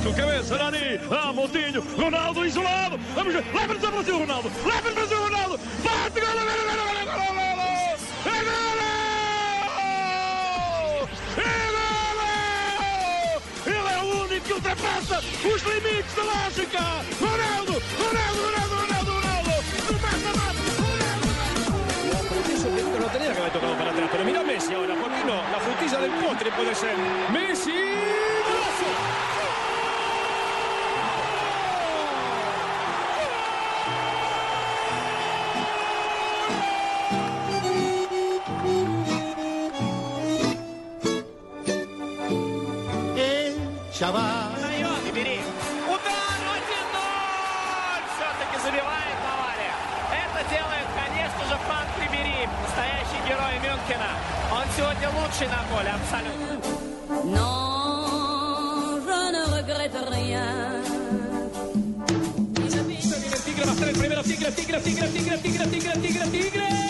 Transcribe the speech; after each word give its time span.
Chico, 0.00 0.14
cabeça, 0.14 0.56
Nani, 0.56 0.98
ah, 1.10 1.30
Moutinho, 1.30 1.82
Ronaldo 1.98 2.46
isolado, 2.46 2.98
vamos 3.14 3.34
ver, 3.34 3.44
leva-nos 3.52 3.84
a 3.84 3.90
Brasil, 3.90 4.18
Ronaldo, 4.18 4.50
leva-nos 4.64 4.86
a 4.86 4.94
Brasil, 4.94 5.18
Ronaldo, 5.18 5.60
bate, 5.84 6.20
gol, 6.20 6.30
gol, 6.30 6.46
gol, 6.46 6.56
gol, 6.64 7.04
gol, 7.04 7.14
gol, 7.14 7.50
que 14.40 14.54
ultrapassa 14.54 15.18
os 15.18 15.62
limites 15.62 16.14
da 16.16 16.22
lógica. 16.22 16.80
Ronaldo, 17.20 17.72
Ronaldo, 18.00 18.40
Ronaldo, 18.42 18.74
Ronaldo, 18.80 19.10
Ronaldo. 19.12 19.50
No 19.86 19.98
mata, 20.00 20.30
mata. 20.40 20.62
No 22.98 23.06
tenía 23.12 23.32
que 23.32 23.38
haber 23.38 23.52
tocado 23.52 23.74
para 23.76 23.90
atrás, 23.90 24.08
pero 24.10 24.24
mira 24.24 24.42
Messi 24.42 24.72
ahora, 24.74 24.94
¿por 24.94 25.10
qué 25.10 25.24
no? 25.24 25.36
La 25.52 25.60
frutilla 25.60 25.98
del 26.00 26.10
postre 26.12 26.50
puede 26.52 26.74
ser. 26.74 26.96
¡Messi! 27.32 28.39
Ahí 44.02 44.82
va, 44.82 44.96
Рибери. 45.04 45.40
Удар! 45.86 46.38
1-0! 46.56 46.96
Все-таки 48.16 48.56
забивает 48.64 49.16
Бавария. 49.20 49.76
Это 50.24 50.40
делает, 50.48 50.88
конечно 50.96 51.42
же, 51.44 51.56
Франк 51.66 51.90
Рибери, 52.00 52.48
настоящий 52.62 53.20
герой 53.28 53.54
Мюнхена. 53.60 54.12
Он 54.52 54.64
сегодня 54.74 55.10
лучший 55.10 55.48
на 55.48 55.60
поле, 55.68 55.90
абсолютно. 55.90 56.56
Non, 57.26 59.02
je 59.04 59.20
ne 59.32 59.42
regrette 59.54 60.00
rien. 60.08 60.80
Tigre. 63.50 64.50
Tigre, 64.54 64.80
Tigre, 64.80 64.80
Tigre, 64.80 65.12
Tigre, 65.12 65.36
Tigre, 65.42 65.66
Tigre, 65.68 66.00
Tigre, 66.00 66.26
Tigre. 66.30 66.89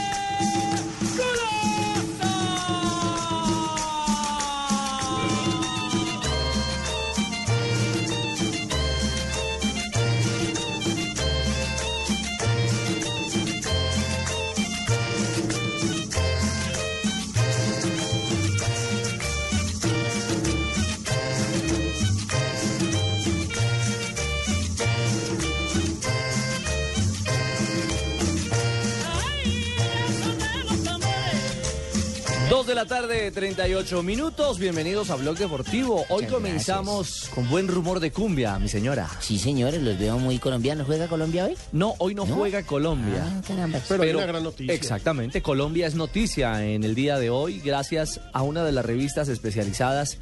De 32.71 32.77
la 32.77 32.87
tarde, 32.87 33.33
38 33.33 34.01
minutos. 34.05 34.61
Bienvenidos 34.61 35.11
a 35.11 35.17
Blog 35.17 35.37
Deportivo. 35.37 36.05
Hoy 36.09 36.23
Muchas 36.23 36.31
comenzamos 36.31 37.31
con 37.35 37.51
buen 37.51 37.67
rumor 37.67 37.99
de 37.99 38.13
cumbia, 38.13 38.61
mi 38.61 38.69
señora. 38.69 39.11
Sí, 39.19 39.41
señores, 39.41 39.83
los 39.83 39.99
veo 39.99 40.21
muy 40.21 40.39
colombianos. 40.39 40.87
¿Juega 40.87 41.09
Colombia 41.09 41.47
hoy? 41.47 41.57
No, 41.73 41.97
hoy 41.99 42.15
no, 42.15 42.25
¿No? 42.27 42.37
juega 42.37 42.63
Colombia. 42.63 43.25
Ah, 43.27 43.43
caramba. 43.45 43.81
Pero, 43.89 44.05
hay 44.05 44.11
una 44.11 44.27
gran 44.27 44.45
noticia. 44.45 44.73
Exactamente, 44.73 45.43
Colombia 45.43 45.89
es 45.89 45.97
noticia 45.97 46.65
en 46.65 46.85
el 46.85 46.95
día 46.95 47.19
de 47.19 47.29
hoy 47.29 47.59
gracias 47.59 48.21
a 48.33 48.43
una 48.43 48.63
de 48.63 48.71
las 48.71 48.85
revistas 48.85 49.29
especializadas 49.29 50.19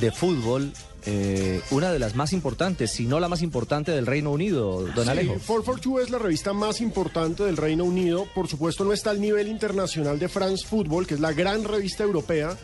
de 0.00 0.10
fútbol, 0.10 0.72
eh, 1.06 1.60
una 1.70 1.92
de 1.92 1.98
las 1.98 2.14
más 2.14 2.32
importantes, 2.32 2.90
si 2.92 3.06
no 3.06 3.20
la 3.20 3.28
más 3.28 3.42
importante 3.42 3.92
del 3.92 4.06
Reino 4.06 4.30
Unido, 4.30 4.86
don 4.94 5.04
Sí, 5.04 5.10
Alejo. 5.10 5.32
442 5.34 6.02
es 6.04 6.10
la 6.10 6.18
revista 6.18 6.52
más 6.52 6.80
importante 6.80 7.42
del 7.44 7.56
Reino 7.56 7.84
Unido. 7.84 8.26
Por 8.34 8.48
supuesto, 8.48 8.84
no 8.84 8.92
está 8.92 9.10
al 9.10 9.20
nivel 9.20 9.48
internacional 9.48 10.18
de 10.18 10.28
France 10.28 10.66
Football, 10.66 11.06
que 11.06 11.14
es 11.14 11.20
la 11.20 11.32
gran 11.32 11.64
revista 11.64 12.02
europea, 12.02 12.56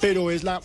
pero 0.00 0.30
es 0.30 0.44
la, 0.44 0.60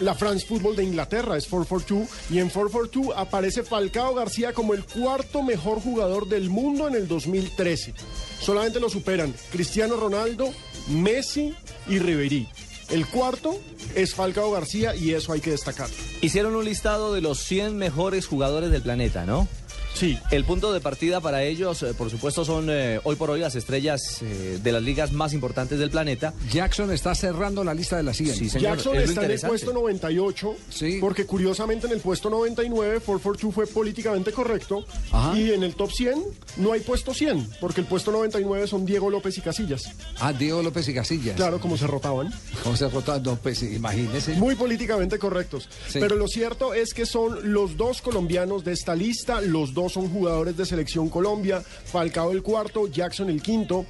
la 0.00 0.14
France 0.14 0.46
Football 0.46 0.76
de 0.76 0.84
Inglaterra, 0.84 1.36
es 1.36 1.46
442. 1.46 2.08
Y 2.30 2.38
en 2.40 2.48
442 2.48 3.16
aparece 3.16 3.62
Falcao 3.62 4.14
García 4.14 4.52
como 4.52 4.74
el 4.74 4.84
cuarto 4.84 5.42
mejor 5.42 5.80
jugador 5.80 6.28
del 6.28 6.50
mundo 6.50 6.88
en 6.88 6.94
el 6.94 7.06
2013. 7.08 7.94
Solamente 8.40 8.80
lo 8.80 8.88
superan 8.88 9.34
Cristiano 9.52 9.96
Ronaldo, 9.96 10.52
Messi 10.88 11.54
y 11.88 11.98
Ribery. 11.98 12.48
El 12.90 13.06
cuarto 13.06 13.58
es 13.94 14.14
Falcao 14.14 14.50
García 14.50 14.94
y 14.94 15.12
eso 15.12 15.32
hay 15.32 15.40
que 15.40 15.50
destacar. 15.50 15.88
Hicieron 16.22 16.56
un 16.56 16.64
listado 16.64 17.12
de 17.12 17.20
los 17.20 17.38
100 17.40 17.76
mejores 17.76 18.26
jugadores 18.26 18.70
del 18.70 18.82
planeta, 18.82 19.26
¿no? 19.26 19.46
Sí, 19.94 20.16
El 20.30 20.44
punto 20.44 20.72
de 20.72 20.80
partida 20.80 21.20
para 21.20 21.42
ellos, 21.42 21.82
eh, 21.82 21.92
por 21.92 22.08
supuesto, 22.10 22.44
son 22.44 22.68
eh, 22.70 23.00
hoy 23.02 23.16
por 23.16 23.30
hoy 23.30 23.40
las 23.40 23.56
estrellas 23.56 24.22
eh, 24.22 24.58
de 24.62 24.72
las 24.72 24.82
ligas 24.82 25.10
más 25.12 25.32
importantes 25.32 25.78
del 25.80 25.90
planeta. 25.90 26.34
Jackson 26.52 26.92
está 26.92 27.14
cerrando 27.16 27.64
la 27.64 27.74
lista 27.74 27.96
de 27.96 28.04
la 28.04 28.14
siguiente. 28.14 28.44
Sí, 28.44 28.48
señor, 28.50 28.76
Jackson 28.76 28.96
es 28.96 29.08
está 29.08 29.24
en 29.24 29.30
el 29.32 29.40
puesto 29.40 29.72
98, 29.72 30.54
Sí. 30.70 30.98
porque 31.00 31.26
curiosamente 31.26 31.86
en 31.88 31.94
el 31.94 32.00
puesto 32.00 32.30
99 32.30 33.00
442 33.00 33.54
fue 33.54 33.66
políticamente 33.66 34.30
correcto 34.30 34.84
Ajá. 35.10 35.36
y 35.36 35.52
en 35.52 35.64
el 35.64 35.74
top 35.74 35.90
100 35.90 36.22
no 36.58 36.72
hay 36.72 36.80
puesto 36.80 37.12
100, 37.12 37.48
porque 37.60 37.80
el 37.80 37.86
puesto 37.86 38.12
99 38.12 38.66
son 38.68 38.84
Diego 38.84 39.10
López 39.10 39.36
y 39.38 39.40
Casillas. 39.40 39.82
Ah, 40.20 40.32
Diego 40.32 40.62
López 40.62 40.86
y 40.88 40.94
Casillas. 40.94 41.34
Claro, 41.34 41.58
como 41.60 41.76
se 41.76 41.86
rotaban. 41.88 42.32
¿Cómo 42.62 42.76
se 42.76 42.88
rota? 42.88 43.18
No, 43.18 43.36
pues 43.36 43.62
imagínese. 43.64 44.34
Muy 44.34 44.54
políticamente 44.54 45.18
correctos. 45.18 45.68
Sí. 45.88 45.98
Pero 45.98 46.14
lo 46.14 46.28
cierto 46.28 46.72
es 46.74 46.94
que 46.94 47.04
son 47.06 47.52
los 47.52 47.76
dos 47.76 48.00
colombianos 48.00 48.64
de 48.64 48.72
esta 48.72 48.94
lista, 48.94 49.40
los 49.40 49.74
dos 49.74 49.77
son 49.88 50.08
jugadores 50.10 50.56
de 50.56 50.64
selección 50.64 51.10
Colombia, 51.10 51.60
Falcao 51.60 52.32
el 52.32 52.42
cuarto, 52.42 52.86
Jackson 52.86 53.28
el 53.28 53.42
quinto, 53.42 53.84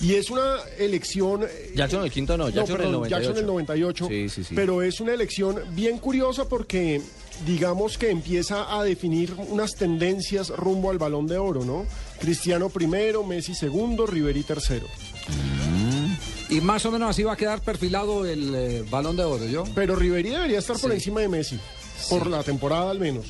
y 0.00 0.14
es 0.14 0.30
una 0.30 0.58
elección... 0.78 1.42
eh, 1.42 1.72
Jackson 1.74 2.04
el 2.04 2.10
quinto 2.10 2.36
no, 2.36 2.48
Jackson 2.48 2.76
perdón, 2.76 2.86
el 2.86 2.92
98. 2.92 3.26
Jackson 3.26 3.38
el 3.38 3.46
98. 3.46 4.08
Sí, 4.08 4.28
sí, 4.28 4.44
sí. 4.44 4.54
Pero 4.54 4.82
es 4.82 5.00
una 5.00 5.12
elección 5.12 5.60
bien 5.70 5.98
curiosa 5.98 6.48
porque 6.48 7.00
digamos 7.46 7.98
que 7.98 8.10
empieza 8.10 8.78
a 8.78 8.84
definir 8.84 9.34
unas 9.48 9.74
tendencias 9.74 10.50
rumbo 10.50 10.90
al 10.90 10.98
balón 10.98 11.26
de 11.26 11.38
oro, 11.38 11.64
¿no? 11.64 11.86
Cristiano 12.20 12.68
primero, 12.68 13.24
Messi 13.24 13.54
segundo, 13.54 14.06
Ribery 14.06 14.42
tercero. 14.42 14.86
Y 16.50 16.60
más 16.60 16.84
o 16.86 16.92
menos 16.92 17.10
así 17.10 17.22
va 17.22 17.32
a 17.32 17.36
quedar 17.36 17.60
perfilado 17.60 18.24
el 18.26 18.54
eh, 18.54 18.84
balón 18.88 19.16
de 19.16 19.24
oro, 19.24 19.46
¿yo? 19.46 19.64
Pero 19.74 19.96
Ribery 19.96 20.30
debería 20.30 20.58
estar 20.58 20.78
por 20.78 20.92
encima 20.92 21.20
de 21.20 21.28
Messi, 21.28 21.58
por 22.08 22.26
la 22.28 22.42
temporada 22.42 22.90
al 22.90 23.00
menos. 23.00 23.26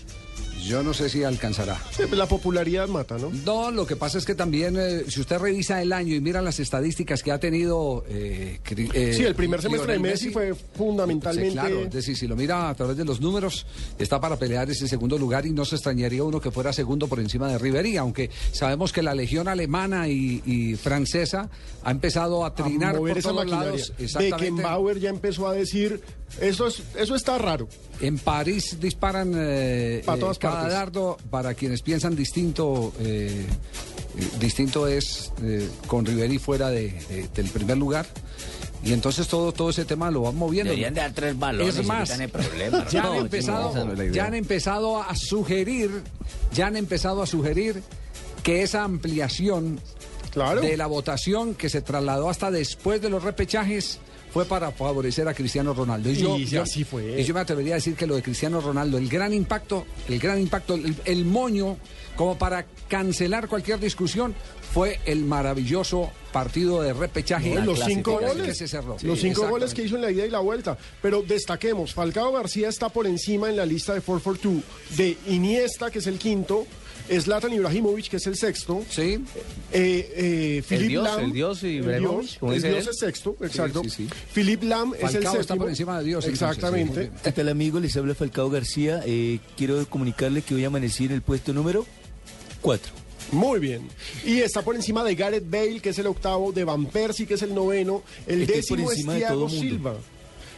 Yo 0.62 0.82
no 0.82 0.94
sé 0.94 1.08
si 1.08 1.22
alcanzará. 1.24 1.80
Sí, 1.90 2.02
La 2.12 2.26
popularidad 2.26 2.88
mata, 2.88 3.18
¿no? 3.18 3.30
No, 3.44 3.70
lo 3.70 3.86
que 3.86 3.96
pasa 3.96 4.18
es 4.18 4.24
que 4.24 4.34
también, 4.34 4.76
eh, 4.78 5.04
si 5.08 5.20
usted 5.20 5.38
revisa 5.38 5.82
el 5.82 5.92
año 5.92 6.14
y 6.14 6.20
mira 6.20 6.40
las 6.40 6.60
estadísticas 6.60 7.22
que 7.22 7.32
ha 7.32 7.38
tenido... 7.38 8.04
eh, 8.08 8.60
eh, 8.94 9.14
Sí, 9.14 9.22
el 9.24 9.34
primer 9.34 9.60
semestre 9.60 9.94
de 9.94 9.98
Messi 9.98 10.30
fue 10.30 10.54
fundamentalmente... 10.54 11.50
Sí, 11.50 11.54
claro, 11.54 11.80
es 11.82 11.90
decir, 11.90 12.16
si 12.16 12.26
lo 12.26 12.36
mira 12.36 12.70
a 12.70 12.74
través 12.74 12.96
de 12.96 13.04
los 13.04 13.20
números, 13.20 13.66
está 13.98 14.20
para 14.20 14.38
pelear 14.38 14.70
ese 14.70 14.88
segundo 14.88 15.18
lugar 15.18 15.44
y 15.44 15.50
no 15.50 15.64
se 15.64 15.76
extrañaría 15.76 16.24
uno 16.24 16.40
que 16.40 16.50
fuera 16.50 16.72
segundo 16.72 17.08
por 17.08 17.20
encima 17.20 17.48
de 17.48 17.58
Ribery, 17.58 17.96
aunque 17.96 18.30
sabemos 18.52 18.92
que 18.92 19.02
la 19.02 19.14
legión 19.14 19.48
alemana 19.48 20.08
y, 20.08 20.42
y 20.46 20.76
francesa 20.76 21.50
ha 21.82 21.90
empezado 21.90 22.44
a 22.44 22.48
a 22.48 22.54
trinar 22.54 22.94
mover 22.96 23.12
por 23.14 23.18
esa 23.18 23.28
todos 23.30 23.50
lados. 23.50 23.92
Exactamente. 23.98 24.36
Beckenbauer 24.52 25.00
ya 25.00 25.10
empezó 25.10 25.48
a 25.48 25.52
decir, 25.54 26.00
eso, 26.40 26.66
es, 26.68 26.82
eso 26.96 27.14
está 27.14 27.36
raro. 27.38 27.68
En 28.00 28.18
París 28.18 28.78
disparan 28.80 29.32
eh, 29.34 30.02
Pa' 30.04 30.16
eh, 30.16 30.20
todas 30.20 30.38
partes. 30.52 30.72
dardo. 30.72 31.16
Para 31.30 31.54
quienes 31.54 31.82
piensan 31.82 32.14
distinto, 32.16 32.92
eh, 33.00 33.46
eh, 34.18 34.28
distinto 34.40 34.86
es 34.86 35.32
eh, 35.42 35.68
con 35.86 36.04
Ribery 36.06 36.38
fuera 36.38 36.70
de- 36.70 36.90
de- 37.08 37.28
del 37.34 37.46
primer 37.50 37.76
lugar. 37.76 38.06
Y 38.84 38.92
entonces 38.92 39.26
todo, 39.28 39.52
todo 39.52 39.70
ese 39.70 39.84
tema 39.86 40.10
lo 40.10 40.22
van 40.22 40.36
moviendo. 40.36 40.70
Deberían 40.70 40.92
de 40.94 41.00
dar 41.00 41.12
tres 41.12 41.38
balones 41.38 41.76
Es 41.78 41.86
más, 41.86 42.02
quitan 42.10 42.20
el 42.22 42.28
problema. 42.30 42.86
ya, 42.90 43.02
han 43.04 43.14
No, 43.14 43.20
empezado, 43.20 43.84
no 43.86 44.04
ya 44.12 44.26
han 44.26 44.34
empezado 44.34 45.02
a 45.02 45.16
sugerir, 45.16 46.02
ya 46.52 46.66
han 46.66 46.76
empezado 46.76 47.22
a 47.22 47.26
sugerir 47.26 47.82
que 48.42 48.62
esa 48.62 48.84
ampliación 48.84 49.80
de 50.60 50.76
la 50.76 50.86
votación 50.86 51.54
que 51.54 51.70
se 51.70 51.80
trasladó 51.80 52.28
hasta 52.28 52.50
después 52.50 53.00
de 53.00 53.08
los 53.08 53.22
repechajes 53.22 54.00
fue 54.34 54.44
para 54.46 54.72
favorecer 54.72 55.28
a 55.28 55.32
Cristiano 55.32 55.72
Ronaldo. 55.72 56.10
Y, 56.10 56.16
yo, 56.16 56.36
Y 56.36 56.44
yo- 56.46 56.62
así 56.62 56.82
fue. 56.82 57.20
y 57.20 57.24
yo 57.24 57.32
me 57.32 57.38
atrevería 57.40 57.74
a 57.74 57.76
decir 57.76 57.94
que 57.94 58.04
lo 58.04 58.16
de 58.16 58.22
Cristiano 58.22 58.60
Ronaldo, 58.60 58.98
el 58.98 59.08
gran 59.08 59.32
impacto, 59.32 59.86
el 60.08 60.18
gran 60.18 60.40
impacto, 60.40 60.74
el, 60.74 60.96
el 61.04 61.24
moño, 61.24 61.76
como 62.16 62.36
para 62.36 62.66
cancelar 62.88 63.46
cualquier 63.46 63.78
discusión, 63.78 64.34
fue 64.72 64.98
el 65.06 65.24
maravilloso 65.24 66.10
partido 66.32 66.82
de 66.82 66.92
repechaje. 66.92 67.54
No, 67.54 67.64
los 67.64 67.78
cinco 67.84 68.18
que 68.18 68.26
goles. 68.26 68.58
se 68.58 68.66
cerró. 68.66 68.96
los 69.02 69.20
cinco 69.20 69.48
goles 69.48 69.72
que 69.72 69.84
hizo 69.84 69.94
en 69.94 70.02
la 70.02 70.10
ida 70.10 70.26
y 70.26 70.30
la 70.30 70.40
vuelta. 70.40 70.76
Pero 71.00 71.22
destaquemos, 71.22 71.94
Falcao 71.94 72.32
García 72.32 72.68
está 72.68 72.88
por 72.88 73.06
encima 73.06 73.48
en 73.48 73.56
la 73.56 73.64
lista 73.64 73.94
de 73.94 74.00
442 74.00 74.96
de 74.98 75.16
Iniesta, 75.32 75.92
que 75.92 76.00
es 76.00 76.08
el 76.08 76.18
quinto, 76.18 76.66
Zlatan 77.20 77.52
Ibrahimovic, 77.52 78.08
que 78.08 78.16
es 78.16 78.26
el 78.26 78.36
sexto. 78.36 78.82
Sí. 78.88 79.20
Eh, 79.72 80.12
eh, 80.16 80.62
Philipp 80.66 80.88
dios, 80.88 81.18
el 81.18 81.32
dios 81.32 81.58
como 82.40 82.52
el 82.52 82.58
dice 82.58 82.68
Dios 82.70 82.84
él. 82.84 82.88
es 82.90 82.98
sexto, 82.98 83.36
exacto. 83.40 83.82
sí, 83.84 83.90
sí. 83.90 84.08
Philipp 84.32 84.62
Lam 84.62 84.94
es 84.94 85.02
el 85.02 85.10
séptimo. 85.22 85.40
está 85.40 85.56
por 85.56 85.68
encima 85.68 85.98
de 85.98 86.04
Dios, 86.04 86.24
entonces, 86.24 86.56
Exactamente. 86.56 87.06
sí. 87.06 87.10
¿Qué 87.22 87.32
tal 87.32 87.48
amigo? 87.48 87.80
Les 87.80 87.96
habla 87.96 88.14
Falcao 88.14 88.48
García. 88.50 89.02
Eh, 89.06 89.38
quiero 89.56 89.84
comunicarle 89.88 90.42
que 90.42 90.54
hoy 90.54 90.64
amanecí 90.64 91.04
en 91.04 91.12
el 91.12 91.22
puesto 91.22 91.52
número 91.52 91.86
4. 92.60 92.92
Muy 93.32 93.58
bien. 93.58 93.88
Y 94.24 94.38
está 94.40 94.62
por 94.62 94.76
encima 94.76 95.02
de 95.02 95.14
Gareth 95.14 95.48
Bale, 95.48 95.80
que 95.80 95.90
es 95.90 95.98
el 95.98 96.06
octavo, 96.06 96.52
de 96.52 96.64
Van 96.64 96.86
Persie, 96.86 97.26
que 97.26 97.34
es 97.34 97.42
el 97.42 97.54
noveno, 97.54 98.02
el 98.26 98.42
Estoy 98.42 98.56
décimo 98.56 98.90
es 98.92 99.04
Thiago. 99.04 99.48
Silva. 99.48 99.96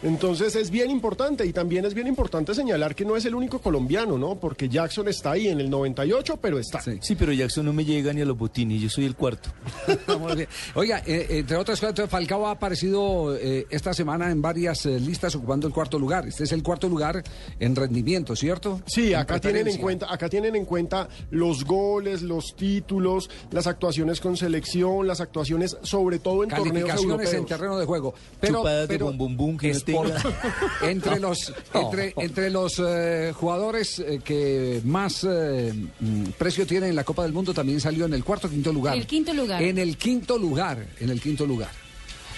Entonces 0.02 0.54
es 0.56 0.70
bien 0.70 0.90
importante 0.90 1.46
y 1.46 1.52
también 1.52 1.84
es 1.84 1.94
bien 1.94 2.06
importante 2.06 2.54
señalar 2.54 2.94
que 2.94 3.04
no 3.04 3.16
es 3.16 3.25
el 3.25 3.34
único 3.34 3.60
colombiano, 3.60 4.19
¿no? 4.19 4.37
Porque 4.37 4.69
Jackson 4.69 5.08
está 5.08 5.32
ahí 5.32 5.48
en 5.48 5.60
el 5.60 5.70
98, 5.70 6.38
pero 6.40 6.58
está. 6.58 6.81
Sí, 7.00 7.14
pero 7.16 7.32
Jackson 7.32 7.64
no 7.64 7.72
me 7.72 7.84
llega 7.84 8.12
ni 8.12 8.20
a 8.20 8.25
los 8.25 8.37
botines. 8.37 8.81
Yo 8.81 8.88
soy 8.90 9.04
el 9.06 9.14
cuarto. 9.16 9.50
Oiga, 10.75 11.02
eh, 11.06 11.26
entre 11.31 11.56
otras 11.56 11.81
cosas, 11.81 12.08
Falcao 12.08 12.46
ha 12.46 12.52
aparecido 12.52 13.37
eh, 13.37 13.66
esta 13.70 13.94
semana 13.94 14.31
en 14.31 14.43
varias 14.43 14.87
eh, 14.87 15.00
listas 15.00 15.34
ocupando 15.34 15.66
el 15.66 15.72
cuarto 15.72 15.99
lugar. 15.99 16.26
Este 16.26 16.44
es 16.44 16.52
el 16.52 16.62
cuarto 16.62 16.88
lugar 16.88 17.22
en 17.58 17.75
rendimiento, 17.75 18.37
¿cierto? 18.37 18.81
Sí, 18.87 19.12
En 19.12 19.20
acá 19.20 19.40
tienen 19.40 19.69
en 19.69 19.78
cuenta, 19.78 20.12
acá 20.12 20.28
tienen 20.28 20.56
en 20.56 20.64
cuenta 20.64 21.08
los 21.31 21.64
goles, 21.64 22.22
los 22.22 22.54
títulos, 22.56 23.31
las 23.50 23.66
actuaciones 23.66 24.20
con 24.20 24.37
selección, 24.37 25.06
las 25.06 25.20
actuaciones 25.20 25.76
sobre 25.82 26.19
todo 26.19 26.42
en 26.42 26.50
torneos 26.50 26.66
Calificaciones 26.88 27.28
en 27.28 27.34
europeos. 27.37 27.46
terreno 27.46 27.78
de 27.78 27.87
juego. 27.87 28.14
Pero, 28.40 29.12
bum, 29.12 29.37
bum, 29.37 29.56
que 29.56 29.70
por- 29.94 30.12
entre 30.83 31.21
los 31.21 31.53
entre, 31.75 32.15
entre 32.17 32.50
los 32.50 32.81
eh, 32.85 33.33
jugadores 33.35 33.99
eh, 33.99 34.21
que 34.25 34.81
más 34.85 35.25
eh, 35.29 35.73
mm, 36.00 36.25
precio 36.38 36.67
tienen 36.67 36.91
en 36.91 36.97
la 36.97 37.05
Copa 37.05 37.23
del 37.23 37.33
Mundo 37.33 37.53
también 37.55 37.81
salió 37.81 38.06
en 38.06 38.15
el 38.15 38.25
cuarto 38.25 38.49
quinto 38.49 38.73
lugar. 38.73 38.97
El 38.97 39.06
quinto 39.06 39.33
lugar. 39.33 39.62
En 39.62 39.79
el 39.79 39.97
quinto 39.97 40.38
lugar, 40.38 40.87
en 41.00 41.11
el 41.11 41.21
quinto 41.21 41.47
lugar. 41.47 41.71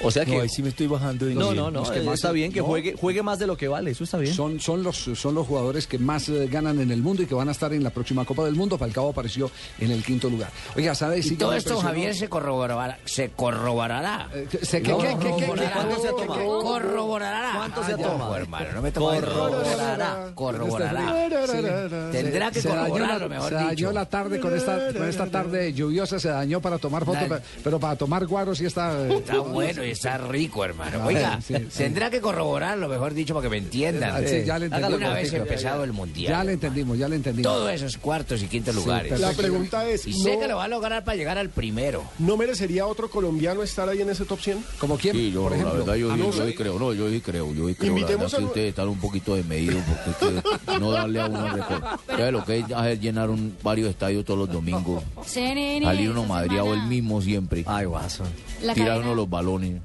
O 0.02 0.10
sea 0.10 0.24
que. 0.24 0.36
No, 0.36 0.42
ahí 0.42 0.48
sí 0.48 0.62
me 0.62 0.68
estoy 0.68 0.86
bajando 0.86 1.26
de 1.26 1.34
No, 1.34 1.54
no, 1.54 1.70
no, 1.70 1.80
Los 1.80 1.90
que 1.90 1.98
eh, 2.00 2.02
más- 2.02 2.14
está 2.14 2.32
bien 2.32 2.52
que 2.52 2.60
no. 2.60 2.66
juegue, 2.66 2.94
juegue 2.98 3.22
más 3.22 3.38
de 3.38 3.46
lo 3.46 3.56
que 3.56 3.68
vale, 3.68 3.90
eso 3.90 4.04
está 4.04 4.18
bien. 4.18 4.34
Son, 4.34 4.60
son, 4.60 4.82
los, 4.82 4.96
son 4.96 5.34
los 5.34 5.46
jugadores 5.46 5.86
que 5.86 5.98
más 5.98 6.28
eh, 6.28 6.46
ganan 6.50 6.78
en 6.80 6.90
el 6.90 7.02
mundo 7.02 7.22
y 7.22 7.26
que 7.26 7.34
van 7.34 7.48
a 7.48 7.52
estar 7.52 7.72
en 7.72 7.82
la 7.82 7.90
próxima 7.90 8.24
Copa 8.24 8.44
del 8.44 8.54
Mundo. 8.54 8.78
Falcao 8.78 9.10
apareció 9.10 9.50
en 9.80 9.90
el 9.90 10.04
quinto 10.04 10.28
lugar. 10.30 10.50
Oiga, 10.76 10.94
¿sabes? 10.94 11.26
Y 11.30 11.36
todo 11.36 11.52
esto, 11.52 11.78
Javier, 11.80 12.14
se 12.14 12.28
corroborará. 12.28 12.98
Se 13.04 13.30
corroborará. 13.30 14.28
¿Se 14.62 14.82
qué, 14.82 14.92
qué, 14.96 15.16
qué, 15.20 15.34
qué, 15.36 15.52
qué? 15.54 15.70
¿Cuánto 15.72 16.00
se 16.00 16.08
ha 16.08 16.10
tomado? 16.12 16.60
Corroborará. 16.62 17.52
¿Cuánto 17.56 17.84
se 17.84 17.92
ha 17.92 17.94
Ah, 17.94 17.98
ya, 17.98 18.06
tomado? 18.08 18.36
hermano, 18.36 18.66
no 18.74 18.82
me 18.82 18.92
Corroborará. 18.92 20.30
Corroborará. 20.34 22.10
Tendrá 22.12 22.50
que 22.50 22.60
se 22.60 22.68
corroborarlo, 22.68 23.28
mejor 23.28 23.48
se 23.48 23.54
dañó 23.54 23.70
dicho. 23.70 23.92
la 23.92 24.06
tarde 24.06 24.40
con 24.40 24.56
esta, 24.56 24.92
con 24.92 25.08
esta 25.08 25.26
tarde 25.26 25.72
lluviosa, 25.72 26.18
se 26.18 26.28
dañó 26.28 26.60
para 26.60 26.78
tomar 26.78 27.04
fotos, 27.04 27.40
pero, 27.64 27.78
para 27.78 27.96
tomar 27.96 28.26
guaros 28.26 28.58
sí 28.58 28.66
está... 28.66 29.06
eh, 29.08 29.16
Está 29.18 29.38
bueno 29.40 29.84
y 29.84 29.87
está 29.92 30.18
rico, 30.18 30.64
hermano. 30.64 31.04
Oiga, 31.06 31.40
Sí, 31.40 31.54
sí. 31.70 31.78
tendrá 31.78 32.10
que 32.10 32.20
corroborarlo, 32.20 32.88
mejor 32.88 33.14
dicho, 33.14 33.34
para 33.34 33.44
que 33.44 33.50
me 33.50 33.58
entiendan. 33.58 34.10
Ah, 34.16 34.20
sí, 34.26 34.42
ya 34.44 34.58
le 34.58 34.66
entendí. 34.66 34.94
Una 34.94 35.12
vez 35.14 35.32
empezado 35.32 35.78
ya. 35.78 35.84
el 35.84 35.92
mundial. 35.92 36.32
Ya 36.32 36.44
le 36.44 36.52
entendimos, 36.52 36.98
ya 36.98 37.08
le 37.08 37.16
entendimos. 37.16 37.52
Todos 37.52 37.70
esos 37.72 37.96
cuartos 37.98 38.42
y 38.42 38.46
quintos 38.48 38.74
Sí, 38.74 38.80
lugares. 38.80 39.18
La 39.20 39.32
pregunta 39.32 39.88
es, 39.88 40.06
Y 40.06 40.12
sé 40.12 40.34
¿no, 40.34 40.40
que 40.40 40.48
lo 40.48 40.56
va 40.56 40.64
a 40.64 40.68
lograr 40.68 41.04
para 41.04 41.16
llegar 41.16 41.38
al 41.38 41.50
primero. 41.50 42.04
¿no 42.18 42.36
merecería 42.36 42.86
otro 42.86 43.10
colombiano 43.10 43.62
estar 43.62 43.88
ahí 43.88 44.00
en 44.02 44.10
ese 44.10 44.24
top 44.24 44.40
100? 44.40 44.64
¿Como 44.78 44.96
quién, 44.98 45.14
Sí, 45.14 45.30
yo, 45.32 45.42
por 45.42 45.52
la 45.52 45.56
ejemplo? 45.58 45.78
verdad, 45.80 45.94
yo, 45.96 46.12
Ah, 46.12 46.16
yo 46.16 46.32
sé. 46.32 46.46
sí 46.48 46.54
creo, 46.54 46.78
no, 46.78 46.92
yo 46.92 47.08
sí 47.10 47.20
creo, 47.20 47.52
yo 47.54 47.68
sí 47.68 47.74
creo. 47.74 47.92
La 47.94 47.98
Invitemos 48.00 48.24
verdad 48.32 48.38
que 48.38 48.44
a- 48.44 48.46
ustedes 48.46 48.68
están 48.70 48.88
un 48.88 48.98
poquito 48.98 49.34
desmedidos 49.34 49.82
porque 50.06 50.10
es 50.10 50.42
que 50.74 50.78
no 50.80 50.90
darle 50.90 51.20
a 51.20 51.26
uno 51.26 51.48
récord. 51.56 51.82
¿Sabes 52.06 52.32
lo 52.32 52.44
que 52.44 52.58
es 52.58 52.64
hacer 52.72 53.00
llenar 53.00 53.30
un, 53.30 53.56
varios 53.62 53.88
estadios 53.90 54.24
todos 54.24 54.38
los 54.40 54.50
domingos? 54.52 55.02
CNN. 55.26 55.84
Salir 55.84 56.10
uno 56.10 56.22
esta 56.22 56.32
madreado 56.34 56.74
el 56.74 56.82
mismo 56.82 57.20
siempre. 57.22 57.64
Ay, 57.66 57.86
guaso. 57.86 58.24
La 58.62 58.74
tirar 58.74 59.00
uno 59.00 59.14
los 59.14 59.28
balones. 59.30 59.77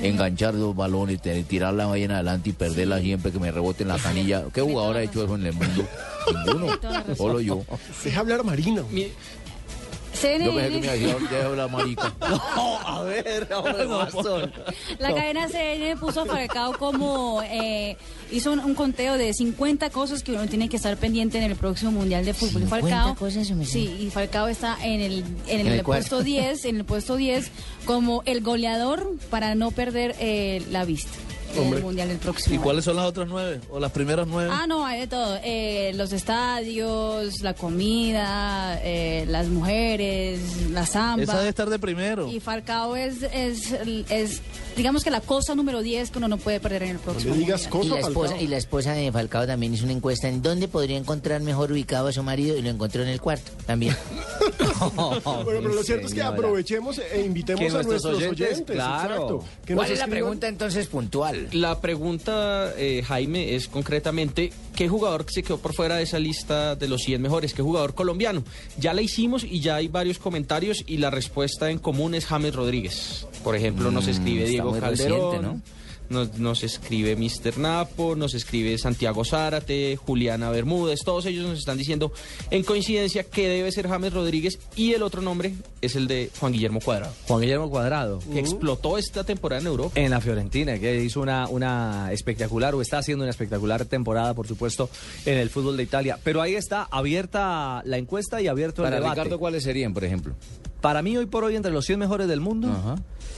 Enganchar 0.00 0.56
dos 0.56 0.76
balones, 0.76 1.20
tirarla 1.48 1.90
ahí 1.92 2.04
en 2.04 2.12
adelante 2.12 2.50
y 2.50 2.52
perderla 2.52 3.00
siempre 3.00 3.32
que 3.32 3.40
me 3.40 3.50
rebote 3.50 3.82
en 3.82 3.88
la 3.88 3.98
canilla. 3.98 4.44
¿Qué 4.54 4.60
jugador 4.60 4.96
ha 4.96 5.02
hecho 5.02 5.24
eso 5.24 5.34
en 5.34 5.46
el 5.46 5.52
mundo? 5.54 5.84
Ninguno. 6.46 6.78
Solo 7.16 7.40
yo. 7.40 7.64
Deja 8.04 8.20
hablar 8.20 8.44
Marina. 10.22 10.44
Yo 10.44 10.54
pensé 10.54 10.70
que 10.70 10.80
me 10.80 10.86
CNN, 10.86 10.92
decía, 10.92 11.16
deja 11.30 11.46
hablar 11.46 11.70
marica. 11.70 12.14
a 12.20 13.02
ver, 13.02 13.48
hombre, 13.52 13.84
guasón. 13.86 14.52
la 14.98 15.14
cadena 15.14 15.48
CNN 15.48 15.96
puso 15.96 16.22
a 16.22 16.26
Falcao 16.26 16.76
como 16.78 17.42
eh, 17.44 17.96
hizo 18.30 18.52
un, 18.52 18.60
un 18.60 18.74
conteo 18.74 19.16
de 19.18 19.32
50 19.32 19.90
cosas 19.90 20.22
que 20.22 20.32
uno 20.32 20.46
tiene 20.46 20.68
que 20.68 20.76
estar 20.76 20.96
pendiente 20.96 21.38
en 21.38 21.44
el 21.44 21.56
próximo 21.56 21.90
mundial 21.90 22.24
de 22.24 22.34
fútbol. 22.34 22.62
Y 22.62 22.66
50 22.66 22.80
Falcao, 22.80 23.14
cosas, 23.14 23.48
sí, 23.64 23.96
y 24.00 24.10
Falcao 24.10 24.48
está 24.48 24.76
en 24.82 25.00
el 25.00 25.24
en 25.46 25.60
el, 25.60 25.66
En 25.66 25.72
el 25.74 25.82
puesto 25.82 26.16
cuarto. 26.16 26.24
10, 26.24 26.64
en 26.64 26.76
el 26.76 26.84
puesto 26.84 27.16
10 27.16 27.50
como 27.84 28.22
el 28.26 28.42
goleador 28.42 29.14
para 29.30 29.54
no 29.54 29.70
perder 29.70 30.14
eh, 30.18 30.62
la 30.70 30.84
vista 30.84 31.10
en 31.62 31.74
el 31.74 31.82
mundial 31.82 32.08
del 32.08 32.18
próximo. 32.18 32.56
¿Y 32.56 32.58
cuáles 32.58 32.84
son 32.84 32.96
las 32.96 33.06
otras 33.06 33.28
nueve? 33.28 33.60
¿O 33.70 33.78
las 33.78 33.92
primeras 33.92 34.26
nueve? 34.26 34.50
Ah, 34.52 34.66
no, 34.66 34.84
hay 34.84 35.00
de 35.00 35.06
todo. 35.06 35.38
Eh, 35.42 35.92
los 35.94 36.12
estadios, 36.12 37.40
la 37.42 37.54
comida, 37.54 38.80
eh, 38.82 39.24
las 39.28 39.48
mujeres, 39.48 40.40
la 40.70 40.86
samba. 40.86 41.22
Esa 41.22 41.38
debe 41.38 41.48
estar 41.50 41.68
de 41.68 41.78
primero. 41.78 42.28
Y 42.30 42.40
Falcao 42.40 42.96
es, 42.96 43.22
es, 43.22 43.72
es, 44.08 44.40
digamos 44.78 45.02
que 45.02 45.10
la 45.10 45.20
cosa 45.20 45.56
número 45.56 45.82
10 45.82 46.10
que 46.10 46.18
uno 46.18 46.28
no 46.28 46.38
puede 46.38 46.60
perder 46.60 46.84
en 46.84 46.90
el 46.90 46.98
próximo. 46.98 47.34
mundial. 47.34 47.60
y, 47.82 47.88
la 47.88 47.98
esposa, 47.98 48.40
y 48.40 48.46
la 48.46 48.56
esposa 48.56 48.92
de 48.92 49.10
Falcao 49.10 49.46
también 49.46 49.74
hizo 49.74 49.84
una 49.84 49.92
encuesta 49.92 50.28
en 50.28 50.40
dónde 50.40 50.68
podría 50.68 50.96
encontrar 50.96 51.42
mejor 51.42 51.72
ubicado 51.72 52.06
a 52.06 52.12
su 52.12 52.22
marido 52.22 52.56
y 52.56 52.62
lo 52.62 52.70
encontró 52.70 53.02
en 53.02 53.08
el 53.08 53.20
cuarto 53.20 53.50
también. 53.66 53.96
Bueno, 54.78 55.42
pero 55.44 55.60
lo 55.60 55.82
cierto 55.82 56.06
es 56.06 56.14
que 56.14 56.22
aprovechemos 56.22 56.98
e 56.98 57.22
invitemos 57.24 57.60
a 57.62 57.82
nuestros 57.82 58.02
nuestros 58.04 58.16
oyentes, 58.16 58.46
oyentes. 58.52 58.76
claro. 58.76 59.14
exacto, 59.14 59.44
¿Cuál 59.66 59.76
nos 59.76 59.90
es 59.90 59.98
la 59.98 60.06
pregunta 60.06 60.46
entonces 60.46 60.86
puntual? 60.86 61.48
La 61.52 61.80
pregunta, 61.80 62.72
eh, 62.76 63.02
Jaime, 63.04 63.56
es 63.56 63.66
concretamente, 63.66 64.52
¿qué 64.78 64.88
jugador 64.88 65.26
se 65.28 65.42
quedó 65.42 65.58
por 65.58 65.74
fuera 65.74 65.96
de 65.96 66.04
esa 66.04 66.20
lista 66.20 66.76
de 66.76 66.86
los 66.86 67.02
100 67.02 67.20
mejores? 67.20 67.52
¿Qué 67.52 67.62
jugador 67.62 67.94
colombiano? 67.96 68.44
Ya 68.78 68.94
la 68.94 69.02
hicimos 69.02 69.42
y 69.42 69.58
ya 69.58 69.74
hay 69.74 69.88
varios 69.88 70.20
comentarios 70.20 70.84
y 70.86 70.98
la 70.98 71.10
respuesta 71.10 71.68
en 71.72 71.78
común 71.80 72.14
es 72.14 72.26
James 72.26 72.54
Rodríguez. 72.54 73.26
Por 73.42 73.56
ejemplo, 73.56 73.90
nos 73.90 74.06
Mm, 74.06 74.10
escribe 74.10 74.44
Diego 74.48 74.70
Calderón. 74.78 74.92
reciente, 75.32 75.38
¿no? 75.42 75.77
Nos, 76.08 76.38
nos 76.38 76.62
escribe 76.62 77.16
Mr. 77.16 77.58
Napo, 77.58 78.16
nos 78.16 78.34
escribe 78.34 78.78
Santiago 78.78 79.24
Zárate, 79.24 79.96
Juliana 79.96 80.50
Bermúdez, 80.50 81.00
todos 81.04 81.26
ellos 81.26 81.46
nos 81.46 81.58
están 81.58 81.78
diciendo 81.78 82.12
en 82.50 82.62
coincidencia 82.62 83.24
que 83.24 83.48
debe 83.48 83.70
ser 83.72 83.88
James 83.88 84.12
Rodríguez 84.12 84.58
y 84.76 84.92
el 84.92 85.02
otro 85.02 85.22
nombre 85.22 85.54
es 85.80 85.96
el 85.96 86.06
de 86.06 86.30
Juan 86.38 86.52
Guillermo 86.52 86.80
Cuadrado. 86.80 87.12
Juan 87.26 87.40
Guillermo 87.40 87.70
Cuadrado. 87.70 88.20
Que 88.32 88.40
explotó 88.40 88.98
esta 88.98 89.24
temporada 89.24 89.60
en 89.60 89.66
Europa. 89.66 90.00
En 90.00 90.10
la 90.10 90.20
Fiorentina, 90.20 90.78
que 90.78 91.02
hizo 91.02 91.20
una, 91.20 91.48
una 91.48 92.12
espectacular, 92.12 92.74
o 92.74 92.82
está 92.82 92.98
haciendo 92.98 93.24
una 93.24 93.30
espectacular 93.30 93.84
temporada, 93.84 94.34
por 94.34 94.46
supuesto, 94.46 94.90
en 95.24 95.38
el 95.38 95.50
fútbol 95.50 95.76
de 95.76 95.82
Italia. 95.82 96.18
Pero 96.22 96.42
ahí 96.42 96.54
está 96.54 96.88
abierta 96.90 97.82
la 97.84 97.98
encuesta 97.98 98.40
y 98.40 98.48
abierto 98.48 98.82
Para 98.82 98.96
el 98.96 99.02
debate. 99.02 99.20
Ricardo, 99.20 99.38
¿cuáles 99.38 99.62
serían, 99.62 99.94
por 99.94 100.04
ejemplo? 100.04 100.34
Para 100.80 101.02
mí, 101.02 101.16
hoy 101.16 101.26
por 101.26 101.44
hoy, 101.44 101.56
entre 101.56 101.72
los 101.72 101.84
100 101.86 101.98
mejores 101.98 102.28
del 102.28 102.40
mundo, 102.40 102.68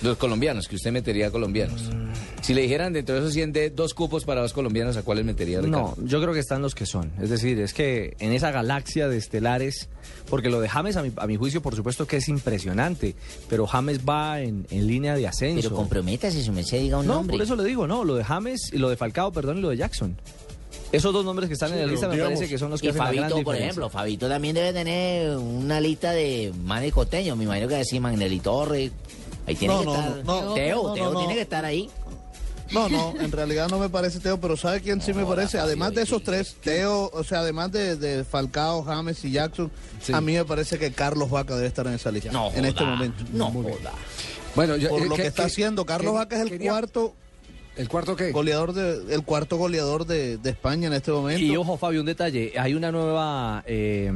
Los 0.02 0.16
colombianos, 0.16 0.66
que 0.68 0.76
usted 0.76 0.92
metería 0.92 1.30
colombianos. 1.30 1.82
Mm. 1.82 2.42
Si 2.42 2.54
le 2.54 2.62
dijeran 2.62 2.92
dentro 2.92 3.14
de 3.14 3.20
esos 3.20 3.32
100 3.34 3.52
de 3.52 3.70
dos 3.70 3.92
cupos 3.94 4.24
para 4.24 4.40
dos 4.40 4.52
colombianos, 4.52 4.96
¿a 4.96 5.02
cuáles 5.02 5.24
metería 5.24 5.60
Ricardo? 5.60 5.94
No, 5.96 6.06
yo 6.06 6.20
creo 6.20 6.32
que 6.32 6.40
están 6.40 6.62
los 6.62 6.74
que 6.74 6.86
son. 6.86 7.12
Es 7.20 7.28
decir, 7.30 7.58
es 7.60 7.74
que 7.74 8.16
en 8.18 8.32
esa 8.32 8.50
galaxia 8.50 9.08
de 9.08 9.16
estelares, 9.18 9.88
porque 10.28 10.48
lo 10.48 10.60
de 10.60 10.68
James, 10.68 10.96
a 10.96 11.02
mi, 11.02 11.12
a 11.16 11.26
mi 11.26 11.36
juicio, 11.36 11.60
por 11.60 11.76
supuesto 11.76 12.06
que 12.06 12.16
es 12.16 12.28
impresionante, 12.28 13.14
pero 13.48 13.66
James 13.66 14.00
va 14.08 14.40
en, 14.40 14.66
en 14.70 14.86
línea 14.86 15.14
de 15.16 15.26
ascenso. 15.26 15.62
Pero 15.68 15.76
comprométase, 15.76 16.42
su 16.42 16.52
merced, 16.52 16.78
diga 16.78 16.98
un 16.98 17.06
no, 17.06 17.14
nombre. 17.14 17.36
por 17.36 17.42
eso 17.44 17.56
le 17.56 17.64
digo, 17.64 17.86
no, 17.86 18.04
lo 18.04 18.14
de 18.16 18.24
James 18.24 18.70
y 18.72 18.78
lo 18.78 18.88
de 18.88 18.96
Falcao, 18.96 19.32
perdón, 19.32 19.58
y 19.58 19.60
lo 19.60 19.70
de 19.70 19.76
Jackson. 19.76 20.16
Esos 20.92 21.12
dos 21.12 21.24
nombres 21.24 21.48
que 21.48 21.54
están 21.54 21.72
en 21.72 21.80
la 21.80 21.86
lista 21.86 22.08
me 22.08 22.18
parece 22.18 22.48
que 22.48 22.58
son 22.58 22.70
los 22.70 22.80
que 22.80 22.88
y 22.88 22.90
hacen 22.90 23.04
la 23.04 23.12
gran 23.12 23.30
Fabito, 23.30 23.44
por 23.44 23.54
ejemplo, 23.56 23.88
Fabito 23.90 24.28
también 24.28 24.54
debe 24.56 24.72
tener 24.72 25.36
una 25.36 25.80
lista 25.80 26.10
de 26.12 26.52
más 26.64 26.82
de 26.82 26.90
coteños. 26.90 27.36
Me 27.36 27.44
imagino 27.44 27.68
que 27.68 27.76
así 27.76 28.00
Magnelli 28.00 28.40
Torres. 28.40 28.90
Ahí 29.46 29.54
tiene 29.54 29.74
No, 29.74 29.80
que 29.80 29.86
no, 29.86 29.94
estar. 29.94 30.24
no. 30.24 30.54
Teo, 30.54 30.82
No, 30.82 30.94
Teo 30.94 31.04
no, 31.04 31.12
no. 31.12 31.18
tiene 31.20 31.34
que 31.34 31.40
estar 31.42 31.64
ahí. 31.64 31.88
No, 32.72 32.88
no, 32.88 33.14
en 33.20 33.32
realidad 33.32 33.68
no 33.68 33.78
me 33.80 33.88
parece 33.88 34.20
Teo, 34.20 34.40
pero 34.40 34.56
¿sabe 34.56 34.80
quién 34.80 35.00
sí 35.00 35.12
me 35.12 35.24
parece? 35.24 35.58
Además 35.58 35.92
de 35.92 36.02
esos 36.02 36.22
tres, 36.22 36.54
Teo, 36.62 37.10
o 37.12 37.24
sea, 37.24 37.40
además 37.40 37.72
de, 37.72 37.96
de 37.96 38.22
Falcao, 38.24 38.82
James 38.84 39.24
y 39.24 39.32
Jackson, 39.32 39.70
a 40.12 40.20
mí 40.20 40.34
me 40.34 40.44
parece 40.44 40.78
que 40.78 40.92
Carlos 40.92 41.30
Vaca 41.30 41.54
debe 41.56 41.66
estar 41.66 41.84
en 41.88 41.94
esa 41.94 42.12
lista 42.12 42.30
No 42.30 42.50
en 42.52 42.64
este 42.64 42.84
momento. 42.84 43.24
no 43.32 43.50
joda. 43.50 43.92
Bueno, 44.54 44.76
yo- 44.76 44.88
Por 44.88 45.02
eh, 45.02 45.06
lo 45.08 45.14
que, 45.16 45.22
que- 45.22 45.28
está 45.28 45.42
que- 45.44 45.46
haciendo, 45.48 45.84
Carlos 45.84 46.12
que- 46.12 46.18
Vaca 46.18 46.36
es 46.36 46.42
el 46.42 46.48
quería- 46.50 46.70
cuarto 46.70 47.14
¿El 47.80 47.88
cuarto 47.88 48.14
qué? 48.14 48.30
goleador 48.30 48.74
de, 48.74 49.14
el 49.14 49.22
cuarto 49.24 49.56
goleador 49.56 50.06
de, 50.06 50.36
de 50.36 50.50
España 50.50 50.88
en 50.88 50.92
este 50.92 51.12
momento. 51.12 51.42
Y 51.42 51.56
ojo, 51.56 51.78
Fabio, 51.78 52.00
un 52.00 52.06
detalle. 52.06 52.52
Hay 52.58 52.74
una 52.74 52.92
nueva 52.92 53.64
eh, 53.66 54.12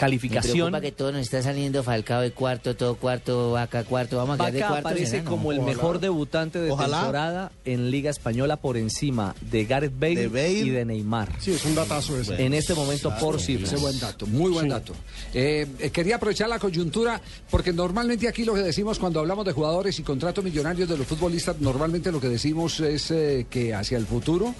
Me 0.00 0.06
calificación. 0.06 0.54
preocupa 0.54 0.80
que 0.80 0.92
todo 0.92 1.12
nos 1.12 1.20
está 1.22 1.42
saliendo 1.42 1.82
Falcao 1.82 2.22
de 2.22 2.32
cuarto, 2.32 2.74
todo 2.74 2.94
cuarto, 2.96 3.52
Vaca 3.52 3.84
cuarto. 3.84 4.16
Vamos 4.16 4.40
a 4.40 4.46
quedar 4.46 4.52
de 4.52 4.60
Vaca 4.60 4.68
cuarto. 4.72 4.88
aparece 4.88 5.10
¿será? 5.10 5.22
No. 5.24 5.30
como 5.30 5.52
el 5.52 5.58
Ojalá. 5.58 5.76
mejor 5.76 6.00
debutante 6.00 6.58
de 6.58 6.70
Ojalá. 6.70 6.96
temporada 6.98 7.52
en 7.64 7.90
Liga 7.90 8.10
Española 8.10 8.56
por 8.56 8.76
encima 8.76 9.34
de 9.40 9.64
Gareth 9.66 9.92
Bale, 9.98 10.52
y 10.52 10.70
de 10.70 10.84
Neymar. 10.84 11.36
Sí, 11.38 11.52
es 11.52 11.64
un 11.64 11.74
datazo 11.74 12.18
ese. 12.18 12.44
En 12.44 12.54
este 12.54 12.74
momento 12.74 13.12
por 13.20 13.40
cifras. 13.40 13.72
Ese 13.72 13.80
buen 13.80 13.98
dato, 14.00 14.26
muy 14.26 14.50
buen 14.50 14.68
dato. 14.68 14.94
Eh, 15.34 15.66
eh, 15.78 15.90
quería 15.90 16.16
aprovechar 16.16 16.48
la 16.48 16.58
coyuntura 16.58 17.20
porque 17.50 17.72
normalmente 17.72 18.26
aquí 18.28 18.44
lo 18.44 18.54
que 18.54 18.62
decimos 18.62 18.98
cuando 18.98 19.20
hablamos 19.20 19.44
de 19.44 19.52
jugadores 19.52 19.98
y 19.98 20.02
contratos 20.02 20.42
millonarios 20.42 20.88
de 20.88 20.96
los 20.96 21.06
futbolistas, 21.06 21.60
normalmente 21.60 22.10
lo 22.10 22.20
que 22.20 22.28
decimos 22.28 22.80
es 22.80 23.10
eh, 23.10 23.46
que 23.50 23.74
hacia 23.74 23.98
el 23.98 24.06
futuro 24.06 24.54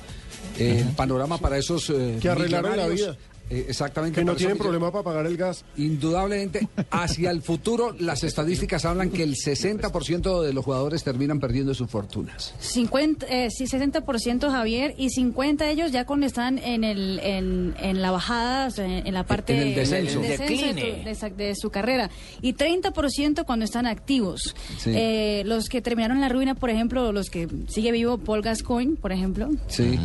eh, 0.58 0.84
el 0.86 0.94
panorama 0.94 1.38
para 1.38 1.58
esos 1.58 1.90
eh, 1.90 2.18
Que 2.20 2.28
arreglaron 2.28 2.76
la 2.76 2.86
vida. 2.88 3.16
Eh, 3.50 3.66
exactamente. 3.68 4.20
Que 4.20 4.24
no 4.24 4.34
tienen 4.36 4.56
problema 4.56 4.90
para 4.90 5.04
pagar 5.04 5.26
el 5.26 5.36
gas. 5.36 5.64
Indudablemente, 5.76 6.68
hacia 6.90 7.30
el 7.30 7.42
futuro, 7.42 7.94
las 7.98 8.24
estadísticas 8.24 8.84
hablan 8.84 9.10
que 9.10 9.22
el 9.22 9.34
60% 9.34 10.42
de 10.42 10.52
los 10.52 10.64
jugadores 10.64 11.02
terminan 11.04 11.40
perdiendo 11.40 11.74
sus 11.74 11.90
fortunas. 11.90 12.54
50, 12.60 13.26
eh, 13.28 13.48
sí, 13.50 13.64
60% 13.64 14.50
Javier 14.50 14.94
y 14.96 15.10
50 15.10 15.68
ellos 15.68 15.92
ya 15.92 16.06
cuando 16.06 16.26
están 16.26 16.58
en 16.58 16.84
el 16.84 17.18
en, 17.22 17.74
en 17.78 18.00
la 18.02 18.10
bajada, 18.10 18.68
o 18.68 18.70
sea, 18.70 18.84
en, 18.86 19.06
en 19.06 19.14
la 19.14 19.24
parte 19.26 19.52
En 19.54 19.68
el 19.68 19.74
descenso. 19.74 20.18
en 20.20 20.24
el 20.24 20.30
descenso 20.38 20.66
de, 20.66 20.72
tu- 20.74 21.36
de 21.36 21.44
de 21.44 21.54
su 21.56 21.70
carrera 21.70 22.10
y 22.40 22.54
30% 22.54 23.44
cuando 23.44 23.64
están 23.64 23.86
activos. 23.86 24.54
Sí. 24.78 24.90
Eh, 24.94 25.42
los 25.44 25.68
que 25.68 25.82
terminaron 25.82 26.20
la 26.20 26.28
ruina, 26.28 26.54
por 26.54 26.70
ejemplo, 26.70 27.12
los 27.12 27.30
que 27.30 27.48
sigue 27.68 27.92
vivo 27.92 28.18
Paul 28.18 28.42
Gascoigne, 28.42 28.96
por 28.96 29.12
ejemplo, 29.12 29.48
Sí, 29.68 29.98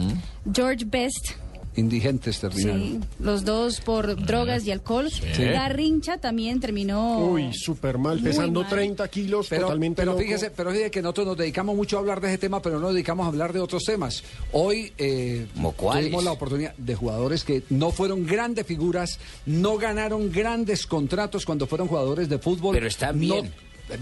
George 0.53 0.85
Best, 0.85 1.31
indigentes 1.75 2.39
terminaron. 2.39 2.81
sí, 2.81 2.99
los 3.19 3.43
dos 3.45 3.81
por 3.81 4.15
drogas 4.25 4.65
y 4.65 4.71
alcohol. 4.71 5.09
Garrincha 5.37 6.17
también 6.17 6.59
terminó 6.59 7.19
Uy, 7.19 7.51
súper 7.53 7.97
mal, 7.97 8.19
pesando 8.21 8.61
mal. 8.61 8.69
30 8.69 9.07
kilos, 9.09 9.47
Pero, 9.49 9.63
totalmente 9.63 10.01
pero 10.01 10.11
loco. 10.13 10.23
fíjese, 10.23 10.51
pero 10.51 10.71
fíjese 10.71 10.91
que 10.91 11.01
nosotros 11.01 11.27
nos 11.27 11.37
dedicamos 11.37 11.75
mucho 11.75 11.97
a 11.97 11.99
hablar 11.99 12.21
de 12.21 12.29
ese 12.29 12.37
tema, 12.37 12.61
pero 12.61 12.75
no 12.75 12.81
nos 12.87 12.93
dedicamos 12.93 13.25
a 13.25 13.27
hablar 13.29 13.53
de 13.53 13.59
otros 13.59 13.83
temas. 13.83 14.23
Hoy 14.51 14.93
eh, 14.97 15.47
tuvimos 15.53 16.23
la 16.23 16.31
oportunidad 16.31 16.75
de 16.77 16.95
jugadores 16.95 17.43
que 17.43 17.63
no 17.69 17.91
fueron 17.91 18.25
grandes 18.25 18.65
figuras, 18.65 19.19
no 19.45 19.77
ganaron 19.77 20.31
grandes 20.31 20.85
contratos 20.87 21.45
cuando 21.45 21.67
fueron 21.67 21.87
jugadores 21.87 22.29
de 22.29 22.39
fútbol. 22.39 22.73
Pero 22.75 22.87
están 22.87 23.19
No- 23.27 23.35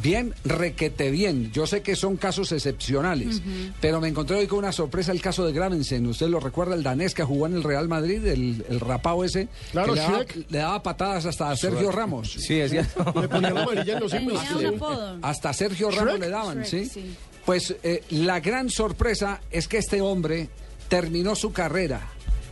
bien. 0.02 0.34
Requete 0.44 1.12
bien. 1.12 1.52
Yo 1.52 1.68
sé 1.68 1.82
que 1.82 1.96
son 1.96 2.18
casos 2.18 2.52
excepcionales, 2.52 3.42
pero 3.82 4.00
me 4.02 4.08
encontré 4.08 4.38
hoy 4.38 4.48
con 4.48 4.60
una 4.60 4.72
sorpresa 4.72 5.12
el 5.12 5.22
caso 5.22 5.46
de 5.46 5.54
Gravensen. 5.54 6.06
¿Usted 6.08 6.28
lo 6.28 6.40
recuerda? 6.40 6.75
El 6.75 6.84
danés 6.84 7.13
que 7.13 7.24
jugó 7.24 7.48
en 7.48 7.56
el 7.56 7.63
Real 7.63 7.88
Madrid, 7.88 8.25
el, 8.25 8.66
el 8.70 8.80
rapao 8.80 9.24
ese, 9.24 9.48
Claro, 9.72 9.94
que 9.94 10.00
le 10.00 10.02
daba, 10.06 10.18
Shrek. 10.24 10.52
le 10.52 10.58
daba 10.58 10.84
patadas 10.84 11.25
hasta 11.25 11.52
a 11.52 11.56
Sergio 11.56 11.82
Shrek. 11.88 11.96
Ramos. 11.96 12.32
Sí, 12.32 12.60
es 12.60 12.72
cierto. 12.72 13.13
Le 13.42 13.48
amarilla 13.48 13.94
en 13.94 14.00
los 14.00 14.13
himnos. 14.13 14.48
Tenía 14.48 14.70
un 14.70 14.75
apodo. 14.75 15.18
Hasta 15.22 15.54
Sergio 15.54 15.92
Ramos 15.92 16.20
le 16.20 16.30
daban, 16.30 16.58
Shrek, 16.63 16.86
¿sí? 16.86 16.86
sí. 16.86 17.16
Pues 17.46 17.75
eh, 17.84 18.04
la 18.10 18.40
gran 18.40 18.70
sorpresa 18.70 19.42
es 19.52 19.68
que 19.68 19.78
este 19.78 20.02
hombre 20.02 20.50
terminó 20.88 21.36
su 21.36 21.52
carrera, 21.52 22.08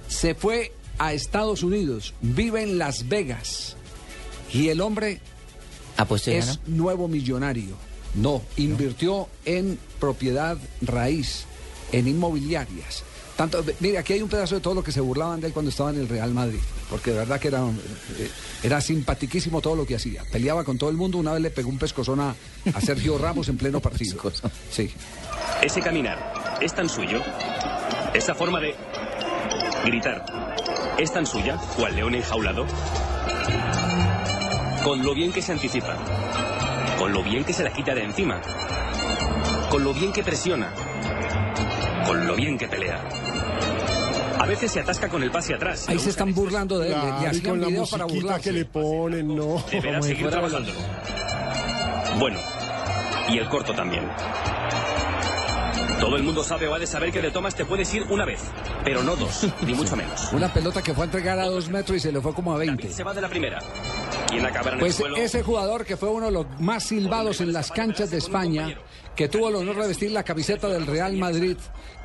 se 0.08 0.36
fue 0.36 0.74
a 0.98 1.14
Estados 1.14 1.64
Unidos, 1.64 2.14
vive 2.22 2.62
en 2.64 2.78
Las 2.78 3.08
Vegas 3.08 3.76
y 4.54 4.68
el 4.68 4.82
hombre 4.82 5.22
Apuesto 5.98 6.32
y 6.32 6.36
es 6.36 6.48
gana. 6.48 6.60
nuevo 6.68 7.08
millonario. 7.08 7.76
No, 8.16 8.42
invirtió 8.58 9.28
en 9.46 9.80
propiedad 10.00 10.58
raíz, 10.82 11.46
en 11.92 12.08
inmobiliarias. 12.08 13.04
Tanto, 13.38 13.64
mire, 13.80 13.98
aquí 13.98 14.14
hay 14.14 14.22
un 14.22 14.30
pedazo 14.30 14.56
de 14.56 14.62
todo 14.62 14.74
lo 14.76 14.84
que 14.84 14.92
se 14.92 15.00
burlaban 15.00 15.40
de 15.40 15.48
él 15.48 15.54
cuando 15.54 15.70
estaba 15.70 15.90
en 15.90 15.98
el 16.00 16.10
Real 16.10 16.34
Madrid, 16.34 16.60
porque 16.90 17.12
de 17.12 17.18
verdad 17.18 17.40
que 17.40 17.48
era, 17.48 17.62
eh, 17.64 18.30
era 18.62 18.82
simpatiquísimo 18.82 19.62
todo 19.62 19.76
lo 19.76 19.86
que 19.86 19.96
hacía. 19.96 20.24
Peleaba 20.32 20.64
con 20.64 20.78
todo 20.78 20.90
el 20.90 20.98
mundo, 20.98 21.18
una 21.18 21.32
vez 21.34 21.42
le 21.42 21.50
pegó 21.50 21.70
un 21.70 21.80
pescozón 21.80 22.20
a, 22.20 22.36
a 22.74 22.82
Sergio 22.82 23.18
Ramos 23.18 23.48
en 23.48 23.58
pleno 23.58 23.80
partido. 23.82 24.22
Sí. 24.70 24.92
Ese 25.64 25.80
caminar 25.82 26.58
es 26.62 26.76
tan 26.76 26.90
suyo. 26.90 27.22
Esa 28.14 28.36
forma 28.36 28.60
de 28.60 28.76
gritar 29.86 30.26
es 31.00 31.12
tan 31.14 31.26
suya, 31.26 31.58
cual 31.78 31.96
león 31.96 32.14
enjaulado. 32.14 32.66
Con 34.84 35.04
lo 35.04 35.14
bien 35.14 35.32
que 35.32 35.42
se 35.42 35.52
anticipa. 35.52 35.96
Con 36.98 37.14
lo 37.14 37.24
bien 37.24 37.44
que 37.44 37.54
se 37.54 37.64
la 37.64 37.72
quita 37.72 37.94
de 37.94 38.04
encima. 38.04 38.42
Con 39.70 39.84
lo 39.84 39.94
bien 39.94 40.12
que 40.12 40.24
presiona. 40.24 40.74
Con 42.06 42.26
lo 42.28 42.36
bien 42.36 42.58
que 42.58 42.68
pelea. 42.68 43.00
A 44.40 44.46
veces 44.48 44.72
se 44.72 44.80
atasca 44.80 45.08
con 45.08 45.22
el 45.22 45.30
pase 45.30 45.54
atrás. 45.54 45.88
Ahí 45.88 46.00
se 46.00 46.10
están 46.10 46.34
burlando 46.34 46.80
de 46.80 46.88
él, 46.88 46.94
Claro, 46.94 47.38
y 47.38 47.42
con 47.42 47.62
la 47.62 47.68
para 47.68 47.78
musiquita 47.78 48.06
burlarse. 48.08 48.42
que 48.50 48.52
le 48.52 48.66
ponen, 48.66 49.36
no. 49.36 49.64
Deberá 49.72 50.02
seguir 50.02 50.22
fuera 50.22 50.32
trabajándolo. 50.32 50.80
Bueno, 52.20 52.40
y 53.30 53.38
el 53.38 53.48
corto 53.50 53.74
también. 53.74 54.10
Todo 56.02 56.18
el 56.18 56.24
mundo 56.24 56.44
sabe 56.44 56.68
o 56.68 56.74
ha 56.74 56.80
de 56.80 56.88
saber 56.88 57.12
que 57.12 57.22
de 57.22 57.30
Thomas 57.30 57.54
te 57.54 57.64
puedes 57.64 57.94
ir 57.94 58.04
una 58.10 58.26
vez, 58.26 58.42
pero 58.84 59.04
no 59.04 59.16
dos, 59.16 59.48
ni 59.62 59.76
mucho 59.76 59.96
menos. 59.96 60.34
Una 60.34 60.52
pelota 60.52 60.82
que 60.82 60.96
fue 60.96 61.04
a 61.04 61.06
entregar 61.06 61.38
a 61.40 61.46
dos 61.46 61.70
metros 61.70 61.98
y 61.98 62.00
se 62.00 62.12
le 62.12 62.20
fue 62.20 62.34
como 62.34 62.54
a 62.54 62.58
20. 62.58 62.92
Se 62.92 63.04
va 63.04 63.14
de 63.14 63.22
la 63.22 63.30
primera. 63.30 63.60
¿Quién 64.28 64.44
acabará 64.44 64.74
en 64.74 64.80
Pues 64.80 64.94
el 64.96 64.98
suelo? 65.02 65.18
ese 65.18 65.44
jugador 65.44 65.86
que 65.86 65.98
fue 65.98 66.10
uno 66.10 66.26
de 66.26 66.32
los 66.32 66.46
más 66.60 66.86
silbados 66.86 67.40
en 67.42 67.54
las 67.54 67.72
canchas 67.72 68.10
de 68.10 68.18
España, 68.18 68.76
que 69.16 69.28
tuvo 69.28 69.50
el 69.50 69.56
honor 69.56 69.82
de 69.82 69.88
vestir 69.88 70.12
la 70.12 70.24
camiseta 70.24 70.68
del 70.68 70.86
Real 70.86 71.16
Madrid, 71.18 71.58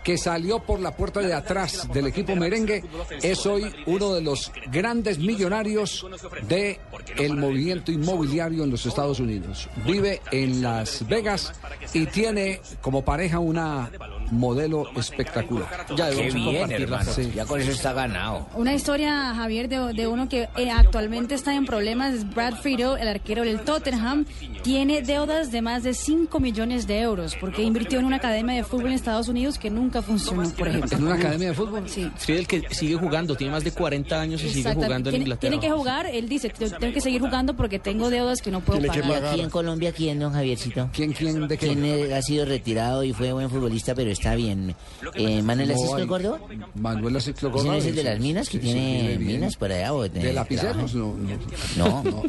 que 0.04 0.16
salió 0.16 0.60
por 0.60 0.78
la 0.78 0.96
puerta 0.96 1.20
de 1.20 1.34
atrás 1.34 1.88
del 1.92 2.06
equipo 2.06 2.36
merengue, 2.36 2.84
es 3.22 3.44
hoy 3.44 3.72
uno 3.86 4.14
de 4.14 4.20
los 4.20 4.52
grandes 4.70 5.18
millonarios 5.18 6.06
de 6.46 6.78
el 7.16 7.36
movimiento 7.36 7.90
inmobiliario 7.90 8.62
en 8.62 8.70
los 8.70 8.86
Estados 8.86 9.18
Unidos. 9.18 9.68
Vive 9.84 10.20
en 10.30 10.62
Las 10.62 11.06
Vegas 11.08 11.52
y 11.92 12.06
tiene 12.06 12.60
como 12.80 13.04
pareja 13.04 13.40
una 13.40 13.90
modelo 14.30 14.84
espectacular. 14.96 15.86
Ya 15.96 16.10
Qué 16.10 16.30
bien, 16.30 16.70
hermano. 16.70 17.12
Sí. 17.12 17.30
Ya 17.34 17.44
con 17.44 17.60
eso 17.60 17.70
está 17.70 17.92
ganado. 17.92 18.46
Una 18.54 18.74
historia, 18.74 19.34
Javier, 19.34 19.68
de, 19.68 19.92
de 19.92 20.06
uno 20.06 20.28
que 20.28 20.48
eh, 20.56 20.70
actualmente 20.70 21.34
está 21.34 21.54
en 21.54 21.64
problemas. 21.66 22.14
es 22.14 22.34
Brad 22.34 22.54
Friedel, 22.56 22.98
el 23.00 23.08
arquero 23.08 23.42
del 23.42 23.60
Tottenham. 23.60 24.24
Tiene 24.62 25.02
deudas 25.02 25.50
de 25.52 25.62
más 25.62 25.82
de 25.82 25.94
5 25.94 26.40
millones 26.40 26.86
de 26.86 27.00
euros 27.00 27.36
porque 27.40 27.62
invirtió 27.62 27.98
en 27.98 28.04
una 28.04 28.16
academia 28.16 28.54
de 28.56 28.64
fútbol 28.64 28.88
en 28.88 28.92
Estados 28.94 29.28
Unidos 29.28 29.58
que 29.58 29.70
nunca 29.70 30.02
funcionó, 30.02 30.48
por 30.50 30.68
ejemplo. 30.68 30.98
¿En 30.98 31.04
una 31.04 31.14
academia 31.14 31.48
de 31.48 31.54
fútbol? 31.54 31.88
Sí. 31.88 32.10
Friedel 32.16 32.46
que 32.46 32.62
sigue 32.70 32.96
jugando, 32.96 33.36
tiene 33.36 33.52
más 33.52 33.64
de 33.64 33.70
40 33.72 34.20
años 34.20 34.42
y 34.42 34.48
sigue 34.50 34.74
jugando 34.74 34.96
en 34.96 35.02
tiene, 35.04 35.18
Inglaterra. 35.18 35.50
tiene 35.50 35.60
que 35.66 35.70
jugar, 35.72 36.06
él 36.06 36.28
dice, 36.28 36.52
"Yo 36.58 36.70
tengo 36.78 36.92
que 36.92 37.00
seguir 37.00 37.20
jugando 37.20 37.54
porque 37.54 37.78
tengo 37.78 38.10
deudas 38.10 38.42
que 38.42 38.50
no 38.50 38.60
puedo 38.60 38.80
¿Y 38.84 38.86
pagar. 38.88 39.24
aquí 39.26 39.40
en 39.40 39.50
Colombia 39.50 39.92
quién, 39.92 40.18
don 40.18 40.32
Javiercito? 40.32 40.90
¿Quién, 40.92 41.12
quién, 41.12 41.46
de 41.46 41.56
qué? 41.58 41.66
¿Quién 41.66 41.84
eh, 41.84 42.14
ha 42.14 42.22
sido 42.22 42.44
retirado 42.44 43.04
y 43.04 43.12
fue 43.12 43.32
buen 43.32 43.48
futbolista, 43.50 43.94
pero 43.94 44.10
está 44.16 44.34
bien? 44.34 44.74
Eh, 45.14 45.42
¿Manuel 45.42 45.68
No 45.68 45.74
Asisco 45.74 45.94
hay- 45.96 46.06
Córdoba? 46.06 46.40
Manuel 46.74 47.16
¿Quién 47.22 47.34
Córdoba. 47.52 47.76
es 47.76 47.86
el 47.86 47.94
de 47.94 48.04
las 48.04 48.20
minas 48.20 48.48
que 48.48 48.58
sí, 48.58 48.64
tiene 48.64 49.18
minas 49.18 49.56
por 49.56 49.70
allá? 49.72 49.94
o 49.94 50.08
¿De 50.08 50.32
lapiceros? 50.32 50.94
No, 50.94 51.14
no. 51.76 52.02
No. 52.02 52.22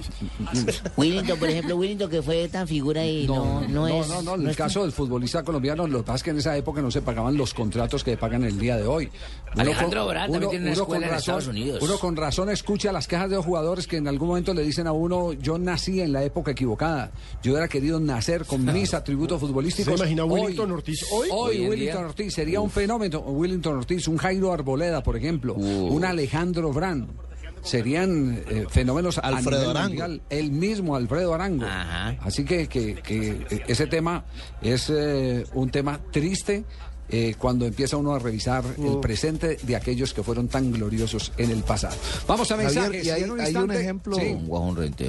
Willington, 0.95 1.39
por 1.39 1.49
ejemplo, 1.49 1.75
Willington 1.75 2.09
que 2.09 2.21
fue 2.21 2.47
tan 2.49 2.67
figura 2.67 3.05
y 3.05 3.25
no, 3.27 3.61
no, 3.67 3.87
es... 3.87 4.07
no, 4.07 4.21
no, 4.21 4.35
en 4.35 4.47
el 4.47 4.55
caso 4.55 4.81
del 4.83 4.91
futbolista 4.91 5.43
colombiano, 5.43 5.87
lo 5.87 5.99
que 5.99 6.03
pasa 6.03 6.15
es 6.17 6.23
que 6.23 6.29
en 6.31 6.37
esa 6.37 6.55
época 6.57 6.81
no 6.81 6.91
se 6.91 7.01
pagaban 7.01 7.35
los 7.37 7.53
contratos 7.53 8.03
que 8.03 8.17
pagan 8.17 8.43
el 8.43 8.59
día 8.59 8.77
de 8.77 8.85
hoy. 8.87 9.09
Alejandro 9.55 10.07
Brand 10.07 10.31
también 10.31 10.49
tiene 10.51 10.65
una 10.65 10.73
escuela 10.73 11.05
en 11.07 11.11
razón, 11.11 11.35
Estados 11.39 11.47
Unidos. 11.47 11.81
uno 11.83 11.97
con 11.99 12.15
razón 12.15 12.49
escucha 12.49 12.91
las 12.91 13.07
quejas 13.07 13.29
de 13.29 13.35
los 13.37 13.45
jugadores 13.45 13.87
que 13.87 13.97
en 13.97 14.07
algún 14.07 14.27
momento 14.29 14.53
le 14.53 14.63
dicen 14.63 14.87
a 14.87 14.91
uno, 14.91 15.33
yo 15.33 15.57
nací 15.57 16.01
en 16.01 16.11
la 16.13 16.23
época 16.23 16.51
equivocada, 16.51 17.11
yo 17.41 17.51
hubiera 17.53 17.67
querido 17.67 17.99
nacer 17.99 18.45
con 18.45 18.63
mis 18.65 18.93
atributos 18.93 19.39
futbolísticos. 19.39 19.93
¿Se 19.93 19.99
imagina 19.99 20.25
Hoy- 20.25 20.41
Willington 20.41 20.71
Ortiz 20.71 21.05
hoy? 21.11 21.29
Hoy, 21.31 21.65
Hoy 21.67 21.76
día. 21.79 21.99
Ortiz 21.99 22.33
sería 22.33 22.61
un 22.61 22.69
fenómeno. 22.69 23.19
Willington 23.19 23.77
Ortiz, 23.77 24.07
un 24.07 24.17
Jairo 24.17 24.51
Arboleda, 24.53 25.01
por 25.03 25.15
ejemplo, 25.17 25.53
un 25.55 26.03
Alejandro 26.05 26.71
Brand. 26.73 27.07
Serían 27.63 28.43
eh, 28.47 28.65
fenómenos 28.69 29.17
a 29.17 29.21
Alfredo 29.21 29.59
nivel 29.61 29.77
Arango. 29.77 29.89
mundial. 29.89 30.21
El 30.29 30.51
mismo 30.51 30.95
Alfredo 30.95 31.33
Arango. 31.33 31.65
Así 32.21 32.45
que, 32.45 32.67
que- 32.67 32.95
que, 32.95 33.63
ese 33.67 33.87
tema 33.87 34.25
es 34.61 34.89
eh, 34.89 35.43
un 35.53 35.69
tema 35.69 35.99
triste 36.11 36.63
eh, 37.09 37.35
cuando 37.37 37.65
empieza 37.65 37.97
uno 37.97 38.13
a 38.13 38.19
revisar 38.19 38.63
el 38.77 38.99
presente 38.99 39.57
de 39.63 39.75
aquellos 39.75 40.13
que 40.13 40.23
fueron 40.23 40.47
tan 40.47 40.71
gloriosos 40.71 41.33
en 41.37 41.51
el 41.51 41.63
pasado. 41.63 41.95
Vamos 42.27 42.49
a 42.51 42.55
Javier, 42.57 42.73
mensajes. 42.73 43.05
y 43.05 43.09
hay, 43.09 43.23
un 43.23 43.39
hay 43.41 43.55
un 43.55 43.71
ejemplo 43.71 44.15
Sí. 44.15 44.37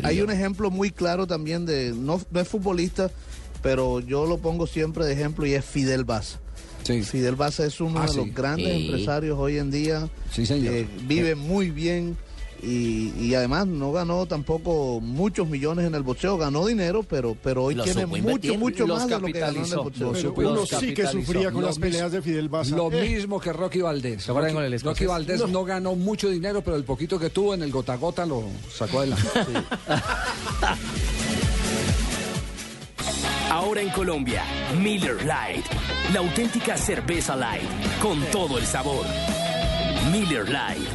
hay 0.02 0.20
un 0.20 0.30
ejemplo 0.30 0.70
muy 0.70 0.90
claro 0.90 1.26
también 1.26 1.66
de 1.66 1.92
no, 1.92 2.20
no 2.30 2.40
es 2.40 2.48
futbolista 2.48 3.10
pero 3.62 3.98
yo 3.98 4.26
lo 4.26 4.38
pongo 4.38 4.68
siempre 4.68 5.04
de 5.04 5.12
ejemplo 5.12 5.44
y 5.44 5.54
es 5.54 5.64
Fidel 5.64 6.04
Fidel 7.02 7.37
Baza 7.37 7.66
es 7.66 7.80
uno 7.80 8.00
Ah, 8.00 8.07
de 8.07 8.16
los 8.16 8.25
sí. 8.26 8.33
grandes 8.35 8.75
Sí. 8.76 8.85
empresarios 8.87 9.38
hoy 9.38 9.59
en 9.59 9.71
día. 9.71 10.09
Sí, 10.33 10.47
señor. 10.47 10.73
que 10.73 10.87
vive 11.07 11.35
muy 11.35 11.71
bien 11.71 12.16
y, 12.61 13.12
y 13.21 13.35
además 13.37 13.68
no 13.68 13.92
ganó 13.92 14.26
tampoco 14.26 15.00
muchos 15.00 15.49
millones 15.49 15.87
en 15.87 15.95
el 15.95 16.02
boxeo, 16.02 16.37
ganó 16.37 16.66
dinero, 16.66 17.04
pero, 17.04 17.37
pero 17.40 17.62
hoy 17.64 17.76
Lo 17.76 17.85
tiene 17.85 18.04
mucho, 18.07 18.54
mucho 18.59 18.85
Los 18.87 18.99
más 18.99 19.09
de 19.09 19.21
lo 19.21 19.26
que 19.28 19.38
ganó 19.38 19.64
en 19.64 19.71
el 19.71 19.76
boxeo. 19.76 20.12
Pero 20.12 20.30
supo- 20.35 20.40
uno 20.40 20.54
los 20.57 20.68
sí 20.68 20.92
que 20.92 21.07
sufría 21.07 21.52
con 21.52 21.61
Lo 21.61 21.68
las 21.68 21.78
peleas 21.78 22.11
de 22.11 22.21
Fidel 22.21 22.49
Baza. 22.49 22.75
Lo 22.75 22.90
Eh, 22.90 23.09
mismo 23.09 23.38
que 23.38 23.52
Rocky 23.52 23.80
Valdés. 23.80 24.25
¿Se 24.25 24.33
acuerdan 24.33 24.54
Rocky, 24.54 24.57
con 24.57 24.64
el 24.64 24.73
Rocky 24.80 25.04
escocés? 25.04 25.09
Valdés 25.09 25.49
no. 25.49 25.64
ganó 25.64 25.95
mucho 25.95 26.28
dinero, 26.30 26.61
pero 26.62 26.76
el 26.76 26.83
poquito 26.85 27.16
que 27.18 27.30
tuvo 27.30 27.54
en 27.54 27.62
el 27.62 27.71
gota 27.71 27.92
a 27.92 27.97
gota 27.97 28.26
lo 28.26 28.42
sacó 28.76 28.99
adelante. 29.00 29.28
Ahora 33.50 33.80
en 33.80 33.88
Colombia, 33.88 34.44
Miller 34.78 35.16
Lite, 35.22 35.68
la 36.12 36.20
auténtica 36.20 36.76
cerveza 36.76 37.34
light, 37.34 37.62
con 38.00 38.20
todo 38.26 38.58
el 38.58 38.66
sabor. 38.66 39.06
Miller 40.12 40.46
Lite, 40.46 40.90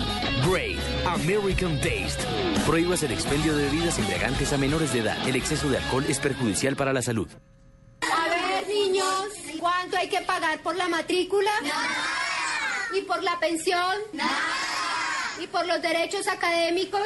Great 0.47 0.79
American 1.07 1.75
Taste. 1.77 2.23
Prohíbas 2.67 3.01
el 3.01 3.11
expendio 3.11 3.55
de 3.55 3.65
bebidas 3.65 3.97
embriagantes 3.97 4.53
a 4.53 4.57
menores 4.57 4.93
de 4.93 4.99
edad. 4.99 5.27
El 5.27 5.35
exceso 5.35 5.67
de 5.67 5.77
alcohol 5.77 6.05
es 6.07 6.19
perjudicial 6.19 6.75
para 6.75 6.93
la 6.93 7.01
salud. 7.01 7.27
A 8.01 8.29
ver, 8.29 8.67
niños, 8.67 9.29
¿cuánto 9.59 9.97
hay 9.97 10.07
que 10.07 10.21
pagar 10.21 10.61
por 10.61 10.75
la 10.75 10.87
matrícula? 10.87 11.51
¿Y 12.95 13.01
por 13.01 13.23
la 13.23 13.39
pensión? 13.39 13.95
¿Y 15.41 15.47
por 15.47 15.65
los 15.65 15.81
derechos 15.81 16.27
académicos? 16.27 17.01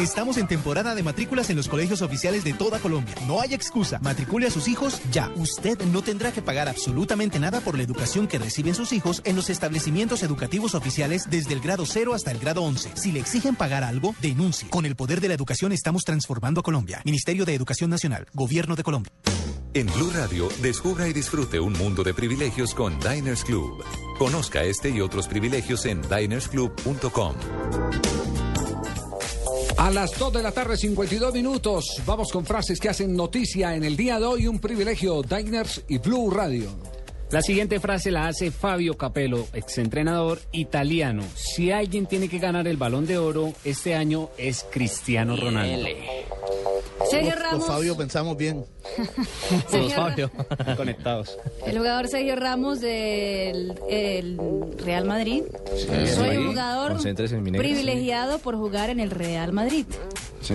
Estamos 0.00 0.38
en 0.38 0.46
temporada 0.46 0.94
de 0.94 1.02
matrículas 1.02 1.50
en 1.50 1.56
los 1.56 1.68
colegios 1.68 2.00
oficiales 2.00 2.42
de 2.42 2.54
toda 2.54 2.78
Colombia. 2.78 3.14
No 3.26 3.42
hay 3.42 3.52
excusa. 3.52 3.98
Matricule 3.98 4.46
a 4.46 4.50
sus 4.50 4.66
hijos 4.66 4.98
ya. 5.12 5.30
Usted 5.36 5.78
no 5.92 6.00
tendrá 6.00 6.32
que 6.32 6.40
pagar 6.40 6.70
absolutamente 6.70 7.38
nada 7.38 7.60
por 7.60 7.76
la 7.76 7.82
educación 7.82 8.26
que 8.26 8.38
reciben 8.38 8.74
sus 8.74 8.94
hijos 8.94 9.20
en 9.26 9.36
los 9.36 9.50
establecimientos 9.50 10.22
educativos 10.22 10.74
oficiales 10.74 11.28
desde 11.28 11.52
el 11.52 11.60
grado 11.60 11.84
0 11.84 12.14
hasta 12.14 12.30
el 12.30 12.38
grado 12.38 12.62
11. 12.62 12.92
Si 12.96 13.12
le 13.12 13.20
exigen 13.20 13.56
pagar 13.56 13.84
algo, 13.84 14.14
denuncie. 14.22 14.70
Con 14.70 14.86
el 14.86 14.96
poder 14.96 15.20
de 15.20 15.28
la 15.28 15.34
educación 15.34 15.70
estamos 15.70 16.04
transformando 16.04 16.60
a 16.60 16.62
Colombia. 16.62 17.02
Ministerio 17.04 17.44
de 17.44 17.54
Educación 17.54 17.90
Nacional. 17.90 18.26
Gobierno 18.32 18.76
de 18.76 18.82
Colombia. 18.82 19.12
En 19.74 19.86
Blue 19.86 20.10
Radio, 20.14 20.48
descubra 20.62 21.08
y 21.08 21.12
disfrute 21.12 21.60
un 21.60 21.74
mundo 21.74 22.02
de 22.02 22.14
privilegios 22.14 22.74
con 22.74 22.98
Diners 23.00 23.44
Club. 23.44 23.84
Conozca 24.18 24.64
este 24.64 24.88
y 24.88 25.02
otros 25.02 25.28
privilegios 25.28 25.84
en 25.84 26.00
dinersclub.com. 26.00 27.34
A 29.76 29.90
las 29.90 30.18
2 30.18 30.32
de 30.32 30.42
la 30.42 30.52
tarde, 30.52 30.76
52 30.76 31.32
minutos. 31.32 32.02
Vamos 32.06 32.30
con 32.32 32.44
frases 32.44 32.78
que 32.78 32.88
hacen 32.88 33.16
noticia 33.16 33.74
en 33.74 33.84
el 33.84 33.96
día 33.96 34.18
de 34.18 34.26
hoy. 34.26 34.46
Un 34.46 34.58
privilegio, 34.58 35.22
Diners 35.22 35.82
y 35.88 35.98
Blue 35.98 36.30
Radio. 36.30 36.70
La 37.30 37.42
siguiente 37.42 37.78
frase 37.78 38.10
la 38.10 38.26
hace 38.26 38.50
Fabio 38.50 38.96
Capello, 38.96 39.46
exentrenador 39.52 40.40
italiano. 40.52 41.22
Si 41.34 41.70
alguien 41.70 42.06
tiene 42.06 42.28
que 42.28 42.38
ganar 42.38 42.66
el 42.66 42.76
balón 42.76 43.06
de 43.06 43.18
oro 43.18 43.52
este 43.64 43.94
año 43.94 44.30
es 44.36 44.66
Cristiano 44.70 45.36
Ronaldo. 45.36 45.86
Sergio 47.10 47.30
Los- 47.30 47.38
Ramos. 47.42 47.58
Los 47.58 47.66
Fabio 47.66 47.96
pensamos 47.96 48.36
bien. 48.36 48.64
Sergio 49.68 49.96
Ra- 49.96 50.76
Conectados. 50.76 51.36
El 51.66 51.78
jugador 51.78 52.08
Sergio 52.08 52.36
Ramos 52.36 52.80
del 52.80 53.74
el 53.88 54.38
Real 54.78 55.04
Madrid. 55.04 55.42
Soy 56.14 56.36
un 56.36 56.48
jugador 56.48 56.94
mi 57.42 57.52
privilegiado 57.52 58.38
por 58.38 58.56
jugar 58.56 58.90
en 58.90 59.00
el 59.00 59.10
Real 59.10 59.52
Madrid. 59.52 59.86
Sí. 60.40 60.54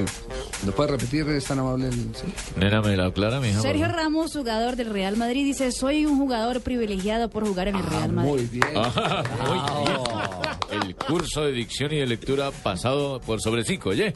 ¿Lo 0.65 0.71
puede 0.73 0.91
repetir? 0.93 1.27
Es 1.29 1.45
tan 1.45 1.59
amable. 1.59 1.87
el- 1.87 1.93
sí? 1.93 2.23
Nena, 2.57 2.81
me 2.81 2.97
la 2.97 3.05
aclara, 3.05 3.39
mija. 3.39 3.59
por 3.59 3.61
Sergio? 3.61 3.87
Ramos, 3.87 4.33
jugador 4.33 4.75
del 4.75 4.89
Real 4.89 5.15
Madrid, 5.15 5.43
dice, 5.45 5.71
soy 5.71 6.05
un 6.07 6.17
jugador 6.17 6.61
privilegiado 6.61 7.29
por 7.29 7.45
jugar 7.47 7.67
en 7.67 7.75
el 7.75 7.83
Real 7.85 8.11
Madrid. 8.11 8.31
Muy 8.31 8.43
bien. 8.47 8.65
Ah, 8.75 9.23
muy 9.45 10.79
bien. 10.79 10.85
El 10.87 10.95
curso 10.95 11.41
de 11.45 11.51
dicción 11.51 11.93
y 11.93 11.97
de 11.97 12.07
lectura 12.07 12.49
pasado 12.51 13.21
por 13.21 13.39
sobre 13.41 13.63
cinco, 13.63 13.89
oye. 13.89 14.13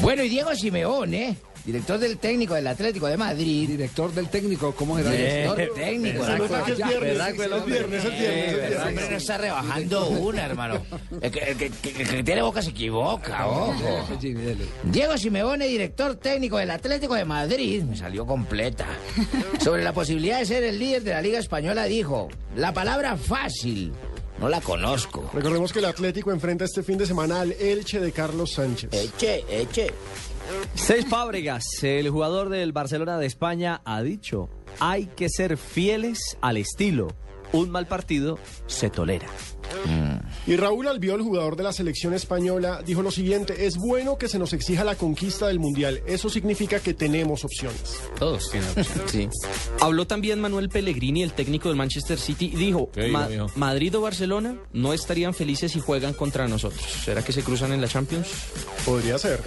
Bueno, 0.00 0.24
y 0.24 0.28
Diego 0.28 0.54
Simeone, 0.54 1.36
director 1.64 1.98
del 1.98 2.18
técnico 2.18 2.54
del 2.54 2.66
Atlético 2.66 3.06
de 3.06 3.16
Madrid. 3.16 3.68
Director 3.68 4.12
del 4.12 4.28
técnico, 4.28 4.74
¿cómo 4.74 4.98
era? 4.98 5.10
Director 5.10 5.58
técnico. 5.76 6.24
Se 6.24 6.38
nota 6.38 6.64
que 6.64 6.72
es 6.72 6.76
viernes, 6.78 7.00
¿verdad, 7.00 7.64
viernes, 7.64 7.66
viernes, 7.66 8.04
Eh. 8.04 8.68
El 8.72 8.76
hombre 8.88 9.10
no 9.10 9.16
está 9.16 9.38
rebajando 9.38 10.08
una, 10.08 10.44
hermano. 10.44 10.82
El 11.20 11.30
que, 11.30 11.38
el 11.40 11.56
que- 11.56 11.66
el 12.02 12.08
que 12.08 12.22
tiene 12.24 12.42
boca 12.42 12.62
se 12.62 12.70
equivoca, 12.70 13.46
ojo. 13.46 14.08
Diego 14.84 15.16
Simeone, 15.16 15.66
director 15.68 16.16
técnico 16.16 16.56
del 16.56 16.70
Atlético 16.72 17.14
de 17.14 17.24
Madrid, 17.24 17.82
me 17.84 17.96
salió 17.96 18.26
completa. 18.26 18.86
Sobre 19.60 19.84
la 19.84 19.92
posibilidad 19.92 20.40
de 20.40 20.46
ser 20.46 20.64
el 20.64 20.78
líder 20.80 21.02
de 21.04 21.10
la 21.12 21.22
Liga 21.22 21.38
Española 21.38 21.84
dijo, 21.84 22.28
la 22.56 22.72
palabra 22.72 23.16
fácil, 23.16 23.92
no 24.42 24.48
la 24.48 24.60
conozco. 24.60 25.30
Recordemos 25.32 25.72
que 25.72 25.78
el 25.78 25.84
Atlético 25.84 26.32
enfrenta 26.32 26.64
este 26.64 26.82
fin 26.82 26.98
de 26.98 27.06
semana 27.06 27.42
al 27.42 27.52
Elche 27.52 28.00
de 28.00 28.10
Carlos 28.10 28.50
Sánchez. 28.54 28.90
Eche, 28.92 29.44
eche. 29.48 29.92
Seis 30.74 31.06
Fábregas, 31.08 31.62
el 31.82 32.10
jugador 32.10 32.48
del 32.48 32.72
Barcelona 32.72 33.18
de 33.18 33.26
España, 33.26 33.80
ha 33.84 34.02
dicho, 34.02 34.48
hay 34.80 35.06
que 35.06 35.28
ser 35.28 35.56
fieles 35.56 36.36
al 36.40 36.56
estilo. 36.56 37.06
Un 37.52 37.70
mal 37.70 37.86
partido 37.86 38.38
se 38.66 38.88
tolera. 38.90 39.26
Y 40.46 40.56
Raúl 40.56 40.86
Albiol, 40.86 41.22
jugador 41.22 41.56
de 41.56 41.62
la 41.62 41.72
selección 41.72 42.12
española, 42.14 42.82
dijo 42.84 43.02
lo 43.02 43.10
siguiente, 43.10 43.66
es 43.66 43.76
bueno 43.76 44.18
que 44.18 44.28
se 44.28 44.38
nos 44.38 44.52
exija 44.52 44.84
la 44.84 44.96
conquista 44.96 45.46
del 45.48 45.58
Mundial. 45.60 46.02
Eso 46.06 46.28
significa 46.28 46.78
que 46.80 46.92
tenemos 46.94 47.44
opciones. 47.44 47.96
Todos 48.18 48.50
tienen 48.50 48.68
Sí. 49.06 49.28
Habló 49.80 50.06
también 50.06 50.40
Manuel 50.40 50.68
Pellegrini, 50.68 51.22
el 51.22 51.32
técnico 51.32 51.68
del 51.68 51.76
Manchester 51.76 52.18
City, 52.18 52.50
y 52.52 52.56
dijo, 52.56 52.90
¿Qué 52.92 53.02
dijo, 53.04 53.12
"Ma- 53.18 53.28
mijo? 53.28 53.46
Madrid 53.56 53.96
o 53.96 54.02
Barcelona 54.02 54.56
no 54.72 54.92
estarían 54.92 55.32
felices 55.34 55.72
si 55.72 55.80
juegan 55.80 56.12
contra 56.14 56.46
nosotros. 56.48 56.82
¿Será 57.04 57.24
que 57.24 57.32
se 57.32 57.42
cruzan 57.42 57.72
en 57.72 57.80
la 57.80 57.88
Champions? 57.88 58.28
Podría 58.84 59.18
ser. 59.18 59.40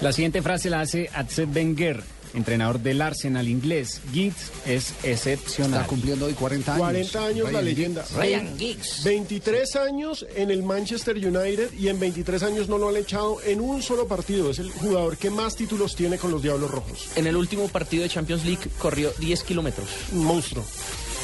La 0.00 0.12
siguiente 0.12 0.42
frase 0.42 0.68
la 0.70 0.80
hace 0.80 1.08
Arsène 1.10 1.54
Wenger, 1.54 2.02
entrenador 2.34 2.80
del 2.80 3.00
Arsenal 3.02 3.48
inglés. 3.48 4.00
Giggs 4.12 4.50
es 4.66 4.94
excepcional. 5.02 5.80
Está 5.80 5.86
cumpliendo 5.86 6.26
hoy 6.26 6.34
40 6.34 6.74
años. 6.74 6.82
40 6.82 7.24
años 7.24 7.44
la 7.52 7.60
Ryan 7.60 7.64
leyenda. 7.64 8.02
Giggs. 8.04 8.16
Ryan 8.16 8.58
Giggs. 8.58 9.04
23 9.04 9.76
años 9.76 10.26
en 10.34 10.50
el 10.50 10.62
Manchester 10.62 11.16
United 11.16 11.72
y 11.78 11.88
en 11.88 11.98
23 12.00 12.42
años 12.42 12.68
no 12.68 12.78
lo 12.78 12.88
han 12.88 12.96
echado 12.96 13.38
en 13.44 13.60
un 13.60 13.82
solo 13.82 14.06
partido. 14.06 14.50
Es 14.50 14.58
el 14.58 14.70
jugador 14.70 15.16
que 15.16 15.30
más 15.30 15.56
títulos 15.56 15.96
tiene 15.96 16.18
con 16.18 16.30
los 16.30 16.42
Diablos 16.42 16.70
Rojos. 16.70 17.08
En 17.16 17.26
el 17.26 17.36
último 17.36 17.68
partido 17.68 18.02
de 18.02 18.08
Champions 18.08 18.44
League 18.44 18.70
corrió 18.78 19.12
10 19.18 19.42
kilómetros. 19.44 19.88
Un 20.12 20.24
monstruo. 20.24 20.64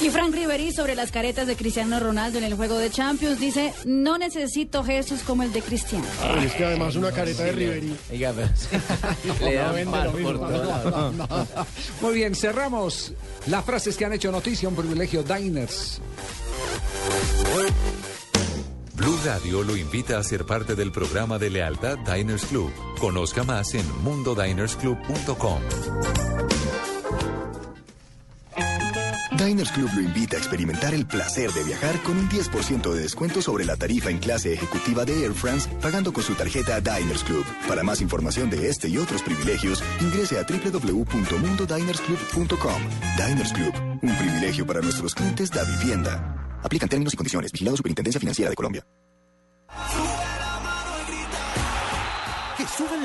Y 0.01 0.11
Frank 0.11 0.35
Ribery 0.35 0.73
sobre 0.73 0.95
las 0.95 1.11
caretas 1.11 1.47
de 1.47 1.57
Cristiano 1.57 1.99
Ronaldo 1.99 2.39
en 2.39 2.45
el 2.45 2.55
juego 2.55 2.77
de 2.79 2.91
Champions 2.91 3.41
dice, 3.41 3.73
no 3.87 4.19
necesito 4.19 4.85
gestos 4.85 5.23
como 5.23 5.43
el 5.43 5.53
de 5.53 5.63
Cristiano. 5.63 6.05
Ay, 6.23 6.47
es 6.47 6.53
que 6.53 6.65
además 6.67 6.97
una 6.97 7.11
careta 7.13 7.45
de 7.45 7.53
Ribery. 7.53 7.97
Oiga, 8.13 8.35
pero 8.35 8.49
le 9.51 9.55
dan 9.55 9.91
mal 9.91 10.11
por 10.11 10.39
todo 10.39 10.65
lado. 10.65 11.13
Muy 12.03 12.15
bien, 12.15 12.35
cerramos 12.35 13.15
las 13.47 13.65
frases 13.65 13.97
que 13.97 14.05
han 14.05 14.13
hecho 14.13 14.31
noticia. 14.31 14.69
Un 14.69 14.77
privilegio, 14.77 15.23
Diners. 15.23 16.01
Blue 18.95 19.19
Radio 19.25 19.63
lo 19.63 19.77
invita 19.77 20.19
a 20.19 20.23
ser 20.23 20.45
parte 20.45 20.75
del 20.75 20.93
programa 20.93 21.39
de 21.39 21.51
lealtad 21.51 21.99
Diners 21.99 22.45
Club. 22.47 22.71
Conozca 22.99 23.45
más 23.45 23.75
en 23.75 23.85
mundodinersclub.com. 24.03 25.61
Diners 29.37 29.71
Club 29.73 29.91
lo 29.95 30.01
invita 30.01 30.37
a 30.37 30.39
experimentar 30.39 30.95
el 30.95 31.05
placer 31.07 31.51
de 31.53 31.63
viajar 31.65 32.01
con 32.03 32.17
un 32.17 32.27
10% 32.29 32.93
de 32.93 33.03
descuento 33.03 33.43
sobre 33.43 33.65
la 33.65 33.77
tarifa 33.77 34.11
en 34.11 34.19
clase 34.19 34.53
ejecutiva 34.55 35.05
de 35.05 35.25
Air 35.25 35.35
France 35.35 35.69
pagando 35.83 36.13
con 36.13 36.23
su 36.23 36.35
tarjeta 36.35 36.81
Diners 36.81 37.25
Club. 37.25 37.45
Para 37.69 37.83
más 37.83 38.01
información 38.01 38.49
de 38.51 38.69
este 38.69 38.89
y 38.89 38.99
otros 38.99 39.23
privilegios, 39.23 39.83
ingrese 40.01 40.39
a 40.39 40.45
www.mundodinersclub.com. 40.45 42.83
Diners 43.17 43.53
Club, 43.53 43.75
un 44.03 44.17
privilegio 44.17 44.65
para 44.67 44.81
nuestros 44.81 45.13
clientes 45.15 45.51
da 45.51 45.65
vivienda. 45.65 46.61
Aplican 46.63 46.89
términos 46.89 47.13
y 47.15 47.17
condiciones. 47.17 47.51
Vigilado 47.53 47.77
Superintendencia 47.77 48.21
Financiera 48.21 48.51
de 48.51 48.57
Colombia. 48.57 48.85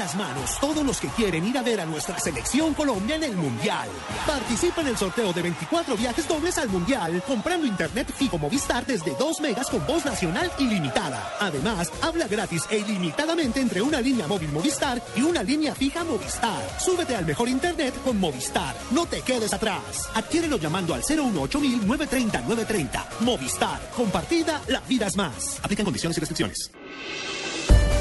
Las 0.02 0.16
manos 0.16 0.58
todos 0.60 0.84
los 0.84 1.00
que 1.00 1.10
quieren 1.10 1.46
ir 1.46 1.56
a 1.60 1.62
ver 1.62 1.80
a 1.80 1.86
nuestra 1.86 2.18
selección 2.18 2.74
Colombia 2.74 3.18
en 3.18 3.24
el 3.24 3.36
Mundial. 3.36 3.88
Participa 4.26 4.82
en 4.82 4.88
el 4.88 4.98
sorteo 4.98 5.32
de 5.32 5.44
24 5.44 5.96
viajes 5.96 6.28
dobles 6.28 6.58
al 6.58 6.70
Mundial 6.70 7.22
comprando 7.28 7.68
internet 7.68 8.12
fijo 8.12 8.40
Movistar 8.40 8.84
desde 8.84 9.14
2 9.14 9.42
megas 9.42 9.70
con 9.70 9.86
voz 9.86 10.04
nacional 10.04 10.52
ilimitada. 10.58 11.36
Además, 11.40 11.92
habla 12.02 12.28
gratis 12.28 12.64
e 12.72 12.80
ilimitadamente 12.80 13.62
entre 13.62 13.84
una 13.84 14.02
línea 14.02 14.26
móvil 14.26 14.52
Movistar 14.52 15.00
y 15.16 15.22
una 15.22 15.44
línea 15.44 15.76
fija 15.76 16.04
Movistar. 16.04 16.64
Súbete 16.80 17.16
al 17.16 17.28
mejor 17.28 17.48
internet 17.48 17.94
con 18.04 18.20
Movistar. 18.20 18.76
No 18.90 19.06
te 19.06 19.22
quedes 19.22 19.54
atrás. 19.54 20.10
Adquiérelo 20.16 20.58
llamando 20.58 20.96
al 20.96 21.04
018 21.04 21.60
930 21.60 22.42
930. 22.42 23.06
Movistar. 23.20 23.80
Compartida, 23.96 24.62
la 24.66 24.80
vida 24.80 25.06
es 25.06 25.16
más. 25.16 25.60
Aplican 25.62 25.86
condiciones 25.86 26.18
y 26.18 26.22
restricciones. 26.22 26.72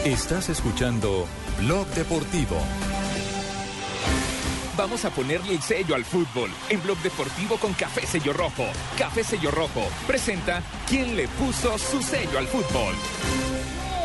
Estás 0.04 0.48
escuchando 0.48 1.26
Blog 1.58 1.86
Deportivo. 1.88 2.56
Vamos 4.74 5.04
a 5.04 5.10
ponerle 5.10 5.52
el 5.52 5.60
sello 5.60 5.94
al 5.94 6.06
fútbol 6.06 6.50
en 6.70 6.82
Blog 6.82 6.96
Deportivo 7.02 7.58
con 7.58 7.74
Café 7.74 8.06
Sello 8.06 8.32
Rojo. 8.32 8.64
Café 8.96 9.22
Sello 9.22 9.50
Rojo 9.50 9.82
presenta 10.06 10.62
¿Quién 10.88 11.16
le 11.16 11.28
puso 11.28 11.76
su 11.76 12.00
sello 12.00 12.38
al 12.38 12.46
fútbol? 12.46 12.94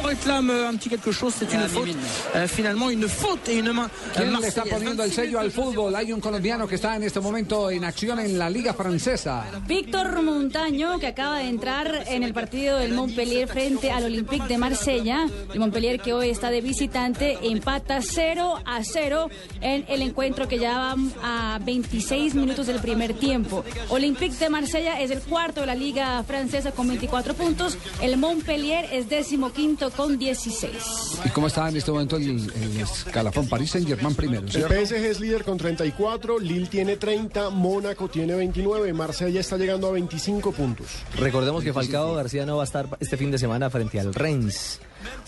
Réclame 0.05 0.51
un 0.51 0.75
petit 0.75 0.89
quelque 0.89 1.11
chose, 1.11 1.33
c'est 1.37 1.51
une 1.53 1.67
faute. 1.67 1.89
Euh, 2.35 2.47
finalement, 2.47 2.89
une 2.89 3.07
faute 3.07 3.49
et 3.49 3.57
une 3.57 3.71
main. 3.71 3.89
¿Quién 4.15 4.31
le 4.39 4.47
está 4.47 4.63
poniendo 4.63 5.03
el 5.03 5.11
sello 5.11 5.39
al 5.39 5.51
fútbol? 5.51 5.95
Hay 5.95 6.11
un 6.11 6.21
colombiano 6.21 6.67
que 6.67 6.75
está 6.75 6.95
en 6.95 7.03
este 7.03 7.19
momento 7.19 7.69
en 7.69 7.83
acción 7.83 8.19
en 8.19 8.37
la 8.37 8.49
Liga 8.49 8.73
Francesa. 8.73 9.45
Víctor 9.67 10.21
Montaño, 10.21 10.99
que 10.99 11.07
acaba 11.07 11.39
de 11.39 11.49
entrar 11.49 12.03
en 12.07 12.23
el 12.23 12.33
partido 12.33 12.77
del 12.77 12.93
Montpellier 12.93 13.47
frente 13.47 13.91
al 13.91 14.05
Olympique 14.05 14.47
de 14.47 14.57
Marsella. 14.57 15.27
El 15.53 15.59
Montpellier 15.59 15.99
que 15.99 16.13
hoy 16.13 16.29
está 16.29 16.49
de 16.49 16.61
visitante 16.61 17.37
empata 17.41 17.99
0 18.01 18.61
a 18.65 18.83
0 18.83 19.29
en 19.61 19.85
el 19.87 20.01
encuentro 20.01 20.47
que 20.47 20.59
ya 20.59 20.77
va 20.77 20.95
a 21.23 21.59
26 21.59 22.35
minutos 22.35 22.67
del 22.67 22.79
primer 22.79 23.13
tiempo. 23.13 23.63
Olympique 23.89 24.35
de 24.35 24.49
Marsella 24.49 25.01
es 25.01 25.11
el 25.11 25.21
cuarto 25.21 25.61
de 25.61 25.67
la 25.67 25.75
Liga 25.75 26.23
Francesa 26.23 26.71
con 26.71 26.87
24 26.87 27.33
puntos. 27.33 27.77
El 28.01 28.17
Montpellier 28.17 28.87
es 28.91 29.09
décimo 29.09 29.51
quinto 29.51 29.89
con 29.95 30.17
16. 30.17 31.19
¿Y 31.25 31.29
cómo 31.29 31.47
está 31.47 31.69
en 31.69 31.77
este 31.77 31.91
momento 31.91 32.17
el, 32.17 32.51
el 32.55 32.79
escalafón? 32.81 33.47
París 33.47 33.71
Saint 33.71 33.87
Germain 33.87 34.15
primero, 34.15 34.45
El. 34.45 34.51
PSG 34.51 34.95
es 34.95 35.19
líder 35.19 35.43
con 35.43 35.57
34, 35.57 36.39
Lille 36.39 36.67
tiene 36.67 36.97
30, 36.97 37.49
Mónaco 37.49 38.07
tiene 38.07 38.35
29, 38.35 38.93
Marsella 38.93 39.39
está 39.39 39.57
llegando 39.57 39.87
a 39.87 39.91
25 39.91 40.51
puntos. 40.51 40.87
Recordemos 41.17 41.63
que 41.63 41.73
Falcao 41.73 42.15
García 42.15 42.45
no 42.45 42.57
va 42.57 42.63
a 42.63 42.65
estar 42.65 42.87
este 42.99 43.17
fin 43.17 43.31
de 43.31 43.37
semana 43.37 43.69
frente 43.69 43.99
al 43.99 44.13
Reims. 44.13 44.79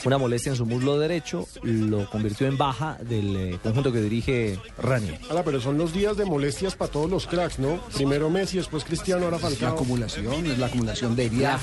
Una 0.06 0.18
molestia 0.18 0.52
en 0.52 0.56
su 0.56 0.66
muslo 0.66 0.98
derecho 1.00 1.48
lo 1.64 2.10
convirtió 2.10 2.48
en 2.48 2.58
baja 2.58 2.98
del 3.02 3.36
eh, 3.36 3.60
conjunto 3.62 3.92
que 3.92 4.00
dirige 4.02 4.60
Rani. 4.78 5.12
Ala, 5.30 5.44
pero 5.44 5.60
son 5.60 5.78
los 5.78 5.92
días 5.94 6.16
de 6.18 6.26
molestias 6.26 6.76
para 6.76 6.92
todos 6.92 7.10
los 7.10 7.26
cracks, 7.28 7.60
¿no? 7.60 7.80
Primero 7.96 8.30
Messi, 8.30 8.58
después 8.58 8.84
Cristiano, 8.84 9.26
ahora 9.26 9.38
Es 9.38 9.44
la 9.44 9.50
Falcao. 9.50 9.74
acumulación, 9.74 10.46
es 10.46 10.58
la 10.58 10.68
acumulación 10.68 11.16
de 11.16 11.30
viajes, 11.30 11.62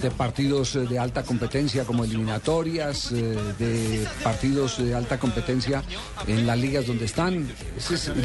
de 0.00 0.10
partidos 0.10 0.76
eh, 0.76 0.80
de 0.80 0.98
alta 0.98 1.22
competencia 1.24 1.84
como 1.84 2.04
eliminatorias, 2.04 3.12
eh, 3.12 3.36
de 3.58 4.06
partidos 4.22 4.78
de 4.78 4.94
alta 4.94 5.18
competencia 5.18 5.82
en 6.26 6.46
las 6.46 6.58
ligas 6.58 6.86
donde 6.86 7.04
están, 7.06 7.48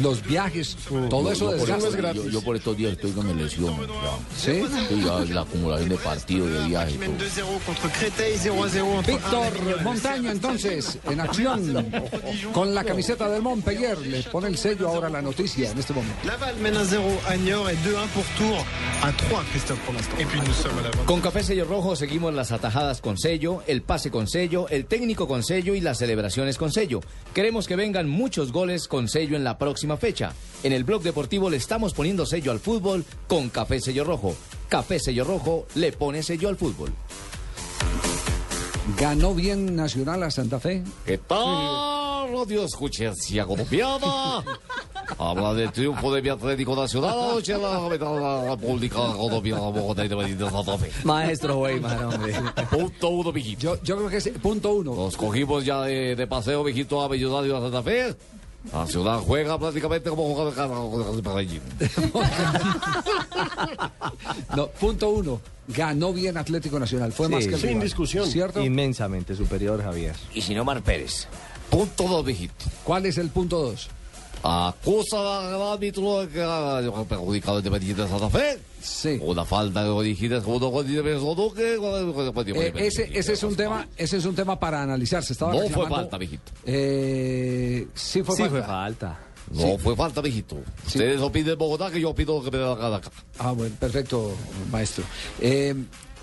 los 0.02 0.22
viajes, 0.24 0.76
todo 1.10 1.24
Yo- 1.24 1.32
eso 1.32 1.44
yo 1.52 1.58
por 1.58 1.66
Yo, 2.14 2.28
yo 2.30 2.42
por 2.42 2.56
estos 2.56 2.76
días 2.76 2.92
estoy 2.92 3.10
con 3.12 3.28
lesión. 3.36 3.74
¿Sí? 4.36 4.62
ya 5.04 5.18
la 5.34 5.40
acumulación 5.42 5.88
de 5.88 5.96
partidos, 5.96 6.50
de 6.52 6.66
viajes. 6.66 6.94
y 6.94 6.98
todo. 6.98 7.26
2-0 9.08 9.18
contre 9.18 9.18
Créteil, 9.18 9.38
0-0 9.38 9.46
entre 9.46 9.64
Víctor 9.64 9.82
Montaño 9.82 10.30
entonces 10.30 10.98
en 11.04 11.20
acción 11.20 11.92
con 12.52 12.74
la 12.74 12.84
camiseta 12.84 13.28
del 13.28 13.42
Montpellier 13.42 13.98
le 13.98 14.22
pone 14.24 14.48
el 14.48 14.56
sello 14.56 14.88
ahora 14.88 15.08
a 15.08 15.10
la 15.10 15.22
noticia 15.22 15.70
en 15.70 15.78
este 15.78 15.92
momento. 15.92 16.16
Laval 16.24 16.56
mène 16.56 16.76
1-0 16.76 17.00
à 17.28 17.36
Niort 17.36 17.70
et 17.70 17.76
2-1 17.76 18.06
pour 18.14 18.24
Tours. 18.36 18.64
À 19.02 19.12
3, 19.12 19.44
Christophe, 19.50 19.78
pour 19.84 19.94
l'instant. 19.94 20.16
Con 21.06 21.20
Café 21.20 21.42
Sello 21.42 21.64
Rojo 21.64 21.96
seguimos 21.96 22.34
las 22.34 22.52
atajadas 22.52 23.00
con 23.00 23.16
sello, 23.16 23.62
el 23.66 23.82
pase 23.82 24.10
con 24.10 24.26
sello, 24.26 24.68
el 24.68 24.86
técnico 24.86 25.28
con 25.28 25.42
sello 25.42 25.74
y 25.74 25.80
las 25.80 25.98
celebraciones 25.98 26.58
con 26.58 26.72
sello. 26.72 27.00
Queremos 27.34 27.66
que 27.66 27.76
vengan 27.76 28.08
muchos 28.08 28.52
goles 28.52 28.88
con 28.88 29.08
sello 29.08 29.36
en 29.36 29.44
la 29.44 29.58
próxima 29.58 29.96
fecha. 29.96 30.32
En 30.62 30.72
el 30.72 30.84
blog 30.84 31.02
deportivo 31.02 31.50
le 31.50 31.56
estamos 31.56 31.94
poniendo 31.94 32.26
sello 32.26 32.52
al 32.52 32.60
fútbol 32.60 33.04
con 33.26 33.48
Café 33.48 33.80
Sello 33.80 34.04
Rojo. 34.04 34.34
Café 34.68 34.98
Sello 34.98 35.24
Rojo 35.24 35.66
le 35.74 35.92
pone 35.92 36.22
sello 36.22 36.48
al 36.48 36.56
fútbol. 36.56 36.92
¿Ganó 38.96 39.34
bien 39.34 39.76
Nacional 39.76 40.22
a 40.22 40.30
Santa 40.30 40.58
Fe? 40.58 40.82
¿Qué 41.04 41.18
tal, 41.18 42.32
radio 42.32 42.64
escuchencia 42.64 43.44
colombiana? 43.44 44.42
Habla 45.18 45.52
del 45.54 45.72
triunfo 45.72 46.14
de 46.14 46.22
mi 46.22 46.28
Atlético 46.28 46.74
Nacional 46.76 47.10
anoche 47.10 47.52
en 47.52 47.62
la 47.62 47.80
capital 47.80 48.58
pública 48.58 48.96
colombiana 48.96 49.60
Bogotá 49.60 50.04
y 50.04 50.08
de 50.08 50.50
Santa 50.50 50.78
Fe. 50.78 50.90
Maestro 51.04 51.58
Weimar, 51.58 52.04
hombre. 52.04 52.34
Punto 52.70 53.08
uno, 53.08 53.32
mijito. 53.32 53.74
Yo, 53.76 53.82
yo 53.82 53.96
creo 53.96 54.08
que 54.08 54.16
es 54.18 54.28
punto 54.40 54.72
uno. 54.72 54.94
Nos 54.94 55.16
cogimos 55.16 55.64
ya 55.64 55.82
de, 55.82 56.14
de 56.16 56.26
paseo, 56.26 56.62
mijito, 56.64 57.02
a 57.02 57.08
Millonario 57.08 57.56
a 57.56 57.60
Santa 57.60 57.82
Fe. 57.82 58.14
Nacional 58.72 59.20
juega 59.20 59.58
prácticamente 59.58 60.10
como 60.10 60.34
jugador 60.34 61.16
de 61.16 61.22
Medellín. 61.22 61.62
No, 64.56 64.68
punto 64.68 65.10
uno. 65.10 65.40
Ganó 65.68 66.12
bien 66.12 66.36
Atlético 66.36 66.78
Nacional. 66.78 67.12
Fue 67.12 67.28
más 67.28 67.46
que 67.46 67.54
el 67.54 67.60
rival. 67.60 67.90
¿Cierto? 68.26 68.64
Inmensamente 68.64 69.34
superior, 69.36 69.82
Javier. 69.82 70.14
Y 70.34 70.40
si 70.40 70.54
no, 70.54 70.64
Mar 70.64 70.82
Pérez. 70.82 71.28
Punto 71.70 72.04
dos, 72.04 72.24
mijito. 72.24 72.64
¿Cuál 72.84 73.06
es 73.06 73.18
el 73.18 73.28
punto 73.28 73.58
dos? 73.60 73.88
Acusa 74.42 75.54
al 75.54 75.62
árbitro 75.72 76.20
de 76.20 76.28
que 76.28 76.42
ha 76.42 76.80
perjudicado 77.08 77.58
el 77.58 77.66
Independiente 77.66 78.02
de 78.02 78.08
Santa 78.08 78.30
Fe. 78.30 78.58
Sí. 78.88 79.18
Una 79.22 79.44
falta 79.44 79.82
de 79.82 79.88
Duque. 79.88 80.08
Eh, 82.68 82.72
ese, 82.86 83.10
ese 83.18 83.32
es 83.34 83.42
un 83.42 83.54
tema, 83.54 83.86
ese 83.96 84.16
es 84.16 84.24
un 84.24 84.34
tema 84.34 84.58
para 84.58 84.82
analizarse. 84.82 85.32
Estaba 85.32 85.52
No 85.54 85.68
fue 85.68 85.88
falta, 85.88 86.18
mijito. 86.18 86.52
Eh, 86.64 87.86
sí 87.94 88.22
fue 88.22 88.36
Sí 88.36 88.42
falta. 88.42 88.56
fue 88.58 88.66
falta. 88.66 89.20
No 89.50 89.62
Sí. 89.62 89.76
fue 89.78 89.96
falta, 89.96 90.22
mijito. 90.22 90.56
Ustedes 90.86 91.20
opinen 91.20 91.52
en 91.52 91.58
Bogotá 91.58 91.90
que 91.90 92.00
yo 92.00 92.10
opino 92.10 92.42
que 92.42 92.50
me 92.50 92.58
da 92.58 92.74
la 92.74 92.96
acá. 92.96 93.10
Ah, 93.38 93.52
bueno, 93.52 93.74
perfecto, 93.80 94.34
maestro. 94.70 95.04
Eh, 95.40 95.74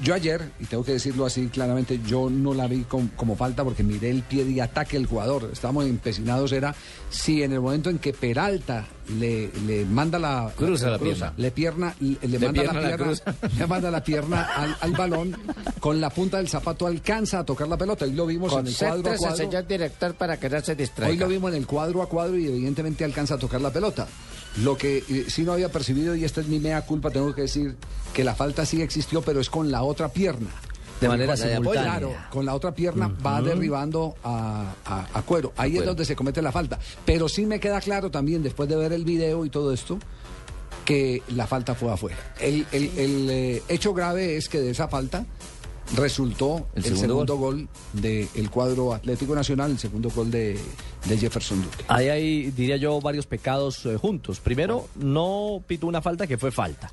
yo 0.02 0.14
ayer, 0.14 0.52
y 0.60 0.66
tengo 0.66 0.84
que 0.84 0.94
decirlo 0.94 1.26
así 1.26 1.48
claramente, 1.48 2.00
yo 2.06 2.30
no 2.30 2.54
la 2.54 2.68
vi 2.68 2.82
com- 2.84 3.10
como 3.16 3.36
falta 3.36 3.64
porque 3.64 3.84
miré 3.84 4.10
el 4.10 4.24
pie 4.24 4.44
de 4.46 4.62
ataque 4.62 4.98
del 4.98 5.06
jugador. 5.06 5.50
Estábamos 5.52 5.86
empecinados, 5.86 6.52
era 6.52 6.76
si 7.10 7.44
en 7.44 7.54
el 7.54 7.62
momento 7.62 7.90
en 7.90 8.00
que 8.00 8.12
Peralta 8.14 8.86
le, 9.20 9.50
le 9.66 9.86
manda 9.86 10.20
la... 10.20 10.52
Cruza 10.56 10.90
la 10.90 11.00
pierna. 11.00 11.34
Le, 11.38 11.52
pierna, 11.52 11.96
le, 12.00 12.40
manda 12.40 12.52
pierna 12.52 12.82
la 12.82 12.90
la 12.90 12.98
pierna, 12.98 13.36
le 13.58 13.68
manda 13.68 13.92
la 13.92 14.04
pierna 14.04 14.42
al, 14.44 14.78
al 14.82 14.92
balón, 14.92 15.38
con 15.80 16.02
la 16.02 16.10
punta 16.10 16.38
del 16.38 16.50
zapato 16.50 16.88
alcanza 16.88 17.40
a 17.40 17.44
tocar 17.46 17.68
la 17.68 17.78
pelota. 17.78 18.06
Y 18.06 18.12
lo 18.14 18.26
vimos 18.26 18.52
en 18.54 18.68
el 18.68 18.76
cuadro 18.76 19.12
a 19.12 19.16
cuadro. 19.18 19.62
director, 19.64 20.14
para 20.16 20.38
que 20.40 20.50
no 20.50 20.62
se 20.62 20.76
distraiga. 20.76 21.12
Hoy 21.14 21.18
lo 21.18 21.28
vimos 21.28 21.52
en 21.52 21.58
el 21.58 21.68
cuadro 21.68 22.02
a 22.02 22.10
cuadro 22.10 22.38
y 22.38 22.48
evidentemente 22.48 23.06
alcanza 23.06 23.36
a 23.36 23.38
tocar 23.38 23.62
la 23.62 23.72
pelota. 23.72 24.08
Lo 24.64 24.78
que 24.78 25.04
eh, 25.10 25.26
sí 25.28 25.44
no 25.44 25.54
había 25.54 25.70
percibido, 25.70 26.16
y 26.16 26.24
esta 26.24 26.42
es 26.42 26.48
mi 26.48 26.60
mea 26.60 26.82
culpa, 26.86 27.12
tengo 27.12 27.34
que 27.36 27.42
decir 27.42 27.76
que 28.14 28.24
la 28.24 28.36
falta 28.36 28.66
sí 28.66 28.82
existió, 28.82 29.22
pero 29.22 29.40
es 29.42 29.50
con 29.50 29.70
la 29.72 29.84
otra 29.84 30.10
pierna. 30.10 30.50
De 31.02 31.10
manera 31.10 31.36
Con 31.36 31.46
simultánea. 31.50 31.82
Claro, 31.92 32.16
con 32.32 32.46
la 32.46 32.56
otra 32.56 32.74
pierna 32.74 33.14
va 33.26 33.42
derribando 33.42 34.16
a, 34.24 34.74
a- 34.86 35.08
a 35.14 35.22
cuero. 35.24 35.52
Ahí 35.58 35.78
es 35.78 35.86
donde 35.86 36.06
se 36.06 36.16
comete 36.16 36.42
la 36.42 36.54
falta. 36.54 36.80
Pero 37.06 37.28
sí 37.28 37.46
me 37.46 37.60
queda 37.60 37.82
claro 37.82 38.10
también, 38.12 38.42
después 38.42 38.70
de 38.70 38.78
ver 38.78 38.94
el 38.94 39.04
video 39.04 39.44
y 39.46 39.50
todo 39.50 39.74
esto, 39.74 40.00
que 40.86 41.22
la 41.36 41.48
falta 41.48 41.76
fue 41.76 41.92
afuera. 41.92 42.16
El, 42.40 42.66
el- 42.72 42.92
el, 42.98 43.30
eh, 43.30 43.64
hecho 43.68 43.94
grave 43.94 44.38
es 44.38 44.48
que 44.48 44.62
de 44.62 44.70
esa 44.72 44.88
falta 44.88 45.26
resultó 45.94 46.68
el, 46.74 46.84
El 46.86 46.98
segundo, 46.98 47.02
segundo 47.02 47.38
gol 47.38 47.70
del 47.94 48.50
cuadro 48.50 48.94
Atlético 48.94 49.36
Nacional, 49.36 49.72
el 49.72 49.80
segundo 49.80 50.10
gol 50.10 50.32
de, 50.32 50.58
de 51.06 51.18
Jefferson 51.18 51.62
Duque. 51.62 51.84
Ahí 51.88 52.10
hay, 52.10 52.52
diría 52.52 52.78
yo, 52.78 53.00
varios 53.02 53.28
pecados 53.28 53.86
eh, 53.86 53.98
juntos. 53.98 54.40
Primero, 54.40 54.88
no 54.96 55.64
pitó 55.68 55.88
una 55.88 56.02
falta 56.02 56.28
que 56.28 56.38
fue 56.38 56.52
falta. 56.52 56.92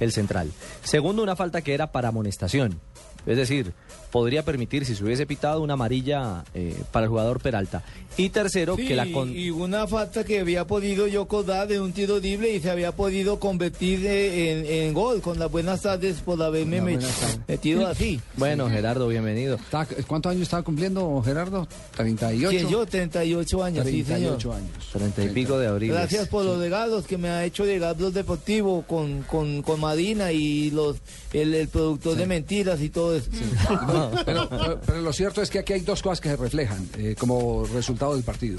El 0.00 0.12
central. 0.12 0.50
Segundo, 0.82 1.22
una 1.22 1.36
falta 1.36 1.60
que 1.60 1.74
era 1.74 1.92
para 1.92 2.08
amonestación. 2.08 2.80
Es 3.26 3.36
decir, 3.36 3.74
podría 4.10 4.42
permitir, 4.44 4.84
si 4.84 4.94
se 4.94 5.04
hubiese 5.04 5.26
pitado, 5.26 5.62
una 5.62 5.74
amarilla 5.74 6.44
eh, 6.54 6.74
para 6.92 7.04
el 7.04 7.10
jugador 7.10 7.40
Peralta. 7.40 7.82
Y 8.16 8.30
tercero, 8.30 8.76
Sí, 8.76 8.86
que 8.86 8.96
la 8.96 9.10
con... 9.10 9.34
y 9.34 9.50
una 9.50 9.86
falta 9.86 10.24
que 10.24 10.40
había 10.40 10.66
podido 10.66 11.06
yo 11.06 11.26
codar 11.28 11.68
de 11.68 11.80
un 11.80 11.92
tiro 11.92 12.18
libre 12.18 12.50
y 12.52 12.60
se 12.60 12.70
había 12.70 12.92
podido 12.92 13.38
convertir 13.38 14.04
eh, 14.04 14.50
en, 14.50 14.66
en 14.88 14.94
gol 14.94 15.20
con 15.22 15.38
las 15.38 15.50
buenas 15.50 15.82
tardes 15.82 16.16
por 16.20 16.42
haberme 16.42 16.80
tardes. 16.80 17.38
metido 17.48 17.86
así. 17.86 18.20
Bueno, 18.36 18.68
Gerardo, 18.68 19.06
bienvenido. 19.08 19.58
¿Cuántos 20.06 20.30
años 20.32 20.42
estaba 20.42 20.62
cumpliendo 20.62 21.22
Gerardo? 21.24 21.68
38. 21.96 22.48
¿Quién 22.50 22.68
yo? 22.68 22.86
38 22.86 23.64
años, 23.64 23.86
sí, 23.86 24.04
señor. 24.04 24.36
38 24.38 24.52
años. 24.54 24.70
Treinta 24.92 25.24
y 25.24 25.28
pico 25.28 25.58
de 25.58 25.66
abril. 25.68 25.92
Gracias 25.92 26.28
por 26.28 26.44
los 26.44 26.58
regalos 26.58 27.06
que 27.06 27.16
me 27.18 27.28
ha 27.28 27.44
hecho 27.44 27.64
llegar 27.64 27.96
Blog 27.96 28.12
Deportivo 28.12 28.82
con, 28.86 29.22
con, 29.22 29.62
con 29.62 29.80
Marina 29.80 30.32
y 30.32 30.70
los 30.70 30.96
el, 31.32 31.54
el 31.54 31.68
productor 31.68 32.16
de 32.16 32.26
mentiras 32.26 32.80
y 32.80 32.88
todo 32.90 33.16
eso. 33.16 33.30
No, 33.70 33.99
pero, 34.24 34.48
pero- 34.86 35.00
lo 35.00 35.12
cierto 35.12 35.42
es 35.42 35.50
que 35.50 35.58
aquí 35.60 35.72
hay 35.72 35.80
dos 35.80 36.02
cosas 36.02 36.20
que 36.20 36.28
se 36.30 36.36
reflejan 36.36 36.88
eh, 36.98 37.14
como 37.18 37.64
resultado 37.66 38.14
del 38.14 38.22
partido. 38.24 38.58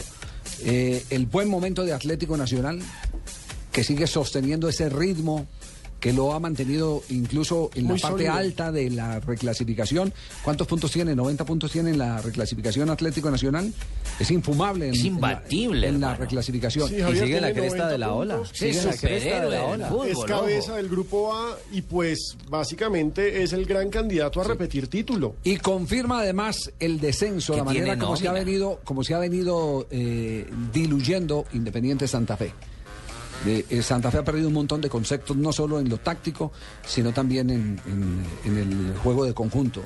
Eh, 0.63 1.03
el 1.09 1.25
buen 1.25 1.49
momento 1.49 1.83
de 1.83 1.93
Atlético 1.93 2.37
Nacional, 2.37 2.79
que 3.71 3.83
sigue 3.83 4.07
sosteniendo 4.07 4.67
ese 4.69 4.89
ritmo 4.89 5.47
que 6.01 6.11
lo 6.11 6.33
ha 6.33 6.39
mantenido 6.41 7.01
incluso 7.09 7.69
en 7.75 7.85
Muy 7.85 7.95
la 7.97 8.01
parte 8.01 8.23
sólido. 8.25 8.33
alta 8.33 8.71
de 8.73 8.89
la 8.89 9.19
reclasificación. 9.21 10.11
¿Cuántos 10.43 10.67
puntos 10.67 10.91
tiene? 10.91 11.15
¿90 11.15 11.45
puntos 11.45 11.71
tiene 11.71 11.91
en 11.91 11.99
la 11.99 12.19
reclasificación 12.21 12.89
Atlético 12.89 13.31
Nacional? 13.31 13.71
Es 14.19 14.29
infumable. 14.31 14.87
en- 14.89 14.93
Es 14.95 14.99
en 14.99 15.03
la- 15.03 15.09
imbatible, 15.09 15.87
En 15.87 16.01
la, 16.01 16.15
reclasificación. 16.15 16.89
Sí, 16.89 16.99
Javier, 16.99 17.23
sigue 17.23 17.35
en 17.37 17.41
la 17.43 17.53
cresta 17.53 17.87
de 17.87 17.97
la 17.97 18.07
90 18.07 18.35
ola. 18.35 18.49
en 18.59 18.85
la 18.85 18.97
cresta 18.97 19.39
de 19.45 19.49
la 19.49 19.63
ola. 19.63 19.87
fútbol, 19.87 20.07
es 20.09 20.17
ojo. 20.17 20.25
cabeza 20.25 20.75
del 20.75 20.89
grupo 20.89 21.33
A 21.35 21.57
y 21.71 21.81
pues 21.83 22.35
básicamente 22.49 23.43
es 23.43 23.53
el 23.53 23.65
gran 23.65 23.89
candidato 23.89 24.41
a 24.41 24.43
repetir 24.43 24.87
título. 24.87 25.35
Y 25.43 25.57
confirma 25.57 26.19
además 26.21 26.71
el 26.79 26.99
descenso, 26.99 27.55
la 27.55 27.63
manera 27.63 27.97
como 27.97 28.15
se 28.17 28.27
ha 28.27 28.31
venido, 28.33 28.79
como 28.83 29.03
se 29.03 29.13
ha 29.13 29.19
venido 29.19 29.87
eh, 29.91 30.47
diluyendo 30.73 31.45
Independiente 31.53 32.07
Santa 32.07 32.37
Fe. 32.37 32.53
Eh, 33.45 33.81
Santa 33.81 34.11
Fe 34.11 34.19
ha 34.19 34.23
perdido 34.23 34.47
un 34.49 34.53
montón 34.53 34.81
de 34.81 34.89
conceptos, 34.89 35.35
no 35.37 35.51
solo 35.51 35.79
en 35.79 35.89
lo 35.89 35.97
táctico, 35.97 36.51
sino 36.85 37.11
también 37.11 37.49
en, 37.49 37.79
en- 37.85 38.23
en 38.45 38.57
el 38.57 38.97
juego 38.97 39.25
de 39.25 39.33
conjunto. 39.33 39.81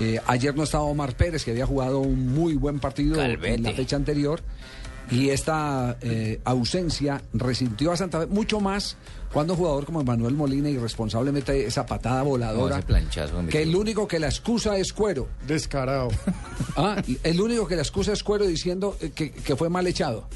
Eh, 0.00 0.20
ayer 0.26 0.54
no 0.56 0.64
estaba 0.64 0.84
Omar 0.84 1.16
Pérez, 1.16 1.44
que 1.44 1.52
había 1.52 1.66
jugado 1.66 1.98
un 2.00 2.32
muy 2.34 2.54
buen 2.54 2.78
partido 2.80 3.16
en 3.54 3.62
la 3.62 3.72
fecha 3.76 3.96
anterior. 3.96 4.40
Y 5.10 5.30
esta 5.30 5.96
eh, 6.02 6.38
ausencia 6.44 7.22
resintió 7.32 7.92
a 7.92 7.96
Santa 7.96 8.20
Fe 8.20 8.26
mucho 8.26 8.60
más 8.60 8.96
cuando 9.32 9.54
un 9.54 9.58
jugador 9.58 9.86
como 9.86 10.04
Manuel 10.04 10.34
Molina 10.34 10.68
irresponsablemente 10.68 11.66
esa 11.66 11.86
patada 11.86 12.22
voladora. 12.22 12.76
ese 12.78 12.86
planchazo 12.86 13.42
me 13.42 13.48
que 13.48 13.62
el 13.62 13.74
único 13.74 14.06
que 14.06 14.18
la 14.18 14.26
excusa 14.28 14.76
es 14.76 14.92
cuero. 14.92 15.26
Descarado. 15.46 16.08
Ah, 16.76 17.02
el 17.22 17.40
único 17.40 17.66
que 17.66 17.76
la 17.76 17.82
excusa 17.82 18.12
es 18.12 18.22
cuero 18.22 18.46
diciendo 18.46 18.96
que, 19.14 19.30
que 19.30 19.56
fue 19.56 19.70
mal 19.70 19.86
echado. 19.86 20.28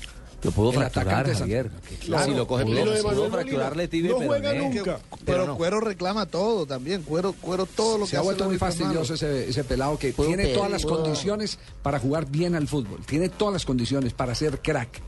Lo 0.42 0.50
pudo 0.50 0.70
El 0.70 0.76
fracturar, 0.78 1.32
Javier. 1.32 1.70
Claro. 2.04 2.24
Si 2.24 2.36
lo 2.36 2.46
coge 2.48 2.64
lo 2.64 2.70
pudo 2.70 2.80
Manuel 2.84 3.02
Molina, 3.04 3.30
fracturarle 3.30 3.88
tibia 3.88 4.10
no 4.10 4.22
y 4.22 4.26
juega 4.26 4.50
peroné. 4.50 4.74
nunca. 4.74 4.98
Pero, 5.24 5.46
no. 5.46 5.56
Cuero 5.56 5.80
reclama 5.80 6.26
todo 6.26 6.66
también. 6.66 7.02
Cuero, 7.02 7.32
cuero 7.40 7.64
todo 7.66 7.98
lo 7.98 8.04
que 8.06 8.10
Se 8.10 8.16
ha 8.16 8.22
vuelto 8.22 8.46
muy 8.46 8.58
fastidioso 8.58 9.14
ese, 9.14 9.48
ese 9.48 9.62
pelado 9.64 9.96
que 9.98 10.12
Puedo 10.12 10.28
tiene 10.28 10.42
pedir, 10.44 10.56
todas 10.56 10.70
las 10.70 10.82
puedo- 10.82 11.02
condiciones 11.02 11.58
para 11.82 11.98
jugar 12.00 12.26
bien 12.28 12.54
al 12.56 12.66
fútbol. 12.66 13.00
Tiene 13.06 13.28
todas 13.28 13.52
las 13.54 13.64
condiciones 13.64 14.12
para 14.14 14.34
ser 14.34 14.60
crack. 14.60 15.00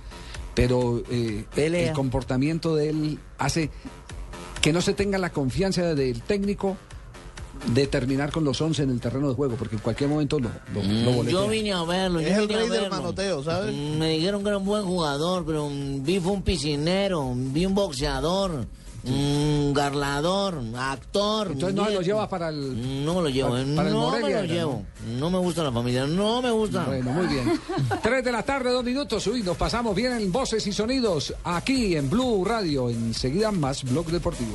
Pero 0.55 1.03
eh, 1.11 1.45
el 1.57 1.93
comportamiento 1.93 2.77
de 2.77 2.91
él 2.91 3.19
hace 3.39 3.71
que 4.63 4.73
no 4.73 4.81
se 4.81 4.95
tenga 4.95 5.19
la 5.19 5.31
confianza 5.31 5.95
del 5.97 6.23
técnico 6.23 6.77
de 7.67 7.87
terminar 7.87 8.31
con 8.31 8.45
los 8.45 8.61
11 8.61 8.83
en 8.83 8.91
el 8.91 9.01
terreno 9.01 9.29
de 9.29 9.35
juego, 9.35 9.57
porque 9.57 9.77
en 9.77 9.81
cualquier 9.83 10.11
momento 10.11 10.39
lo, 10.39 10.51
lo, 10.75 10.83
Mm. 10.83 11.29
Yo 11.29 11.49
vine 11.49 11.73
a 11.73 11.83
verlo, 11.85 12.21
yo 12.21 12.29
Es 12.29 12.37
el 12.37 12.47
vine 12.47 12.61
a 12.61 12.63
rey 12.63 12.69
del 12.71 12.91
manoteo, 12.91 13.43
¿sabes? 13.43 13.75
Mm, 13.75 13.99
Me 13.99 14.11
dijeron 14.11 14.43
que 14.43 14.49
era 14.49 14.59
un 14.59 14.65
buen 14.67 14.85
jugador, 14.85 15.45
pero 15.47 15.69
vi 15.71 16.21
fue 16.21 16.33
un 16.33 16.43
piscinero, 16.43 17.33
vi 17.35 17.65
un 17.67 17.75
boxeador, 17.75 18.67
un 19.07 19.73
garlador, 19.75 20.59
actor. 20.79 21.49
Entonces 21.53 21.75
no 21.75 21.89
lo 21.91 22.01
lleva 22.01 22.29
para 22.29 22.49
el... 22.49 23.05
No 23.05 23.15
me 23.17 23.23
lo 23.23 23.29
llevo, 23.29 23.51
para- 23.51 23.61
el 23.63 23.75
no 23.95 24.01
Morelia, 24.11 24.37
me 24.43 24.47
lo 24.49 24.55
llevo. 24.55 24.83
No 25.19 25.31
me 25.31 25.39
gusta 25.39 25.63
la 25.63 25.73
familia, 25.73 26.07
no 26.07 26.41
me 26.43 26.51
gusta. 26.51 26.85
Bueno, 26.85 27.13
muy 27.13 27.27
bien. 27.27 27.53
Tres 28.03 28.25
de 28.25 28.33
la 28.33 28.43
tarde, 28.43 28.71
dos 28.71 28.83
minutos. 28.85 29.27
Uy, 29.27 29.43
nos 29.43 29.57
pasamos 29.57 29.95
bien 29.95 30.13
en 30.13 30.31
voces 30.33 30.67
y 30.67 30.73
sonidos 30.73 31.35
aquí 31.45 31.97
en 31.97 32.09
Blue 32.09 32.45
Radio. 32.45 32.89
Enseguida 32.91 33.51
más 33.51 33.85
Blog 33.85 34.07
Deportivo. 34.07 34.55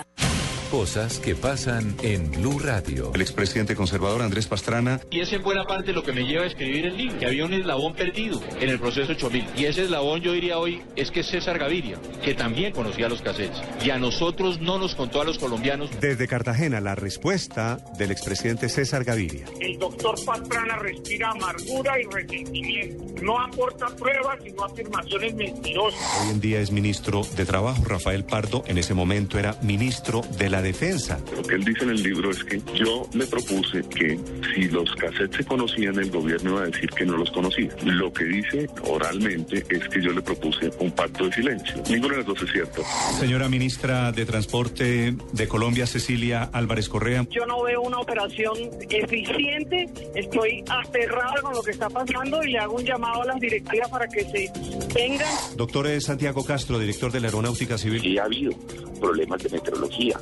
Cosas 0.71 1.19
que 1.19 1.35
pasan 1.35 1.97
en 2.01 2.31
Blue 2.31 2.57
Radio. 2.57 3.11
El 3.13 3.19
expresidente 3.19 3.75
conservador 3.75 4.21
Andrés 4.21 4.47
Pastrana 4.47 5.01
Y 5.09 5.19
es 5.19 5.33
en 5.33 5.43
buena 5.43 5.65
parte 5.65 5.91
lo 5.91 6.01
que 6.01 6.13
me 6.13 6.23
lleva 6.23 6.45
a 6.45 6.47
escribir 6.47 6.85
el 6.85 6.95
libro, 6.95 7.19
que 7.19 7.25
había 7.25 7.43
un 7.43 7.53
eslabón 7.53 7.93
perdido 7.93 8.41
en 8.57 8.69
el 8.69 8.79
proceso 8.79 9.11
8000. 9.11 9.47
Y 9.57 9.65
ese 9.65 9.83
eslabón 9.83 10.21
yo 10.21 10.31
diría 10.31 10.59
hoy 10.59 10.81
es 10.95 11.11
que 11.11 11.23
César 11.23 11.59
Gaviria, 11.59 11.99
que 12.23 12.35
también 12.35 12.71
conocía 12.71 13.09
los 13.09 13.21
cassettes, 13.21 13.61
y 13.83 13.89
a 13.89 13.99
nosotros 13.99 14.61
no 14.61 14.79
nos 14.79 14.95
contó 14.95 15.19
a 15.19 15.25
los 15.25 15.37
colombianos. 15.39 15.89
Desde 15.99 16.25
Cartagena, 16.25 16.79
la 16.79 16.95
respuesta 16.95 17.77
del 17.97 18.11
expresidente 18.11 18.69
César 18.69 19.03
Gaviria. 19.03 19.47
El 19.59 19.77
doctor 19.77 20.15
Pastrana 20.23 20.77
respira 20.77 21.31
amargura 21.31 21.99
y 21.99 22.05
resentimiento. 22.05 23.03
No 23.21 23.39
aporta 23.41 23.87
pruebas, 23.87 24.39
sino 24.41 24.63
afirmaciones 24.63 25.35
mentirosas. 25.35 25.99
Hoy 26.23 26.29
en 26.31 26.39
día 26.39 26.61
es 26.61 26.71
ministro 26.71 27.23
de 27.35 27.45
Trabajo. 27.45 27.83
Rafael 27.83 28.23
Pardo 28.23 28.63
en 28.67 28.77
ese 28.77 28.93
momento 28.93 29.37
era 29.37 29.57
ministro 29.61 30.21
de 30.37 30.49
la 30.49 30.60
Defensa. 30.61 31.19
Lo 31.35 31.43
que 31.43 31.55
él 31.55 31.63
dice 31.63 31.83
en 31.83 31.91
el 31.91 32.03
libro 32.03 32.31
es 32.31 32.43
que 32.43 32.61
yo 32.75 33.07
le 33.13 33.25
propuse 33.27 33.81
que 33.89 34.19
si 34.53 34.63
los 34.65 34.89
cassettes 34.95 35.37
se 35.37 35.45
conocían, 35.45 35.97
el 35.99 36.09
gobierno 36.09 36.51
iba 36.51 36.61
a 36.63 36.65
decir 36.65 36.89
que 36.89 37.05
no 37.05 37.17
los 37.17 37.31
conocía. 37.31 37.69
Lo 37.85 38.11
que 38.11 38.25
dice 38.25 38.69
oralmente 38.85 39.65
es 39.69 39.87
que 39.89 40.01
yo 40.01 40.11
le 40.11 40.21
propuse 40.21 40.71
un 40.79 40.91
pacto 40.91 41.25
de 41.25 41.33
silencio. 41.33 41.83
Ninguno 41.89 42.15
de 42.15 42.23
los 42.23 42.25
dos 42.27 42.43
es 42.43 42.51
cierto. 42.51 42.83
Señora 43.19 43.49
ministra 43.49 44.11
de 44.11 44.25
Transporte 44.25 45.15
de 45.31 45.47
Colombia, 45.47 45.87
Cecilia 45.87 46.49
Álvarez 46.53 46.89
Correa. 46.89 47.25
Yo 47.29 47.45
no 47.45 47.63
veo 47.63 47.81
una 47.81 47.99
operación 47.99 48.57
eficiente, 48.89 49.89
estoy 50.15 50.63
aterrado 50.67 51.41
con 51.41 51.53
lo 51.53 51.61
que 51.63 51.71
está 51.71 51.89
pasando 51.89 52.43
y 52.43 52.51
le 52.51 52.59
hago 52.59 52.75
un 52.75 52.85
llamado 52.85 53.23
a 53.23 53.25
las 53.25 53.39
directivas 53.39 53.89
para 53.89 54.07
que 54.07 54.23
se 54.23 54.51
tengan 54.93 55.27
Doctor 55.55 56.01
Santiago 56.01 56.43
Castro, 56.43 56.79
director 56.79 57.11
de 57.11 57.19
la 57.19 57.27
Aeronáutica 57.27 57.77
Civil. 57.77 58.01
Sí 58.01 58.17
ha 58.17 58.25
habido 58.25 58.51
problemas 58.99 59.41
de 59.41 59.49
meteorología, 59.49 60.19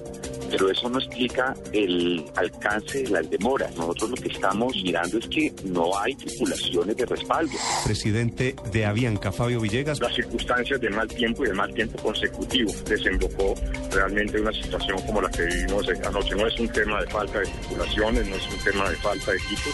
pero 0.50 0.70
eso 0.70 0.90
no 0.90 1.00
explica 1.00 1.54
el 1.72 2.26
alcance 2.36 3.04
de 3.04 3.10
las 3.10 3.30
demoras. 3.30 3.76
Nosotros 3.76 4.12
lo 4.12 4.16
que 4.16 4.30
estamos 4.30 4.74
mirando 4.84 5.18
es 5.18 5.28
que 5.28 5.54
no 5.66 5.98
hay 6.00 6.16
tripulaciones 6.16 6.96
de 6.96 7.06
respaldo. 7.06 7.54
Presidente 7.86 8.56
de 8.72 8.86
Avianca, 8.86 9.32
Fabio 9.32 9.62
Villegas. 9.62 10.00
las 10.00 10.16
circunstancias 10.16 10.80
de 10.80 10.90
mal 10.90 11.08
tiempo 11.08 11.44
y 11.44 11.48
de 11.48 11.54
mal 11.54 11.74
tiempo 11.74 12.02
consecutivo. 12.02 12.72
Desembocó 12.88 13.56
realmente 13.92 14.40
una 14.40 14.52
situación 14.52 15.00
como 15.06 15.22
la 15.22 15.30
que 15.30 15.44
vivimos 15.46 15.88
anoche. 16.06 16.36
No 16.36 16.48
es 16.48 16.60
un 16.60 16.70
tema 16.70 17.02
de 17.02 17.08
falta 17.08 17.40
de 17.40 17.46
tripulaciones, 17.46 18.28
no 18.28 18.36
es 18.36 18.48
un 18.48 18.60
tema 18.64 18.90
de 18.90 18.96
falta 18.98 19.32
de 19.32 19.38
equipos. 19.38 19.74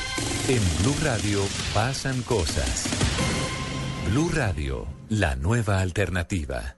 En 0.49 0.83
Blue 0.83 0.95
Radio 1.03 1.39
pasan 1.73 2.21
cosas. 2.23 2.89
Blue 4.09 4.29
Radio, 4.33 4.87
la 5.09 5.35
nueva 5.35 5.81
alternativa. 5.81 6.77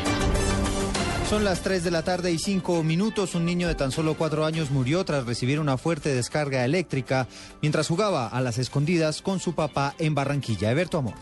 Son 1.31 1.45
las 1.45 1.61
3 1.61 1.85
de 1.85 1.91
la 1.91 2.03
tarde 2.03 2.29
y 2.33 2.37
5 2.37 2.83
minutos. 2.83 3.35
Un 3.35 3.45
niño 3.45 3.69
de 3.69 3.75
tan 3.75 3.93
solo 3.93 4.15
4 4.15 4.43
años 4.43 4.69
murió 4.69 5.05
tras 5.05 5.25
recibir 5.25 5.61
una 5.61 5.77
fuerte 5.77 6.13
descarga 6.13 6.65
eléctrica 6.65 7.25
mientras 7.61 7.87
jugaba 7.87 8.27
a 8.27 8.41
las 8.41 8.57
escondidas 8.57 9.21
con 9.21 9.39
su 9.39 9.55
papá 9.55 9.95
en 9.97 10.13
Barranquilla. 10.13 10.69
Eberto 10.71 10.97
Amor. 10.97 11.13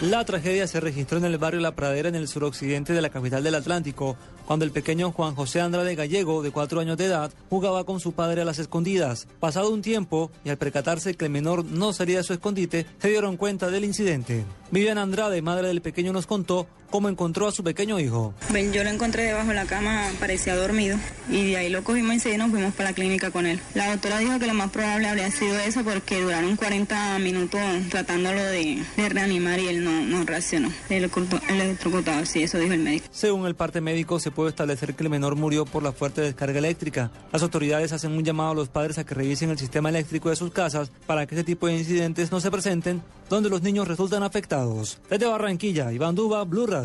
La 0.00 0.24
tragedia 0.24 0.66
se 0.66 0.80
registró 0.80 1.18
en 1.18 1.24
el 1.24 1.38
barrio 1.38 1.60
La 1.60 1.76
Pradera, 1.76 2.08
en 2.08 2.16
el 2.16 2.26
suroccidente 2.26 2.92
de 2.92 3.00
la 3.00 3.10
capital 3.10 3.44
del 3.44 3.54
Atlántico, 3.54 4.16
cuando 4.44 4.64
el 4.64 4.72
pequeño 4.72 5.12
Juan 5.12 5.36
José 5.36 5.60
Andrade 5.60 5.94
Gallego, 5.94 6.42
de 6.42 6.50
cuatro 6.50 6.80
años 6.80 6.96
de 6.96 7.06
edad, 7.06 7.32
jugaba 7.48 7.84
con 7.84 8.00
su 8.00 8.10
padre 8.10 8.42
a 8.42 8.44
las 8.44 8.58
escondidas. 8.58 9.28
Pasado 9.38 9.70
un 9.70 9.82
tiempo, 9.82 10.32
y 10.44 10.50
al 10.50 10.58
percatarse 10.58 11.14
que 11.14 11.26
el 11.26 11.30
menor 11.30 11.64
no 11.64 11.92
salía 11.92 12.18
de 12.18 12.24
su 12.24 12.32
escondite, 12.32 12.86
se 12.98 13.08
dieron 13.08 13.36
cuenta 13.36 13.70
del 13.70 13.84
incidente. 13.84 14.44
Vivian 14.72 14.98
Andrade, 14.98 15.40
madre 15.42 15.68
del 15.68 15.80
pequeño, 15.80 16.12
nos 16.12 16.26
contó 16.26 16.66
cómo 16.94 17.08
encontró 17.08 17.48
a 17.48 17.50
su 17.50 17.64
pequeño 17.64 17.98
hijo. 17.98 18.34
Yo 18.72 18.84
lo 18.84 18.90
encontré 18.90 19.24
debajo 19.24 19.48
de 19.48 19.54
la 19.54 19.66
cama, 19.66 20.12
parecía 20.20 20.54
dormido, 20.54 20.96
y 21.28 21.50
de 21.50 21.56
ahí 21.56 21.68
lo 21.68 21.82
cogimos 21.82 22.24
y 22.24 22.36
nos 22.36 22.52
fuimos 22.52 22.72
para 22.72 22.90
la 22.90 22.94
clínica 22.94 23.32
con 23.32 23.46
él. 23.46 23.58
La 23.74 23.90
doctora 23.90 24.18
dijo 24.18 24.38
que 24.38 24.46
lo 24.46 24.54
más 24.54 24.70
probable 24.70 25.08
habría 25.08 25.28
sido 25.32 25.58
eso 25.58 25.82
porque 25.82 26.22
duraron 26.22 26.54
40 26.54 27.18
minutos 27.18 27.60
tratándolo 27.90 28.40
de, 28.40 28.80
de 28.96 29.08
reanimar 29.08 29.58
y 29.58 29.66
él 29.66 29.82
no, 29.82 29.90
no 30.02 30.24
reaccionó. 30.24 30.70
El 30.88 31.10
electrocutado, 31.48 32.24
sí, 32.26 32.44
eso 32.44 32.58
dijo 32.58 32.74
el 32.74 32.78
médico. 32.78 33.08
Según 33.10 33.44
el 33.46 33.56
parte 33.56 33.80
médico, 33.80 34.20
se 34.20 34.30
puede 34.30 34.50
establecer 34.50 34.94
que 34.94 35.02
el 35.02 35.10
menor 35.10 35.34
murió 35.34 35.64
por 35.64 35.82
la 35.82 35.90
fuerte 35.90 36.20
descarga 36.20 36.60
eléctrica. 36.60 37.10
Las 37.32 37.42
autoridades 37.42 37.92
hacen 37.92 38.12
un 38.12 38.22
llamado 38.22 38.52
a 38.52 38.54
los 38.54 38.68
padres 38.68 38.98
a 38.98 39.04
que 39.04 39.16
revisen 39.16 39.50
el 39.50 39.58
sistema 39.58 39.88
eléctrico 39.88 40.30
de 40.30 40.36
sus 40.36 40.52
casas 40.52 40.92
para 41.08 41.26
que 41.26 41.34
este 41.34 41.44
tipo 41.44 41.66
de 41.66 41.76
incidentes 41.76 42.30
no 42.30 42.38
se 42.38 42.52
presenten 42.52 43.02
donde 43.28 43.48
los 43.48 43.62
niños 43.62 43.88
resultan 43.88 44.22
afectados. 44.22 45.00
Desde 45.10 45.26
Barranquilla, 45.26 45.92
Iván 45.92 46.14
Duba, 46.14 46.44
Blue 46.44 46.66
Radio. 46.66 46.83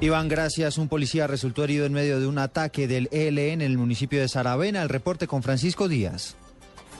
Iván, 0.00 0.28
gracias. 0.28 0.76
Un 0.78 0.88
policía 0.88 1.26
resultó 1.26 1.64
herido 1.64 1.86
en 1.86 1.92
medio 1.92 2.20
de 2.20 2.26
un 2.26 2.38
ataque 2.38 2.86
del 2.86 3.08
ELN 3.10 3.38
en 3.38 3.62
el 3.62 3.78
municipio 3.78 4.20
de 4.20 4.28
Saravena. 4.28 4.82
El 4.82 4.88
reporte 4.88 5.26
con 5.26 5.42
Francisco 5.42 5.88
Díaz. 5.88 6.36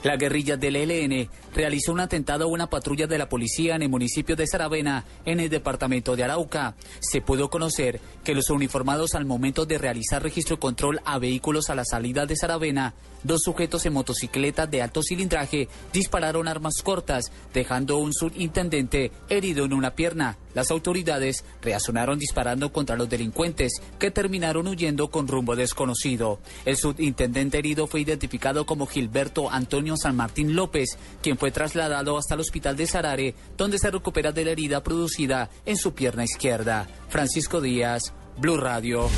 La 0.05 0.17
guerrilla 0.17 0.55
del 0.55 0.75
ELN 0.75 1.27
realizó 1.55 1.91
un 1.91 1.99
atentado 1.99 2.45
a 2.45 2.47
una 2.47 2.69
patrulla 2.69 3.07
de 3.07 3.17
la 3.17 3.27
policía 3.27 3.75
en 3.75 3.81
el 3.81 3.89
municipio 3.89 4.35
de 4.35 4.45
Saravena, 4.45 5.03
en 5.25 5.39
el 5.39 5.49
departamento 5.49 6.15
de 6.15 6.23
Arauca. 6.23 6.75
Se 6.99 7.21
pudo 7.21 7.49
conocer 7.49 7.99
que 8.23 8.35
los 8.35 8.51
uniformados 8.51 9.15
al 9.15 9.25
momento 9.25 9.65
de 9.65 9.79
realizar 9.79 10.21
registro 10.21 10.59
control 10.59 11.01
a 11.05 11.17
vehículos 11.17 11.71
a 11.71 11.75
la 11.75 11.85
salida 11.85 12.27
de 12.27 12.35
Saravena, 12.35 12.93
dos 13.25 13.41
sujetos 13.43 13.85
en 13.85 13.93
motocicleta 13.93 14.67
de 14.67 14.81
alto 14.81 15.01
cilindraje 15.03 15.67
dispararon 15.91 16.47
armas 16.47 16.75
cortas, 16.83 17.31
dejando 17.53 17.97
un 17.97 18.13
subintendente 18.13 19.11
herido 19.29 19.65
en 19.65 19.73
una 19.73 19.95
pierna. 19.95 20.37
Las 20.53 20.71
autoridades 20.71 21.43
reaccionaron 21.61 22.17
disparando 22.17 22.71
contra 22.71 22.95
los 22.95 23.09
delincuentes, 23.09 23.81
que 23.99 24.11
terminaron 24.11 24.67
huyendo 24.67 25.09
con 25.09 25.27
rumbo 25.27 25.55
desconocido. 25.55 26.39
El 26.63 26.77
subintendente 26.77 27.57
herido 27.57 27.87
fue 27.87 28.01
identificado 28.01 28.65
como 28.65 28.87
Gilberto 28.87 29.49
Antonio 29.49 29.97
San 29.97 30.15
Martín 30.15 30.55
López, 30.55 30.97
quien 31.21 31.37
fue 31.37 31.51
trasladado 31.51 32.17
hasta 32.17 32.35
el 32.35 32.41
hospital 32.41 32.77
de 32.77 32.87
Sarare, 32.87 33.35
donde 33.57 33.79
se 33.79 33.91
recupera 33.91 34.31
de 34.31 34.45
la 34.45 34.51
herida 34.51 34.81
producida 34.81 35.49
en 35.65 35.77
su 35.77 35.93
pierna 35.93 36.23
izquierda. 36.23 36.87
Francisco 37.09 37.59
Díaz, 37.59 38.13
Blue 38.37 38.57
Radio. 38.57 39.09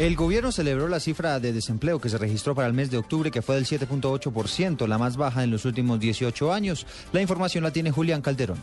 El 0.00 0.16
gobierno 0.16 0.50
celebró 0.50 0.88
la 0.88 0.98
cifra 0.98 1.38
de 1.40 1.52
desempleo 1.52 2.00
que 2.00 2.08
se 2.08 2.16
registró 2.16 2.54
para 2.54 2.66
el 2.66 2.72
mes 2.72 2.90
de 2.90 2.96
octubre, 2.96 3.30
que 3.30 3.42
fue 3.42 3.56
del 3.56 3.66
7.8%, 3.66 4.86
la 4.86 4.96
más 4.96 5.18
baja 5.18 5.44
en 5.44 5.50
los 5.50 5.66
últimos 5.66 6.00
18 6.00 6.54
años. 6.54 6.86
La 7.12 7.20
información 7.20 7.64
la 7.64 7.70
tiene 7.70 7.90
Julián 7.90 8.22
Calderón. 8.22 8.56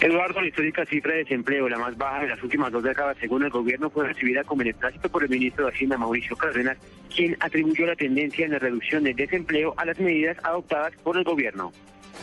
Eduardo, 0.00 0.40
la 0.40 0.46
histórica 0.46 0.86
cifra 0.86 1.10
de 1.14 1.24
desempleo, 1.24 1.68
la 1.68 1.76
más 1.76 1.98
baja 1.98 2.20
de 2.20 2.28
las 2.28 2.40
últimas 2.40 2.70
dos 2.70 2.84
décadas 2.84 3.16
según 3.20 3.42
el 3.42 3.50
gobierno, 3.50 3.90
fue 3.90 4.06
recibida 4.06 4.44
con 4.44 4.58
beneplácito 4.58 5.08
por 5.08 5.24
el 5.24 5.28
ministro 5.28 5.66
de 5.66 5.72
Hacienda, 5.72 5.98
Mauricio 5.98 6.36
Cárdenas, 6.36 6.78
quien 7.12 7.36
atribuyó 7.40 7.84
la 7.86 7.96
tendencia 7.96 8.44
en 8.44 8.52
la 8.52 8.60
reducción 8.60 9.02
del 9.02 9.16
desempleo 9.16 9.74
a 9.76 9.84
las 9.84 9.98
medidas 9.98 10.36
adoptadas 10.44 10.92
por 11.02 11.16
el 11.16 11.24
gobierno. 11.24 11.72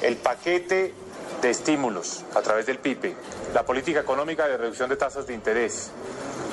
El 0.02 0.16
paquete 0.16 0.94
de 1.42 1.50
estímulos 1.50 2.26
a 2.36 2.42
través 2.42 2.66
del 2.66 2.80
PIPE, 2.80 3.16
la 3.54 3.64
política 3.64 4.02
económica 4.02 4.48
de 4.48 4.58
reducción 4.58 4.90
de 4.90 4.98
tasas 4.98 5.28
de 5.28 5.34
interés 5.34 5.92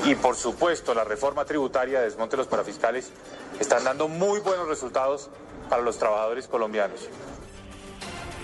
y, 0.05 0.15
por 0.15 0.37
supuesto, 0.37 0.95
la 0.95 1.05
reforma 1.05 1.45
tributaria 1.45 1.99
de 1.99 2.05
desmonte 2.07 2.37
de 2.37 2.39
los 2.39 2.47
parafiscales 2.47 3.13
están 3.59 3.85
dando 3.85 4.09
muy 4.09 4.41
buenos 4.41 4.69
resultados 4.69 5.31
para 5.69 5.83
los 5.83 5.99
trabajadores 5.99 6.47
colombianos. 6.47 7.09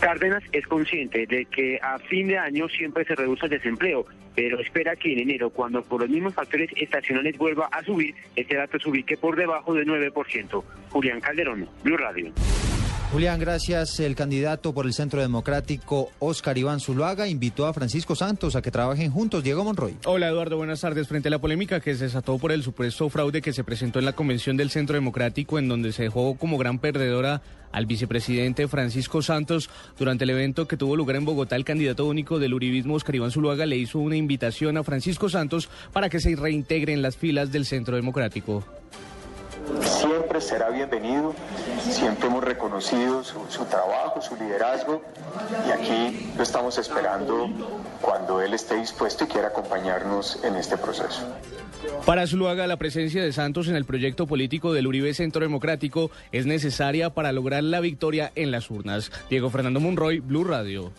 Cárdenas 0.01 0.43
es 0.51 0.67
consciente 0.67 1.27
de 1.27 1.45
que 1.45 1.79
a 1.81 1.99
fin 2.01 2.27
de 2.27 2.39
año 2.39 2.69
siempre 2.69 3.05
se 3.05 3.15
reduce 3.15 3.45
el 3.45 3.51
desempleo, 3.51 4.05
pero 4.35 4.59
espera 4.59 4.97
que 4.97 5.13
en 5.13 5.21
enero, 5.21 5.51
cuando 5.51 5.83
por 5.83 6.01
los 6.01 6.11
mismos 6.11 6.35
factores 6.35 6.71
estacionales 6.75 7.39
vuelva 7.39 7.67
a 7.67 7.85
subir, 7.85 8.15
este 8.35 8.57
dato 8.57 8.81
se 8.81 8.89
ubique 8.89 9.17
por 9.17 9.37
debajo 9.37 9.75
del 9.75 9.87
9%. 9.87 10.65
Julián 10.91 11.21
Calderón, 11.21 11.69
Blue 11.85 11.97
Radio. 11.97 12.33
Julián, 13.13 13.39
gracias. 13.39 14.01
El 14.01 14.15
candidato 14.15 14.73
por 14.73 14.87
el 14.87 14.95
Centro 14.95 15.21
Democrático, 15.21 16.11
Oscar 16.19 16.57
Iván 16.57 16.81
Zuluaga, 16.81 17.29
invitó 17.29 17.67
a 17.67 17.75
Francisco 17.75 18.17
Santos 18.17 18.57
a 18.57 18.63
que 18.63 18.71
trabajen 18.71 19.11
juntos. 19.11 19.45
Diego 19.45 19.65
Monroy. 19.65 19.97
Hola, 20.07 20.29
Eduardo. 20.29 20.57
Buenas 20.57 20.81
tardes. 20.81 21.09
Frente 21.09 21.29
a 21.29 21.31
la 21.31 21.39
polémica 21.39 21.81
que 21.81 21.95
se 21.95 22.05
desató 22.05 22.39
por 22.39 22.53
el 22.53 22.63
supuesto 22.63 23.11
fraude 23.11 23.43
que 23.43 23.53
se 23.53 23.65
presentó 23.65 23.99
en 23.99 24.07
la 24.07 24.15
convención 24.15 24.57
del 24.57 24.71
Centro 24.71 24.95
Democrático, 24.95 25.59
en 25.59 25.69
donde 25.69 25.93
se 25.93 26.05
dejó 26.05 26.39
como 26.39 26.57
gran 26.57 26.79
perdedora 26.79 27.43
al 27.71 27.85
vicepresidente 27.85 28.67
Francisco 28.67 29.21
Santos. 29.21 29.69
Durante 29.99 30.25
el 30.25 30.31
evento 30.31 30.67
que 30.67 30.79
tuvo 30.79 30.97
lugar 30.97 31.17
en 31.17 31.27
Bogotá, 31.27 31.57
el 31.57 31.67
candidato 31.67 32.07
único 32.07 32.39
del 32.39 32.55
uribismo, 32.55 32.95
Oscar 32.95 33.15
Iván 33.15 33.31
Zuluaga, 33.31 33.67
le 33.67 33.77
hizo 33.77 33.99
una 33.99 34.17
invitación 34.17 34.79
a 34.79 34.85
Francisco 34.85 35.29
Santos 35.29 35.69
para 35.93 36.09
que 36.09 36.19
se 36.19 36.35
reintegre 36.35 36.95
en 36.95 37.03
las 37.03 37.19
filas 37.19 37.53
del 37.53 37.67
Centro 37.67 37.95
Democrático 37.95 38.65
siempre 39.83 40.41
será 40.41 40.71
bienvenido, 40.71 41.35
siempre 41.81 42.27
hemos 42.29 42.45
reconocido 42.45 43.23
su, 43.25 43.41
su, 43.49 43.65
trabajo, 43.65 44.21
su 44.21 44.37
liderazgo 44.37 45.03
y 45.67 45.71
aquí 45.71 46.33
lo 46.37 46.43
estamos 46.43 46.79
esperando 46.79 47.49
cuando 48.01 48.41
él 48.41 48.55
esté 48.55 48.77
dispuesto 48.77 49.25
y 49.25 49.27
quiera 49.29 49.49
acompañarnos 49.49 50.43
en 50.45 50.57
este 50.57 50.77
proceso. 50.77 51.23
Para 52.07 52.27
Zuluaga, 52.27 52.67
la 52.67 52.77
presencia 52.77 53.23
de 53.23 53.33
Santos 53.33 53.69
en 53.69 53.77
el 53.77 53.85
proyecto 53.85 54.27
político 54.27 54.73
del 54.73 54.87
Uribe 54.87 55.15
Centro 55.15 55.43
Democrático 55.43 56.11
es 56.31 56.47
necesaria 56.47 57.11
para 57.11 57.33
lograr 57.33 57.63
la 57.63 57.81
victoria 57.81 58.33
en 58.35 58.51
las 58.51 58.71
urnas. 58.71 59.11
Diego 59.31 59.51
Fernando 59.51 59.81
Monroy, 59.81 60.21
Blue 60.21 60.45
Radio. 60.45 60.93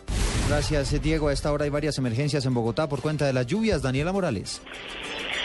Gracias, 0.50 1.02
Diego. 1.02 1.30
A 1.30 1.34
esta 1.34 1.52
hora 1.52 1.64
hay 1.64 1.70
varias 1.70 1.98
emergencias 1.98 2.46
en 2.46 2.54
Bogotá 2.54 2.88
por 2.88 3.02
cuenta 3.02 3.26
de 3.26 3.34
las 3.34 3.48
lluvias. 3.48 3.82
Daniela 3.82 4.12
Morales. 4.12 4.62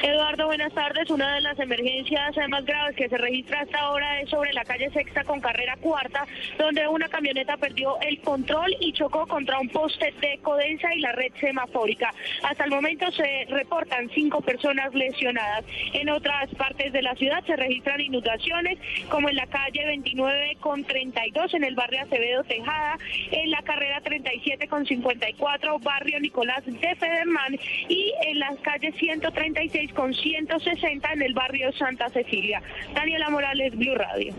Eduardo, 0.02 0.46
buenas 0.46 0.72
tardes. 0.72 1.11
Una 1.11 1.34
de 1.34 1.40
las 1.40 1.58
emergencias 1.58 2.37
más 2.48 2.64
graves 2.64 2.94
que 2.94 3.08
se 3.08 3.18
registra 3.18 3.61
hasta 3.62 3.78
ahora 3.80 4.20
es 4.20 4.30
sobre 4.30 4.52
la 4.52 4.64
calle 4.64 4.90
Sexta 4.90 5.24
con 5.24 5.40
carrera 5.40 5.76
cuarta, 5.80 6.24
donde 6.56 6.87
una 6.87 7.08
camioneta 7.08 7.56
perdió 7.56 8.00
el 8.00 8.20
control 8.20 8.76
y 8.80 8.92
chocó 8.92 9.26
contra 9.26 9.58
un 9.58 9.68
poste 9.68 10.14
de 10.20 10.38
codensa 10.38 10.94
y 10.94 11.00
la 11.00 11.12
red 11.12 11.32
semafórica. 11.40 12.14
Hasta 12.44 12.64
el 12.64 12.70
momento 12.70 13.11
se 13.11 13.46
reportan 13.48 14.08
cinco 14.11 14.40
personas 14.40 14.94
lesionadas. 14.94 15.64
En 15.92 16.08
otras 16.11 16.48
partes 16.54 16.92
de 16.92 17.02
la 17.02 17.16
ciudad 17.16 17.44
se 17.44 17.56
registran 17.56 18.00
inundaciones, 18.00 18.78
como 19.08 19.28
en 19.28 19.37
la 19.37 19.46
calle 19.46 19.84
29 19.84 20.58
con 20.61 20.84
32 20.84 21.54
en 21.54 21.64
el 21.64 21.74
barrio 21.74 22.02
Acevedo 22.02 22.44
Tejada, 22.44 22.98
en 23.32 23.50
la 23.50 23.62
carrera 23.62 24.00
37 24.00 24.68
con 24.68 24.87
54, 24.87 25.78
barrio 25.80 26.20
Nicolás 26.20 26.64
de 26.64 26.94
Federman, 26.94 27.58
y 27.88 28.12
en 28.26 28.38
las 28.38 28.56
calles 28.61 28.94
136 28.96 29.88
con 29.94 30.14
160 30.14 31.12
en 31.12 31.22
el 31.22 31.35
barrio 31.35 31.72
Santa 31.72 32.09
Cecilia. 32.11 32.62
Daniela 32.94 33.31
Morales, 33.31 33.77
Blue 33.77 33.94
Radio. 33.94 34.35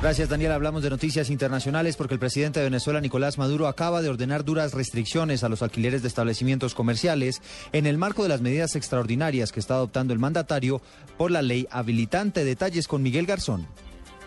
Gracias, 0.00 0.28
Daniela. 0.28 0.54
Hablamos 0.54 0.84
de 0.84 0.90
noticias 0.90 1.28
internacionales 1.28 1.96
porque 1.96 2.14
el 2.14 2.20
presidente 2.20 2.60
de 2.60 2.66
Venezuela, 2.66 3.00
Nicolás 3.00 3.36
Maduro, 3.36 3.66
acaba 3.66 4.00
de 4.00 4.08
ordenar 4.08 4.44
duras 4.44 4.72
restricciones 4.72 5.42
a 5.42 5.48
los 5.48 5.60
alquileres 5.60 6.02
de 6.02 6.08
establecimientos 6.08 6.76
comerciales 6.76 7.42
en 7.72 7.84
el 7.84 7.98
marco 7.98 8.22
de 8.22 8.28
las 8.28 8.40
medidas 8.40 8.76
extraordinarias 8.76 9.50
que 9.50 9.58
está 9.58 9.74
adoptando 9.74 10.12
el 10.12 10.20
mandatario 10.20 10.80
por 11.16 11.32
la 11.32 11.42
ley 11.42 11.66
habilitante. 11.72 12.44
Detalles 12.44 12.86
con 12.86 13.02
Miguel 13.02 13.26
Garzón. 13.26 13.66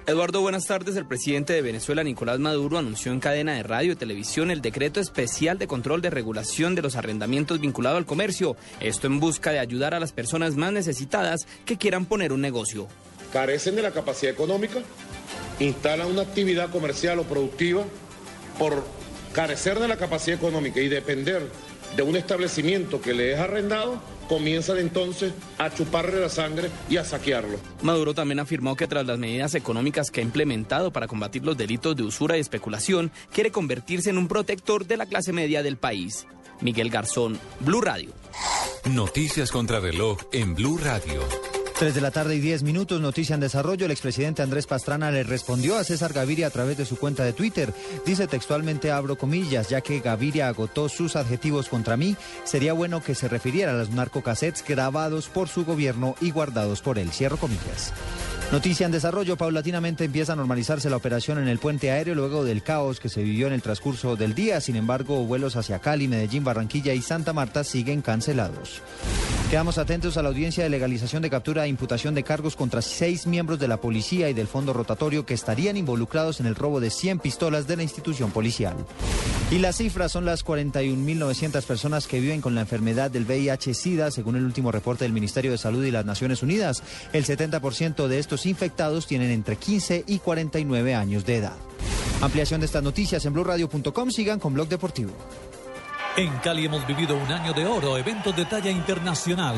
Eduardo, 0.08 0.42
buenas 0.42 0.66
tardes. 0.66 0.96
El 0.96 1.06
presidente 1.06 1.54
de 1.54 1.62
Venezuela, 1.62 2.04
Nicolás 2.04 2.40
Maduro, 2.40 2.80
anunció 2.80 3.12
en 3.12 3.20
cadena 3.20 3.54
de 3.54 3.62
radio 3.62 3.92
y 3.92 3.96
televisión 3.96 4.50
el 4.50 4.60
decreto 4.60 5.00
especial 5.00 5.60
de 5.60 5.68
control 5.68 6.02
de 6.02 6.10
regulación 6.10 6.74
de 6.74 6.82
los 6.82 6.96
arrendamientos 6.96 7.60
vinculado 7.60 7.98
al 7.98 8.08
comercio. 8.08 8.56
Esto 8.80 9.06
en 9.06 9.20
busca 9.20 9.52
de 9.52 9.60
ayudar 9.60 9.94
a 9.94 10.00
las 10.00 10.12
personas 10.12 10.56
más 10.56 10.74
necesitadas 10.74 11.42
que 11.66 11.78
quieran 11.78 12.08
poner 12.08 12.34
un 12.34 12.42
negocio. 12.42 12.88
Carecen 13.32 13.76
de 13.76 13.84
la 13.84 13.92
capacidad 13.92 14.34
económica, 14.34 14.80
instalan 15.60 16.08
una 16.08 16.24
actividad 16.24 16.72
comercial 16.72 17.20
o 17.20 17.24
productiva 17.24 17.84
por 18.58 18.84
carecer 19.34 19.80
de 19.80 19.88
la 19.88 19.98
capacidad 19.98 20.36
económica 20.36 20.82
y 20.82 20.90
depender 20.90 21.48
de 21.96 22.02
un 22.02 22.16
establecimiento 22.16 23.02
que 23.02 23.14
le 23.14 23.34
es 23.34 23.40
arrendado, 23.40 24.02
comienzan 24.32 24.78
entonces 24.78 25.34
a 25.58 25.74
chuparle 25.74 26.22
la 26.22 26.30
sangre 26.30 26.70
y 26.90 26.96
a 26.96 27.04
saquearlo. 27.04 27.60
Maduro 27.82 28.14
también 28.14 28.40
afirmó 28.40 28.78
que 28.78 28.88
tras 28.88 29.06
las 29.06 29.20
medidas 29.20 29.56
económicas 29.56 30.10
que 30.10 30.22
ha 30.22 30.24
implementado 30.24 30.94
para 30.94 31.08
combatir 31.08 31.44
los 31.44 31.58
delitos 31.58 31.98
de 31.98 32.04
usura 32.04 32.38
y 32.38 32.40
especulación, 32.40 33.12
quiere 33.34 33.52
convertirse 33.52 34.10
en 34.10 34.18
un 34.18 34.30
protector 34.30 34.88
de 34.88 34.96
la 34.96 35.06
clase 35.06 35.34
media 35.34 35.64
del 35.64 35.76
país. 35.76 36.28
Miguel 36.62 36.90
Garzón, 36.90 37.38
Blue 37.60 37.82
Radio. 37.82 38.14
Noticias 38.86 39.52
contra 39.52 39.82
reloj 39.82 40.20
en 40.32 40.56
Blue 40.56 40.78
Radio. 40.78 41.51
3 41.82 41.96
de 41.96 42.02
la 42.02 42.12
tarde 42.12 42.36
y 42.36 42.40
10 42.40 42.62
minutos, 42.62 43.02
noticia 43.02 43.34
en 43.34 43.40
desarrollo. 43.40 43.86
El 43.88 43.92
expresidente 43.92 44.44
Andrés 44.44 44.68
Pastrana 44.68 45.10
le 45.10 45.24
respondió 45.24 45.78
a 45.78 45.84
César 45.84 46.14
Gaviria 46.14 46.46
a 46.46 46.52
través 46.52 46.78
de 46.78 46.86
su 46.86 46.96
cuenta 46.96 47.24
de 47.24 47.34
Twitter. 47.34 47.74
Dice 48.06 48.28
textualmente, 48.28 48.92
abro 48.92 49.18
comillas, 49.18 49.68
ya 49.68 49.82
que 49.82 50.00
Gaviria 50.00 50.48
agotó 50.48 50.90
sus 50.90 51.16
adjetivos 51.16 51.70
contra 51.70 51.98
mí, 51.98 52.16
sería 52.44 52.74
bueno 52.74 53.02
que 53.02 53.16
se 53.16 53.28
refiriera 53.28 53.72
a 53.72 53.74
los 53.74 53.90
narcocassettes 53.90 54.64
grabados 54.64 55.28
por 55.28 55.48
su 55.48 55.66
gobierno 55.66 56.14
y 56.22 56.30
guardados 56.30 56.84
por 56.84 57.00
él. 57.00 57.10
Cierro 57.12 57.38
comillas. 57.38 57.92
Noticia 58.52 58.86
en 58.86 58.92
desarrollo, 58.92 59.36
paulatinamente 59.36 60.06
empieza 60.06 60.34
a 60.34 60.36
normalizarse 60.36 60.88
la 60.88 60.98
operación 60.98 61.40
en 61.40 61.48
el 61.48 61.58
puente 61.58 61.90
aéreo 61.90 62.14
luego 62.14 62.44
del 62.44 62.62
caos 62.62 63.00
que 63.00 63.10
se 63.10 63.24
vivió 63.24 63.48
en 63.48 63.54
el 63.54 63.64
transcurso 63.64 64.16
del 64.16 64.36
día. 64.36 64.62
Sin 64.62 64.76
embargo, 64.76 65.26
vuelos 65.26 65.56
hacia 65.56 65.80
Cali, 65.80 66.08
Medellín, 66.08 66.44
Barranquilla 66.44 66.94
y 66.94 67.02
Santa 67.02 67.34
Marta 67.34 67.64
siguen 67.64 68.04
cancelados. 68.04 68.84
Quedamos 69.52 69.78
atentos 69.78 70.16
a 70.16 70.24
la 70.24 70.30
audiencia 70.30 70.64
de 70.64 70.70
legalización 70.70 71.22
de 71.22 71.30
captura 71.30 71.66
e 71.66 71.68
imputación 71.68 72.16
de 72.16 72.24
cargos 72.24 72.56
contra 72.56 72.82
seis 72.82 73.28
miembros 73.28 73.60
de 73.60 73.68
la 73.68 73.82
policía 73.82 74.30
y 74.30 74.34
del 74.34 74.48
fondo 74.48 74.72
rotatorio 74.72 75.26
que 75.26 75.34
estarían 75.34 75.76
involucrados 75.76 76.40
en 76.40 76.46
el 76.46 76.56
robo 76.56 76.80
de 76.80 76.90
100 76.90 77.20
pistolas 77.20 77.68
de 77.68 77.76
la 77.76 77.84
institución 77.84 78.32
policial. 78.32 78.78
Y 79.52 79.60
las 79.60 79.76
cifras 79.76 80.14
son 80.14 80.24
las 80.24 80.46
41.900 80.46 81.64
personas 81.64 82.08
que 82.08 82.22
viven 82.22 82.40
con 82.40 82.56
la 82.56 82.62
enfermedad 82.62 83.12
del 83.12 83.26
VIH-Sida, 83.26 84.10
según 84.12 84.38
el 84.38 84.46
último 84.46 84.72
reporte 84.72 85.04
del 85.04 85.12
Ministerio 85.12 85.52
de 85.52 85.58
Salud 85.58 85.84
y 85.84 85.92
las 85.92 86.06
Naciones 86.06 86.42
Unidas. 86.44 86.82
El 87.12 87.26
70% 87.26 88.08
de 88.08 88.20
estos 88.20 88.46
infectados 88.46 89.06
tienen 89.06 89.32
entre 89.32 89.58
15 89.58 90.06
y 90.08 90.20
49 90.20 90.96
años 90.96 91.26
de 91.26 91.36
edad. 91.36 91.58
Ampliación 92.22 92.62
de 92.62 92.68
estas 92.68 92.84
noticias 92.84 93.26
en 93.26 93.34
blurradio.com. 93.34 94.12
Sigan 94.12 94.40
con 94.40 94.54
Blog 94.54 94.70
Deportivo. 94.70 95.12
En 96.18 96.38
Cali 96.40 96.66
hemos 96.66 96.86
vivido 96.86 97.16
un 97.16 97.32
año 97.32 97.54
de 97.54 97.66
oro, 97.66 97.98
eventos 97.98 98.36
de 98.36 98.44
talla 98.44 98.70
internacional. 98.70 99.56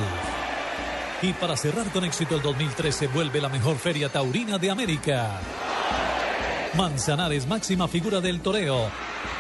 Y 1.24 1.34
para 1.34 1.58
cerrar 1.58 1.88
con 1.88 2.06
éxito 2.06 2.36
el 2.36 2.44
2013 2.44 3.08
vuelve 3.08 3.42
la 3.42 3.50
mejor 3.50 3.78
feria 3.78 4.08
taurina 4.10 4.60
de 4.60 4.70
América. 4.70 5.40
Manzanares, 6.76 7.48
máxima 7.48 7.88
figura 7.88 8.22
del 8.22 8.42
toreo. 8.42 8.88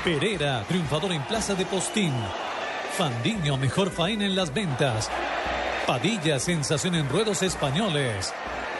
Pereira, 0.03 0.63
triunfador 0.67 1.11
en 1.11 1.21
Plaza 1.23 1.53
de 1.53 1.67
Postín. 1.67 2.13
Fandiño, 2.97 3.57
mejor 3.57 3.91
faena 3.91 4.25
en 4.25 4.35
las 4.35 4.51
ventas. 4.51 5.11
Padilla, 5.85 6.39
sensación 6.39 6.95
en 6.95 7.07
ruedos 7.09 7.43
españoles. 7.43 8.33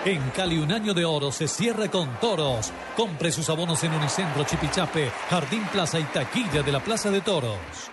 En 0.05 0.31
Cali 0.31 0.57
un 0.57 0.71
año 0.71 0.95
de 0.95 1.05
oro 1.05 1.31
se 1.31 1.47
cierra 1.47 1.87
con 1.87 2.19
toros. 2.19 2.71
Compre 2.97 3.31
sus 3.31 3.47
abonos 3.49 3.83
en 3.83 3.93
Unicentro 3.93 4.43
Chipichape, 4.43 5.11
Jardín 5.29 5.63
Plaza 5.71 5.99
y 5.99 6.03
Taquilla 6.05 6.63
de 6.63 6.71
la 6.71 6.79
Plaza 6.79 7.11
de 7.11 7.21
Toros. 7.21 7.92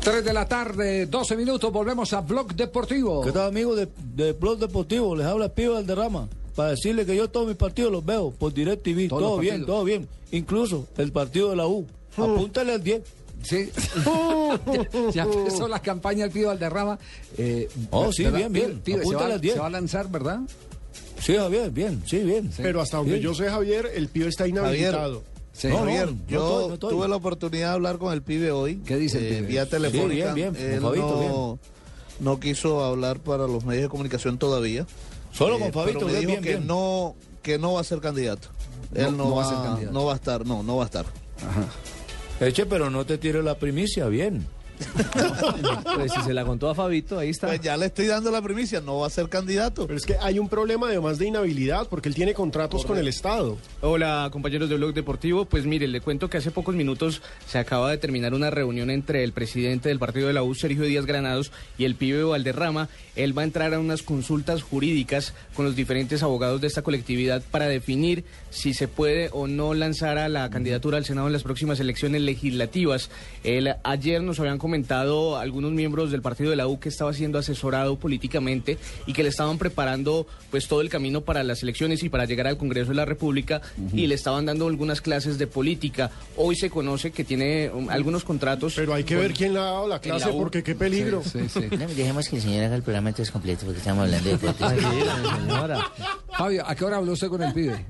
3 0.00 0.24
de 0.24 0.32
la 0.32 0.46
tarde, 0.48 1.06
12 1.06 1.36
minutos, 1.36 1.70
volvemos 1.70 2.12
a 2.14 2.22
Blog 2.22 2.54
Deportivo. 2.54 3.22
¿Qué 3.22 3.32
tal, 3.32 3.48
amigos 3.48 3.76
de, 3.76 3.88
de 4.14 4.32
Blog 4.32 4.58
Deportivo? 4.58 5.14
Les 5.14 5.26
habla 5.26 5.50
Pío 5.50 5.74
Valderrama 5.74 6.26
para 6.56 6.70
decirle 6.70 7.04
que 7.04 7.14
yo 7.14 7.28
todos 7.28 7.46
mis 7.46 7.56
partidos 7.56 7.92
los 7.92 8.04
veo 8.04 8.30
por 8.30 8.52
DirecTV. 8.54 9.08
Todo 9.08 9.20
los 9.32 9.40
bien, 9.40 9.66
todo 9.66 9.84
bien. 9.84 10.08
Incluso 10.32 10.86
el 10.96 11.12
partido 11.12 11.50
de 11.50 11.56
la 11.56 11.66
U. 11.66 11.86
Apúntale 12.16 12.72
al 12.72 12.82
10. 12.82 13.02
Sí. 13.42 13.70
ya 15.12 15.22
empezó 15.24 15.68
la 15.68 15.80
campaña 15.80 16.24
del 16.24 16.32
Pío 16.32 16.48
Valderrama. 16.48 16.98
Eh, 17.36 17.68
Oh, 17.90 18.10
sí, 18.12 18.24
¿verdad? 18.24 18.38
bien, 18.38 18.52
bien. 18.52 18.80
Pío, 18.80 18.96
se, 18.96 19.00
Apúntale 19.02 19.28
va, 19.28 19.34
al 19.34 19.40
10. 19.40 19.54
se 19.54 19.60
va 19.60 19.66
a 19.66 19.70
lanzar, 19.70 20.10
¿verdad? 20.10 20.40
Sí, 21.20 21.36
Javier, 21.36 21.70
bien, 21.70 22.02
sí, 22.06 22.18
bien. 22.20 22.50
Pero 22.56 22.80
hasta 22.80 22.96
donde 22.96 23.12
Bien. 23.12 23.22
yo 23.24 23.34
sé, 23.34 23.50
Javier, 23.50 23.90
el 23.94 24.08
pibe 24.08 24.28
está 24.28 24.48
inhabilitado. 24.48 25.22
Sí. 25.52 25.68
No, 25.68 25.74
no, 25.74 25.80
Javier, 25.80 26.06
no 26.12 26.18
yo 26.28 26.38
estoy, 26.42 26.68
no 26.68 26.74
estoy. 26.74 26.90
tuve 26.90 27.08
la 27.08 27.16
oportunidad 27.16 27.68
de 27.68 27.74
hablar 27.74 27.98
con 27.98 28.12
el 28.12 28.22
pibe 28.22 28.50
hoy. 28.52 28.76
¿Qué 28.86 28.96
dice 28.96 29.18
el 29.18 29.24
eh, 29.24 29.36
pibe? 29.36 29.46
Vía 29.48 29.66
telefónica. 29.68 30.28
Sí, 30.28 30.34
bien, 30.34 30.52
bien, 30.54 30.72
Él 30.74 30.80
Fabito, 30.80 31.08
no, 31.28 31.58
no 32.32 32.40
quiso 32.40 32.84
hablar 32.84 33.18
para 33.20 33.46
los 33.46 33.64
medios 33.64 33.82
de 33.84 33.88
comunicación 33.88 34.38
todavía. 34.38 34.86
Solo 35.32 35.56
Eh, 35.56 35.60
con 35.60 35.72
Fabito, 35.72 35.98
pero 36.00 36.06
me 36.06 36.12
bien, 36.12 36.20
dijo 36.28 36.30
bien, 36.40 36.42
que 36.42 36.50
bien. 36.58 36.66
no 36.66 37.14
que 37.42 37.58
no 37.58 37.72
va 37.74 37.80
a 37.80 37.84
ser 37.84 38.00
candidato. 38.00 38.48
Él 38.94 39.16
no, 39.16 39.30
va 39.34 39.36
va, 39.36 39.46
a 39.46 39.48
ser 39.54 39.58
candidato. 39.64 39.92
no 39.92 40.04
va 40.04 40.12
a 40.12 40.16
estar, 40.16 40.46
no, 40.46 40.62
no 40.62 40.76
va 40.76 40.82
a 40.82 40.86
estar. 40.86 41.06
Eche, 42.40 42.66
pero 42.66 42.90
no 42.90 43.04
te 43.04 43.18
tires 43.18 43.44
la 43.44 43.56
primicia, 43.56 44.06
bien. 44.06 44.46
Pues 45.94 46.12
si 46.12 46.22
se 46.22 46.34
la 46.34 46.44
contó 46.44 46.68
a 46.70 46.74
Fabito, 46.74 47.18
ahí 47.18 47.30
está. 47.30 47.48
Pues 47.48 47.60
ya 47.60 47.76
le 47.76 47.86
estoy 47.86 48.06
dando 48.06 48.30
la 48.30 48.40
primicia, 48.40 48.80
no 48.80 48.98
va 48.98 49.06
a 49.06 49.10
ser 49.10 49.28
candidato. 49.28 49.86
Pero 49.86 49.96
es 49.96 50.06
que 50.06 50.16
hay 50.20 50.38
un 50.38 50.48
problema 50.48 50.88
además 50.88 51.18
de 51.18 51.26
inhabilidad 51.26 51.88
porque 51.88 52.08
él 52.08 52.14
tiene 52.14 52.34
contratos 52.34 52.84
con 52.84 52.98
el 52.98 53.08
Estado. 53.08 53.58
Hola 53.80 54.28
compañeros 54.32 54.68
de 54.68 54.76
Blog 54.76 54.94
Deportivo, 54.94 55.44
pues 55.44 55.66
mire, 55.66 55.86
le 55.88 56.00
cuento 56.00 56.30
que 56.30 56.38
hace 56.38 56.50
pocos 56.50 56.74
minutos 56.74 57.22
se 57.46 57.58
acaba 57.58 57.90
de 57.90 57.98
terminar 57.98 58.34
una 58.34 58.50
reunión 58.50 58.90
entre 58.90 59.24
el 59.24 59.32
presidente 59.32 59.88
del 59.88 59.98
partido 59.98 60.28
de 60.28 60.32
la 60.32 60.42
U, 60.42 60.54
Sergio 60.54 60.84
Díaz 60.84 61.06
Granados, 61.06 61.52
y 61.78 61.84
el 61.84 61.94
pibe 61.94 62.22
Valderrama. 62.22 62.88
Él 63.16 63.36
va 63.36 63.42
a 63.42 63.44
entrar 63.44 63.74
a 63.74 63.80
unas 63.80 64.02
consultas 64.02 64.62
jurídicas 64.62 65.34
con 65.54 65.64
los 65.64 65.76
diferentes 65.76 66.22
abogados 66.22 66.60
de 66.60 66.68
esta 66.68 66.82
colectividad 66.82 67.42
para 67.50 67.66
definir 67.66 68.24
si 68.50 68.74
se 68.74 68.88
puede 68.88 69.30
o 69.32 69.46
no 69.46 69.74
lanzar 69.74 70.18
a 70.18 70.28
la 70.28 70.50
candidatura 70.50 70.98
al 70.98 71.04
Senado 71.04 71.28
en 71.28 71.32
las 71.32 71.42
próximas 71.42 71.80
elecciones 71.80 72.20
legislativas. 72.22 73.10
Él, 73.44 73.74
ayer 73.84 74.22
nos 74.22 74.38
habían 74.40 74.58
comentado 74.58 75.38
algunos 75.38 75.72
miembros 75.72 76.10
del 76.10 76.22
partido 76.22 76.50
de 76.50 76.56
la 76.56 76.66
U 76.66 76.78
que 76.78 76.88
estaba 76.88 77.12
siendo 77.12 77.38
asesorado 77.38 77.98
políticamente 77.98 78.78
y 79.06 79.12
que 79.12 79.22
le 79.22 79.28
estaban 79.28 79.58
preparando 79.58 80.26
pues 80.50 80.68
todo 80.68 80.80
el 80.80 80.88
camino 80.88 81.22
para 81.22 81.42
las 81.44 81.62
elecciones 81.62 82.02
y 82.02 82.08
para 82.08 82.24
llegar 82.24 82.46
al 82.46 82.56
Congreso 82.56 82.90
de 82.90 82.96
la 82.96 83.04
República 83.04 83.62
y 83.92 84.06
le 84.06 84.14
estaban 84.14 84.46
dando 84.46 84.66
algunas 84.66 85.00
clases 85.00 85.38
de 85.38 85.46
política. 85.46 86.10
Hoy 86.36 86.56
se 86.56 86.70
conoce 86.70 87.12
que 87.12 87.24
tiene 87.24 87.70
um, 87.72 87.88
algunos 87.88 88.24
contratos. 88.24 88.74
Pero 88.76 88.94
hay 88.94 89.04
que 89.04 89.16
ver 89.16 89.32
quién 89.32 89.54
le 89.54 89.60
ha 89.60 89.64
dado 89.64 89.88
la 89.88 90.00
clase 90.00 90.26
la 90.26 90.32
porque 90.32 90.62
qué 90.62 90.74
peligro. 90.74 91.22
No, 91.70 91.86
dejemos 91.88 92.28
que 92.28 92.36
el 92.36 92.42
señor 92.42 92.64
haga 92.64 92.76
el 92.76 92.82
programa 92.82 93.10
entonces 93.10 93.30
completo 93.30 93.64
porque 93.64 93.78
estamos 93.78 94.04
hablando 94.04 94.28
de 94.28 94.36
deportes. 94.36 94.66
Fabio, 96.36 96.64
¿a 96.66 96.74
qué 96.74 96.84
hora 96.84 96.96
habló 96.96 97.12
usted 97.12 97.28
con 97.28 97.42
el 97.42 97.52
pibe? 97.52 97.84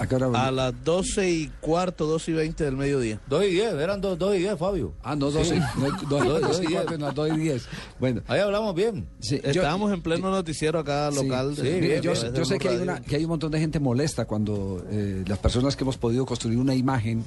¿A 0.00 0.06
qué 0.08 0.14
hora 0.14 0.26
habló? 0.26 0.38
A 0.38 0.50
las 0.50 0.74
12 0.84 1.30
y 1.30 1.46
cuarto, 1.60 2.06
12 2.06 2.30
y 2.30 2.34
20 2.34 2.64
del 2.64 2.76
mediodía. 2.76 3.20
2 3.28 3.44
y 3.44 3.48
10, 3.48 3.74
eran 3.74 4.00
2 4.00 4.18
y 4.34 4.38
10, 4.38 4.58
Fabio. 4.58 4.94
Ah, 5.02 5.14
no, 5.14 5.30
12, 5.30 5.44
Sí. 5.54 5.60
no, 5.78 5.88
no, 5.88 6.24
no, 6.24 6.40
Dos 6.40 6.40
y 6.40 6.40
12 6.40 6.64
y 6.64 6.66
diez. 6.68 6.80
cuatro, 6.82 6.98
no, 6.98 7.12
2 7.12 7.30
y 7.32 7.36
10. 7.38 7.62
Bueno, 8.00 8.22
Ahí 8.26 8.40
hablamos 8.40 8.74
bien. 8.74 9.06
sí, 9.20 9.38
yo- 9.42 9.50
Estábamos 9.50 9.92
en 9.92 10.00
pleno 10.02 10.30
noticiero 10.30 10.78
acá 10.78 11.10
Sí, 11.12 11.22
local. 11.22 11.54
sí, 11.54 11.62
de- 11.62 11.80
mire, 11.80 11.94
de- 11.96 12.00
yo, 12.00 12.14
de- 12.14 12.36
yo 12.38 12.44
sé 12.44 12.58
que 12.58 12.68
hay, 12.70 12.76
una, 12.78 13.00
que 13.02 13.16
hay 13.16 13.24
un 13.24 13.30
montón 13.30 13.50
de 13.52 13.60
gente 13.60 13.78
molesta 13.78 14.24
cuando 14.24 14.84
eh, 14.90 15.22
las 15.26 15.38
personas 15.38 15.76
que 15.76 15.84
hemos 15.84 15.98
podido 15.98 16.24
construir 16.24 16.58
una 16.58 16.74
imagen 16.74 17.24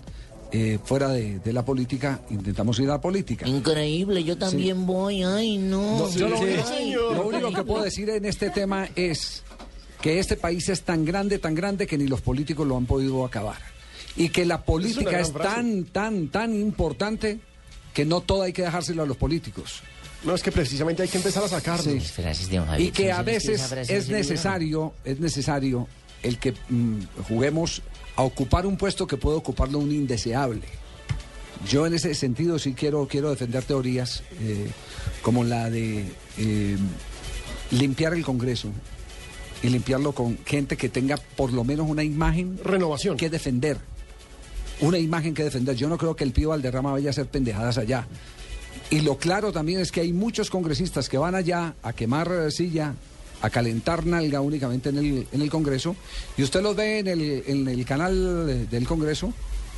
eh, 0.55 0.78
fuera 0.84 1.09
de, 1.09 1.39
de 1.39 1.51
la 1.51 1.65
política 1.65 2.21
intentamos 2.30 2.78
ir 2.80 2.86
a 2.88 2.93
la 2.93 3.01
política. 3.01 3.47
Increíble, 3.47 4.24
yo 4.24 4.38
también 4.38 4.86
voy. 4.86 5.24
Ay, 5.24 5.57
no. 5.57 5.97
No, 5.97 6.09
yo 6.11 6.30
lo, 6.30 6.38
Sí. 6.38 6.43
único, 6.43 7.13
lo 7.13 7.28
único 7.28 7.51
que 7.53 7.63
puedo 7.63 7.84
decir 7.84 8.07
en 8.11 8.26
este 8.26 8.51
tema 8.51 8.88
es 8.95 9.43
que 10.04 10.20
este 10.20 10.36
país 10.36 10.68
es 10.68 10.82
tan 10.82 11.06
grande, 11.06 11.39
tan 11.39 11.56
grande 11.56 11.88
que 11.88 11.97
ni 11.97 12.08
los 12.08 12.20
políticos 12.20 12.68
lo 12.68 12.76
han 12.76 12.86
podido 12.86 13.24
acabar. 13.24 13.56
Y 14.18 14.28
que 14.28 14.43
la 14.43 14.66
política 14.66 15.18
es, 15.18 15.32
tan, 15.32 15.86
tan, 15.86 16.28
tan 16.28 16.54
importante 16.54 17.39
que 17.93 18.04
no 18.04 18.20
todo 18.20 18.41
hay 18.41 18.51
que 18.51 18.64
dejárselo 18.64 19.04
a 19.04 19.06
los 19.06 19.16
políticos. 19.16 19.82
No, 20.26 20.36
es 20.36 20.43
que 20.43 20.51
precisamente 20.51 21.04
hay 21.04 21.08
que 21.08 21.20
empezar 21.20 21.41
a 21.45 21.47
sacarlo. 21.47 21.95
Las 21.95 22.12
frases 22.12 22.49
de 22.49 22.58
don 22.58 22.68
Javier, 22.68 22.89
Y 22.89 22.91
que 22.91 23.14
a 23.14 23.20
¿sí 23.20 23.24
veces 23.24 23.72
es 23.72 24.10
necesario, 24.10 24.93
es 25.06 25.22
necesario 25.22 25.88
el 26.22 26.38
que 26.38 26.51
mm, 26.51 26.99
juguemos 27.30 27.82
a 28.18 28.24
ocupar 28.24 28.66
un 28.66 28.76
puesto 28.76 29.08
que 29.08 29.16
puede 29.16 29.38
ocuparlo 29.38 29.80
un 29.80 29.93
indeseable. 29.93 30.64
Yo 31.66 31.88
en 31.88 31.93
ese 31.93 32.14
sentido 32.14 32.60
sí 32.60 32.74
quiero, 32.74 33.08
quiero 33.08 33.30
defender 33.30 33.64
teorías 33.64 34.22
eh, 34.41 34.68
como 35.22 35.45
la 35.45 35.70
de 35.70 36.12
eh, 36.38 36.78
limpiar 37.72 38.14
el 38.14 38.26
Congreso 38.26 38.70
y 39.64 39.70
limpiarlo 39.70 40.11
con 40.11 40.38
gente 40.45 40.78
que 40.78 40.89
tenga 40.89 41.18
por 41.18 41.51
lo 41.53 41.64
menos 41.64 41.89
una 41.89 42.03
imagen 42.03 42.59
Renovación. 42.64 43.18
que 43.18 43.30
defender. 43.30 43.78
Una 44.82 44.99
imagen 44.99 45.34
que 45.34 45.43
defender. 45.43 45.76
Yo 45.76 45.88
no 45.88 45.97
creo 45.97 46.16
que 46.16 46.26
el 46.26 46.34
Pío 46.34 46.49
Valderrama 46.49 46.91
vaya 46.91 47.09
a 47.09 47.11
hacer 47.11 47.28
pendejadas 47.28 47.78
allá. 47.78 48.05
Y 48.89 49.01
lo 49.01 49.18
claro 49.18 49.51
también 49.53 49.80
es 49.80 49.91
que 49.91 50.01
hay 50.01 50.11
muchos 50.11 50.49
congresistas 50.49 51.07
que 51.07 51.18
van 51.18 51.34
allá 51.34 51.76
a 51.82 51.93
quemar 51.93 52.51
silla, 52.51 52.93
a 53.41 53.49
calentar 53.49 54.05
nalga 54.05 54.41
únicamente 54.41 54.89
en 54.89 54.97
el, 54.97 55.28
en 55.32 55.41
el 55.41 55.49
Congreso. 55.49 55.95
Y 56.38 56.43
usted 56.43 56.61
los 56.61 56.76
ve 56.76 56.99
en 56.99 57.07
el, 57.07 57.43
en 57.47 57.68
el 57.68 57.86
canal 57.86 58.70
del 58.70 58.88
Congreso 58.88 59.34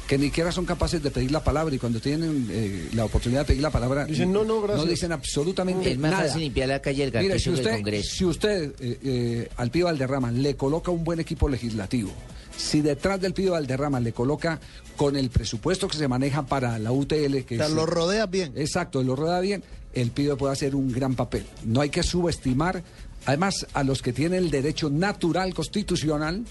que 0.07 0.17
ni 0.17 0.25
siquiera 0.25 0.51
son 0.51 0.65
capaces 0.65 1.01
de 1.01 1.09
pedir 1.09 1.31
la 1.31 1.43
palabra 1.43 1.73
y 1.73 1.79
cuando 1.79 1.99
tienen 1.99 2.47
eh, 2.51 2.89
la 2.93 3.05
oportunidad 3.05 3.41
de 3.41 3.45
pedir 3.45 3.61
la 3.63 3.71
palabra 3.71 4.05
Dicen, 4.05 4.31
no, 4.31 4.43
no, 4.43 4.61
gracias. 4.61 4.87
dicen 4.87 5.11
absolutamente 5.11 5.91
Es 5.91 5.97
más 5.97 6.11
nada. 6.11 6.23
fácil 6.25 6.41
limpiar 6.41 6.67
la 6.69 6.79
calle 6.81 7.09
del 7.09 7.23
Mire, 7.23 7.39
si 7.39 7.49
el 7.49 7.55
usted, 7.55 7.71
Congreso. 7.71 8.15
si 8.15 8.25
usted 8.25 8.73
eh, 8.79 8.99
eh, 9.03 9.49
al 9.57 9.71
Pío 9.71 9.85
Valderrama 9.85 10.31
le 10.31 10.55
coloca 10.55 10.91
un 10.91 11.03
buen 11.03 11.19
equipo 11.19 11.49
legislativo, 11.49 12.11
si 12.55 12.81
detrás 12.81 13.19
del 13.19 13.33
Pío 13.33 13.53
Valderrama 13.53 13.99
le 13.99 14.13
coloca 14.13 14.59
con 14.95 15.15
el 15.15 15.29
presupuesto 15.29 15.87
que 15.87 15.97
se 15.97 16.07
maneja 16.07 16.45
para 16.45 16.77
la 16.77 16.91
UTL, 16.91 17.43
que 17.43 17.55
O 17.55 17.57
sea, 17.57 17.65
es- 17.67 17.71
lo 17.73 17.85
rodea 17.87 18.27
bien. 18.27 18.53
Exacto, 18.55 19.01
lo 19.01 19.15
rodea 19.15 19.39
bien, 19.39 19.63
el 19.93 20.11
Pío 20.11 20.37
puede 20.37 20.53
hacer 20.53 20.75
un 20.75 20.91
gran 20.91 21.15
papel. 21.15 21.45
No 21.65 21.81
hay 21.81 21.89
que 21.89 22.03
subestimar, 22.03 22.83
además, 23.25 23.65
a 23.73 23.83
los 23.83 24.01
que 24.03 24.13
tienen 24.13 24.43
el 24.43 24.51
derecho 24.51 24.89
natural 24.91 25.53
constitucional 25.53 26.43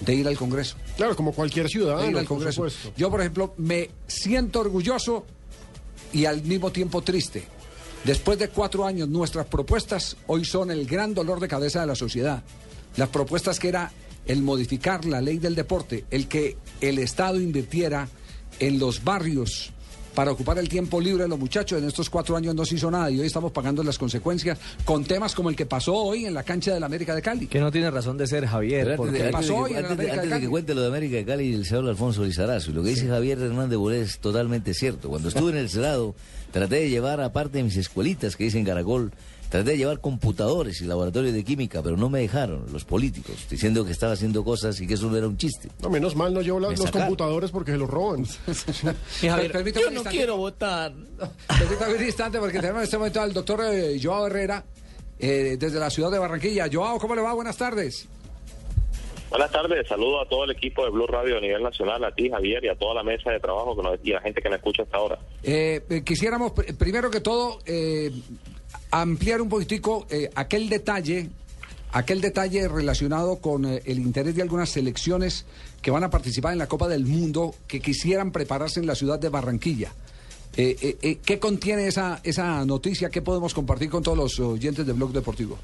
de 0.00 0.14
ir 0.14 0.28
al 0.28 0.36
Congreso. 0.36 0.76
Claro, 0.96 1.16
como 1.16 1.32
cualquier 1.32 1.66
de 1.66 1.70
ir 1.70 1.78
ciudadano, 1.78 2.18
al 2.18 2.26
Congreso. 2.26 2.66
Yo, 2.96 3.10
por 3.10 3.20
ejemplo, 3.20 3.54
me 3.58 3.90
siento 4.06 4.60
orgulloso 4.60 5.26
y 6.12 6.24
al 6.24 6.42
mismo 6.42 6.70
tiempo 6.70 7.02
triste. 7.02 7.44
Después 8.04 8.38
de 8.38 8.48
cuatro 8.48 8.86
años, 8.86 9.08
nuestras 9.08 9.46
propuestas 9.46 10.16
hoy 10.26 10.44
son 10.44 10.70
el 10.70 10.86
gran 10.86 11.14
dolor 11.14 11.40
de 11.40 11.48
cabeza 11.48 11.80
de 11.80 11.86
la 11.86 11.94
sociedad. 11.94 12.42
Las 12.96 13.08
propuestas 13.08 13.58
que 13.58 13.68
era 13.68 13.92
el 14.26 14.42
modificar 14.42 15.04
la 15.04 15.20
ley 15.20 15.38
del 15.38 15.54
deporte, 15.54 16.04
el 16.10 16.28
que 16.28 16.56
el 16.80 16.98
Estado 16.98 17.40
invirtiera 17.40 18.08
en 18.58 18.78
los 18.78 19.04
barrios 19.04 19.72
para 20.16 20.32
ocupar 20.32 20.58
el 20.58 20.66
tiempo 20.68 20.98
libre 21.00 21.24
de 21.24 21.28
los 21.28 21.38
muchachos. 21.38 21.78
En 21.80 21.86
estos 21.86 22.08
cuatro 22.10 22.36
años 22.36 22.54
no 22.54 22.64
se 22.64 22.74
hizo 22.76 22.90
nada 22.90 23.10
y 23.10 23.20
hoy 23.20 23.26
estamos 23.26 23.52
pagando 23.52 23.84
las 23.84 23.98
consecuencias 23.98 24.58
con 24.84 25.04
temas 25.04 25.34
como 25.34 25.50
el 25.50 25.54
que 25.54 25.66
pasó 25.66 25.94
hoy 25.94 26.24
en 26.24 26.32
la 26.34 26.42
cancha 26.42 26.72
del 26.72 26.82
América 26.82 27.14
de 27.14 27.20
Cali. 27.20 27.46
Que 27.46 27.60
no 27.60 27.70
tiene 27.70 27.90
razón 27.90 28.16
de 28.16 28.26
ser 28.26 28.46
Javier. 28.46 28.84
Pero 28.84 28.96
porque- 28.96 29.22
antes, 29.22 29.22
de, 29.22 29.26
antes 29.28 29.42
de 29.42 29.48
pasó 29.50 29.54
que- 29.54 29.60
hoy 29.60 29.70
en 29.76 29.82
la 29.82 29.88
antes 29.90 29.96
de- 29.98 30.02
América 30.04 30.14
de 30.14 30.20
antes 30.22 30.40
de 30.40 30.46
que 30.46 30.50
cuente 30.50 30.74
lo 30.74 30.80
de 30.80 30.86
América 30.88 31.16
de 31.16 31.24
Cali 31.26 31.44
y 31.50 31.54
el 31.54 31.66
señor 31.66 31.86
Alfonso 31.88 32.24
Lizarazo, 32.24 32.70
y 32.70 32.74
lo 32.74 32.82
que 32.82 32.88
dice 32.88 33.06
Javier 33.06 33.38
Hernández 33.38 33.78
Bonet 33.78 34.02
es 34.02 34.18
totalmente 34.18 34.72
cierto. 34.72 35.10
Cuando 35.10 35.28
estuve 35.28 35.50
en 35.52 35.58
el 35.58 35.68
Senado, 35.68 36.14
traté 36.50 36.76
de 36.76 36.88
llevar, 36.88 37.20
aparte 37.20 37.58
de 37.58 37.64
mis 37.64 37.76
escuelitas 37.76 38.36
que 38.36 38.44
dicen 38.44 38.64
Caracol, 38.64 39.12
traté 39.48 39.70
de 39.70 39.76
llevar 39.78 40.00
computadores 40.00 40.80
y 40.80 40.84
laboratorios 40.86 41.32
de 41.32 41.44
química, 41.44 41.82
pero 41.82 41.96
no 41.96 42.08
me 42.10 42.20
dejaron 42.20 42.64
los 42.72 42.84
políticos, 42.84 43.46
diciendo 43.48 43.84
que 43.84 43.92
estaba 43.92 44.12
haciendo 44.12 44.42
cosas 44.44 44.80
y 44.80 44.86
que 44.86 44.94
eso 44.94 45.08
no 45.10 45.16
era 45.16 45.26
un 45.28 45.36
chiste. 45.36 45.68
No, 45.80 45.88
menos 45.90 46.16
mal 46.16 46.34
no 46.34 46.40
llevo 46.42 46.58
la- 46.60 46.70
los 46.70 46.80
sacaron. 46.80 47.08
computadores 47.08 47.50
porque 47.50 47.72
se 47.72 47.78
los 47.78 47.88
roban. 47.88 48.24
Javier, 49.20 49.52
permítame 49.52 49.82
yo 49.84 49.88
un 49.88 49.94
no 49.94 50.00
instante. 50.00 50.10
quiero 50.18 50.36
votar. 50.36 50.92
Permítame 51.58 51.94
un 51.94 52.04
instante 52.04 52.38
porque 52.38 52.58
tenemos 52.60 52.78
en 52.80 52.84
este 52.84 52.98
momento 52.98 53.20
al 53.20 53.32
doctor 53.32 53.60
eh, 53.72 53.98
Joao 54.02 54.26
Herrera 54.26 54.64
eh, 55.18 55.56
desde 55.58 55.78
la 55.78 55.90
ciudad 55.90 56.10
de 56.10 56.18
Barranquilla. 56.18 56.66
Joao, 56.72 56.98
¿cómo 56.98 57.14
le 57.14 57.22
va? 57.22 57.32
Buenas 57.32 57.56
tardes. 57.56 58.08
Buenas 59.30 59.50
tardes, 59.50 59.86
saludo 59.88 60.20
a 60.22 60.28
todo 60.28 60.44
el 60.44 60.52
equipo 60.52 60.84
de 60.84 60.90
Blue 60.90 61.06
Radio 61.06 61.38
a 61.38 61.40
nivel 61.40 61.60
nacional, 61.62 62.02
a 62.04 62.14
ti 62.14 62.30
Javier 62.30 62.64
y 62.64 62.68
a 62.68 62.76
toda 62.76 62.94
la 62.94 63.02
mesa 63.02 63.30
de 63.32 63.40
trabajo 63.40 63.76
que 63.76 63.82
nos- 63.82 63.98
y 64.04 64.12
a 64.12 64.16
la 64.16 64.20
gente 64.22 64.40
que 64.40 64.48
me 64.48 64.54
escucha 64.56 64.84
hasta 64.84 64.96
ahora. 64.96 65.18
Eh, 65.42 65.82
eh, 65.90 66.02
quisiéramos, 66.04 66.52
pr- 66.52 66.76
primero 66.76 67.10
que 67.10 67.20
todo, 67.20 67.58
eh, 67.66 68.12
ampliar 68.90 69.40
un 69.40 69.48
poquitico 69.48 70.06
eh, 70.10 70.30
aquel 70.34 70.68
detalle, 70.68 71.28
aquel 71.92 72.20
detalle 72.20 72.68
relacionado 72.68 73.36
con 73.38 73.64
eh, 73.64 73.82
el 73.86 73.98
interés 73.98 74.34
de 74.34 74.42
algunas 74.42 74.70
selecciones 74.70 75.46
que 75.82 75.90
van 75.90 76.04
a 76.04 76.10
participar 76.10 76.52
en 76.52 76.58
la 76.58 76.66
Copa 76.66 76.88
del 76.88 77.04
Mundo 77.04 77.54
que 77.68 77.80
quisieran 77.80 78.32
prepararse 78.32 78.80
en 78.80 78.86
la 78.86 78.94
ciudad 78.94 79.18
de 79.18 79.28
Barranquilla. 79.28 79.92
Eh, 80.58 81.18
¿Qué 81.22 81.38
contiene 81.38 81.86
esa, 81.86 82.20
esa 82.24 82.64
noticia? 82.64 83.10
¿Qué 83.10 83.20
podemos 83.20 83.52
compartir 83.52 83.90
con 83.90 84.02
todos 84.02 84.16
los 84.16 84.40
oyentes 84.40 84.86
de 84.86 84.92
Blog 84.94 85.12
Deportivo? 85.12 85.58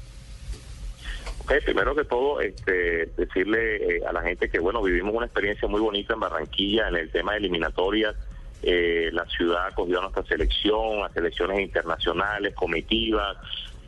Ok, 1.39 1.51
primero 1.65 1.95
que 1.95 2.05
todo, 2.05 2.39
este, 2.39 3.07
decirle 3.17 4.01
a 4.07 4.13
la 4.13 4.21
gente 4.21 4.49
que, 4.49 4.59
bueno, 4.59 4.83
vivimos 4.83 5.15
una 5.15 5.25
experiencia 5.25 5.67
muy 5.67 5.81
bonita 5.81 6.13
en 6.13 6.19
Barranquilla 6.19 6.89
en 6.89 6.95
el 6.95 7.11
tema 7.11 7.31
de 7.31 7.39
eliminatorias. 7.39 8.15
Eh, 8.63 9.09
la 9.11 9.25
ciudad 9.25 9.67
acogió 9.67 9.99
a 9.99 10.03
nuestra 10.03 10.23
selección, 10.23 11.03
a 11.03 11.09
selecciones 11.09 11.59
internacionales, 11.59 12.53
comitivas, 12.55 13.37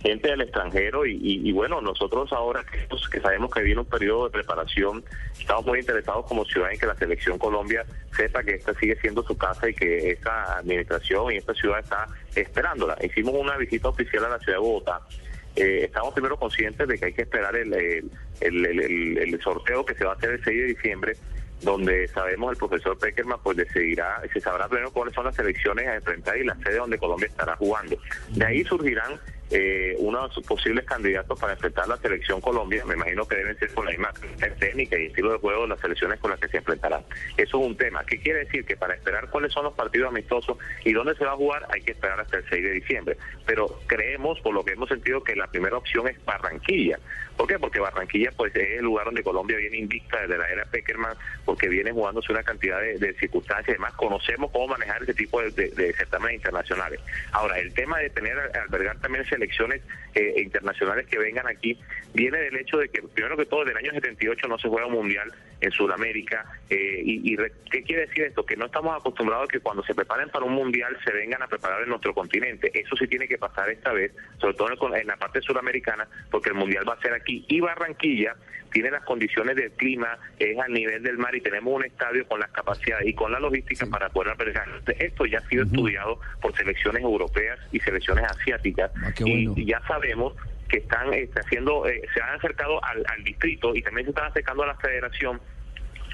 gente 0.01 0.27
del 0.29 0.41
extranjero 0.41 1.05
y, 1.05 1.13
y- 1.13 1.49
y 1.49 1.51
bueno, 1.51 1.81
nosotros 1.81 2.31
ahora 2.33 2.63
que, 2.63 2.77
pues, 2.89 3.07
que 3.09 3.19
sabemos 3.21 3.49
que 3.51 3.61
viene 3.63 3.79
un 3.81 3.87
periodo 3.87 4.25
de 4.25 4.29
preparación, 4.31 5.03
estamos 5.39 5.65
muy 5.65 5.79
interesados 5.79 6.25
como 6.27 6.45
ciudad 6.45 6.71
en 6.71 6.77
que 6.79 6.85
la 6.85 6.95
selección 6.95 7.39
Colombia 7.39 7.83
sepa 8.15 8.43
que 8.43 8.55
esta 8.55 8.73
sigue 8.75 8.95
siendo 9.01 9.23
su 9.23 9.35
casa 9.37 9.67
y 9.67 9.73
que 9.73 10.11
esta 10.11 10.57
administración 10.59 11.31
y 11.33 11.37
esta 11.37 11.53
ciudad 11.55 11.79
está 11.79 12.05
esperándola. 12.35 12.97
Hicimos 13.03 13.33
una 13.33 13.57
visita 13.57 13.89
oficial 13.89 14.25
a 14.25 14.29
la 14.29 14.39
ciudad 14.39 14.59
de 14.59 14.63
Bogotá 14.63 15.01
eh, 15.57 15.85
estamos 15.85 16.13
primero 16.13 16.35
conscientes 16.37 16.85
de 16.85 16.99
que 16.99 17.05
hay 17.05 17.13
que 17.13 17.21
esperar 17.21 17.55
el- 17.55 17.73
el 19.17 19.41
sorteo 19.41 19.85
que 19.85 19.95
se 19.95 20.03
va 20.03 20.11
a 20.11 20.15
hacer 20.15 20.31
el 20.31 20.43
6 20.43 20.57
de 20.57 20.67
diciembre, 20.67 21.13
donde 21.61 22.07
sabemos 22.09 22.51
el 22.51 22.57
profesor 22.57 22.97
Peckerman 22.97 23.39
pues 23.43 23.57
decidirá, 23.57 24.21
se 24.31 24.41
sabrá 24.41 24.67
primero 24.67 24.91
cuáles 24.91 25.15
son 25.15 25.25
las 25.25 25.35
selecciones 25.35 25.87
a 25.87 25.95
enfrentar 25.95 26.37
y 26.37 26.43
la 26.43 26.55
sede 26.55 26.77
donde 26.77 26.97
Colombia 26.97 27.27
estará 27.27 27.55
jugando. 27.55 27.97
De 28.29 28.45
ahí 28.45 28.63
surgirán 28.63 29.19
eh, 29.51 29.95
unos 29.99 30.33
posibles 30.47 30.85
candidatos 30.85 31.39
para 31.39 31.53
enfrentar 31.53 31.87
la 31.87 31.97
selección 31.97 32.41
Colombia, 32.41 32.83
me 32.83 32.95
imagino 32.95 33.27
que 33.27 33.35
deben 33.35 33.57
ser 33.59 33.71
con 33.73 33.85
la 33.85 33.91
misma 33.91 34.11
técnica 34.59 34.97
y 34.97 35.05
estilo 35.05 35.33
de 35.33 35.37
juego 35.37 35.63
de 35.63 35.67
las 35.69 35.79
selecciones 35.79 36.19
con 36.19 36.31
las 36.31 36.39
que 36.39 36.47
se 36.47 36.57
enfrentarán. 36.57 37.03
Eso 37.37 37.59
es 37.59 37.67
un 37.67 37.77
tema. 37.77 38.03
¿Qué 38.05 38.19
quiere 38.19 38.39
decir? 38.39 38.65
Que 38.65 38.75
para 38.75 38.95
esperar 38.95 39.29
cuáles 39.29 39.53
son 39.53 39.65
los 39.65 39.73
partidos 39.73 40.09
amistosos 40.09 40.57
y 40.83 40.93
dónde 40.93 41.15
se 41.15 41.25
va 41.25 41.33
a 41.33 41.35
jugar 41.35 41.67
hay 41.71 41.81
que 41.81 41.91
esperar 41.91 42.19
hasta 42.19 42.37
el 42.37 42.49
6 42.49 42.63
de 42.63 42.71
diciembre. 42.71 43.17
Pero 43.45 43.79
creemos, 43.85 44.39
por 44.41 44.53
lo 44.53 44.65
que 44.65 44.73
hemos 44.73 44.89
sentido, 44.89 45.23
que 45.23 45.35
la 45.35 45.47
primera 45.47 45.77
opción 45.77 46.07
es 46.07 46.23
Barranquilla. 46.25 46.99
¿Por 47.37 47.47
qué? 47.47 47.59
Porque 47.59 47.79
Barranquilla 47.79 48.31
pues 48.35 48.55
es 48.55 48.77
el 48.79 48.83
lugar 48.85 49.05
donde 49.05 49.23
Colombia 49.23 49.57
viene 49.57 49.77
invicta 49.77 50.21
desde 50.21 50.37
la 50.37 50.47
era 50.47 50.65
Peckerman, 50.65 51.15
porque 51.43 51.67
viene 51.67 51.91
jugándose 51.91 52.31
una 52.31 52.43
cantidad 52.43 52.79
de, 52.81 53.13
circunstancias 53.19 53.69
además 53.75 53.93
conocemos 53.93 54.51
cómo 54.51 54.67
manejar 54.69 55.03
ese 55.03 55.13
tipo 55.13 55.41
de, 55.41 55.51
de- 55.51 55.69
de 55.69 55.93
certámenes 55.93 56.35
internacionales. 56.37 56.99
Ahora, 57.31 57.59
el 57.59 57.73
tema 57.73 57.99
de 57.99 58.09
tener, 58.09 58.37
albergar 58.57 58.97
también 58.99 59.25
selecciones 59.25 59.81
eh, 60.13 60.33
internacionales 60.37 61.05
que 61.07 61.17
vengan 61.17 61.47
aquí, 61.47 61.79
viene 62.13 62.37
del 62.39 62.55
hecho 62.57 62.77
de 62.77 62.89
que, 62.89 63.01
primero 63.01 63.35
que 63.37 63.45
todo, 63.45 63.65
desde 63.65 63.79
el 63.79 63.85
año 63.85 63.93
78 63.99 64.47
no 64.47 64.57
se 64.57 64.69
juega 64.69 64.87
un 64.87 64.93
mundial 64.93 65.31
en 65.61 65.71
Sudamérica. 65.71 66.45
eh, 66.69 67.01
y, 67.03 67.33
y 67.33 67.35
re- 67.35 67.51
¿Qué 67.71 67.83
quiere 67.83 68.07
decir 68.07 68.23
esto? 68.23 68.45
Que 68.45 68.55
no 68.55 68.65
estamos 68.65 68.95
acostumbrados 68.97 69.47
a 69.49 69.51
que 69.51 69.59
cuando 69.59 69.83
se 69.83 69.93
preparen 69.95 70.29
para 70.29 70.45
un 70.45 70.53
mundial 70.53 70.97
se 71.03 71.11
vengan 71.11 71.41
a 71.43 71.47
preparar 71.47 71.81
en 71.83 71.89
nuestro 71.89 72.13
continente. 72.13 72.71
Eso 72.73 72.95
sí 72.95 73.07
tiene 73.07 73.27
que 73.27 73.37
pasar 73.37 73.69
esta 73.69 73.91
vez, 73.93 74.11
sobre 74.39 74.53
todo 74.55 74.69
en, 74.87 74.93
el- 74.95 75.01
en 75.01 75.07
la 75.07 75.17
parte 75.17 75.41
suramericana, 75.41 76.07
porque 76.31 76.49
el 76.49 76.55
mundial 76.55 76.87
va 76.87 76.93
a 76.93 77.01
ser 77.01 77.13
aquí. 77.13 77.45
Y 77.47 77.59
Barranquilla 77.59 78.35
tiene 78.71 78.91
las 78.91 79.03
condiciones 79.05 79.55
del 79.55 79.71
clima, 79.71 80.17
es 80.37 80.57
al 80.59 80.73
nivel 80.73 81.01
del 81.01 81.17
mar 81.17 81.33
y 81.33 81.39
tenemos 81.41 81.73
un 81.73 81.85
estadio 81.85 82.27
con 82.27 82.39
las 82.41 82.51
capacidades 82.51 83.07
y 83.07 83.13
con 83.13 83.31
la 83.31 83.39
logística 83.39 83.85
para 83.85 84.09
poder 84.09 84.31
albergar. 84.33 84.67
Esto 84.99 85.25
ya 85.25 85.37
ha 85.39 85.47
sido 85.47 85.63
estudiado 85.63 86.19
por 86.41 86.53
selecciones 86.57 87.01
europeas 87.01 87.57
y 87.71 87.79
selecciones 87.79 88.25
asiáticas 88.25 88.91
y, 89.25 89.61
y 89.61 89.65
ya 89.65 89.79
sabemos 89.87 90.33
que 90.69 90.77
están 90.77 91.13
este, 91.13 91.39
haciendo, 91.39 91.87
eh, 91.87 92.01
se 92.13 92.21
han 92.21 92.35
acercado 92.35 92.83
al, 92.83 93.03
al 93.07 93.23
distrito 93.23 93.75
y 93.75 93.81
también 93.81 94.05
se 94.05 94.09
están 94.11 94.25
acercando 94.27 94.63
a 94.63 94.67
la 94.67 94.75
federación 94.75 95.39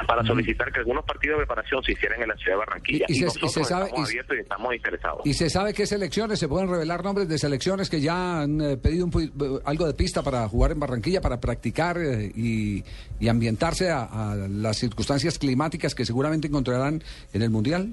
para 0.08 0.24
solicitar 0.26 0.72
que 0.72 0.80
algunos 0.80 1.06
partidos 1.06 1.38
de 1.38 1.46
preparación 1.46 1.84
se 1.84 1.92
hicieran 1.92 2.22
en 2.24 2.30
la 2.30 2.36
ciudad 2.36 2.54
de 2.54 2.60
Barranquilla. 2.66 3.06
Y- 3.08 3.12
y 3.12 3.16
se- 3.16 3.22
y 3.22 3.26
nosotros 3.26 3.54
se 3.54 3.64
sabe- 3.66 3.86
estamos 3.86 4.02
y 4.02 4.06
se- 4.06 4.12
abiertos 4.14 4.38
y 4.38 4.40
estamos 4.40 4.76
interesados. 4.76 5.22
¿Y 5.26 5.34
se 5.36 5.50
sabe 5.50 5.74
qué 5.76 5.86
selecciones? 5.86 6.40
¿Se 6.40 6.48
pueden 6.48 6.70
revelar 6.70 7.04
nombres 7.04 7.28
de 7.30 7.38
selecciones 7.38 7.90
que 7.90 8.02
ya 8.02 8.42
han 8.42 8.62
eh, 8.62 8.78
pedido 8.78 9.06
un 9.06 9.12
pu- 9.12 9.62
algo 9.64 9.86
de 9.86 9.94
pista 9.94 10.24
para 10.24 10.48
jugar 10.48 10.72
en 10.72 10.80
Barranquilla, 10.80 11.22
para 11.22 11.40
practicar 11.40 11.98
eh, 12.00 12.32
y, 12.36 12.84
y 13.20 13.28
ambientarse 13.28 13.92
a, 13.92 14.04
a 14.32 14.36
las 14.36 14.78
circunstancias 14.78 15.38
climáticas 15.38 15.94
que 15.94 16.04
seguramente 16.06 16.48
encontrarán 16.48 17.04
en 17.34 17.42
el 17.44 17.50
Mundial? 17.52 17.90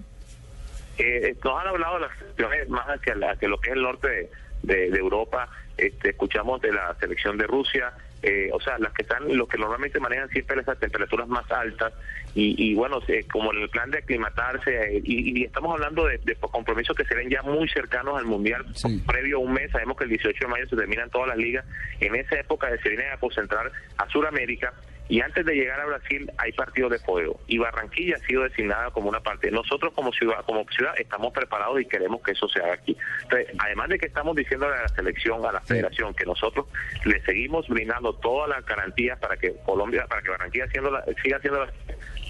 Eh, 0.99 1.37
nos 1.45 1.61
han 1.61 1.69
hablado 1.69 1.95
de 1.97 2.01
las 2.01 2.19
selecciones 2.19 2.69
más 2.71 2.87
hacia, 2.87 3.15
la- 3.17 3.33
hacia 3.33 3.49
lo 3.49 3.59
que 3.61 3.71
es 3.71 3.77
el 3.77 3.83
norte 3.83 4.09
de, 4.09 4.31
de- 4.63 4.91
de 4.91 4.99
Europa. 4.99 5.49
Este, 5.79 6.11
escuchamos 6.11 6.61
de 6.61 6.73
la 6.73 6.95
selección 6.99 7.39
de 7.39 7.47
Rusia, 7.47 7.93
eh, 8.23 8.51
o 8.53 8.61
sea, 8.61 8.77
las 8.79 8.93
que 8.93 9.03
están, 9.03 9.37
los 9.37 9.49
que 9.49 9.57
normalmente 9.59 10.01
manejan 10.01 10.29
siempre 10.31 10.61
esas 10.61 10.77
temperaturas 10.81 11.29
más 11.29 11.49
altas 11.53 11.93
y, 12.35 12.71
y 12.71 12.75
bueno, 12.75 13.01
se- 13.03 13.25
como 13.29 13.53
en 13.55 13.63
el 13.63 13.69
plan 13.71 13.89
de 13.93 13.99
aclimatarse 13.99 14.97
eh, 14.97 15.01
y, 15.05 15.41
y 15.41 15.45
estamos 15.45 15.73
hablando 15.75 16.05
de, 16.07 16.19
de 16.19 16.35
compromisos 16.35 16.97
que 16.97 17.05
se 17.05 17.15
ven 17.15 17.31
ya 17.31 17.43
muy 17.43 17.69
cercanos 17.69 18.19
al 18.19 18.25
mundial, 18.27 18.67
previo 19.07 19.37
a 19.37 19.41
un 19.41 19.53
mes. 19.53 19.71
Sabemos 19.71 19.97
que 19.97 20.05
el 20.05 20.11
18 20.11 20.37
de 20.41 20.51
mayo 20.51 20.67
se 20.69 20.75
terminan 20.77 21.09
todas 21.11 21.29
las 21.29 21.37
ligas. 21.39 21.65
En 22.01 22.17
esa 22.17 22.35
época 22.41 22.69
se 22.83 22.89
vienen 22.89 23.13
a 23.13 23.17
concentrar 23.19 23.71
a 23.99 24.09
Sudamérica. 24.11 24.75
Y 25.09 25.21
antes 25.21 25.45
de 25.47 25.55
llegar 25.55 25.81
a 25.81 25.87
Brasil 25.87 26.31
hay 26.39 26.53
partidos 26.53 26.91
de 26.91 26.99
fuego 26.99 27.41
y 27.47 27.59
Barranquilla 27.59 28.17
ha 28.17 28.27
sido 28.27 28.43
designada 28.43 28.91
como 28.91 29.09
una 29.09 29.21
parte. 29.21 29.51
Nosotros 29.51 29.93
como 29.95 30.13
ciudad, 30.13 30.45
como 30.45 30.65
ciudad 30.71 30.93
estamos 30.99 31.33
preparados 31.33 31.81
y 31.81 31.87
queremos 31.87 32.23
que 32.23 32.33
eso 32.33 32.49
se 32.49 32.61
haga 32.61 32.75
aquí. 32.75 32.97
Entonces, 33.23 33.49
además 33.59 33.89
de 33.89 33.99
que 33.99 34.07
estamos 34.07 34.37
diciendo 34.37 34.67
a 34.67 34.83
la 34.83 34.89
selección, 34.89 35.45
a 35.47 35.53
la 35.53 35.61
federación, 35.63 36.15
que 36.15 36.25
nosotros 36.27 36.67
le 37.05 37.21
seguimos 37.23 37.67
brindando 37.69 38.13
todas 38.15 38.51
las 38.51 38.65
garantías 38.67 39.19
para 39.19 39.37
que 39.37 39.55
Colombia, 39.65 40.07
para 40.07 40.21
que 40.23 40.31
Barranquilla 40.31 40.67
siendo 40.69 40.91
la- 40.91 41.05
siga 41.23 41.41
siendo 41.41 41.65
la 41.65 41.73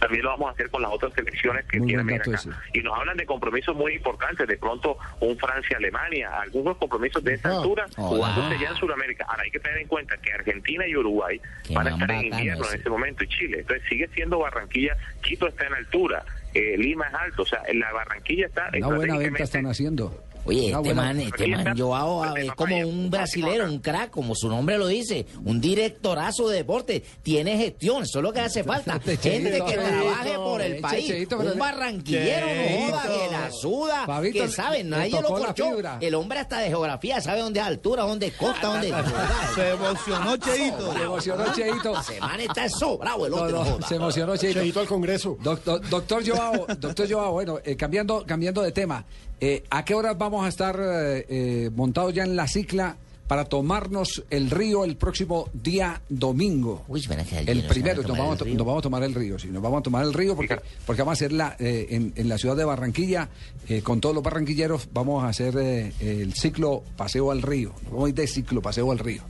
también 0.00 0.22
lo 0.22 0.30
vamos 0.30 0.48
a 0.48 0.52
hacer 0.52 0.70
con 0.70 0.82
las 0.82 0.90
otras 0.92 1.12
selecciones 1.14 1.64
que 1.66 1.78
Muy 1.78 1.88
quieran 1.88 2.06
buen 2.06 2.18
venir 2.18 2.32
dato 2.36 2.48
acá. 2.50 2.60
ese. 2.68 2.78
Y 2.78 2.82
nos 2.82 2.98
hablan 2.98 3.16
de 3.16 3.26
compromisos 3.26 3.74
muy 3.76 3.94
importantes, 3.94 4.46
de 4.46 4.56
pronto 4.56 4.96
un 5.20 5.36
Francia-Alemania, 5.38 6.40
algunos 6.40 6.76
compromisos 6.76 7.22
de 7.24 7.34
esa 7.34 7.56
altura 7.56 7.86
Hola. 7.96 8.08
jugándose 8.08 8.62
ya 8.62 8.70
en 8.70 8.76
Sudamérica. 8.76 9.26
Ahora 9.28 9.42
hay 9.44 9.50
que 9.50 9.60
tener 9.60 9.78
en 9.78 9.88
cuenta 9.88 10.16
que 10.18 10.32
Argentina 10.32 10.86
y 10.86 10.96
Uruguay 10.96 11.40
Qué 11.64 11.74
van 11.74 11.86
a 11.88 11.90
estar 11.90 12.10
en 12.10 12.24
invierno 12.26 12.64
ese. 12.64 12.74
en 12.74 12.80
ese 12.80 12.90
momento 12.90 13.24
y 13.24 13.28
Chile. 13.28 13.58
Entonces 13.60 13.88
sigue 13.88 14.08
siendo 14.14 14.38
Barranquilla, 14.38 14.96
Quito 15.22 15.48
está 15.48 15.66
en 15.66 15.74
altura, 15.74 16.24
eh, 16.54 16.76
Lima 16.78 17.06
es 17.08 17.14
alto, 17.14 17.42
o 17.42 17.46
sea, 17.46 17.62
la 17.74 17.92
Barranquilla 17.92 18.46
está 18.46 18.70
Una 18.76 18.86
buena 18.88 19.18
venta 19.18 19.42
están 19.44 19.66
haciendo. 19.66 20.24
Oye, 20.48 20.70
este 20.70 20.94
man, 20.94 21.20
este 21.20 21.46
man, 21.48 21.76
Joao, 21.76 22.34
es 22.34 22.52
como 22.52 22.74
un 22.78 23.10
brasilero, 23.10 23.66
un 23.66 23.80
crack, 23.80 24.10
como 24.10 24.34
su 24.34 24.48
nombre 24.48 24.78
lo 24.78 24.86
dice, 24.86 25.26
un 25.44 25.60
directorazo 25.60 26.48
de 26.48 26.56
deporte, 26.56 27.04
tiene 27.22 27.58
gestión, 27.58 28.04
eso 28.04 28.20
es 28.20 28.22
lo 28.22 28.32
que 28.32 28.40
hace 28.40 28.64
falta. 28.64 28.98
Gente 29.00 29.62
que 29.66 29.74
trabaje 29.74 30.34
por 30.36 30.62
el 30.62 30.82
Cheito, 30.82 31.36
país, 31.36 31.52
un 31.52 31.58
barranquillero, 31.58 32.46
no 32.46 32.86
joda, 32.86 33.02
que 33.02 33.30
la 33.30 33.50
suda, 33.50 34.22
que 34.32 34.48
sabe, 34.48 34.84
nadie 34.84 35.20
lo 35.20 35.28
corchó. 35.28 35.76
El 36.00 36.14
hombre 36.14 36.38
hasta 36.38 36.60
de 36.60 36.68
geografía 36.68 37.20
sabe 37.20 37.40
dónde 37.40 37.60
es 37.60 37.66
altura, 37.66 38.04
dónde 38.04 38.28
es 38.28 38.34
costa, 38.34 38.68
dónde 38.68 38.88
es... 38.88 38.94
Se 39.54 39.70
emocionó 39.70 40.36
Cheito. 40.38 40.92
Se 40.94 41.02
emocionó 41.02 41.54
Cheito. 41.54 42.00
Ese 42.00 42.20
man 42.20 42.40
está 42.40 42.68
sobrado 42.70 43.26
el 43.26 43.34
otro. 43.34 43.78
se 43.86 43.96
emocionó 43.96 44.36
Cheito. 44.36 44.60
Cheito 44.60 44.80
al 44.80 44.86
Congreso. 44.86 45.36
Doctor, 45.42 45.86
doctor 45.90 46.26
Joao, 46.26 46.66
doctor 46.78 47.10
Joao, 47.10 47.32
bueno, 47.32 47.58
eh, 47.64 47.76
cambiando, 47.76 48.24
cambiando 48.26 48.62
de 48.62 48.72
tema, 48.72 49.04
eh, 49.40 49.64
¿a 49.70 49.84
qué 49.84 49.94
horas 49.94 50.16
vamos 50.18 50.44
a 50.44 50.48
estar 50.48 50.76
eh, 50.80 51.26
eh, 51.28 51.70
montados 51.74 52.12
ya 52.14 52.24
en 52.24 52.36
la 52.36 52.46
cicla 52.48 52.96
para 53.26 53.44
tomarnos 53.44 54.24
el 54.30 54.50
río 54.50 54.84
el 54.84 54.96
próximo 54.96 55.50
día 55.52 56.00
domingo? 56.08 56.84
Uy, 56.88 57.04
van 57.08 57.20
a 57.20 57.24
quedar 57.24 57.48
El 57.48 57.66
primero, 57.66 58.02
nos 58.02 58.16
vamos, 58.16 58.40
el 58.42 58.56
nos 58.56 58.66
vamos 58.66 58.80
a 58.80 58.82
tomar 58.82 59.02
el 59.02 59.14
río, 59.14 59.38
sí, 59.38 59.48
nos 59.48 59.62
vamos 59.62 59.80
a 59.80 59.82
tomar 59.82 60.04
el 60.04 60.14
río 60.14 60.34
porque, 60.34 60.58
porque 60.86 61.02
vamos 61.02 61.12
a 61.12 61.18
hacer 61.18 61.32
la, 61.32 61.54
eh, 61.58 61.88
en, 61.90 62.12
en 62.16 62.28
la 62.28 62.38
ciudad 62.38 62.56
de 62.56 62.64
Barranquilla, 62.64 63.28
eh, 63.68 63.82
con 63.82 64.00
todos 64.00 64.14
los 64.14 64.24
barranquilleros, 64.24 64.88
vamos 64.92 65.22
a 65.24 65.28
hacer 65.28 65.54
eh, 65.58 65.92
el 66.00 66.32
ciclo 66.34 66.82
Paseo 66.96 67.30
al 67.30 67.42
Río, 67.42 67.74
nos 67.82 67.92
vamos 67.92 68.06
a 68.06 68.08
ir 68.08 68.14
de 68.14 68.26
ciclo 68.26 68.62
Paseo 68.62 68.90
al 68.92 68.98
Río. 68.98 69.22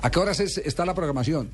¿A 0.00 0.10
qué 0.10 0.18
horas 0.20 0.40
es- 0.40 0.58
está 0.58 0.86
la 0.86 0.94
programación? 0.94 1.50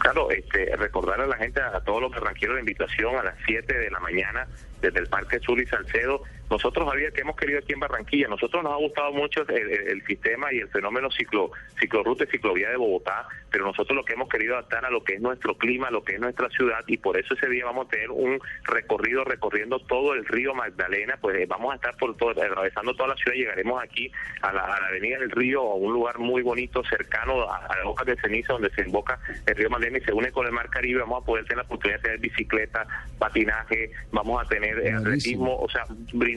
Claro, 0.00 0.30
este, 0.30 0.76
recordar 0.76 1.20
a 1.20 1.26
la 1.26 1.36
gente, 1.36 1.60
a 1.60 1.80
todos 1.80 2.02
los 2.02 2.10
barranqueros, 2.12 2.54
la 2.54 2.60
invitación 2.60 3.16
a 3.16 3.22
las 3.22 3.34
7 3.46 3.72
de 3.78 3.90
la 3.90 3.98
mañana 4.00 4.46
desde 4.82 5.00
el 5.00 5.06
Parque 5.08 5.38
Sur 5.40 5.58
y 5.60 5.66
Salcedo. 5.66 6.22
Nosotros, 6.50 6.88
Javier, 6.88 7.12
que 7.12 7.22
hemos 7.22 7.36
querido 7.36 7.58
aquí 7.58 7.72
en 7.72 7.80
Barranquilla, 7.80 8.28
nosotros 8.28 8.62
nos 8.62 8.72
ha 8.72 8.76
gustado 8.76 9.12
mucho 9.12 9.42
el, 9.48 9.50
el- 9.68 9.88
el 9.88 10.04
sistema 10.06 10.52
y 10.52 10.58
el 10.58 10.68
fenómeno 10.68 11.10
ciclo, 11.10 11.50
ciclorruta 11.80 12.24
y 12.24 12.26
ciclovía 12.28 12.70
de 12.70 12.76
Bogotá, 12.76 13.26
pero 13.50 13.64
nosotros 13.64 13.96
lo 13.96 14.04
que 14.04 14.12
hemos 14.12 14.28
querido 14.28 14.54
adaptar 14.54 14.84
a 14.84 14.90
lo 14.90 15.02
que 15.02 15.14
es 15.14 15.20
nuestro 15.20 15.56
clima, 15.56 15.88
a 15.88 15.90
lo 15.90 16.04
que 16.04 16.14
es 16.14 16.20
nuestra 16.20 16.48
ciudad, 16.50 16.80
y 16.86 16.98
por 16.98 17.16
eso 17.16 17.34
ese 17.34 17.48
día 17.48 17.64
vamos 17.64 17.86
a 17.86 17.90
tener 17.90 18.10
un 18.10 18.38
recorrido 18.64 19.24
recorriendo 19.24 19.78
todo 19.80 20.12
el 20.14 20.24
río 20.26 20.54
Magdalena, 20.54 21.16
pues 21.20 21.36
eh, 21.38 21.46
vamos 21.48 21.72
a 21.72 21.76
estar 21.76 21.96
por 21.96 22.16
todo, 22.16 22.30
atravesando 22.30 22.94
toda 22.94 23.08
la 23.10 23.16
ciudad, 23.16 23.36
llegaremos 23.36 23.82
aquí 23.82 24.12
a 24.42 24.52
la, 24.52 24.60
a 24.62 24.80
la 24.80 24.86
avenida 24.88 25.18
del 25.18 25.30
río, 25.30 25.60
a 25.62 25.74
un 25.74 25.92
lugar 25.92 26.18
muy 26.18 26.42
bonito, 26.42 26.82
cercano 26.84 27.42
a, 27.50 27.56
a 27.66 27.78
la 27.78 27.84
boca 27.84 28.04
de 28.04 28.16
ceniza, 28.16 28.52
donde 28.52 28.70
se 28.70 28.82
invoca 28.82 29.18
el 29.46 29.56
río 29.56 29.70
Magdalena 29.70 29.98
y 29.98 30.02
se 30.02 30.12
une 30.12 30.30
con 30.30 30.46
el 30.46 30.52
mar 30.52 30.68
Caribe, 30.68 31.00
vamos 31.00 31.22
a 31.22 31.26
poder 31.26 31.44
tener 31.44 31.58
la 31.58 31.62
oportunidad 31.64 31.98
de 31.98 32.02
tener 32.02 32.18
bicicleta, 32.20 32.86
patinaje, 33.18 33.90
vamos 34.12 34.44
a 34.44 34.48
tener 34.48 34.78
eh, 34.80 34.92
atletismo, 34.92 35.56
o 35.58 35.68
sea, 35.70 35.84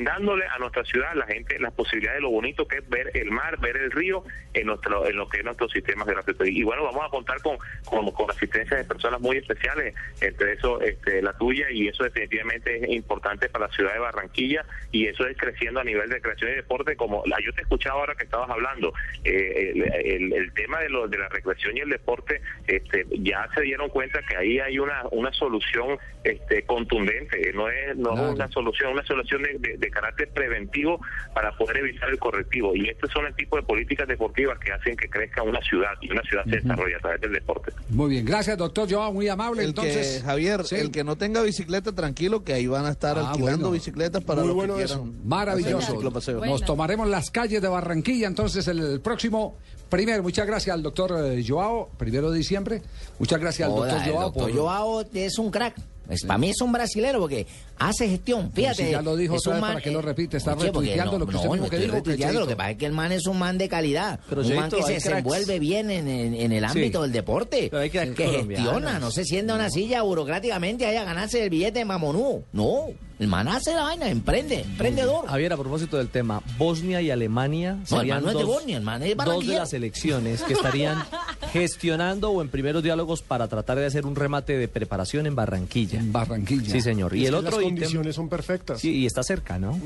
brindándole 0.07 0.45
a 0.47 0.57
nuestra 0.59 0.83
ciudad, 0.85 1.11
a 1.11 1.15
la 1.15 1.25
gente, 1.25 1.59
las 1.59 1.73
posibilidades 1.73 2.17
de 2.19 2.21
lo 2.21 2.29
bonito 2.29 2.67
que 2.67 2.77
es 2.77 2.89
ver 2.89 3.11
el 3.13 3.29
mar, 3.31 3.59
ver 3.59 3.75
el 3.77 3.91
río 3.91 4.23
en 4.53 4.67
nuestro 4.67 5.05
en 5.07 5.15
lo 5.17 5.27
que 5.27 5.39
es 5.39 5.43
nuestro 5.43 5.67
sistema 5.69 6.05
geográfico. 6.05 6.45
Y 6.45 6.63
bueno, 6.63 6.83
vamos 6.85 7.03
a 7.05 7.09
contar 7.09 7.41
con, 7.41 7.57
con, 7.85 8.09
con 8.11 8.31
asistencia 8.31 8.77
de 8.77 8.83
personas 8.85 9.19
muy 9.19 9.37
especiales, 9.37 9.93
entre 10.21 10.53
eso 10.53 10.81
este, 10.81 11.21
la 11.21 11.33
tuya, 11.33 11.69
y 11.71 11.87
eso 11.89 12.03
definitivamente 12.03 12.77
es 12.83 12.89
importante 12.89 13.49
para 13.49 13.67
la 13.67 13.73
ciudad 13.73 13.93
de 13.93 13.99
Barranquilla, 13.99 14.65
y 14.91 15.07
eso 15.07 15.27
es 15.27 15.37
creciendo 15.37 15.79
a 15.79 15.83
nivel 15.83 16.09
de 16.09 16.21
creación 16.21 16.51
y 16.51 16.55
deporte, 16.55 16.95
como 16.95 17.23
la, 17.25 17.37
yo 17.43 17.51
te 17.53 17.61
escuchaba 17.61 17.99
ahora 17.99 18.15
que 18.15 18.23
estabas 18.23 18.49
hablando, 18.49 18.93
eh, 19.23 19.73
el, 19.75 19.83
el- 19.83 20.33
el 20.33 20.53
tema 20.53 20.79
de, 20.79 20.89
lo, 20.89 21.07
de 21.07 21.17
la 21.17 21.29
recreación 21.29 21.75
y 21.77 21.81
el 21.81 21.89
deporte, 21.89 22.41
este, 22.67 23.05
ya 23.19 23.47
se 23.55 23.61
dieron 23.61 23.89
cuenta 23.89 24.21
que 24.27 24.35
ahí 24.37 24.59
hay 24.59 24.79
una, 24.79 25.03
una 25.11 25.31
solución 25.33 25.97
este, 26.23 26.63
contundente, 26.63 27.51
no 27.53 27.69
es, 27.69 27.95
no 27.95 28.13
es 28.13 28.19
una 28.35 28.47
solución, 28.49 28.91
una 28.93 29.03
solución 29.05 29.41
de, 29.43 29.55
de- 29.59 29.77
de 29.87 29.91
carácter 29.91 30.29
preventivo 30.33 30.99
para 31.33 31.55
poder 31.57 31.77
evitar 31.77 32.09
el 32.09 32.19
correctivo. 32.19 32.75
Y 32.75 32.89
estos 32.89 33.09
son 33.11 33.25
el 33.25 33.35
tipo 33.35 33.55
de 33.57 33.63
políticas 33.63 34.07
deportivas 34.07 34.57
que 34.59 34.71
hacen 34.71 34.95
que 34.95 35.09
crezca 35.09 35.43
una 35.43 35.59
ciudad 35.61 35.91
y 36.01 36.11
una 36.11 36.21
ciudad 36.23 36.43
se 36.45 36.57
desarrolla 36.61 36.97
a 36.97 36.99
través 36.99 37.21
del 37.21 37.33
deporte. 37.33 37.71
Muy 37.89 38.09
bien, 38.09 38.25
gracias 38.25 38.57
doctor 38.57 38.89
Joao, 38.89 39.13
muy 39.13 39.27
amable. 39.27 39.63
El 39.63 39.69
Entonces, 39.69 40.17
que, 40.19 40.25
Javier, 40.25 40.63
sí. 40.65 40.75
el 40.75 40.91
que 40.91 41.03
no 41.03 41.15
tenga 41.15 41.41
bicicleta, 41.41 41.91
tranquilo, 41.93 42.43
que 42.43 42.53
ahí 42.53 42.67
van 42.67 42.85
a 42.85 42.91
estar 42.91 43.17
Ah, 43.17 43.29
alquilando 43.31 43.57
bueno. 43.69 43.71
bicicletas 43.71 44.23
para 44.23 44.39
Muy 44.41 44.47
los 44.47 44.55
bueno 44.55 44.75
que 44.75 44.83
eso. 44.83 45.01
quieran 45.03 45.27
Maravilloso. 45.27 45.77
hacer 45.77 45.95
ciclopaseo. 45.95 46.45
Nos 46.45 46.63
tomaremos 46.63 47.07
las 47.07 47.29
calles 47.31 47.61
de 47.61 47.67
Barranquilla 47.67 48.27
entonces 48.27 48.67
el 48.67 48.99
próximo 49.01 49.57
primero. 49.89 50.21
Muchas 50.23 50.45
gracias 50.47 50.73
al 50.73 50.83
doctor 50.83 51.13
eh, 51.23 51.43
Joao, 51.47 51.89
primero 51.97 52.29
de 52.31 52.37
diciembre. 52.37 52.81
Muchas 53.19 53.39
gracias 53.39 53.69
al 53.69 53.75
doctor 53.75 53.97
el 54.03 54.11
Joao. 54.11 54.23
doctor 54.23 54.43
por- 54.43 54.53
Joao 54.59 55.03
es 55.13 55.37
un 55.39 55.51
crack. 55.51 55.75
Es- 56.09 56.23
para 56.25 56.37
mí 56.37 56.49
es 56.49 56.61
un 56.61 56.71
brasilero 56.71 57.19
porque 57.19 57.45
hace 57.77 58.07
gestión. 58.09 58.51
Fíjate. 58.53 58.85
si 58.85 58.91
ya 58.91 59.01
lo 59.01 59.15
dijo 59.15 59.35
es 59.35 59.45
un 59.47 59.53
man- 59.59 59.73
¿para 59.73 59.81
qué 59.81 59.91
lo 59.91 60.01
repite? 60.01 60.37
Está 60.37 60.53
Oye, 60.53 60.65
retuiteando 60.67 61.11
no, 61.13 61.19
lo 61.19 61.25
que 61.27 61.31
no, 61.33 61.37
usted 61.39 61.49
mismo 61.51 61.65
no 61.65 61.69
que 61.69 61.75
estoy 61.75 61.85
dijo, 61.87 61.95
retuiteando. 61.97 62.39
Lo 62.39 62.47
que 62.47 62.55
pasa 62.55 62.71
es 62.71 62.77
que 62.77 62.85
el 62.85 62.93
man 62.93 63.11
es 63.11 63.25
un 63.27 63.37
man 63.39 63.57
de 63.57 63.69
calidad. 63.69 64.19
Pero, 64.29 64.41
un 64.41 64.55
man 64.55 64.69
que 64.69 64.77
se 64.77 64.83
cracks. 64.83 65.03
desenvuelve 65.03 65.59
bien 65.59 65.91
en, 65.91 66.07
en- 66.07 66.33
en 66.33 66.51
el 66.51 66.63
Sí. 66.63 66.69
ámbito 66.79 67.01
del 67.01 67.11
deporte. 67.11 67.67
Pero 67.69 67.81
hay 67.81 67.89
que 67.89 67.99
gestiona, 68.15 68.99
no 68.99 69.11
se 69.11 69.25
sienta 69.25 69.53
en 69.53 69.59
una 69.59 69.69
silla 69.69 70.01
burocráticamente 70.01 70.85
ahí 70.85 70.95
a 70.95 71.03
ganarse 71.03 71.43
el 71.43 71.49
billete 71.49 71.79
de 71.79 71.85
mamonú. 71.85 72.43
No, 72.53 72.85
el 73.19 73.27
man 73.27 73.47
hace 73.47 73.73
la 73.73 73.83
vaina, 73.83 74.09
emprende, 74.09 74.61
emprendedor. 74.61 75.25
Javier, 75.27 75.53
a 75.53 75.57
propósito 75.57 75.97
del 75.97 76.09
tema, 76.09 76.41
Bosnia 76.57 77.01
y 77.01 77.09
Alemania 77.09 77.73
No, 77.73 77.79
el 77.81 77.87
serían 77.87 78.17
man 78.17 78.23
no 78.25 78.29
es 78.29 78.37
de 78.37 78.43
dos, 78.43 78.53
Bosnia, 78.53 78.77
el 78.77 78.83
man 78.83 79.03
es 79.03 79.17
dos 79.17 79.47
de 79.47 79.55
las 79.55 79.73
elecciones 79.73 80.43
que 80.43 80.53
estarían 80.53 81.03
gestionando 81.51 82.29
o 82.31 82.41
en 82.41 82.49
primeros 82.49 82.83
diálogos 82.83 83.21
para 83.23 83.47
tratar 83.47 83.77
de 83.79 83.85
hacer 83.87 84.05
un 84.05 84.15
remate 84.15 84.57
de 84.57 84.67
preparación 84.67 85.25
en 85.25 85.35
Barranquilla. 85.35 85.99
En 85.99 86.11
Barranquilla. 86.11 86.71
Sí, 86.71 86.81
señor. 86.81 87.15
Y 87.15 87.25
el 87.25 87.33
otro 87.33 87.51
las 87.51 87.59
ítem... 87.61 87.75
condiciones 87.75 88.15
son 88.15 88.29
perfectas. 88.29 88.79
Sí, 88.81 88.91
y 88.91 89.05
está 89.05 89.23
cerca, 89.23 89.57
¿no? 89.57 89.79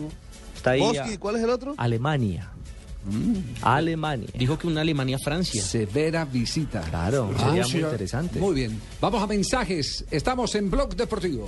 Está 0.56 0.72
ahí 0.72 0.82
Bosque, 0.82 1.14
a- 1.16 1.20
¿cuál 1.20 1.38
es 1.38 1.44
el 1.44 1.50
otro? 1.50 1.74
Alemania. 1.78 2.50
Alemania. 3.64 4.28
Dijo 4.38 4.58
que 4.60 4.68
una 4.68 4.82
Alemania-Francia. 4.82 5.64
Severa 5.64 6.24
visita. 6.26 6.82
Claro, 6.82 7.32
sería 7.38 7.66
muy 7.66 7.80
interesante. 7.82 8.40
Muy 8.40 8.54
bien. 8.56 8.80
Vamos 9.00 9.24
a 9.24 9.28
mensajes. 9.28 10.06
Estamos 10.12 10.54
en 10.56 10.70
Blog 10.70 10.96
Deportivo. 10.96 11.48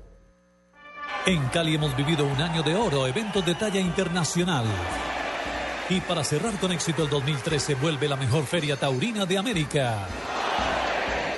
En 1.25 1.47
Cali 1.49 1.75
hemos 1.75 1.95
vivido 1.95 2.25
un 2.25 2.41
año 2.41 2.63
de 2.63 2.75
oro, 2.75 3.05
eventos 3.05 3.45
de 3.45 3.53
talla 3.53 3.79
internacional. 3.79 4.65
Y 5.87 6.01
para 6.01 6.23
cerrar 6.23 6.53
con 6.59 6.71
éxito 6.71 7.03
el 7.03 7.09
2013 7.09 7.75
vuelve 7.75 8.07
la 8.07 8.15
mejor 8.15 8.43
feria 8.45 8.75
taurina 8.75 9.27
de 9.27 9.37
América. 9.37 10.07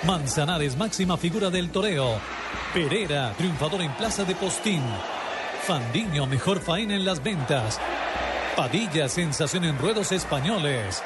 Manzanares, 0.08 0.78
máxima 0.78 1.18
figura 1.18 1.50
del 1.50 1.70
toreo. 1.70 2.18
Pereira, 2.74 3.34
triunfador 3.38 3.82
en 3.82 3.92
Plaza 3.96 4.24
de 4.24 4.36
Postín. 4.36 4.84
Fandiño, 5.64 6.28
mejor 6.28 6.62
faena 6.62 6.96
en 6.96 7.04
las 7.04 7.22
ventas. 7.22 7.78
Padilla, 8.56 9.10
sensación 9.10 9.66
en 9.66 9.78
ruedos 9.78 10.14
españoles. 10.14 11.04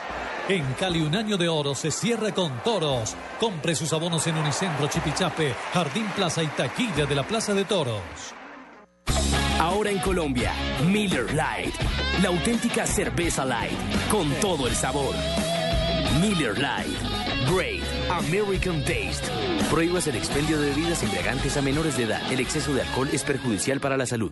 En 0.49 0.63
Cali 0.73 1.01
un 1.01 1.15
año 1.15 1.35
de 1.35 1.49
oro 1.49 1.73
se 1.73 1.89
cierra 1.89 2.31
con 2.31 2.61
toros. 2.63 3.15
Compre 3.39 3.73
sus 3.73 3.91
abonos 3.91 4.27
en 4.27 4.37
Unicentro 4.37 4.87
Chipichape, 4.87 5.55
Jardín 5.73 6.05
Plaza 6.15 6.43
y 6.43 6.47
Taquilla 6.47 7.07
de 7.07 7.15
la 7.15 7.23
Plaza 7.23 7.55
de 7.55 7.65
Toros. 7.65 8.37
Ahora 9.59 9.89
en 9.89 9.97
Colombia, 9.97 10.51
Miller 10.85 11.33
Light, 11.33 11.73
la 12.21 12.29
auténtica 12.29 12.85
cerveza 12.85 13.43
light, 13.43 13.71
con 14.11 14.29
todo 14.39 14.67
el 14.67 14.75
sabor. 14.75 15.15
Miller 16.21 16.57
Light, 16.59 16.95
Great 17.51 17.83
American 18.11 18.79
Taste. 18.81 19.27
Prohíbas 19.71 20.05
el 20.07 20.15
expendio 20.15 20.59
de 20.61 20.69
bebidas 20.69 21.01
embriagantes 21.01 21.57
a 21.57 21.63
menores 21.63 21.97
de 21.97 22.03
edad. 22.03 22.31
El 22.31 22.39
exceso 22.39 22.73
de 22.73 22.83
alcohol 22.83 23.09
es 23.11 23.23
perjudicial 23.23 23.79
para 23.79 23.97
la 23.97 24.05
salud. 24.05 24.31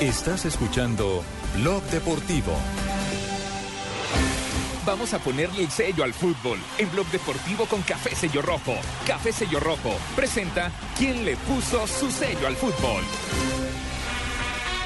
Estás 0.00 0.44
escuchando 0.44 1.22
Blog 1.54 1.80
Deportivo. 1.84 2.52
Vamos 4.84 5.14
a 5.14 5.20
ponerle 5.20 5.62
el 5.62 5.70
sello 5.70 6.02
al 6.02 6.12
fútbol 6.12 6.58
en 6.78 6.90
Blog 6.90 7.06
Deportivo 7.06 7.64
con 7.66 7.80
Café 7.82 8.12
Sello 8.14 8.42
Rojo. 8.42 8.74
Café 9.06 9.32
Sello 9.32 9.60
Rojo 9.60 9.94
presenta 10.16 10.72
quién 10.98 11.24
le 11.24 11.36
puso 11.36 11.86
su 11.86 12.10
sello 12.10 12.48
al 12.48 12.56
fútbol. 12.56 13.04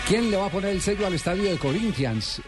¿Quién 0.07 0.31
le 0.31 0.37
va 0.37 0.47
a 0.47 0.51
poner 0.51 0.73
el 0.73 0.83
sello 0.83 1.07
al 1.07 1.15
estadio 1.15 1.51
de 1.51 1.59
Corinthians? 1.59 2.43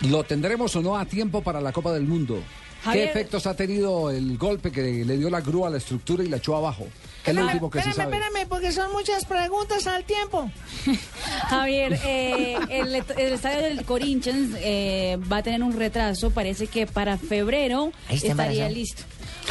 ¿Lo 0.00 0.24
tendremos 0.24 0.74
o 0.74 0.82
no 0.82 0.98
a 0.98 1.04
tiempo 1.04 1.40
para 1.40 1.60
la 1.60 1.72
Copa 1.72 1.92
del 1.92 2.02
Mundo? 2.02 2.42
Javier. 2.82 3.04
¿Qué 3.04 3.10
efectos 3.10 3.46
ha 3.46 3.54
tenido 3.54 4.10
el 4.10 4.36
golpe 4.36 4.72
que 4.72 5.04
le 5.04 5.16
dio 5.16 5.30
la 5.30 5.40
grúa 5.40 5.68
a 5.68 5.70
la 5.70 5.78
estructura 5.78 6.24
y 6.24 6.28
la 6.28 6.38
echó 6.38 6.56
abajo? 6.56 6.86
¿Qué 7.24 7.30
es 7.30 7.36
lo 7.36 7.44
último 7.44 7.70
que 7.70 7.80
se 7.80 7.90
espérame, 7.90 8.10
sabe? 8.10 8.24
espérame, 8.24 8.48
porque 8.48 8.72
son 8.72 8.92
muchas 8.92 9.24
preguntas 9.24 9.86
al 9.86 10.04
tiempo. 10.04 10.50
Javier, 11.48 12.00
eh, 12.04 12.56
el, 12.68 12.94
el 12.94 13.32
estadio 13.32 13.62
del 13.62 13.84
Corinthians 13.84 14.56
eh, 14.58 15.18
va 15.30 15.38
a 15.38 15.42
tener 15.42 15.62
un 15.62 15.76
retraso. 15.78 16.30
Parece 16.30 16.66
que 16.66 16.86
para 16.86 17.18
febrero 17.18 17.92
estaría 18.08 18.32
embarazado. 18.32 18.70
listo. 18.70 19.02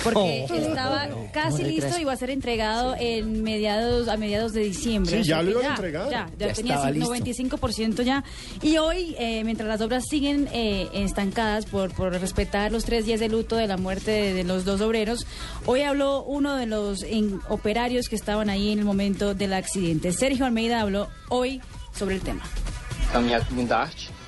Porque 0.03 0.45
Oh. 0.49 0.53
estaba 0.53 1.07
casi 1.33 1.57
¿Cómo 1.57 1.67
listo 1.67 1.99
y 1.99 2.03
va 2.05 2.13
a 2.13 2.15
ser 2.15 2.29
entregado 2.29 2.95
en 2.99 3.43
mediados 3.43 4.07
a 4.07 4.17
mediados 4.17 4.53
de 4.53 4.61
diciembre. 4.61 5.21
Sí, 5.21 5.27
ya 5.29 5.41
lo 5.43 5.51
iban 5.51 5.65
a 5.65 5.69
entregar. 5.69 6.09
Ya, 6.09 6.29
ya, 6.37 6.47
Ya 6.47 6.53
tenía 6.53 6.73
estaba 6.75 6.89
cin- 6.91 6.93
listo. 6.93 7.09
95% 7.57 8.01
ya. 8.03 8.23
Y 8.61 8.77
hoy, 8.77 9.15
eh, 9.19 9.43
mientras 9.43 9.67
las 9.67 9.81
obras 9.81 10.05
siguen 10.09 10.47
eh, 10.53 10.87
estancadas 10.93 11.65
por, 11.65 11.93
por 11.93 12.11
respetar 12.13 12.71
los 12.71 12.85
tres 12.85 13.05
días 13.05 13.19
de 13.19 13.29
luto 13.29 13.55
de 13.57 13.67
la 13.67 13.77
muerte 13.77 14.11
de, 14.11 14.33
de 14.33 14.43
los 14.43 14.65
dos 14.65 14.81
obreros, 14.81 15.25
hoy 15.65 15.81
habló 15.81 16.23
uno 16.23 16.55
de 16.55 16.65
los 16.65 17.03
en- 17.03 17.39
operarios 17.49 18.07
que 18.09 18.15
estaban 18.15 18.49
ahí 18.49 18.71
en 18.71 18.79
el 18.79 18.85
momento 18.85 19.33
del 19.35 19.53
accidente. 19.53 20.11
Sergio 20.13 20.45
Almeida 20.45 20.81
habló 20.81 21.09
hoy 21.29 21.61
sobre 21.93 22.15
el 22.15 22.21
tema. 22.21 22.41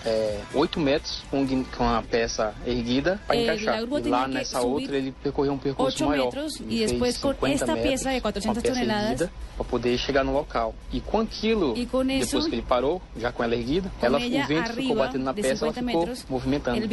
Com 0.03 0.09
é, 0.09 0.39
8 0.53 0.79
metros 0.79 1.23
com, 1.29 1.45
com 1.77 1.83
a 1.83 2.01
peça 2.01 2.53
erguida 2.65 3.19
para 3.25 3.35
Eh, 3.35 3.43
encaixar. 3.43 3.81
E 3.81 4.09
lá 4.09 4.27
nessa 4.27 4.61
outra 4.61 4.97
ele 4.97 5.11
percorreu 5.23 5.53
um 5.53 5.57
percurso 5.57 6.03
8 6.03 6.09
maior. 6.09 6.25
metros 6.25 6.57
después 6.59 7.17
con 7.17 7.33
50 7.33 7.53
esta 7.53 7.75
pieza 7.75 8.13
de 8.13 8.21
400 8.21 8.43
com 8.43 8.59
a 8.59 8.61
peça 8.61 8.73
toneladas. 8.85 9.29
para 9.55 9.65
poder 9.65 9.97
chegar 9.97 10.23
no 10.23 10.33
local. 10.33 10.75
E 10.91 10.99
com 10.99 11.19
aquilo, 11.19 11.73
E 11.77 11.85
com 11.85 12.03
depois 12.05 12.47
que 12.47 12.55
ele 12.55 12.61
parou, 12.61 13.01
já 13.17 13.31
com 13.31 13.43
ela 13.43 13.55
erguida, 13.55 13.91
com 13.99 14.05
ela, 14.05 14.19
ella 14.21 14.43
o 14.43 14.47
vento 14.47 14.67
ficou 14.67 14.81
arriba 14.81 14.95
batendo 14.95 15.23
na 15.23 15.33
peça, 15.33 15.47
ela 15.65 15.73
50 15.73 15.73
ficou 15.85 15.99
metros, 16.01 16.25
movimentando. 16.29 16.77
e 16.83 16.87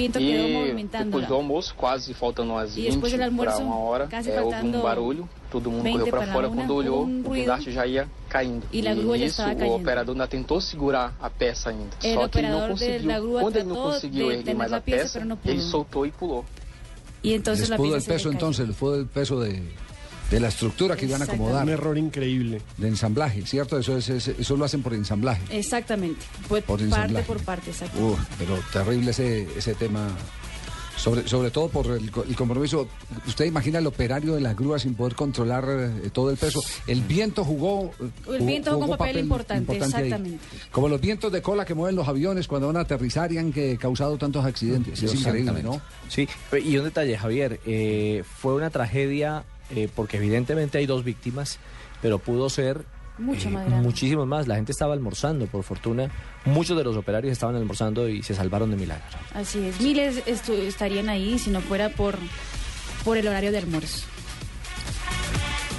depois 1.05 1.27
do 1.27 1.35
almoço, 1.35 1.75
quase 1.75 2.15
faltando 2.15 2.53
umas 2.53 2.77
E 2.77 2.83
20 2.83 2.95
depois 2.95 3.13
do 3.13 3.37
para 3.37 3.57
uma 3.59 3.77
hora, 3.79 4.09
é, 4.13 4.41
houve 4.43 4.67
um 4.67 4.81
barulho, 4.81 5.29
todo 5.51 5.71
mundo 5.71 5.83
20 5.85 5.93
correu 5.99 6.07
para 6.09 6.33
fora. 6.33 6.49
Quando 6.49 6.75
olhou, 6.75 7.05
um 7.05 7.21
o 7.27 7.31
guindaste 7.31 7.71
já 7.73 7.87
ia 7.87 8.09
caindo. 8.29 8.63
E 8.73 8.83
já 8.83 8.93
isso, 8.95 9.43
o 9.43 9.45
caindo. 9.45 9.75
operador 9.75 10.15
ainda 10.15 10.27
tentou 10.29 10.61
segurar 10.61 11.15
a 11.21 11.29
peça 11.29 11.71
ainda. 11.71 11.91
El 12.03 12.15
Só 12.15 12.29
que 12.29 12.39
ele 12.39 12.49
não 12.49 12.69
conseguiu. 12.69 13.11
Quando 13.41 13.57
ele 13.57 13.65
não 13.69 13.77
conseguiu 13.77 14.33
erguer 14.33 14.55
mais 14.55 14.71
la 14.71 14.77
a 14.79 14.81
peça, 14.81 15.21
ele 15.45 15.61
soltou 15.61 16.07
e 16.07 16.11
pulou. 16.11 16.45
Y 17.23 17.35
entonces 17.35 17.69
les 17.69 17.77
pudo 17.77 17.97
el 17.97 18.03
peso 18.03 18.31
entonces, 18.31 18.67
les 18.67 18.77
pudo 18.77 18.95
el 18.99 19.07
peso 19.07 19.39
de, 19.41 19.63
de 20.31 20.41
la 20.41 20.49
estructura 20.49 20.97
que 20.97 21.05
iban 21.05 21.21
a 21.21 21.27
acomodar. 21.27 21.65
Un 21.65 21.69
error 21.69 21.99
increíble. 21.99 22.63
De 22.79 22.89
ensamblaje, 22.89 23.43
¿cierto? 23.45 23.77
Eso, 23.79 23.95
es, 23.99 24.09
es- 24.09 24.29
eso 24.29 24.57
lo 24.57 24.65
hacen 24.65 24.83
por 24.83 24.95
ensamblaje. 24.95 25.43
Exactamente. 25.51 26.25
Por 26.49 26.63
parte 26.63 26.85
ensamblaje. 26.85 27.27
por 27.27 27.43
parte, 27.45 27.71
exacto. 27.71 27.99
Uf, 28.07 28.19
pero 28.39 28.59
terrible 28.73 29.11
ese, 29.11 29.43
ese 29.55 29.75
tema. 29.75 30.09
Sobre, 31.01 31.27
sobre 31.27 31.51
todo 31.51 31.69
por 31.69 31.87
el, 31.87 32.11
co- 32.11 32.25
el 32.25 32.37
compromiso. 32.37 32.87
¿Usted 33.27 33.47
imagina 33.47 33.79
el 33.79 33.87
operario 33.87 34.35
de 34.35 34.41
la 34.43 34.53
grúa 34.55 34.79
sin 34.79 34.95
poder 34.95 35.15
controlar 35.15 35.65
eh, 35.69 36.11
todo 36.13 36.31
el 36.31 36.37
peso? 36.37 36.63
El 36.87 37.01
viento 37.03 37.43
jugó. 37.45 37.91
eh, 38.01 38.35
El 38.39 38.43
viento 38.47 38.73
jugó 38.75 38.85
un 38.93 38.97
papel 38.99 39.19
importante, 39.19 39.73
ahí. 39.73 39.79
exactamente. 39.79 40.39
Como 40.71 40.89
los 40.89 41.01
vientos 41.01 41.33
de 41.33 41.41
cola 41.41 41.65
que 41.65 41.73
mueven 41.75 41.97
los 41.97 42.07
aviones 42.07 42.47
cuando 42.47 42.67
van 42.67 42.77
a 42.77 42.81
aterrizar 42.81 43.33
y 43.33 43.39
han 43.39 43.53
que, 43.53 43.79
causado 43.79 44.19
tantos 44.19 44.45
accidentes. 44.45 45.03
Es 45.03 45.15
increíble, 45.15 45.63
¿no? 45.63 45.81
Sí, 46.09 46.29
y 46.65 46.77
un 46.77 46.85
detalle, 46.85 47.17
Javier, 47.17 47.61
eh, 47.65 48.23
fue 48.39 48.55
una 48.55 48.69
tragedia 48.71 49.45
eh, 49.75 49.89
porque 49.95 50.19
evidentemente 50.19 50.77
hay 50.79 50.87
dos 50.87 51.03
víctimas, 51.05 51.59
pero 52.03 52.19
pudo 52.19 52.51
ser 52.51 52.85
Mucho 53.21 53.49
eh, 53.49 53.53
más 53.53 53.67
grande. 53.67 53.87
muchísimos 53.87 54.27
más. 54.27 54.49
La 54.49 54.57
gente 54.57 54.73
estaba 54.73 54.95
almorzando, 54.95 55.47
por 55.47 55.63
fortuna. 55.63 56.11
Muchos 56.47 56.77
de 56.77 56.85
los 56.85 56.97
operarios 56.97 57.33
estaban 57.33 57.55
almorzando 57.55 58.09
y 58.09 58.23
se 58.23 58.35
salvaron 58.35 58.71
de 58.71 58.77
milagro. 58.77 59.05
Así 59.35 59.59
es. 59.61 59.81
Miles 59.81 60.23
estarían 60.27 61.09
ahí 61.09 61.39
si 61.39 61.51
no 61.51 61.61
fuera 61.61 61.91
por, 61.91 62.17
por 63.05 63.17
el 63.17 63.29
horario 63.29 63.53
de 63.53 63.59
almuerzo. 63.59 64.07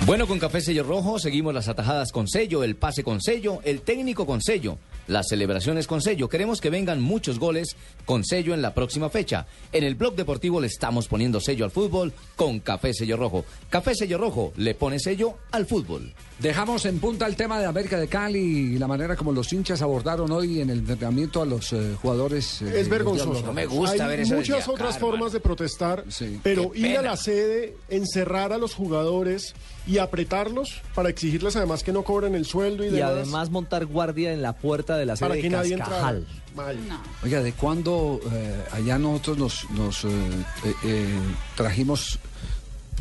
Bueno, 0.05 0.27
con 0.27 0.39
Café 0.39 0.61
Sello 0.61 0.83
Rojo 0.83 1.19
seguimos 1.19 1.53
las 1.53 1.67
atajadas 1.67 2.11
con 2.11 2.27
sello, 2.27 2.63
el 2.63 2.75
pase 2.75 3.03
con 3.03 3.21
sello, 3.21 3.59
el 3.63 3.81
técnico 3.81 4.25
con 4.25 4.41
sello, 4.41 4.79
las 5.07 5.27
celebraciones 5.29 5.85
con 5.85 6.01
sello. 6.01 6.27
Queremos 6.27 6.59
que 6.59 6.71
vengan 6.71 6.99
muchos 7.01 7.37
goles 7.37 7.75
con 8.03 8.25
sello 8.25 8.55
en 8.55 8.63
la 8.63 8.73
próxima 8.73 9.09
fecha. 9.09 9.45
En 9.71 9.83
el 9.83 9.93
blog 9.93 10.15
deportivo 10.15 10.59
le 10.59 10.67
estamos 10.67 11.07
poniendo 11.07 11.39
sello 11.39 11.65
al 11.65 11.71
fútbol 11.71 12.13
con 12.35 12.59
Café 12.59 12.95
Sello 12.95 13.15
Rojo. 13.15 13.45
Café 13.69 13.93
Sello 13.93 14.17
Rojo 14.17 14.53
le 14.57 14.73
pone 14.73 14.97
sello 14.97 15.35
al 15.51 15.67
fútbol. 15.67 16.11
Dejamos 16.41 16.85
en 16.85 16.99
punta 16.99 17.27
el 17.27 17.35
tema 17.35 17.59
de 17.59 17.67
América 17.67 17.99
de 17.99 18.07
Cali 18.07 18.39
y 18.75 18.79
la 18.79 18.87
manera 18.87 19.15
como 19.15 19.31
los 19.31 19.53
hinchas 19.53 19.83
abordaron 19.83 20.31
hoy 20.31 20.59
en 20.59 20.71
el 20.71 20.79
entrenamiento 20.79 21.39
a 21.39 21.45
los 21.45 21.71
eh, 21.71 21.95
jugadores. 22.01 22.63
eh, 22.63 22.79
Es 22.79 22.89
vergonzoso. 22.89 23.31
Diablos 23.31 23.65
Rojos. 23.69 23.99
Hay 23.99 24.25
muchas 24.25 24.67
otras 24.67 24.97
formas 24.97 25.33
de 25.33 25.39
protestar, 25.39 26.03
pero 26.41 26.71
Qué 26.71 26.79
ir 26.79 26.97
a 26.97 27.03
la 27.03 27.15
sede, 27.15 27.75
encerrar 27.89 28.53
a 28.53 28.57
los 28.57 28.73
jugadores 28.73 29.53
y 29.85 29.99
apretarlos 29.99 30.81
para 30.95 31.09
exigirles 31.09 31.55
además 31.55 31.83
que 31.83 31.91
no 31.91 32.01
cobren 32.01 32.33
el 32.33 32.45
sueldo 32.45 32.83
y, 32.83 32.87
Y 32.87 32.91
demás, 32.91 33.11
además 33.11 33.49
montar 33.51 33.85
guardia 33.85 34.33
en 34.33 34.41
la 34.41 34.53
puerta 34.53 34.97
de 34.97 35.05
la 35.05 35.15
sede 35.15 35.25
para 35.27 35.35
de 35.35 35.41
que 35.41 35.49
nadie 35.51 35.73
entrara. 35.73 35.91
Cascajal. 35.91 36.27
Mal. 36.55 36.77
Oiga, 37.23 37.41
¿de 37.43 37.53
cuándo 37.53 38.19
eh, 38.31 38.63
allá 38.71 38.97
nosotros 38.97 39.37
nos, 39.37 39.69
nos 39.71 40.03
eh, 40.05 40.07
eh, 40.65 40.73
eh, 40.85 41.05
trajimos 41.55 42.19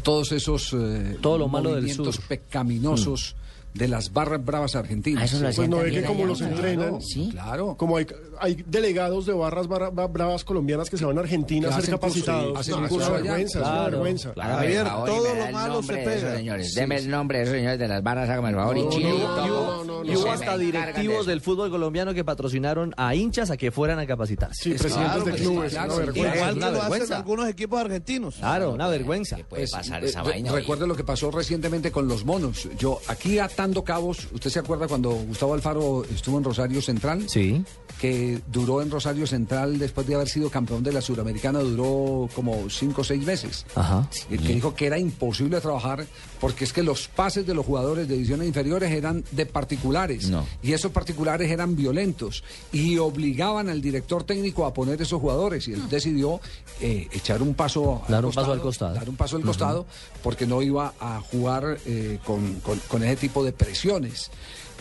todos 0.03 0.33
esos 0.33 0.73
eh, 0.73 1.17
Todo 1.21 1.39
lo 1.39 1.49
malo 1.49 1.71
del 1.71 1.83
movimientos 1.83 2.17
sur. 2.17 2.25
pecaminosos 2.27 3.37
de 3.75 3.89
las 3.89 4.13
barras 4.13 4.45
bravas 4.45 4.75
argentinas? 4.75 5.23
Ah, 5.23 5.25
eso 5.27 5.37
lo 5.41 5.53
Pues 5.53 5.69
no 5.69 5.77
ve 5.79 5.91
que 5.93 6.03
como 6.05 6.25
los 6.25 6.39
Claro, 6.39 6.55
entrenan, 6.57 6.99
Claro. 7.31 7.77
como 7.77 7.97
hay, 7.97 8.07
hay 8.41 8.63
delegados 8.67 9.27
de 9.27 9.33
barras 9.33 9.69
bra- 9.69 9.93
bra- 9.93 10.11
bravas 10.13 10.45
colombianas 10.45 10.91
que 10.91 10.97
se 10.97 11.05
van 11.05 11.17
a 11.19 11.21
Argentina 11.21 11.69
a 11.69 11.73
ser 11.73 11.81
hacen 11.81 11.99
curso, 11.99 12.01
capacitados. 12.25 12.53
sí, 12.53 12.61
hacen 12.73 12.75
No, 12.81 12.87
es 12.87 12.93
curso 12.93 13.13
vergüenza, 13.13 13.59
es 13.59 13.65
una 13.65 13.65
Claro, 13.75 13.91
vergüenza. 13.91 14.33
claro. 14.33 14.55
Javier, 14.57 14.85
todo 15.07 15.35
lo 15.35 15.53
malo 15.53 15.83
se 15.83 15.93
pega. 15.97 16.37
señores. 16.37 16.73
Sí, 16.75 16.81
Deme 16.81 16.97
el 16.97 17.11
nombre 17.11 17.39
de 17.39 17.45
esos 17.45 17.55
señores 17.57 17.79
de 17.79 17.89
las 17.89 18.03
barras, 18.03 18.29
hágame 18.29 18.49
el 18.51 18.55
favor. 18.57 18.77
y 18.79 18.81
hubo- 18.81 20.05
y 20.05 20.17
hubo 20.17 20.31
hasta 20.31 20.57
directivos 20.59 21.27
del 21.27 21.41
fútbol 21.41 21.71
colombiano 21.71 22.15
que 22.15 22.25
patrocinaron 22.25 22.93
a 22.97 23.15
hinchas 23.15 23.51
a 23.51 23.57
que 23.57 23.71
fueran 23.71 23.99
a 23.99 24.07
capacitarse. 24.07 24.63
Sí, 24.63 24.71
presidentes 24.75 25.25
de 25.25 25.33
clubes, 25.35 25.73
una 25.75 25.87
vergüenza. 25.87 26.37
Igual 26.37 26.55
que 26.55 26.61
lo 26.61 26.67
hacen 26.67 26.81
vergüenza. 26.81 27.17
algunos 27.17 27.49
equipos 27.49 27.81
argentinos. 27.81 28.35
Claro, 28.37 28.73
una 28.73 28.89
vergüenza. 28.89 29.37
Pues, 29.49 29.73
eh, 29.73 30.01
re- 30.01 30.51
Recuerde 30.51 30.87
lo 30.87 30.97
que 30.97 31.05
pasó 31.05 31.31
recientemente 31.31 31.91
con 31.93 32.09
los 32.09 32.25
monos. 32.25 32.69
Yo, 32.79 33.01
aquí 33.09 33.39
cabos, 33.85 34.29
¿usted 34.33 34.49
se 34.49 34.59
acuerda 34.59 34.89
cuando 34.89 35.11
Gustavo 35.11 35.53
Alfaro 35.53 36.05
estuvo 36.05 36.39
en 36.39 36.45
Rosario 36.45 36.81
Central? 36.81 37.29
Sí. 37.29 37.63
Que 38.01 38.41
duró 38.51 38.81
en 38.81 38.91
Rosario 38.91 39.27
Central 39.27 39.79
después 39.79 40.07
de 40.07 40.15
haber 40.15 40.29
sido 40.29 40.49
campeón 40.49 40.83
de 40.83 40.91
la 40.93 41.03
Suramericana, 41.03 41.59
duró 41.59 42.29
como 42.35 42.71
cinco 42.71 43.03
o 43.03 43.05
seis 43.05 43.23
meses. 43.27 43.67
Ajá. 43.75 44.09
Y 44.31 44.39
que 44.39 44.55
dijo 44.55 44.75
que 44.75 44.87
era 44.87 44.99
imposible 44.99 45.61
trabajar 45.61 46.07
porque 46.41 46.65
es 46.65 46.73
que 46.73 46.83
los 46.83 47.09
pases 47.09 47.47
de 47.47 47.53
los 47.53 47.67
jugadores 47.67 48.09
de 48.09 48.15
divisiones 48.15 48.49
inferiores 48.49 48.91
eran 48.91 49.23
de 49.33 49.45
particulares. 49.45 50.31
Y 50.63 50.73
esos 50.73 50.91
particulares 50.93 51.51
eran 51.51 51.77
violentos. 51.77 52.43
Y 52.73 52.97
obligaban 52.97 53.69
al 53.69 53.83
director 53.83 54.25
técnico 54.25 54.65
a 54.65 54.73
poner 54.73 55.03
esos 55.03 55.21
jugadores. 55.21 55.69
Y 55.69 55.75
él 55.75 55.89
decidió 55.91 56.41
eh, 56.81 57.07
echar 57.13 57.43
un 57.43 57.53
paso 57.55 58.01
Dar 58.09 58.25
un 58.25 58.33
paso 58.33 58.53
al 58.53 58.63
costado. 58.63 58.95
Dar 58.95 59.09
un 59.11 59.17
paso 59.17 59.37
al 59.37 59.43
costado 59.43 59.87
porque 60.23 60.47
no 60.47 60.63
iba 60.63 60.95
a 61.01 61.21
jugar 61.21 61.77
eh, 61.85 62.19
con, 62.25 62.55
con- 62.61 62.79
con 62.89 63.03
ese 63.03 63.17
tipo 63.17 63.45
de 63.45 63.53
presiones. 63.53 64.31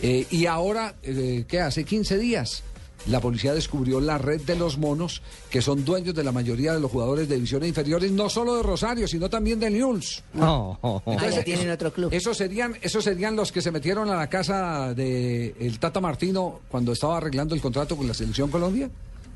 Eh, 0.02 0.26
y 0.32 0.46
ahora, 0.46 0.96
eh, 1.04 1.44
¿qué? 1.50 1.60
Hace 1.60 1.84
15 1.84 2.18
días 2.18 2.64
la 3.08 3.20
policía 3.22 3.54
descubrió 3.54 4.00
la 4.02 4.18
red 4.18 4.42
de 4.42 4.56
los 4.56 4.78
monos, 4.78 5.22
que 5.50 5.62
son 5.62 5.86
dueños 5.86 6.14
de 6.14 6.24
la 6.24 6.32
mayoría 6.32 6.74
de 6.74 6.80
los 6.80 6.92
jugadores 6.92 7.30
de 7.30 7.36
divisiones 7.36 7.70
inferiores, 7.70 8.12
no 8.12 8.30
solo 8.30 8.56
de 8.56 8.64
Rosario, 8.64 9.08
sino 9.08 9.30
también 9.30 9.60
de 9.60 9.70
Newell's. 9.70 10.24
No. 10.34 10.78
Entonces, 11.06 11.34
Ah, 11.34 11.38
ya 11.38 11.44
tienen 11.44 11.66
eso- 11.68 11.74
otro 11.76 11.94
club. 11.94 12.10
Esos 12.14 12.38
serían, 12.38 12.76
esos 12.82 13.04
serían 13.04 13.36
los 13.36 13.52
que 13.52 13.62
se 13.62 13.72
metieron 13.72 14.10
a 14.10 14.16
la 14.16 14.28
casa 14.30 14.94
de 14.94 15.56
el 15.60 15.80
Tata 15.80 16.02
Martino 16.02 16.60
cuando 16.70 16.92
estaba 16.92 17.18
arreglando 17.18 17.56
el 17.56 17.62
contrato 17.62 17.96
con 17.96 18.08
la 18.08 18.14
selección 18.14 18.50
Colombia. 18.52 18.90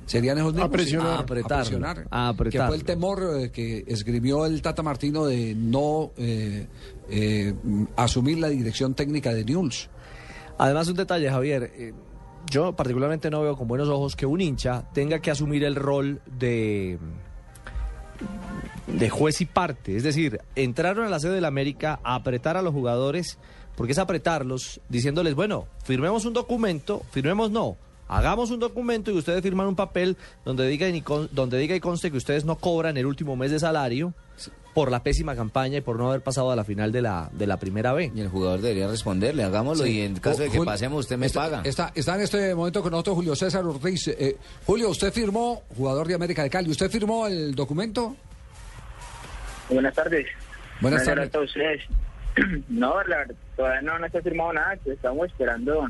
¿Serían 0.06 0.38
esos 0.38 0.54
mismos? 0.54 0.70
presionar. 0.70 1.12
A 1.12 1.20
apretar, 1.20 1.60
presionar. 1.62 2.08
a 2.12 2.28
apretar. 2.28 2.62
Que 2.62 2.68
fue 2.68 2.76
el 2.76 2.84
temor 2.84 3.24
eh, 3.40 3.52
que 3.52 3.86
esgrimió 3.88 4.46
el 4.46 4.62
Tata 4.62 4.84
Martino 4.84 5.26
de 5.26 5.56
no 5.56 6.12
eh, 6.18 6.68
eh, 7.10 7.54
asumir 7.96 8.38
la 8.40 8.50
dirección 8.50 8.94
técnica 8.96 9.34
de 9.34 9.46
Newell's. 9.46 9.88
Además, 10.58 10.90
un 10.90 10.96
detalle, 10.96 11.30
Javier. 11.30 11.72
Yo 12.50 12.74
particularmente 12.74 13.30
no 13.30 13.42
veo 13.42 13.56
con 13.58 13.68
buenos 13.68 13.90
ojos 13.90 14.16
que 14.16 14.26
un 14.26 14.42
hincha 14.42 14.84
tenga 14.94 15.20
que 15.20 15.32
asumir 15.32 15.64
el 15.64 15.76
rol 15.76 16.22
de 16.26 17.00
de 18.88 19.10
juez 19.10 19.42
y 19.42 19.46
parte. 19.46 19.96
Es 19.96 20.04
decir, 20.04 20.40
entraron 20.56 21.06
a 21.06 21.10
la 21.10 21.20
sede 21.20 21.34
de 21.34 21.42
la 21.42 21.48
América 21.48 22.00
a 22.04 22.16
apretar 22.16 22.58
a 22.58 22.62
los 22.62 22.74
jugadores, 22.74 23.38
porque 23.76 23.94
es 23.94 23.98
apretarlos, 23.98 24.82
diciéndoles, 24.90 25.36
bueno, 25.36 25.68
firmemos 25.84 26.26
un 26.26 26.34
documento, 26.34 27.02
firmemos 27.12 27.52
no, 27.52 27.78
hagamos 28.08 28.52
un 28.52 28.60
documento 28.60 29.12
y 29.12 29.18
ustedes 29.18 29.42
firman 29.42 29.68
un 29.68 29.76
papel 29.76 30.18
donde 30.46 30.68
diga 30.68 30.88
y, 30.88 31.04
donde 31.32 31.58
diga 31.58 31.76
y 31.76 31.80
conste 31.80 32.12
que 32.12 32.18
ustedes 32.18 32.46
no 32.46 32.58
cobran 32.58 32.98
el 32.98 33.06
último 33.06 33.36
mes 33.36 33.52
de 33.52 33.60
salario 33.60 34.14
por 34.74 34.90
la 34.92 35.04
pésima 35.04 35.36
campaña 35.36 35.78
y 35.78 35.82
por 35.82 35.98
no 35.98 36.10
haber 36.10 36.22
pasado 36.22 36.50
a 36.52 36.56
la 36.56 36.64
final 36.64 36.92
de 36.92 37.02
la, 37.02 37.30
de 37.32 37.46
la 37.48 37.58
primera 37.58 37.94
B. 37.94 38.12
Y 38.16 38.22
el 38.22 38.30
jugador 38.30 38.62
debería 38.62 38.88
responderle, 38.88 39.44
hagámoslo 39.44 39.84
Sí. 39.86 40.00
y 40.00 40.02
en 40.02 40.16
caso 40.20 40.42
de 40.42 40.50
que 40.50 40.58
Jul- 40.60 40.66
pasemos 40.66 41.02
usted 41.02 41.18
me 41.18 41.28
está, 41.28 41.42
paga. 41.42 41.62
Está, 41.64 41.92
está 41.96 42.16
en 42.16 42.22
este 42.22 42.56
momento 42.56 42.82
con 42.82 42.92
nosotros 42.92 43.16
Julio 43.16 43.36
César 43.36 43.64
Ortiz. 43.66 44.08
Eh, 44.08 44.38
Julio, 44.66 44.90
¿usted 44.90 45.12
firmó, 45.14 45.64
jugador 45.78 46.08
de 46.08 46.16
América 46.16 46.44
de 46.44 46.50
Cali, 46.50 46.70
¿usted 46.72 46.90
firmó 46.90 47.28
el 47.28 47.54
documento? 47.54 48.16
Buenas 49.70 49.94
tardes. 49.94 50.28
Buenas 50.82 51.04
tardes 51.06 51.34
a 51.34 51.40
ustedes. 51.40 51.82
No, 52.68 52.96
la 53.04 53.18
verdad, 53.18 53.36
todavía 53.56 53.82
no, 53.84 54.00
no 54.00 54.10
se 54.10 54.18
ha 54.18 54.22
firmado 54.24 54.54
nada, 54.54 54.76
estamos 54.86 55.28
esperando 55.28 55.86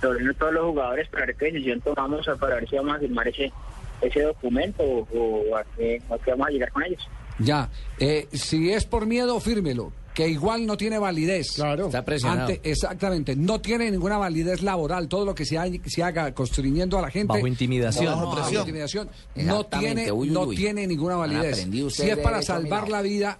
sobre 0.00 0.32
todos 0.34 0.52
los 0.54 0.66
jugadores 0.66 1.08
para 1.08 1.26
ver 1.26 1.34
qué 1.34 1.46
decisión 1.46 1.80
tomamos 1.80 2.24
para 2.38 2.54
ver 2.54 2.68
si 2.68 2.76
vamos 2.76 2.94
a 2.94 2.98
firmar 3.00 3.26
ese 3.26 3.52
ese 4.00 4.22
documento 4.22 4.84
o, 4.84 5.04
o 5.50 5.56
a, 5.56 5.64
qué, 5.76 6.00
a 6.08 6.16
qué 6.18 6.30
vamos 6.30 6.46
a 6.46 6.50
llegar 6.50 6.70
con 6.70 6.84
ellos. 6.84 7.02
Ya. 7.40 7.70
Eh, 7.98 8.28
si 8.32 8.70
es 8.70 8.84
por 8.84 9.06
miedo, 9.06 9.40
fírmelo. 9.40 9.92
Que 10.14 10.28
igual 10.28 10.66
no 10.66 10.76
tiene 10.76 10.98
validez. 10.98 11.52
Claro. 11.54 11.86
Está 11.86 12.04
presionado. 12.04 12.52
exactamente. 12.64 13.36
No 13.36 13.60
tiene 13.60 13.90
ninguna 13.90 14.18
validez 14.18 14.60
laboral. 14.62 15.08
Todo 15.08 15.24
lo 15.24 15.34
que 15.34 15.44
se, 15.46 15.56
ha- 15.56 15.68
se 15.86 16.02
haga 16.02 16.34
constriñendo 16.34 16.98
a 16.98 17.02
la 17.02 17.10
gente. 17.10 17.28
Bajo 17.32 17.46
intimidación. 17.46 18.06
Bajo 18.06 18.26
Bajo 18.26 18.36
presión. 18.42 18.66
presión. 18.66 19.08
No 19.36 19.42
Exactamente, 19.60 19.94
tiene, 19.94 20.12
uy, 20.12 20.28
uy, 20.28 20.34
no 20.34 20.40
uy. 20.42 20.56
tiene 20.56 20.86
ninguna 20.86 21.14
validez. 21.16 21.52
aprendido 21.54 21.88
Si 21.90 22.02
ustedes 22.02 22.18
es 22.18 22.24
para 22.24 22.36
derecho 22.38 22.52
a 22.52 22.56
salvar 22.56 22.82
mirar. 22.84 22.88
la 22.90 23.02
vida. 23.02 23.38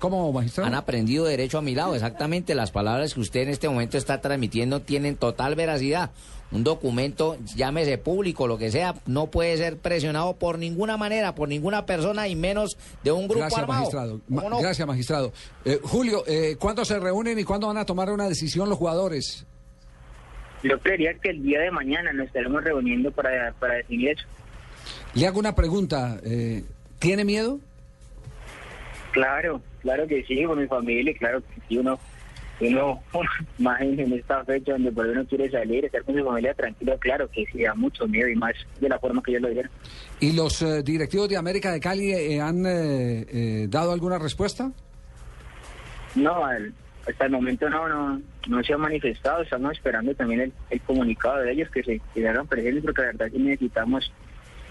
¿Cómo, 0.00 0.32
magistrado? 0.32 0.66
Han 0.68 0.74
aprendido 0.74 1.24
derecho 1.24 1.58
a 1.58 1.62
mi 1.62 1.74
lado. 1.74 1.94
Exactamente 1.94 2.54
las 2.54 2.70
palabras 2.72 3.14
que 3.14 3.20
usted 3.20 3.40
en 3.42 3.48
este 3.50 3.68
momento 3.68 3.96
está 3.96 4.20
transmitiendo 4.20 4.80
tienen 4.82 5.16
total 5.16 5.54
veracidad. 5.54 6.10
Un 6.50 6.64
documento, 6.64 7.36
llámese 7.56 7.98
público, 7.98 8.46
lo 8.46 8.56
que 8.56 8.70
sea, 8.70 8.94
no 9.06 9.26
puede 9.26 9.56
ser 9.58 9.76
presionado 9.76 10.34
por 10.36 10.58
ninguna 10.58 10.96
manera, 10.96 11.34
por 11.34 11.46
ninguna 11.48 11.84
persona 11.84 12.26
y 12.26 12.36
menos 12.36 12.78
de 13.04 13.12
un 13.12 13.24
grupo 13.28 13.40
Gracias, 13.40 13.60
armado. 13.60 13.80
magistrado. 13.80 14.20
Ma- 14.28 14.42
¿Cómo 14.42 14.50
no? 14.56 14.60
Gracias, 14.62 14.88
magistrado. 14.88 15.32
Eh, 15.66 15.78
Julio, 15.82 16.24
eh, 16.26 16.56
¿cuándo 16.58 16.86
se 16.86 16.98
reúnen 16.98 17.38
y 17.38 17.44
cuándo 17.44 17.66
van 17.66 17.76
a 17.76 17.84
tomar 17.84 18.10
una 18.10 18.28
decisión 18.28 18.68
los 18.70 18.78
jugadores? 18.78 19.44
Yo 20.62 20.78
creería 20.80 21.12
que 21.22 21.30
el 21.30 21.42
día 21.42 21.60
de 21.60 21.70
mañana 21.70 22.12
nos 22.14 22.26
estaremos 22.28 22.64
reuniendo 22.64 23.10
para, 23.12 23.52
para 23.60 23.74
definir 23.74 24.10
eso. 24.12 24.24
Le 25.14 25.26
hago 25.26 25.38
una 25.38 25.54
pregunta. 25.54 26.18
eh, 26.24 26.64
¿Tiene 26.98 27.24
miedo? 27.26 27.60
Claro, 29.12 29.60
claro 29.82 30.06
que 30.06 30.22
sí, 30.24 30.42
con 30.44 30.58
mi 30.58 30.66
familia, 30.66 31.12
y 31.12 31.14
claro 31.14 31.40
que 31.42 31.60
sí, 31.68 31.78
uno, 31.78 31.98
uno, 32.60 33.02
más 33.58 33.80
en, 33.80 34.12
esta 34.12 34.44
fecha 34.44 34.72
donde 34.72 34.92
por 34.92 35.06
uno 35.06 35.24
quiere 35.26 35.50
salir, 35.50 35.84
estar 35.84 36.02
con 36.04 36.16
su 36.16 36.24
familia 36.24 36.54
tranquilo, 36.54 36.96
claro 36.98 37.28
que 37.30 37.44
sí, 37.52 37.62
da 37.62 37.74
mucho 37.74 38.06
miedo 38.08 38.28
y 38.28 38.34
más 38.36 38.54
de 38.80 38.88
la 38.88 38.98
forma 38.98 39.22
que 39.22 39.32
ellos 39.32 39.42
lo 39.42 39.48
dijeron. 39.48 39.70
¿Y 40.20 40.32
los 40.32 40.62
eh, 40.62 40.82
directivos 40.82 41.28
de 41.28 41.36
América 41.36 41.72
de 41.72 41.80
Cali 41.80 42.12
eh, 42.12 42.40
han 42.40 42.64
eh, 42.66 43.26
eh, 43.28 43.66
dado 43.68 43.92
alguna 43.92 44.18
respuesta? 44.18 44.70
No, 46.14 46.44
al- 46.44 46.72
hasta 47.08 47.24
el 47.24 47.30
momento 47.32 47.70
no, 47.70 47.88
no, 47.88 48.20
no 48.48 48.62
se 48.62 48.72
ha 48.74 48.78
manifestado, 48.78 49.42
estamos 49.42 49.72
esperando 49.72 50.14
también 50.14 50.40
el, 50.42 50.52
el 50.70 50.80
comunicado 50.82 51.38
de 51.38 51.52
ellos 51.52 51.70
que 51.70 51.82
se, 51.82 52.00
que 52.12 52.20
se 52.20 52.28
hagan 52.28 52.46
presentes 52.46 52.82
porque 52.84 53.00
la 53.00 53.06
verdad 53.08 53.30
que 53.30 53.38
necesitamos 53.38 54.12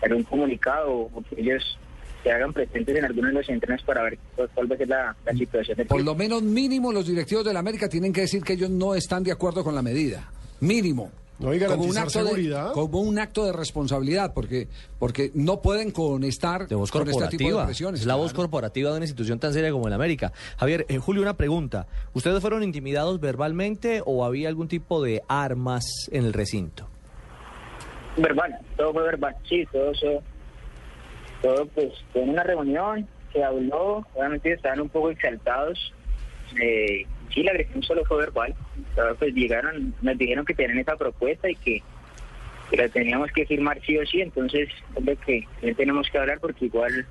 dar 0.01 0.13
un 0.13 0.23
comunicado 0.23 0.91
o 0.91 1.23
que 1.29 1.41
ellos 1.41 1.79
se 2.27 2.33
hagan 2.33 2.51
presentes 2.51 2.93
en 2.93 3.05
algunos 3.05 3.31
de 3.31 3.37
los 3.37 3.49
entrenos 3.49 3.83
para 3.83 4.03
ver 4.03 4.19
cuál, 4.35 4.49
cuál 4.53 4.71
va 4.71 4.75
a 4.75 4.77
ser 4.77 4.87
la, 4.89 5.15
la 5.25 5.33
situación 5.33 5.77
del 5.77 5.87
Por 5.87 6.03
lo 6.03 6.13
menos 6.13 6.43
mínimo 6.43 6.91
los 6.91 7.07
directivos 7.07 7.45
de 7.45 7.53
la 7.53 7.59
América 7.59 7.87
tienen 7.87 8.11
que 8.11 8.21
decir 8.21 8.43
que 8.43 8.53
ellos 8.53 8.69
no 8.69 8.95
están 8.95 9.23
de 9.23 9.31
acuerdo 9.31 9.63
con 9.63 9.73
la 9.73 9.81
medida. 9.81 10.29
Mínimo. 10.59 11.09
No, 11.39 11.51
como 11.67 11.83
un 11.83 11.97
acto 11.97 12.19
de, 12.19 12.25
seguridad. 12.25 12.71
como 12.73 12.99
un 12.99 13.19
acto 13.19 13.45
de 13.45 13.53
responsabilidad, 13.53 14.33
porque 14.33 14.67
porque 14.97 15.29
no 15.35 15.61
pueden 15.61 15.91
conectar 15.91 16.67
de 16.67 16.73
voz 16.73 16.91
con 16.91 17.07
este 17.07 17.27
tipo 17.27 17.59
de 17.59 17.65
presiones. 17.65 18.01
es 18.01 18.07
la 18.07 18.15
voz 18.15 18.33
corporativa 18.33 18.89
de 18.89 18.97
una 18.97 19.05
institución 19.05 19.39
tan 19.39 19.53
seria 19.53 19.71
como 19.71 19.87
el 19.87 19.93
América. 19.93 20.33
Javier, 20.57 20.87
eh, 20.89 20.97
Julio, 20.97 21.21
una 21.21 21.37
pregunta. 21.37 21.85
¿Ustedes 22.13 22.41
fueron 22.41 22.63
intimidados 22.63 23.19
verbalmente 23.19 24.01
o 24.03 24.25
había 24.25 24.49
algún 24.49 24.67
tipo 24.67 25.01
de 25.03 25.21
armas 25.27 25.85
en 26.11 26.25
el 26.25 26.33
recinto? 26.33 26.87
Verbal, 28.17 28.57
todo 28.75 28.93
fue 28.93 29.03
verbal, 29.03 29.35
sí, 29.47 29.63
todo 29.71 29.91
eso, 29.91 30.23
todo 31.41 31.65
pues 31.67 31.93
fue 32.11 32.23
en 32.23 32.29
una 32.29 32.43
reunión, 32.43 33.07
se 33.33 33.43
habló, 33.43 34.05
obviamente 34.13 34.53
estaban 34.53 34.81
un 34.81 34.89
poco 34.89 35.11
exaltados, 35.11 35.93
eh, 36.61 37.05
sí, 37.33 37.43
la 37.43 37.51
agresión 37.51 37.83
solo 37.83 38.05
fue 38.05 38.17
verbal, 38.17 38.55
pero 38.95 39.15
pues 39.15 39.33
llegaron, 39.33 39.93
nos 40.01 40.17
dijeron 40.17 40.45
que 40.45 40.53
tenían 40.53 40.79
esa 40.79 40.95
propuesta 40.95 41.49
y 41.49 41.55
que, 41.55 41.83
que 42.69 42.77
la 42.77 42.89
teníamos 42.89 43.31
que 43.31 43.45
firmar 43.45 43.79
sí 43.85 43.97
o 43.97 44.05
sí, 44.05 44.21
entonces 44.21 44.69
es 44.95 45.05
lo 45.05 45.15
que 45.19 45.45
tenemos 45.75 46.09
que 46.09 46.17
hablar 46.17 46.39
porque 46.39 46.65
igual 46.65 47.05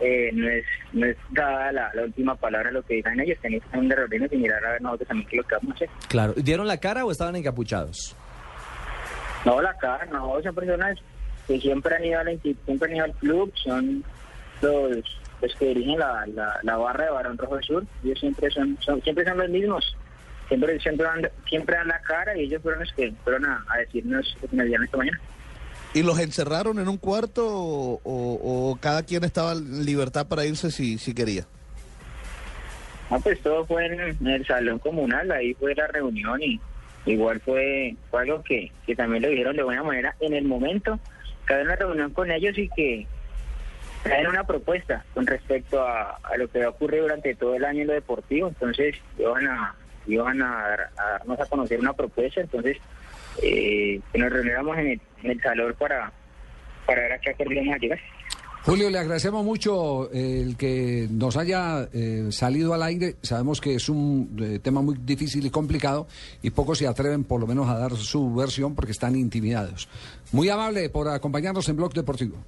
eh, 0.00 0.30
no 0.34 0.46
es 0.48 0.64
no 0.92 1.06
es 1.06 1.16
dada 1.30 1.72
la, 1.72 1.90
la 1.94 2.02
última 2.02 2.34
palabra 2.34 2.70
lo 2.70 2.82
que 2.82 2.94
digan 2.94 3.18
ellos, 3.18 3.38
tenéis 3.40 3.62
que 3.64 3.78
un 3.78 3.90
reuniones 3.90 4.32
y 4.32 4.36
mirar 4.36 4.64
a 4.64 4.72
ver 4.72 4.82
nosotros 4.82 5.08
también 5.08 5.28
qué 5.28 5.36
es 5.36 5.42
lo 5.42 5.48
que 5.48 5.54
vamos 5.54 5.70
a 5.70 5.74
hacer. 5.74 5.88
Claro. 6.08 6.34
¿Dieron 6.36 6.66
la 6.66 6.78
cara 6.78 7.04
o 7.04 7.10
estaban 7.10 7.36
encapuchados? 7.36 8.14
No, 9.44 9.62
la 9.62 9.74
cara, 9.78 10.04
no, 10.06 10.40
son 10.42 10.54
personas 10.54 10.98
que 11.46 11.60
siempre 11.60 11.94
han 11.96 12.04
ido, 12.04 12.20
a 12.20 12.24
la, 12.24 12.32
insti- 12.32 12.56
siempre 12.64 12.90
han 12.90 12.96
ido 12.96 13.04
al 13.04 13.12
club, 13.14 13.52
son 13.56 14.04
los, 14.62 14.96
los 15.42 15.54
que 15.58 15.66
dirigen 15.66 15.98
la, 15.98 16.26
la, 16.34 16.58
la 16.62 16.76
barra 16.76 17.04
de 17.04 17.10
Barón 17.10 17.38
Rojo 17.38 17.60
Sur, 17.62 17.84
ellos 18.04 18.18
siempre 18.20 18.50
son, 18.50 18.76
son- 18.80 19.02
siempre 19.02 19.24
son 19.24 19.38
los 19.38 19.48
mismos, 19.48 19.96
siempre 20.48 20.78
siempre 20.80 21.06
dan, 21.06 21.28
siempre 21.48 21.76
dan 21.76 21.88
la 21.88 22.00
cara 22.02 22.36
y 22.36 22.42
ellos 22.44 22.62
fueron 22.62 22.80
los 22.80 22.92
que 22.92 23.12
fueron 23.24 23.44
a, 23.46 23.64
a 23.68 23.78
decirnos 23.78 24.36
lo 24.42 24.48
que 24.48 24.56
nos 24.56 24.64
dijeron 24.66 24.84
esta 24.84 24.96
mañana. 24.96 25.20
¿Y 25.94 26.02
los 26.02 26.18
encerraron 26.18 26.78
en 26.78 26.88
un 26.88 26.98
cuarto 26.98 27.46
o, 27.48 28.00
o- 28.02 28.70
o 28.72 28.76
cada 28.80 29.02
quien 29.02 29.24
estaba 29.24 29.52
en 29.52 29.84
libertad 29.86 30.26
para 30.26 30.44
irse 30.44 30.70
si, 30.70 30.98
si 30.98 31.14
quería? 31.14 31.46
Ah, 33.08 33.18
pues 33.22 33.40
todo 33.40 33.64
fue 33.66 33.86
en, 33.86 34.00
en 34.00 34.26
el 34.26 34.44
salón 34.46 34.78
comunal, 34.80 35.30
ahí 35.30 35.54
fue 35.54 35.74
la 35.76 35.86
reunión 35.86 36.42
y 36.42 36.60
igual 37.06 37.40
fue, 37.40 37.94
fue 38.10 38.22
algo 38.22 38.42
que, 38.42 38.72
que 38.84 38.96
también 38.96 39.22
lo 39.22 39.28
dijeron 39.28 39.54
de 39.56 39.62
buena 39.62 39.84
manera 39.84 40.16
en 40.18 40.34
el 40.34 40.44
momento, 40.44 40.98
que 41.46 41.54
había 41.54 41.66
una 41.66 41.76
reunión 41.76 42.12
con 42.12 42.30
ellos 42.30 42.56
y 42.58 42.68
que 42.70 43.06
traen 44.02 44.26
una 44.28 44.44
propuesta 44.44 45.04
con 45.14 45.26
respecto 45.26 45.82
a, 45.82 46.18
lo 46.36 46.48
que 46.50 46.60
va 46.60 46.66
a 46.66 46.70
ocurrir 46.70 47.02
durante 47.02 47.34
todo 47.34 47.54
el 47.56 47.64
año 47.64 47.82
en 47.82 47.86
lo 47.88 47.92
deportivo, 47.94 48.48
entonces 48.48 48.96
iban 49.18 49.46
a, 49.48 49.74
iban 50.06 50.42
a, 50.42 50.68
dar- 50.68 50.90
a 50.96 51.10
darnos 51.12 51.40
a 51.40 51.46
conocer 51.46 51.80
una 51.80 51.92
propuesta, 51.92 52.40
entonces 52.40 52.78
eh, 53.42 54.00
que 54.12 54.18
nos 54.18 54.32
reuniéramos 54.32 54.76
en 54.78 54.86
el, 54.88 55.00
en 55.22 55.30
el 55.32 55.40
salón 55.42 55.74
para, 55.78 56.12
para 56.86 57.02
ver 57.02 57.12
a 57.14 57.18
qué 57.18 57.30
acuerdo 57.30 57.52
íbamos 57.52 57.74
a 57.74 57.78
llegar. 57.78 57.98
Julio, 58.66 58.90
le 58.90 58.98
agradecemos 58.98 59.44
mucho 59.44 60.10
el 60.10 60.56
que 60.56 61.06
nos 61.08 61.36
haya 61.36 61.88
eh, 61.92 62.26
salido 62.32 62.74
al 62.74 62.82
aire. 62.82 63.14
Sabemos 63.22 63.60
que 63.60 63.76
es 63.76 63.88
un 63.88 64.36
eh, 64.42 64.58
tema 64.58 64.82
muy 64.82 64.96
difícil 65.04 65.46
y 65.46 65.50
complicado 65.50 66.08
y 66.42 66.50
pocos 66.50 66.78
se 66.78 66.88
atreven 66.88 67.22
por 67.22 67.40
lo 67.40 67.46
menos 67.46 67.68
a 67.68 67.78
dar 67.78 67.94
su 67.96 68.34
versión 68.34 68.74
porque 68.74 68.90
están 68.90 69.14
intimidados. 69.14 69.88
Muy 70.32 70.48
amable 70.48 70.90
por 70.90 71.06
acompañarnos 71.06 71.68
en 71.68 71.76
Blog 71.76 71.94
Deportivo. 71.94 72.38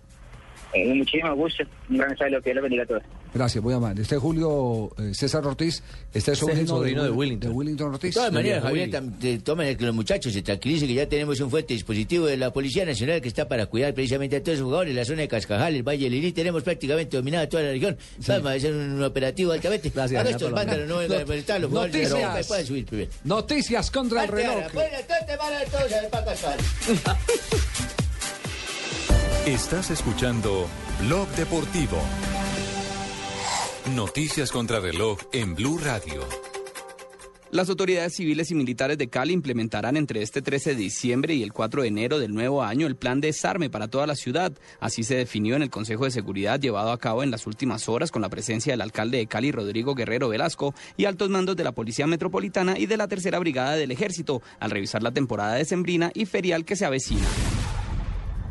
Eh, 0.74 0.92
muchísimo 0.94 1.34
gusto, 1.34 1.64
un 1.88 1.96
gran 1.96 2.14
saludo, 2.18 2.42
que 2.42 2.50
Dios 2.50 2.56
los 2.56 2.62
bendiga 2.62 2.82
a 2.82 2.86
todos. 2.86 3.02
Gracias, 3.32 3.64
muy 3.64 3.72
amable. 3.72 4.02
Este 4.02 4.16
es 4.16 4.20
Julio 4.20 4.90
eh, 4.98 5.12
César 5.14 5.46
Ortiz, 5.46 5.82
este 6.12 6.18
es 6.18 6.28
es 6.28 6.28
el 6.28 6.36
sobrino, 6.36 6.66
sobrino 6.68 7.02
de 7.04 7.08
Will- 7.10 7.16
Willington. 7.16 7.50
de 7.50 7.56
Willington 7.56 7.94
Ortiz. 7.94 8.10
De 8.10 8.20
todas 8.20 8.32
maneras. 8.32 8.62
Javier, 8.62 8.90
de 8.90 9.54
maneras 9.56 9.76
que 9.78 9.84
los 9.86 9.94
muchachos 9.94 10.32
se 10.32 10.42
tranquilicen 10.42 10.86
que 10.88 10.94
ya 10.94 11.08
tenemos 11.08 11.40
un 11.40 11.50
fuerte 11.50 11.72
dispositivo 11.72 12.26
de 12.26 12.36
la 12.36 12.52
Policía 12.52 12.84
Nacional 12.84 13.20
que 13.22 13.28
está 13.28 13.48
para 13.48 13.66
cuidar 13.66 13.94
precisamente 13.94 14.36
a 14.36 14.42
todos 14.42 14.58
los 14.58 14.64
jugadores. 14.66 14.94
La 14.94 15.04
zona 15.06 15.22
de 15.22 15.28
Cascajal, 15.28 15.74
el 15.74 15.82
Valle 15.82 16.06
Irí, 16.06 16.32
tenemos 16.32 16.62
prácticamente 16.62 17.16
dominada 17.16 17.48
toda 17.48 17.62
la 17.62 17.70
región. 17.70 17.96
Vamos 18.26 18.46
a 18.46 18.52
hacer 18.52 18.74
un 18.74 19.02
operativo 19.02 19.52
altamente. 19.52 19.90
Gracias, 19.90 20.20
Haga 20.20 20.30
estos 20.30 20.50
lo 20.50 20.56
vándalos 20.56 20.88
no 20.88 20.98
vengan 20.98 21.22
a 21.22 21.26
molestar 21.26 21.56
a 21.56 21.58
los 21.60 21.70
jugadores. 21.70 22.10
Noticias. 22.10 22.66
subir 22.66 22.84
primero. 22.86 23.10
Noticias 23.24 23.90
contra 23.90 24.24
el 24.24 24.28
reloj. 24.30 24.64
Todos 24.72 25.26
te 25.26 25.36
van 25.36 25.54
a 25.54 25.64
todos 25.64 25.92
a 25.92 26.00
ver 26.02 26.10
para 26.10 26.24
Cascajal. 26.26 26.58
Estás 29.48 29.90
escuchando 29.90 30.66
Blog 31.00 31.26
Deportivo. 31.30 31.96
Noticias 33.96 34.52
contra 34.52 34.78
reloj 34.78 35.18
en 35.32 35.54
Blue 35.54 35.78
Radio. 35.78 36.20
Las 37.50 37.70
autoridades 37.70 38.14
civiles 38.14 38.50
y 38.50 38.54
militares 38.54 38.98
de 38.98 39.08
Cali 39.08 39.32
implementarán 39.32 39.96
entre 39.96 40.20
este 40.20 40.42
13 40.42 40.74
de 40.74 40.82
diciembre 40.82 41.32
y 41.32 41.42
el 41.42 41.54
4 41.54 41.80
de 41.80 41.88
enero 41.88 42.18
del 42.18 42.34
nuevo 42.34 42.62
año 42.62 42.86
el 42.86 42.96
plan 42.96 43.22
de 43.22 43.28
desarme 43.28 43.70
para 43.70 43.88
toda 43.88 44.06
la 44.06 44.16
ciudad. 44.16 44.52
Así 44.80 45.02
se 45.02 45.14
definió 45.14 45.56
en 45.56 45.62
el 45.62 45.70
Consejo 45.70 46.04
de 46.04 46.10
Seguridad 46.10 46.60
llevado 46.60 46.92
a 46.92 46.98
cabo 46.98 47.22
en 47.22 47.30
las 47.30 47.46
últimas 47.46 47.88
horas 47.88 48.10
con 48.10 48.20
la 48.20 48.28
presencia 48.28 48.74
del 48.74 48.82
alcalde 48.82 49.16
de 49.16 49.28
Cali, 49.28 49.50
Rodrigo 49.50 49.94
Guerrero 49.94 50.28
Velasco, 50.28 50.74
y 50.98 51.06
altos 51.06 51.30
mandos 51.30 51.56
de 51.56 51.64
la 51.64 51.72
Policía 51.72 52.06
Metropolitana 52.06 52.78
y 52.78 52.84
de 52.84 52.98
la 52.98 53.08
Tercera 53.08 53.38
Brigada 53.38 53.76
del 53.76 53.92
Ejército, 53.92 54.42
al 54.60 54.72
revisar 54.72 55.02
la 55.02 55.12
temporada 55.12 55.54
decembrina 55.54 56.10
y 56.12 56.26
ferial 56.26 56.66
que 56.66 56.76
se 56.76 56.84
avecina. 56.84 57.24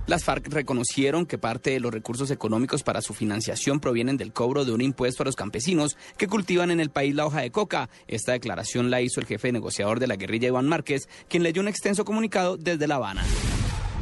Las 0.08 0.24
FARC 0.24 0.48
reconocieron 0.48 1.26
que 1.26 1.38
parte 1.38 1.72
de 1.72 1.82
los 1.82 1.94
recursos 1.94 2.32
económicos 2.32 2.82
para 2.82 3.02
su 3.02 3.14
financiación 3.14 3.82
provienen 3.82 4.16
del 4.16 4.32
cobro 4.32 4.64
de 4.64 4.72
un 4.72 4.82
impuesto 4.82 5.22
a 5.22 5.26
los 5.26 5.36
campesinos 5.36 5.98
que 6.18 6.30
cultivan 6.30 6.72
en 6.72 6.80
el 6.80 6.90
país 6.90 7.14
la 7.14 7.26
hoja 7.26 7.42
de 7.42 7.52
coca. 7.52 7.90
Esta 8.08 8.32
declaración 8.32 8.90
la 8.90 9.02
hizo 9.02 9.20
el 9.20 9.26
jefe 9.26 9.52
negociador 9.52 10.00
de 10.00 10.08
la 10.08 10.16
guerrilla 10.16 10.48
Iván 10.48 10.70
Márquez, 10.70 11.10
quien 11.28 11.44
leyó 11.44 11.62
un 11.62 11.68
extenso 11.68 12.06
comunicado 12.06 12.56
desde 12.56 12.88
La 12.88 12.96
Habana. 12.96 13.26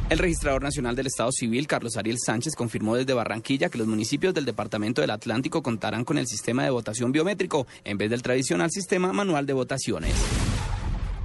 El 0.08 0.20
registrador 0.20 0.62
nacional 0.62 0.94
del 0.94 1.08
Estado 1.08 1.32
Civil, 1.32 1.66
Carlos 1.66 1.96
Ariel 1.96 2.18
Sánchez, 2.24 2.54
confirmó 2.54 2.94
desde 2.94 3.12
Barranquilla 3.12 3.68
que 3.68 3.78
los 3.78 3.88
municipios 3.88 4.32
del 4.32 4.44
Departamento 4.44 5.00
del 5.00 5.10
Atlántico 5.10 5.60
contarán 5.60 6.04
con 6.04 6.18
el 6.18 6.28
sistema 6.28 6.62
de 6.62 6.70
votación 6.70 7.10
biométrico 7.10 7.66
en 7.82 7.98
vez 7.98 8.10
del 8.10 8.22
tradicional 8.22 8.70
sistema 8.70 9.12
manual 9.12 9.44
de 9.44 9.54
votaciones. 9.54 10.14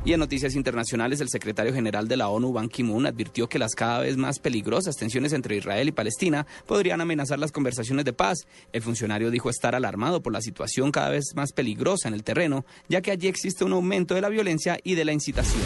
Y 0.04 0.14
en 0.14 0.20
noticias 0.20 0.56
internacionales, 0.56 1.22
el 1.22 1.30
secretario 1.30 1.74
general 1.74 2.08
de 2.08 2.18
la 2.18 2.28
ONU, 2.28 2.52
Ban 2.52 2.70
Ki-moon, 2.70 3.06
advirtió 3.06 3.48
que 3.48 3.60
las 3.60 3.76
cada 3.76 4.00
vez 4.00 4.18
más 4.18 4.40
peligrosas 4.40 4.96
tensiones 4.96 5.32
entre 5.32 5.58
Israel 5.58 5.90
y 5.90 5.92
Palestina 5.92 6.48
podrían 6.66 7.02
amenazar 7.02 7.38
las 7.38 7.52
conversaciones 7.52 8.04
de 8.06 8.14
paz. 8.14 8.48
El 8.74 8.82
funcionario 8.82 9.30
dijo 9.30 9.52
estar 9.52 9.76
alarmado 9.76 10.24
por 10.24 10.34
la 10.34 10.42
situación 10.42 10.92
cada 10.92 11.10
vez 11.10 11.34
más 11.36 11.52
peligrosa 11.52 12.08
en 12.08 12.16
el 12.16 12.24
terreno, 12.24 12.66
ya 12.90 13.02
que 13.02 13.12
allí 13.12 13.28
existe 13.28 13.64
un 13.64 13.74
aumento 13.74 14.16
de 14.16 14.22
la 14.22 14.30
violencia 14.30 14.80
y 14.84 14.96
de 14.96 15.06
la 15.06 15.14
incitación. 15.14 15.62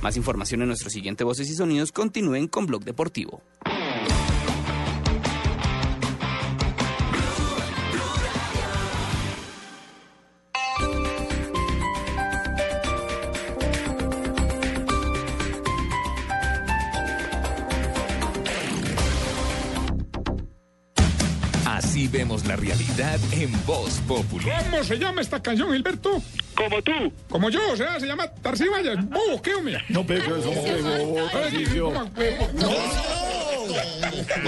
Más 0.00 0.16
información 0.16 0.62
en 0.62 0.68
nuestro 0.68 0.88
siguiente 0.88 1.24
Voces 1.24 1.50
y 1.50 1.54
Sonidos. 1.54 1.92
Continúen 1.92 2.48
con 2.48 2.64
Blog 2.64 2.84
Deportivo. 2.84 3.42
Así 22.20 22.26
vemos 22.28 22.44
la 22.44 22.54
realidad 22.54 23.18
en 23.32 23.50
Voz 23.64 23.94
Popular. 24.06 24.62
¿Cómo 24.70 24.84
se 24.84 24.98
llama 24.98 25.22
esta 25.22 25.40
canción, 25.40 25.72
Gilberto? 25.72 26.22
Como 26.54 26.82
tú. 26.82 26.92
Como 27.30 27.48
yo, 27.48 27.60
o 27.72 27.76
sea, 27.76 27.98
se 27.98 28.06
llama 28.06 28.28
Tarcísio 28.28 28.72
Maya. 28.72 28.94
Bobo, 28.96 29.40
¿qué, 29.40 29.54
hombre? 29.54 29.82
No, 29.88 30.04
pero 30.04 30.36
eso 30.36 30.52
no 30.52 31.24
Tarcisio. 31.30 31.90
No, 31.90 32.04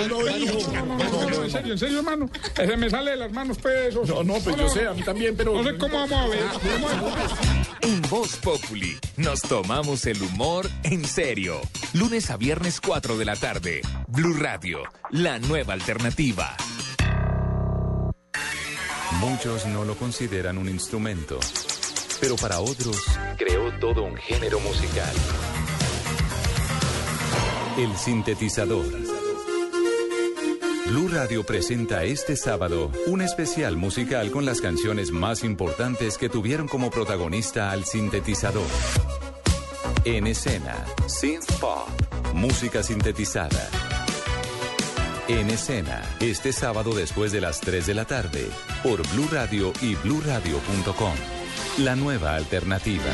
no, 0.06 0.22
no, 0.22 1.44
en 1.44 1.50
serio, 1.50 1.72
en 1.72 1.78
serio, 1.78 1.98
hermano. 2.00 2.28
Ese 2.58 2.76
me 2.76 2.90
sale 2.90 3.12
de 3.12 3.16
las 3.16 3.32
manos, 3.32 3.56
pues. 3.56 3.94
No, 3.94 4.22
no, 4.22 4.34
pues 4.34 4.54
yo 4.54 4.68
sé, 4.68 4.86
a 4.86 4.92
mí 4.92 5.02
también, 5.02 5.34
pero... 5.34 5.54
No 5.54 5.64
sé 5.64 5.78
cómo 5.78 5.94
vamos 5.94 6.20
a 6.20 6.26
ver. 6.26 6.44
En 7.80 8.02
Voz 8.02 8.36
Populi 8.36 8.98
nos 9.16 9.40
tomamos 9.40 10.04
el 10.04 10.20
humor 10.22 10.68
en 10.82 11.06
serio. 11.06 11.58
Lunes 11.94 12.30
a 12.30 12.36
viernes 12.36 12.82
4 12.82 13.16
de 13.16 13.24
la 13.24 13.36
tarde. 13.36 13.80
Blue 14.08 14.34
Radio, 14.34 14.82
la 15.10 15.38
nueva 15.38 15.72
alternativa. 15.72 16.54
Muchos 19.22 19.66
no 19.66 19.84
lo 19.84 19.94
consideran 19.94 20.58
un 20.58 20.68
instrumento, 20.68 21.38
pero 22.20 22.34
para 22.34 22.58
otros 22.58 22.96
creó 23.38 23.72
todo 23.78 24.02
un 24.02 24.16
género 24.16 24.58
musical. 24.58 25.14
El 27.78 27.96
sintetizador. 27.96 28.84
Blue 30.88 31.08
Radio 31.08 31.44
presenta 31.46 32.02
este 32.02 32.34
sábado 32.34 32.90
un 33.06 33.22
especial 33.22 33.76
musical 33.76 34.32
con 34.32 34.44
las 34.44 34.60
canciones 34.60 35.12
más 35.12 35.44
importantes 35.44 36.18
que 36.18 36.28
tuvieron 36.28 36.66
como 36.66 36.90
protagonista 36.90 37.70
al 37.70 37.84
sintetizador. 37.84 38.66
En 40.04 40.26
escena, 40.26 40.84
synth 41.06 41.60
pop, 41.60 41.88
música 42.34 42.82
sintetizada. 42.82 43.81
En 45.28 45.50
escena, 45.50 46.02
este 46.18 46.52
sábado 46.52 46.94
después 46.94 47.30
de 47.30 47.40
las 47.40 47.60
3 47.60 47.86
de 47.86 47.94
la 47.94 48.04
tarde, 48.04 48.48
por 48.82 49.06
Blue 49.12 49.28
Radio 49.30 49.72
y 49.80 49.94
bluradio.com. 49.94 51.14
La 51.78 51.94
nueva 51.94 52.34
alternativa. 52.34 53.04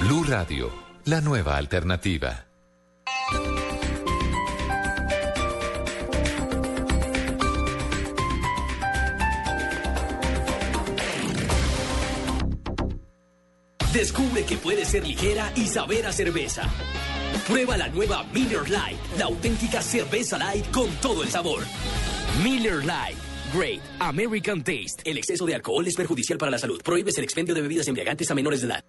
Blue 0.00 0.24
Radio, 0.24 0.72
la 1.04 1.20
nueva 1.20 1.56
alternativa. 1.56 2.46
Descubre 13.96 14.44
que 14.44 14.58
puede 14.58 14.84
ser 14.84 15.06
ligera 15.06 15.50
y 15.54 15.66
saber 15.66 16.12
cerveza. 16.12 16.64
Prueba 17.48 17.78
la 17.78 17.88
nueva 17.88 18.24
Miller 18.24 18.68
Lite, 18.68 18.98
la 19.18 19.24
auténtica 19.24 19.80
cerveza 19.80 20.36
light 20.36 20.70
con 20.70 20.90
todo 21.00 21.22
el 21.22 21.30
sabor. 21.30 21.62
Miller 22.44 22.80
Lite. 22.80 23.16
Great 23.54 23.80
American 24.00 24.62
Taste. 24.62 25.02
El 25.02 25.16
exceso 25.16 25.46
de 25.46 25.54
alcohol 25.54 25.86
es 25.86 25.96
perjudicial 25.96 26.38
para 26.38 26.50
la 26.50 26.58
salud. 26.58 26.82
Prohíbes 26.82 27.16
el 27.16 27.24
expendio 27.24 27.54
de 27.54 27.62
bebidas 27.62 27.88
embriagantes 27.88 28.30
a 28.30 28.34
menores 28.34 28.60
de 28.60 28.66
edad. 28.66 28.84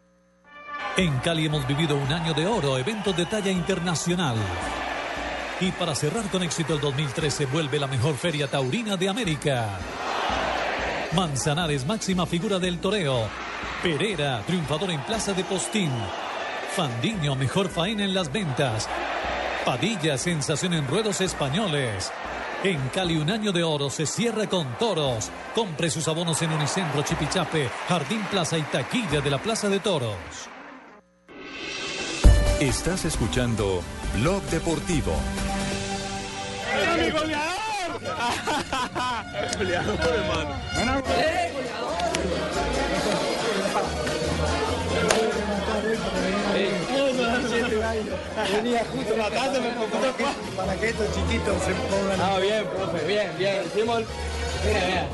En 0.98 1.18
Cali 1.20 1.46
hemos 1.46 1.66
vivido 1.66 1.96
un 1.96 2.12
año 2.12 2.34
de 2.34 2.46
oro, 2.46 2.78
eventos 2.78 3.16
de 3.16 3.26
talla 3.28 3.52
internacional. 3.52 4.36
Y 5.62 5.72
para 5.72 5.96
cerrar 5.96 6.30
con 6.30 6.44
éxito 6.44 6.74
el 6.74 6.82
2013 6.82 7.46
vuelve 7.46 7.80
la 7.80 7.88
mejor 7.88 8.18
feria 8.18 8.48
taurina 8.48 8.98
de 8.98 9.08
América. 9.08 9.70
Manzanares, 11.16 11.86
máxima 11.86 12.26
figura 12.26 12.60
del 12.60 12.80
toreo. 12.80 13.47
Pereira, 13.82 14.42
triunfador 14.46 14.90
en 14.92 15.02
Plaza 15.02 15.34
de 15.34 15.44
Postín. 15.44 15.92
Fandiño, 16.76 17.36
mejor 17.36 17.70
faena 17.70 18.04
en 18.04 18.14
las 18.14 18.32
ventas. 18.32 18.90
Padilla, 19.66 20.18
sensación 20.18 20.74
en 20.74 20.88
ruedos 20.88 21.22
españoles. 21.22 22.12
En 22.64 22.80
Cali, 22.90 23.18
un 23.18 23.30
año 23.30 23.52
de 23.52 23.64
oro 23.64 23.90
se 23.90 24.08
cierra 24.08 24.48
con 24.48 24.78
toros. 24.78 25.30
Compre 25.54 25.92
sus 25.92 26.08
abonos 26.08 26.42
en 26.42 26.52
Unicentro, 26.52 27.04
Chipichape, 27.04 27.70
Jardín 27.88 28.22
Plaza 28.32 28.58
y 28.58 28.64
Taquilla 28.64 29.22
de 29.22 29.30
la 29.30 29.38
Plaza 29.38 29.70
de 29.70 29.80
Toros. 29.80 30.16
Estás 32.60 33.06
escuchando 33.06 33.84
Blog 34.16 34.42
Deportivo. 34.44 35.14
¡Mi 36.98 37.10
goleador! 37.12 37.58
Goleador, 39.60 40.00
hermano. 40.16 40.56
¡Eh, 47.96 48.04
Venía 48.56 48.86
justo 48.94 49.16
matándome 49.18 49.70
para 50.56 50.76
que 50.76 50.90
estos 50.90 51.08
chiquitos 51.14 51.56
se 51.64 51.74
pongan. 51.74 52.20
Ah, 52.22 52.40
bien, 52.40 52.66
profe, 52.66 53.06
bien, 53.08 53.32
bien. 53.38 53.62
Hicimos. 53.66 54.04
Mira, 54.66 54.82
mira. 54.88 55.08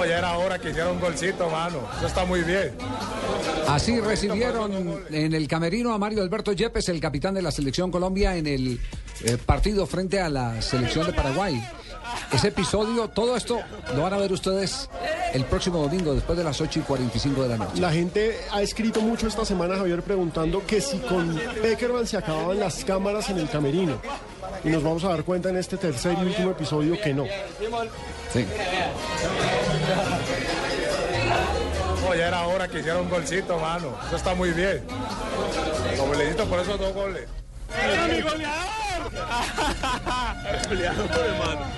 Oye, 0.00 0.12
era 0.12 0.38
hora 0.38 0.58
que 0.58 0.70
hiciera 0.70 0.90
un 0.90 1.00
golcito, 1.00 1.48
mano. 1.48 1.78
Eso 1.98 2.06
está 2.06 2.24
muy 2.24 2.40
bien. 2.42 2.72
Así 3.68 4.00
recibieron 4.00 5.04
en 5.10 5.34
el 5.34 5.46
camerino 5.46 5.92
a 5.92 5.98
Mario 5.98 6.22
Alberto 6.22 6.52
Yepes, 6.52 6.88
el 6.88 7.00
capitán 7.00 7.34
de 7.34 7.42
la 7.42 7.50
selección 7.50 7.90
Colombia, 7.90 8.36
en 8.36 8.46
el 8.46 8.80
eh, 9.24 9.36
partido 9.44 9.86
frente 9.86 10.20
a 10.20 10.28
la 10.28 10.60
selección 10.62 11.06
de 11.06 11.12
Paraguay. 11.12 11.62
Ese 12.32 12.48
episodio, 12.48 13.08
todo 13.08 13.36
esto 13.36 13.60
lo 13.94 14.02
van 14.02 14.14
a 14.14 14.16
ver 14.16 14.32
ustedes 14.32 14.88
el 15.32 15.44
próximo 15.44 15.82
domingo, 15.82 16.14
después 16.14 16.36
de 16.36 16.44
las 16.44 16.60
8 16.60 16.80
y 16.80 16.82
45 16.82 17.42
de 17.42 17.48
la 17.48 17.56
noche. 17.56 17.80
La 17.80 17.92
gente 17.92 18.38
ha 18.50 18.62
escrito 18.62 19.00
mucho 19.00 19.26
esta 19.26 19.44
semana, 19.44 19.76
Javier, 19.76 20.02
preguntando 20.02 20.64
que 20.66 20.80
si 20.80 20.98
con 20.98 21.38
Peckerman 21.60 22.06
se 22.06 22.16
acababan 22.16 22.58
las 22.58 22.84
cámaras 22.84 23.30
en 23.30 23.38
el 23.38 23.48
camerino. 23.48 24.00
Y 24.64 24.68
nos 24.68 24.82
vamos 24.82 25.04
a 25.04 25.08
dar 25.08 25.24
cuenta 25.24 25.48
en 25.48 25.56
este 25.56 25.76
tercer 25.76 26.16
y 26.18 26.26
último 26.26 26.50
episodio 26.52 27.00
que 27.00 27.12
no. 27.12 27.24
Sí. 28.32 28.46
Oye, 32.08 32.22
era 32.22 32.46
hora 32.46 32.68
que 32.68 32.80
hiciera 32.80 33.00
un 33.00 33.08
golcito, 33.08 33.58
mano. 33.58 33.88
Eso 34.06 34.16
está 34.16 34.34
muy 34.34 34.50
bien. 34.50 34.82
Como 35.96 36.14
le 36.14 36.32
por 36.34 36.58
esos 36.58 36.78
dos 36.78 36.92
goles. 36.94 37.41
¡Era 37.80 38.06
mi 38.08 38.20
goleador! 38.20 38.72
goleador, 40.68 41.10
hermano. 41.26 41.72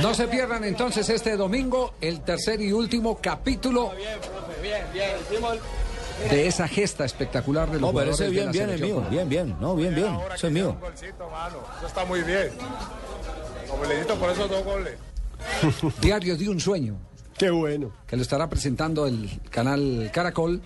No 0.00 0.14
se 0.14 0.28
pierdan 0.28 0.64
entonces 0.64 1.08
este 1.08 1.36
domingo 1.36 1.94
el 2.00 2.20
tercer 2.20 2.60
y 2.60 2.72
último 2.72 3.18
capítulo 3.20 3.92
Bien, 4.62 4.82
bien. 4.92 5.10
De 6.30 6.46
esa 6.46 6.66
gesta 6.66 7.04
espectacular 7.04 7.68
de 7.68 7.74
los 7.74 7.92
No, 7.92 7.98
pero 7.98 8.12
ese 8.12 8.28
bien, 8.28 8.50
bien 8.50 8.70
es 8.70 8.80
mío. 8.80 9.04
Bien, 9.10 9.28
bien. 9.28 9.56
No, 9.60 9.76
bien, 9.76 9.94
bien. 9.94 10.18
Ese 10.34 10.46
es 10.46 10.52
mío. 10.52 10.76
Eso 10.94 11.86
está 11.86 12.04
muy 12.04 12.22
bien. 12.22 12.50
Como 13.68 13.84
le 13.84 14.04
por 14.04 14.30
esos 14.30 14.48
dos 14.48 14.64
goles. 14.64 14.94
Diario 16.00 16.36
de 16.36 16.48
un 16.48 16.58
sueño. 16.58 16.96
Qué 17.38 17.50
bueno. 17.50 17.92
Que 18.06 18.16
lo 18.16 18.22
estará 18.22 18.48
presentando 18.48 19.06
el 19.06 19.28
canal 19.50 20.10
Caracol 20.12 20.62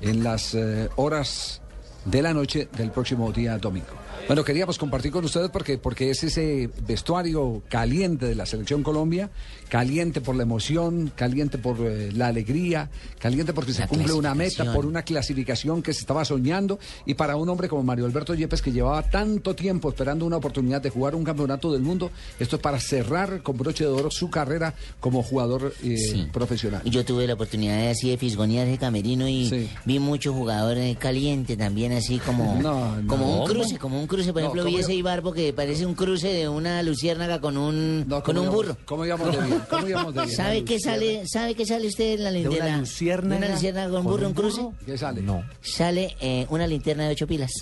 en 0.00 0.24
las 0.24 0.54
eh, 0.54 0.88
horas 0.96 1.60
de 2.04 2.22
la 2.22 2.34
noche 2.34 2.68
del 2.76 2.90
próximo 2.90 3.30
día 3.32 3.58
domingo. 3.58 4.07
Bueno, 4.26 4.44
queríamos 4.44 4.76
compartir 4.76 5.10
con 5.10 5.24
ustedes 5.24 5.48
porque, 5.50 5.78
porque 5.78 6.10
es 6.10 6.22
ese 6.22 6.68
vestuario 6.86 7.62
caliente 7.68 8.26
de 8.26 8.34
la 8.34 8.44
Selección 8.44 8.82
Colombia, 8.82 9.30
caliente 9.70 10.20
por 10.20 10.36
la 10.36 10.42
emoción, 10.42 11.10
caliente 11.14 11.56
por 11.56 11.78
eh, 11.80 12.10
la 12.12 12.26
alegría, 12.26 12.90
caliente 13.18 13.52
porque 13.54 13.72
se 13.72 13.80
La 13.82 13.88
cumple 13.88 14.12
una 14.12 14.34
meta, 14.34 14.72
por 14.74 14.84
una 14.84 15.02
clasificación 15.02 15.82
que 15.82 15.94
se 15.94 16.00
estaba 16.00 16.24
soñando 16.24 16.78
y 17.06 17.14
para 17.14 17.36
un 17.36 17.48
hombre 17.48 17.68
como 17.68 17.82
Mario 17.82 18.04
Alberto 18.06 18.34
Yepes 18.34 18.60
que 18.60 18.72
llevaba 18.72 19.02
tanto 19.02 19.54
tiempo 19.54 19.88
esperando 19.88 20.26
una 20.26 20.36
oportunidad 20.36 20.82
de 20.82 20.90
jugar 20.90 21.14
un 21.14 21.24
campeonato 21.24 21.72
del 21.72 21.82
mundo, 21.82 22.10
esto 22.38 22.56
es 22.56 22.62
para 22.62 22.80
cerrar 22.80 23.42
con 23.42 23.56
broche 23.56 23.84
de 23.84 23.90
oro 23.90 24.10
su 24.10 24.28
carrera 24.30 24.74
como 25.00 25.22
jugador 25.22 25.72
eh, 25.84 25.96
Sí. 25.96 26.26
profesional. 26.32 26.82
Yo 26.84 27.04
tuve 27.04 27.26
la 27.26 27.34
oportunidad 27.34 27.78
de 27.78 27.88
así 27.90 28.10
de 28.10 28.18
fisgonear 28.18 28.66
ese 28.66 28.78
camerino 28.78 29.26
y 29.28 29.70
vi 29.86 29.98
muchos 29.98 30.34
jugadores 30.34 30.96
calientes 30.98 31.56
también, 31.56 31.92
así 31.92 32.18
como, 32.18 32.56
No, 32.60 32.96
no. 33.00 33.06
como 33.08 33.42
un 33.44 33.48
cruce, 33.48 33.78
como 33.78 33.98
un 34.00 34.06
cruce. 34.08 34.32
Por 34.32 34.42
No, 34.42 34.48
ejemplo, 34.48 34.62
¿cómo 34.64 34.76
vi 34.76 34.82
yo- 34.82 34.88
ese 34.88 34.94
Ibarbo 34.94 35.32
que 35.32 35.52
parece 35.52 35.86
un 35.86 35.94
cruce 35.94 36.28
de 36.28 36.48
una 36.48 36.82
luciérnaga 36.82 37.40
con 37.40 37.56
un, 37.56 38.06
con 38.08 38.22
¿cómo 38.22 38.42
un 38.42 38.50
burro. 38.50 38.76
¿Cómo 38.86 39.06
íbamos 39.06 39.30
de 39.36 39.42
bien? 39.42 39.62
¿Cómo 39.70 39.86
íbamos 39.88 40.14
de 40.14 40.22
bien? 40.24 40.36
¿Sabe 40.36 40.56
Una 40.58 40.66
qué 40.66 40.80
sale, 40.80 41.22
sabe 41.28 41.54
qué 41.54 41.66
sale 41.66 41.86
usted 41.86 42.14
en 42.14 42.24
la 42.24 42.30
una 42.30 42.38
linterna? 42.40 42.76
luciérnaga 42.78 43.40
¿De 43.40 43.46
una 43.46 43.54
luciérnaga 43.54 43.90
con, 43.90 44.02
con 44.02 44.12
burro, 44.12 44.22
un 44.22 44.26
un 44.28 44.34
cruce? 44.34 44.68
¿Qué 44.84 44.98
sale? 44.98 45.22
No. 45.22 45.44
Sale 45.60 46.16
eh, 46.20 46.46
una 46.50 46.66
linterna 46.66 47.04
de 47.04 47.12
ocho 47.12 47.26
pilas. 47.26 47.52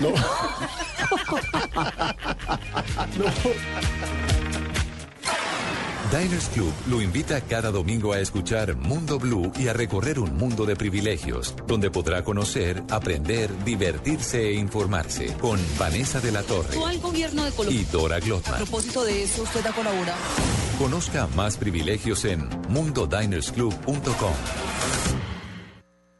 Diners 6.12 6.50
Club 6.50 6.72
lo 6.90 7.00
invita 7.00 7.40
cada 7.40 7.70
domingo 7.70 8.12
a 8.12 8.20
escuchar 8.20 8.76
Mundo 8.76 9.18
Blue 9.18 9.50
y 9.58 9.68
a 9.68 9.72
recorrer 9.72 10.18
un 10.18 10.36
mundo 10.36 10.66
de 10.66 10.76
privilegios, 10.76 11.54
donde 11.66 11.90
podrá 11.90 12.22
conocer, 12.22 12.82
aprender, 12.90 13.50
divertirse 13.64 14.48
e 14.48 14.52
informarse 14.52 15.34
con 15.40 15.58
Vanessa 15.78 16.20
de 16.20 16.30
la 16.32 16.42
Torre 16.42 16.76
al 16.84 16.98
gobierno 16.98 17.44
de 17.44 17.52
Colombia. 17.52 17.80
y 17.80 17.84
Dora 17.84 18.16
A 18.16 18.20
Glotman. 18.20 18.56
propósito 18.58 19.04
de 19.04 19.22
eso, 19.22 19.42
usted 19.42 19.64
ha 19.64 19.72
colaborado. 19.72 20.18
Conozca 20.78 21.26
más 21.28 21.56
privilegios 21.56 22.26
en 22.26 22.46
mundodinersclub.com. 22.68 24.34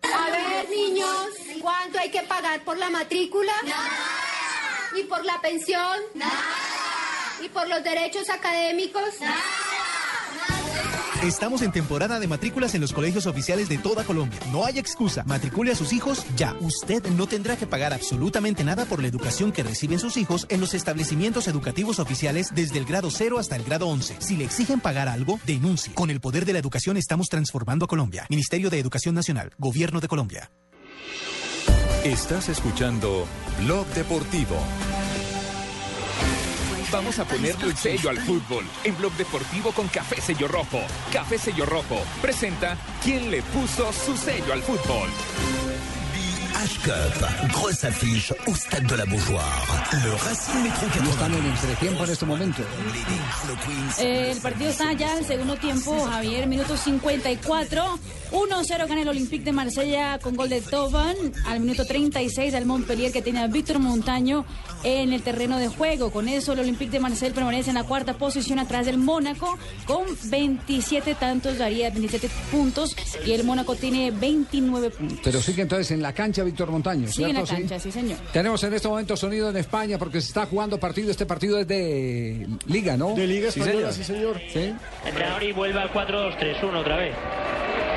A 0.04 0.30
ver, 0.30 0.70
niños, 0.70 1.26
¿cuánto 1.60 1.98
hay 1.98 2.10
que 2.10 2.22
pagar 2.22 2.64
por 2.64 2.78
la 2.78 2.88
matrícula? 2.88 3.52
¿Y 4.98 5.02
por 5.04 5.22
la 5.26 5.38
pensión? 5.42 5.98
¿Y 7.44 7.48
por 7.50 7.68
los 7.68 7.84
derechos 7.84 8.30
académicos? 8.30 9.02
Estamos 11.22 11.62
en 11.62 11.70
temporada 11.70 12.18
de 12.18 12.26
matrículas 12.26 12.74
en 12.74 12.80
los 12.80 12.92
colegios 12.92 13.26
oficiales 13.26 13.68
de 13.68 13.78
toda 13.78 14.02
Colombia. 14.02 14.40
No 14.50 14.64
hay 14.64 14.80
excusa. 14.80 15.22
Matricule 15.24 15.70
a 15.70 15.76
sus 15.76 15.92
hijos 15.92 16.26
ya. 16.34 16.56
Usted 16.58 17.06
no 17.10 17.28
tendrá 17.28 17.56
que 17.56 17.64
pagar 17.64 17.92
absolutamente 17.92 18.64
nada 18.64 18.86
por 18.86 19.00
la 19.00 19.06
educación 19.06 19.52
que 19.52 19.62
reciben 19.62 20.00
sus 20.00 20.16
hijos 20.16 20.46
en 20.48 20.60
los 20.60 20.74
establecimientos 20.74 21.46
educativos 21.46 22.00
oficiales 22.00 22.52
desde 22.52 22.80
el 22.80 22.86
grado 22.86 23.08
0 23.08 23.38
hasta 23.38 23.54
el 23.54 23.62
grado 23.62 23.86
11. 23.86 24.16
Si 24.18 24.36
le 24.36 24.44
exigen 24.44 24.80
pagar 24.80 25.06
algo, 25.06 25.38
denuncie. 25.46 25.94
Con 25.94 26.10
el 26.10 26.20
poder 26.20 26.44
de 26.44 26.54
la 26.54 26.58
educación 26.58 26.96
estamos 26.96 27.28
transformando 27.28 27.84
a 27.84 27.88
Colombia. 27.88 28.26
Ministerio 28.28 28.68
de 28.68 28.80
Educación 28.80 29.14
Nacional. 29.14 29.52
Gobierno 29.58 30.00
de 30.00 30.08
Colombia. 30.08 30.50
Estás 32.02 32.48
escuchando 32.48 33.28
Blog 33.60 33.86
Deportivo. 33.94 34.56
Vamos 36.92 37.18
a 37.18 37.24
ponerle 37.24 37.70
el 37.70 37.76
sello 37.76 38.10
al 38.10 38.18
fútbol 38.18 38.66
en 38.84 38.94
Blog 38.98 39.12
Deportivo 39.14 39.72
con 39.72 39.88
Café 39.88 40.20
Sello 40.20 40.46
Rojo. 40.46 40.80
Café 41.10 41.38
Sello 41.38 41.64
Rojo 41.64 41.96
presenta 42.20 42.76
¿Quién 43.02 43.30
le 43.30 43.40
puso 43.42 43.90
su 43.94 44.14
sello 44.14 44.52
al 44.52 44.62
fútbol? 44.62 45.08
H-Cup, 46.62 47.50
grosse 47.54 47.82
affiche 47.82 48.32
au 48.46 48.54
stade 48.54 48.86
de 48.86 48.94
la 48.94 49.04
Beaujoire. 49.04 49.66
Le 50.04 50.10
Racing 50.12 50.62
Métro 50.62 50.86
Y 51.04 51.08
están 51.08 51.34
en 51.34 51.44
entretiempo 51.44 52.04
en 52.04 52.10
este 52.10 52.24
momento. 52.24 52.62
Eh, 53.98 54.30
el 54.30 54.38
partido 54.38 54.70
está 54.70 54.92
ya 54.92 55.18
en 55.18 55.24
segundo 55.24 55.56
tiempo, 55.56 56.06
Javier, 56.06 56.46
minuto 56.46 56.76
54. 56.76 57.98
1-0 58.32 58.88
gana 58.88 59.02
el 59.02 59.08
Olympique 59.08 59.44
de 59.44 59.52
Marsella 59.52 60.18
con 60.20 60.36
gol 60.36 60.48
de 60.48 60.60
Toban. 60.60 61.16
Al 61.46 61.60
minuto 61.60 61.84
36 61.84 62.54
al 62.54 62.64
Montpellier 62.64 63.12
que 63.12 63.22
tiene 63.22 63.40
a 63.40 63.46
Víctor 63.48 63.78
Montaño 63.78 64.46
en 64.84 65.12
el 65.12 65.22
terreno 65.22 65.58
de 65.58 65.68
juego. 65.68 66.10
Con 66.10 66.28
eso 66.28 66.52
el 66.52 66.60
Olympique 66.60 66.92
de 66.92 67.00
Marsella 67.00 67.34
permanece 67.34 67.70
en 67.70 67.74
la 67.74 67.84
cuarta 67.84 68.14
posición 68.14 68.58
atrás 68.58 68.86
del 68.86 68.98
Mónaco 68.98 69.58
con 69.84 70.04
27 70.24 71.14
tantos, 71.16 71.58
daría 71.58 71.90
27 71.90 72.30
puntos. 72.50 72.96
Y 73.26 73.32
el 73.32 73.44
Mónaco 73.44 73.74
tiene 73.74 74.12
29 74.12 74.90
puntos. 74.90 75.18
Pero 75.22 75.42
sigue 75.42 75.62
entonces 75.62 75.90
en 75.90 76.00
la 76.00 76.14
cancha 76.14 76.42
Víctor 76.52 76.70
Montaño, 76.70 77.08
Sigue 77.08 77.30
en 77.30 77.34
la 77.34 77.46
¿cierto? 77.46 77.74
Sí. 77.74 77.80
sí, 77.80 77.92
señor. 77.92 78.18
Tenemos 78.30 78.62
en 78.62 78.74
este 78.74 78.86
momento 78.86 79.16
sonido 79.16 79.48
en 79.48 79.56
España 79.56 79.98
porque 79.98 80.20
se 80.20 80.28
está 80.28 80.44
jugando 80.44 80.78
partido. 80.78 81.10
Este 81.10 81.24
partido 81.24 81.58
es 81.58 81.66
de 81.66 82.46
Liga, 82.66 82.96
¿no? 82.96 83.14
De 83.14 83.26
Liga 83.26 83.48
Española, 83.48 83.90
sí, 83.90 84.04
señor. 84.04 84.38
Sí. 84.52 84.74
Entrenador 85.04 85.42
y 85.42 85.52
vuelve 85.52 85.80
al 85.80 85.90
4-2-3-1 85.90 86.80
otra 86.80 86.96
vez. 86.96 87.14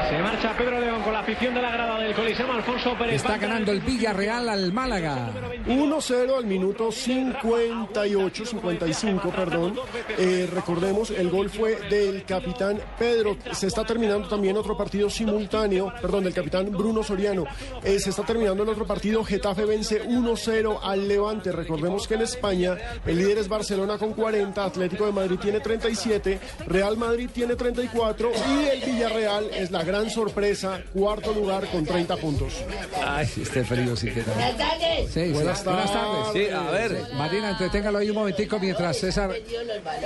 Se 0.10 0.20
marcha 0.20 0.56
Pedro 0.56 0.80
León 0.80 1.02
con 1.02 1.14
la 1.14 1.22
afición 1.22 1.56
de 1.56 1.62
la 1.64 1.72
grada 1.72 2.00
del 2.00 2.14
Coliseo 2.14 2.52
Alfonso 2.52 2.96
Pérez. 2.96 3.16
Está 3.16 3.38
ganando 3.38 3.72
el 3.72 3.80
Villarreal 3.80 4.50
al 4.50 4.72
Málaga. 4.72 5.32
1-0 5.66 6.38
al 6.38 6.46
minuto 6.46 6.92
58, 6.92 8.46
55, 8.46 9.30
perdón. 9.32 9.74
Eh, 10.20 10.48
recordemos, 10.54 11.10
el 11.10 11.32
gol 11.32 11.50
fue 11.50 11.78
del 11.90 12.24
capitán 12.24 12.80
Pedro. 13.00 13.36
Se 13.52 13.66
está 13.66 13.84
terminando 13.84 14.28
también 14.28 14.56
otro 14.58 14.78
partido 14.78 15.10
simultáneo, 15.10 15.92
perdón, 16.00 16.26
del 16.26 16.36
capitán 16.36 16.70
Bruno 16.72 17.02
Soriano. 17.02 17.46
Eh, 17.84 18.00
se 18.00 18.12
está 18.12 18.22
terminando 18.22 18.35
el 18.42 18.70
otro 18.70 18.86
partido. 18.86 19.24
Getafe 19.24 19.66
vence 19.66 20.04
1-0 20.04 20.80
al 20.82 21.08
Levante. 21.08 21.52
Recordemos 21.52 22.08
que 22.08 22.16
en 22.16 22.22
España 22.22 22.78
el 23.06 23.18
líder 23.18 23.38
es 23.40 23.48
Barcelona 23.48 23.98
con 23.98 24.14
40, 24.14 24.64
Atlético 24.64 25.06
de 25.06 25.12
Madrid 25.12 25.38
tiene 25.42 25.60
37, 25.60 26.40
Real 26.68 26.98
Madrid 26.98 27.30
tiene 27.34 27.56
34 27.56 28.32
y 28.32 28.66
el 28.68 28.82
Villarreal 28.82 29.50
es 29.54 29.72
la 29.72 29.84
gran 29.84 30.10
sorpresa, 30.10 30.82
cuarto 30.94 31.34
lugar 31.34 31.70
con 31.72 31.86
30 31.86 32.18
puntos. 32.18 32.54
Ay, 33.04 33.28
este 33.42 33.64
frío 33.64 33.96
sí 33.96 34.12
que. 34.12 34.22
Buenas 34.22 34.58
tardes. 34.58 35.12
Sí. 35.12 35.32
Buenas 35.32 35.64
Buenas 35.64 35.94
tardes. 35.94 36.34
Sí, 36.34 36.54
a 36.54 36.72
ver. 36.72 36.98
Marina, 37.14 37.52
entreténgalo 37.52 37.98
ahí 38.00 38.10
un 38.10 38.16
momentico 38.16 38.60
mientras 38.60 38.98
César. 38.98 39.34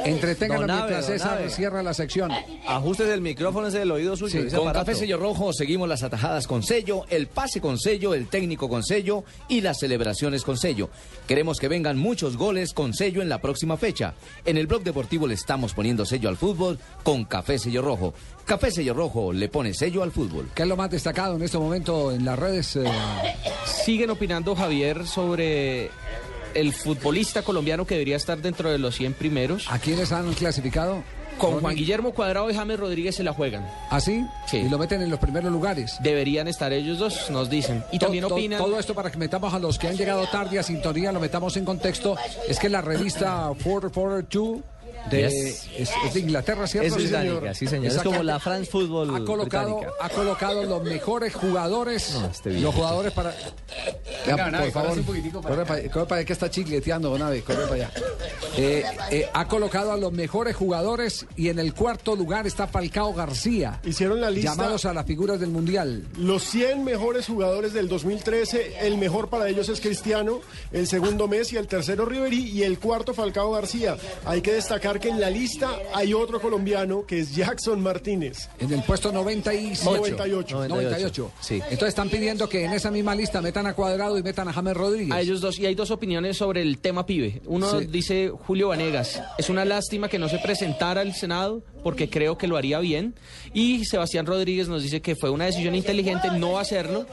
Entreténgalo 0.06 0.68
Don 0.68 0.76
mientras 0.76 1.08
don 1.08 1.18
César 1.18 1.50
cierra 1.50 1.82
la 1.84 1.94
sección. 1.94 2.32
Ajustes 2.68 3.08
el 3.10 3.22
micrófono 3.22 3.68
ese 3.68 3.80
del 3.80 3.92
oído 3.92 4.16
suyo. 4.16 4.42
Sí, 4.42 4.50
con 4.50 4.68
aparato. 4.68 4.86
café 4.86 4.96
sello 5.00 5.18
rojo 5.18 5.54
seguimos 5.54 5.88
las 5.88 6.04
atajadas 6.04 6.48
con 6.48 6.64
sello, 6.64 7.06
el 7.10 7.28
pase 7.28 7.62
con 7.62 7.78
sello, 7.78 8.14
el 8.14 8.19
técnico 8.28 8.70
con 8.70 8.84
sello 8.84 9.24
y 9.48 9.62
las 9.62 9.80
celebraciones 9.80 10.44
con 10.44 10.58
sello. 10.58 10.90
Queremos 11.28 11.60
que 11.60 11.68
vengan 11.68 11.98
muchos 11.98 12.38
goles 12.38 12.74
con 12.74 12.94
sello 12.94 13.22
en 13.22 13.30
la 13.30 13.42
próxima 13.42 13.78
fecha. 13.78 14.14
En 14.46 14.58
el 14.58 14.68
blog 14.68 14.84
deportivo 14.84 15.28
le 15.28 15.34
estamos 15.36 15.74
poniendo 15.74 16.06
sello 16.06 16.30
al 16.30 16.38
fútbol 16.38 16.80
con 17.04 17.26
café 17.26 17.58
sello 17.60 17.82
rojo. 17.82 18.14
Café 18.46 18.72
sello 18.72 18.94
rojo 18.94 19.32
le 19.32 19.48
pone 19.50 19.74
sello 19.74 20.04
al 20.04 20.12
fútbol. 20.12 20.50
¿Qué 20.54 20.64
es 20.64 20.68
lo 20.68 20.76
más 20.76 20.90
destacado 20.92 21.36
en 21.36 21.44
este 21.44 21.58
momento 21.58 22.12
en 22.12 22.26
las 22.26 22.38
redes? 22.38 22.76
eh, 22.76 22.84
Siguen 23.66 24.10
opinando, 24.10 24.56
Javier, 24.56 25.06
sobre 25.08 25.90
el 26.56 26.74
futbolista 26.74 27.44
colombiano 27.44 27.86
que 27.86 27.94
debería 27.96 28.16
estar 28.18 28.42
dentro 28.42 28.72
de 28.72 28.80
los 28.80 28.96
100 28.96 29.14
primeros. 29.14 29.68
¿A 29.70 29.78
quiénes 29.80 30.12
han 30.12 30.34
clasificado? 30.34 31.04
Con 31.40 31.62
Juan 31.62 31.76
Guillermo 31.76 32.12
Cuadrado 32.12 32.50
y 32.50 32.54
James 32.54 32.80
Rodríguez 32.80 33.16
se 33.16 33.24
la 33.24 33.34
juegan. 33.34 33.66
¿Ah, 33.90 34.00
sí? 34.00 34.26
Sí. 34.46 34.58
Y 34.58 34.70
lo 34.70 34.78
meten 34.78 35.02
en 35.02 35.10
los 35.10 35.20
primeros 35.20 35.52
lugares. 35.52 35.98
Deberían 36.02 36.48
estar 36.48 36.72
ellos 36.74 37.00
dos, 37.00 37.30
nos 37.32 37.50
dicen. 37.50 37.84
Y 37.92 37.98
To- 38.00 38.06
también 38.08 38.28
to- 38.28 38.34
opinan... 38.36 38.60
Todo 38.62 38.78
esto 38.80 38.94
para 38.94 39.10
que 39.12 39.18
metamos 39.18 39.54
a 39.54 39.60
los 39.60 39.80
que 39.80 39.88
han 39.88 39.98
llegado 39.98 40.28
tarde 40.28 40.60
a 40.60 40.64
sintonía, 40.64 41.12
lo 41.12 41.20
metamos 41.20 41.56
en 41.58 41.66
contexto. 41.66 42.16
Es 42.48 42.60
que 42.60 42.70
la 42.70 42.82
revista 42.82 43.50
442 43.64 44.60
de, 45.10 45.30
Yes. 45.30 45.68
es, 45.78 45.92
es 46.06 46.14
de 46.14 46.20
Inglaterra, 46.20 46.68
¿cierto? 46.68 46.88
Es 46.88 46.96
británica, 46.96 47.54
sí, 47.54 47.68
señor. 47.68 47.88
Es 47.92 47.98
como 48.02 48.24
la 48.24 48.40
France 48.40 48.70
Football 48.72 49.16
ha 49.16 49.26
colocado, 49.26 49.76
británica. 49.78 49.94
ha 50.06 50.10
colocado 50.10 50.64
los 50.64 50.84
mejores 50.84 51.34
jugadores, 51.34 52.16
este 52.32 52.60
los 52.60 52.74
jugadores 52.74 53.12
para... 53.14 53.34
Venga, 54.26 54.46
Ya, 54.46 54.52
Nave, 54.52 54.64
por 54.66 54.72
favor, 54.74 54.90
córrase 54.90 55.00
un 55.00 55.06
poquitico 55.06 55.42
para 55.42 55.56
corre 55.56 55.66
para, 55.66 55.92
corre 55.92 56.06
para 56.06 56.20
allá 56.20 56.26
que 56.26 56.34
está 56.34 56.50
chigleteando, 56.50 57.18
Nave, 57.18 57.42
corre 57.42 57.64
para 57.64 57.74
allá. 57.76 57.92
Eh, 58.58 58.84
eh, 59.12 59.30
ha 59.34 59.48
colocado 59.48 59.92
a 59.92 59.98
los 59.98 60.12
mejores 60.12 60.56
jugadores 60.56 61.26
y 61.36 61.50
en 61.50 61.60
el 61.60 61.74
cuarto 61.74 62.16
lugar 62.16 62.46
está 62.48 62.68
Falcao 62.68 63.14
García. 63.14 63.80
Hicieron 63.86 64.20
la 64.22 64.30
lista. 64.30 64.52
Llamados 64.52 64.86
a 64.86 64.94
las 64.94 65.06
figuras 65.06 65.40
del 65.40 65.50
Mundial. 65.50 66.04
Los 66.18 66.44
100 66.44 66.84
mejores 66.84 67.28
jugadores 67.28 67.74
del 67.74 67.88
2013, 67.88 68.86
el 68.88 68.98
mejor 68.98 69.30
para 69.30 69.48
ellos 69.50 69.70
es 69.70 69.80
Cristiano, 69.80 70.42
el 70.72 70.88
segundo 70.88 71.28
Messi, 71.28 71.58
el 71.58 71.68
tercero 71.68 72.06
Ribery 72.06 72.50
y 72.50 72.64
el 72.64 72.80
cuarto 72.80 73.14
Falcao 73.14 73.52
García. 73.52 73.98
Hay 74.26 74.42
que 74.42 74.54
destacar 74.54 74.99
que 75.00 75.10
en 75.10 75.20
la 75.20 75.30
lista 75.30 75.70
hay 75.94 76.14
otro 76.14 76.40
colombiano 76.42 77.06
que 77.06 77.20
es 77.20 77.36
Jackson 77.36 77.82
Martínez. 77.82 78.50
En 78.60 78.72
el 78.74 78.84
puesto 78.84 79.12
98. 79.12 79.84
98. 79.86 80.68
98. 80.68 81.32
Entonces 81.50 81.88
están 81.90 82.10
pidiendo 82.10 82.48
que 82.50 82.66
en 82.66 82.74
esa 82.74 82.92
misma 82.92 83.16
lista 83.16 83.42
metan 83.42 83.66
a 83.68 83.74
Cuadrado 83.74 84.18
y 84.18 84.24
metan 84.24 84.48
a 84.48 84.54
James 84.54 84.76
Rodríguez. 84.76 85.12
A 85.14 85.22
ellos 85.22 85.42
dos, 85.42 85.58
y 85.60 85.66
hay 85.66 85.76
dos 85.76 85.92
opiniones 85.92 86.38
sobre 86.38 86.62
el 86.62 86.80
tema 86.80 87.06
pibe. 87.06 87.42
Uno 87.46 87.80
Sí. 87.80 87.86
dice 87.86 88.32
Julio 88.48 88.70
Vanegas, 88.70 89.22
es 89.38 89.50
una 89.50 89.66
lástima 89.66 90.10
que 90.10 90.20
no 90.20 90.28
se 90.30 90.40
presentara 90.40 91.02
al 91.02 91.14
Senado 91.14 91.64
porque 91.84 92.10
creo 92.10 92.38
que 92.38 92.48
lo 92.48 92.58
haría 92.58 92.80
bien. 92.80 93.16
Y 93.54 93.86
Sebastián 93.86 94.26
Rodríguez 94.26 94.68
nos 94.68 94.84
dice 94.84 95.02
que 95.02 95.16
fue 95.16 95.30
una 95.30 95.46
decisión 95.46 95.76
inteligente 95.76 96.30
no 96.32 96.58
hacerlo 96.60 97.06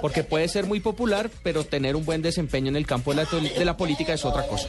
porque 0.00 0.24
puede 0.24 0.48
ser 0.48 0.66
muy 0.66 0.80
popular, 0.80 1.30
pero 1.42 1.64
tener 1.64 1.96
un 1.96 2.04
buen 2.04 2.22
desempeño 2.22 2.68
en 2.68 2.76
el 2.76 2.86
campo 2.86 3.12
de 3.14 3.24
la, 3.24 3.40
de 3.58 3.64
la 3.64 3.76
política 3.76 4.14
es 4.14 4.24
otra 4.24 4.46
cosa. 4.46 4.68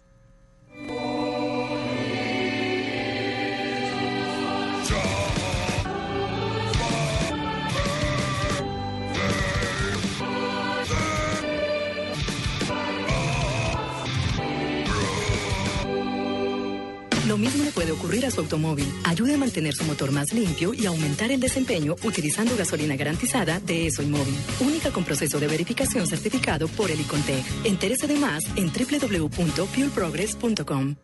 Mismo 17.41 17.63
le 17.63 17.71
puede 17.71 17.91
ocurrir 17.91 18.25
a 18.25 18.31
su 18.31 18.41
automóvil. 18.41 18.87
Ayude 19.03 19.33
a 19.33 19.37
mantener 19.37 19.73
su 19.73 19.83
motor 19.83 20.11
más 20.11 20.31
limpio 20.31 20.73
y 20.73 20.85
aumentar 20.85 21.31
el 21.31 21.39
desempeño 21.39 21.95
utilizando 22.03 22.55
gasolina 22.55 22.95
garantizada 22.95 23.59
de 23.59 23.87
ESO 23.87 24.03
Móvil. 24.03 24.35
Única 24.59 24.91
con 24.91 25.03
proceso 25.03 25.39
de 25.39 25.47
verificación 25.47 26.05
certificado 26.07 26.67
por 26.69 26.91
el 26.91 27.01
Icontec. 27.01 27.43
Entérese 27.65 28.07
de 28.07 28.15
más 28.15 28.43
en 28.55 28.71
www.fuelprogress.com. 28.71 30.95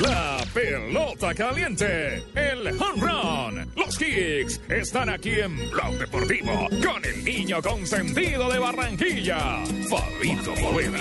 La 0.00 0.38
pelota 0.54 1.34
caliente, 1.34 2.24
el 2.34 2.66
home 2.80 3.02
run, 3.02 3.72
los 3.76 3.98
kicks 3.98 4.58
están 4.70 5.10
aquí 5.10 5.30
en 5.32 5.54
Blog 5.70 5.98
Deportivo 5.98 6.66
con 6.82 7.04
el 7.04 7.22
niño 7.22 7.60
consentido 7.60 8.50
de 8.50 8.58
Barranquilla, 8.58 9.38
Fabito 9.90 10.54
Poveda. 10.54 10.98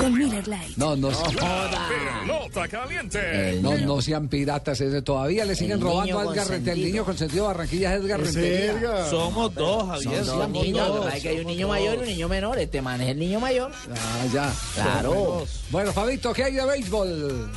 Con 0.00 0.14
Miller 0.14 0.48
Lite. 0.48 0.72
No, 0.76 0.96
no, 0.96 1.10
La 1.10 1.88
pelota 2.24 2.68
caliente. 2.68 3.58
no, 3.60 3.76
no 3.76 4.00
sean 4.00 4.28
piratas. 4.28 4.80
ese- 4.80 5.02
Todavía 5.02 5.44
le 5.44 5.54
siguen 5.54 5.72
El 5.78 5.80
robando 5.82 6.04
niño 6.04 6.18
a 6.18 6.32
Edgar 6.32 6.48
Rentería. 6.48 6.84
El 6.86 6.92
niño 6.92 7.04
consentido 7.04 7.42
de 7.44 7.48
Barranquilla 7.48 7.94
es 7.94 8.00
Edgar 8.02 8.20
Rentería. 8.20 9.06
Somos 9.10 9.54
dos, 9.54 9.86
Javier, 9.86 10.24
Somos 10.24 10.42
somos 10.44 10.72
dos. 10.72 10.88
dos. 10.96 11.06
Hay 11.12 11.20
que 11.20 11.28
hay 11.28 11.40
un 11.40 11.46
niño 11.46 11.68
mayor 11.68 11.94
y 11.96 11.98
un 11.98 12.06
niño 12.06 12.28
menor. 12.28 12.58
Este 12.58 12.80
man 12.80 13.00
es 13.02 13.10
el 13.10 13.18
niño 13.18 13.38
mayor. 13.38 13.70
Ah, 13.94 14.24
ya. 14.32 14.52
Claro. 14.74 15.44
Bueno, 15.70 15.92
Fabito, 15.92 16.32
¿qué 16.32 16.44
hay 16.44 16.54
de 16.54 16.64
béisbol? 16.64 17.01
헐. 17.02 17.48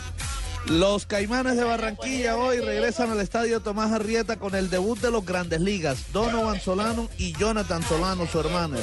Los 0.67 1.05
Caimanes 1.05 1.57
de 1.57 1.63
Barranquilla 1.63 2.37
hoy 2.37 2.59
regresan 2.59 3.11
al 3.11 3.19
estadio 3.19 3.59
Tomás 3.59 3.91
Arrieta 3.91 4.37
con 4.37 4.55
el 4.55 4.71
debut 4.71 4.99
de 4.99 5.11
los 5.11 5.23
Grandes 5.23 5.61
Ligas, 5.61 6.11
Donovan 6.11 6.59
Solano 6.59 7.07
y 7.19 7.33
Jonathan 7.33 7.83
Solano, 7.83 8.25
su 8.25 8.39
hermano. 8.39 8.77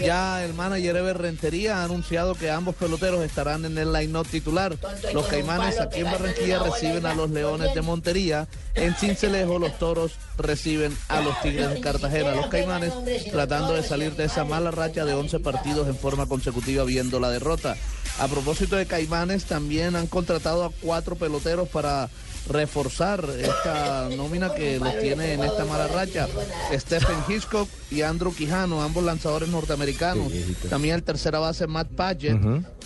Ya 0.00 0.42
el 0.42 0.54
manager 0.54 0.96
Ever 0.96 1.18
Rentería 1.18 1.78
ha 1.78 1.84
anunciado 1.84 2.34
que 2.36 2.50
ambos 2.50 2.74
peloteros 2.76 3.22
estarán 3.22 3.66
en 3.66 3.76
el 3.76 3.92
line-up 3.92 4.26
titular. 4.26 4.78
Los 5.12 5.26
Caimanes 5.26 5.78
aquí 5.78 6.00
en 6.00 6.06
Barranquilla 6.06 6.58
reciben 6.60 7.04
a 7.04 7.14
los 7.14 7.28
Leones 7.28 7.74
de 7.74 7.82
Montería. 7.82 8.48
En 8.74 8.94
Cincelejo 8.94 9.58
los 9.58 9.78
Toros 9.78 10.12
reciben 10.38 10.96
a 11.08 11.20
los 11.20 11.38
Tigres 11.42 11.68
de 11.68 11.80
Cartagena. 11.80 12.34
Los 12.34 12.46
Caimanes 12.46 12.94
tratando 13.30 13.74
de 13.74 13.82
salir 13.82 14.16
de 14.16 14.24
esa 14.24 14.44
mala 14.44 14.70
racha 14.70 15.04
de 15.04 15.12
11 15.12 15.40
partidos 15.40 15.86
en 15.86 15.96
forma 15.96 16.24
consecutiva 16.24 16.84
viendo 16.84 17.20
la 17.20 17.30
derrota. 17.30 17.76
A 18.18 18.28
propósito 18.28 18.76
de 18.76 18.86
Caimanes, 18.86 19.44
también 19.44 19.94
han 19.94 20.06
contratado 20.06 20.64
a 20.64 20.70
cuatro 20.80 21.14
peloteros 21.14 21.25
para 21.72 22.08
reforzar 22.48 23.28
esta 23.38 24.08
nómina 24.16 24.54
que 24.54 24.78
los 24.78 24.98
tiene 25.00 25.34
en 25.34 25.42
esta 25.42 25.64
mala 25.64 25.88
racha. 25.88 26.28
Stephen 26.72 27.16
Hitchcock 27.28 27.68
y 27.90 28.02
Andrew 28.02 28.34
Quijano, 28.34 28.82
ambos 28.82 29.04
lanzadores 29.04 29.48
norteamericanos. 29.48 30.32
También 30.70 30.94
el 30.94 31.02
tercera 31.02 31.38
base 31.38 31.66
Matt 31.66 31.88
Paget 31.88 32.38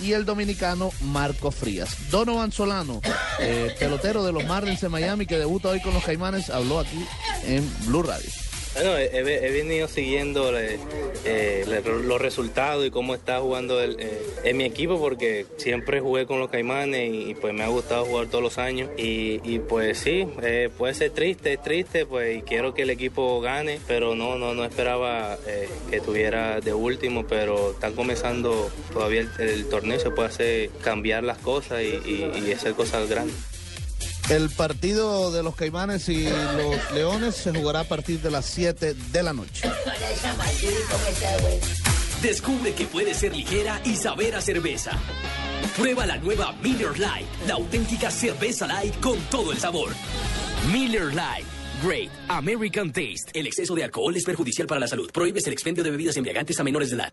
y 0.03 0.13
el 0.13 0.25
dominicano 0.25 0.91
Marco 1.03 1.51
Frías. 1.51 2.11
Donovan 2.11 2.53
Solano, 2.53 3.01
eh, 3.39 3.75
pelotero 3.79 4.25
de 4.25 4.33
los 4.33 4.45
Marlins 4.47 4.81
de 4.81 4.89
Miami 4.89 5.27
que 5.27 5.39
debuta 5.39 5.69
hoy 5.69 5.81
con 5.81 5.95
los 5.95 6.05
Caimanes, 6.05 6.51
habló 6.51 6.81
aquí 6.81 7.07
en 7.45 7.69
Blue 7.87 8.03
Radio. 8.03 8.31
Bueno, 8.73 8.97
he, 8.97 9.23
venido 9.51 9.89
siguiendo 9.89 10.57
eh, 10.57 10.79
eh, 11.25 11.65
los 12.05 12.21
resultados 12.21 12.87
y 12.87 12.91
cómo 12.91 13.17
está 13.17 13.41
jugando 13.41 13.83
el, 13.83 13.97
eh, 13.99 14.23
en 14.45 14.57
mi 14.57 14.65
equipo 14.65 15.01
porque 15.01 15.45
siempre 15.57 16.01
jugué 16.01 16.25
con 16.25 16.39
los 16.39 16.51
Caimanes 16.51 17.11
y, 17.13 17.35
pues 17.35 17.53
me 17.53 17.65
ha 17.65 17.69
gustado 17.69 18.05
jugar 18.05 18.29
todos 18.29 18.45
los 18.45 18.59
años 18.59 18.89
y, 18.97 19.41
y, 19.43 19.59
pues 19.59 19.99
sí, 19.99 20.25
eh, 20.43 20.71
puede 20.79 20.95
ser 20.95 21.11
triste, 21.11 21.55
es 21.55 21.63
triste 21.63 22.07
pues 22.07 22.39
y 22.39 22.43
quiero 22.43 22.73
que 22.73 22.83
el 22.83 22.91
equipo 22.91 23.41
gane, 23.41 23.81
pero 23.89 24.15
no 24.15 24.37
no 24.39 24.55
no 24.55 24.65
esperaba 24.65 25.37
eh, 25.49 25.69
que 25.91 26.01
tuviera 26.01 26.61
de 26.61 26.73
último, 26.73 27.27
pero 27.27 27.73
están 27.73 27.95
comenzando 27.95 28.71
todavía 28.93 29.23
el, 29.23 29.49
el 29.49 29.69
torneo, 29.69 29.99
se 29.99 30.11
puede 30.11 30.29
hacer 30.29 30.71
cambiar 30.81 31.25
las 31.25 31.39
cosas 31.39 31.83
y, 31.83 31.87
y- 32.09 32.45
y 32.47 32.53
hacer 32.53 32.75
cosas 32.75 33.09
grandes. 33.09 33.35
El 34.31 34.49
partido 34.49 35.33
de 35.33 35.43
los 35.43 35.57
Caimanes 35.57 36.09
y 36.09 36.23
los 36.25 36.93
Leones 36.95 37.35
se 37.35 37.53
jugará 37.53 37.81
a 37.81 37.85
partir 37.85 38.21
de 38.21 38.31
las 38.31 38.47
7 38.47 38.95
de 38.95 39.23
la 39.25 39.33
noche. 39.33 39.69
Descubre 42.23 42.73
que 42.75 42.85
puede 42.87 43.13
ser 43.13 43.35
ligera 43.35 43.81
y 43.85 43.97
saber 43.97 44.37
a 44.37 44.41
cerveza. 44.41 44.93
Prueba 45.77 46.07
la 46.07 46.17
nueva 46.19 46.53
Miller 46.63 46.93
Lite, 46.93 47.27
la 47.49 47.55
auténtica 47.55 48.09
cerveza 48.11 48.69
light 48.69 49.01
con 49.01 49.19
todo 49.31 49.51
el 49.51 49.59
sabor. 49.59 49.91
Miller 50.73 51.09
Lite. 51.09 51.47
Great 51.83 52.11
American 52.29 52.93
Taste. 52.93 53.33
El 53.33 53.47
exceso 53.49 53.75
de 53.75 53.83
alcohol 53.83 54.15
es 54.15 54.25
perjudicial 54.25 54.69
para 54.69 54.81
la 54.81 54.87
salud. 54.87 55.11
Prohíbes 55.13 55.47
el 55.47 55.55
expendio 55.55 55.83
de 55.83 55.91
bebidas 55.91 56.17
embriagantes 56.17 56.61
a 56.61 56.63
menores 56.63 56.91
de 56.91 56.97
edad. 56.97 57.13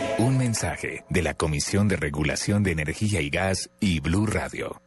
de 1.09 1.23
la 1.23 1.33
Comisión 1.33 1.87
de 1.87 1.95
Regulación 1.95 2.61
de 2.61 2.71
Energía 2.71 3.19
y 3.19 3.31
Gas 3.31 3.71
y 3.79 3.99
Blue 3.99 4.27
Radio. 4.27 4.79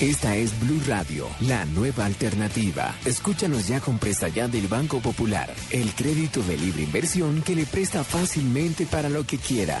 Esta 0.00 0.36
es 0.36 0.58
Blue 0.60 0.80
Radio, 0.86 1.26
la 1.40 1.64
nueva 1.64 2.06
alternativa. 2.06 2.94
Escúchanos 3.04 3.66
ya 3.66 3.80
con 3.80 3.98
Presta 3.98 4.28
Ya 4.28 4.46
del 4.46 4.68
Banco 4.68 5.00
Popular, 5.00 5.52
el 5.72 5.92
crédito 5.94 6.42
de 6.42 6.56
libre 6.56 6.84
inversión 6.84 7.42
que 7.42 7.56
le 7.56 7.66
presta 7.66 8.04
fácilmente 8.04 8.86
para 8.86 9.08
lo 9.08 9.26
que 9.26 9.38
quiera. 9.38 9.80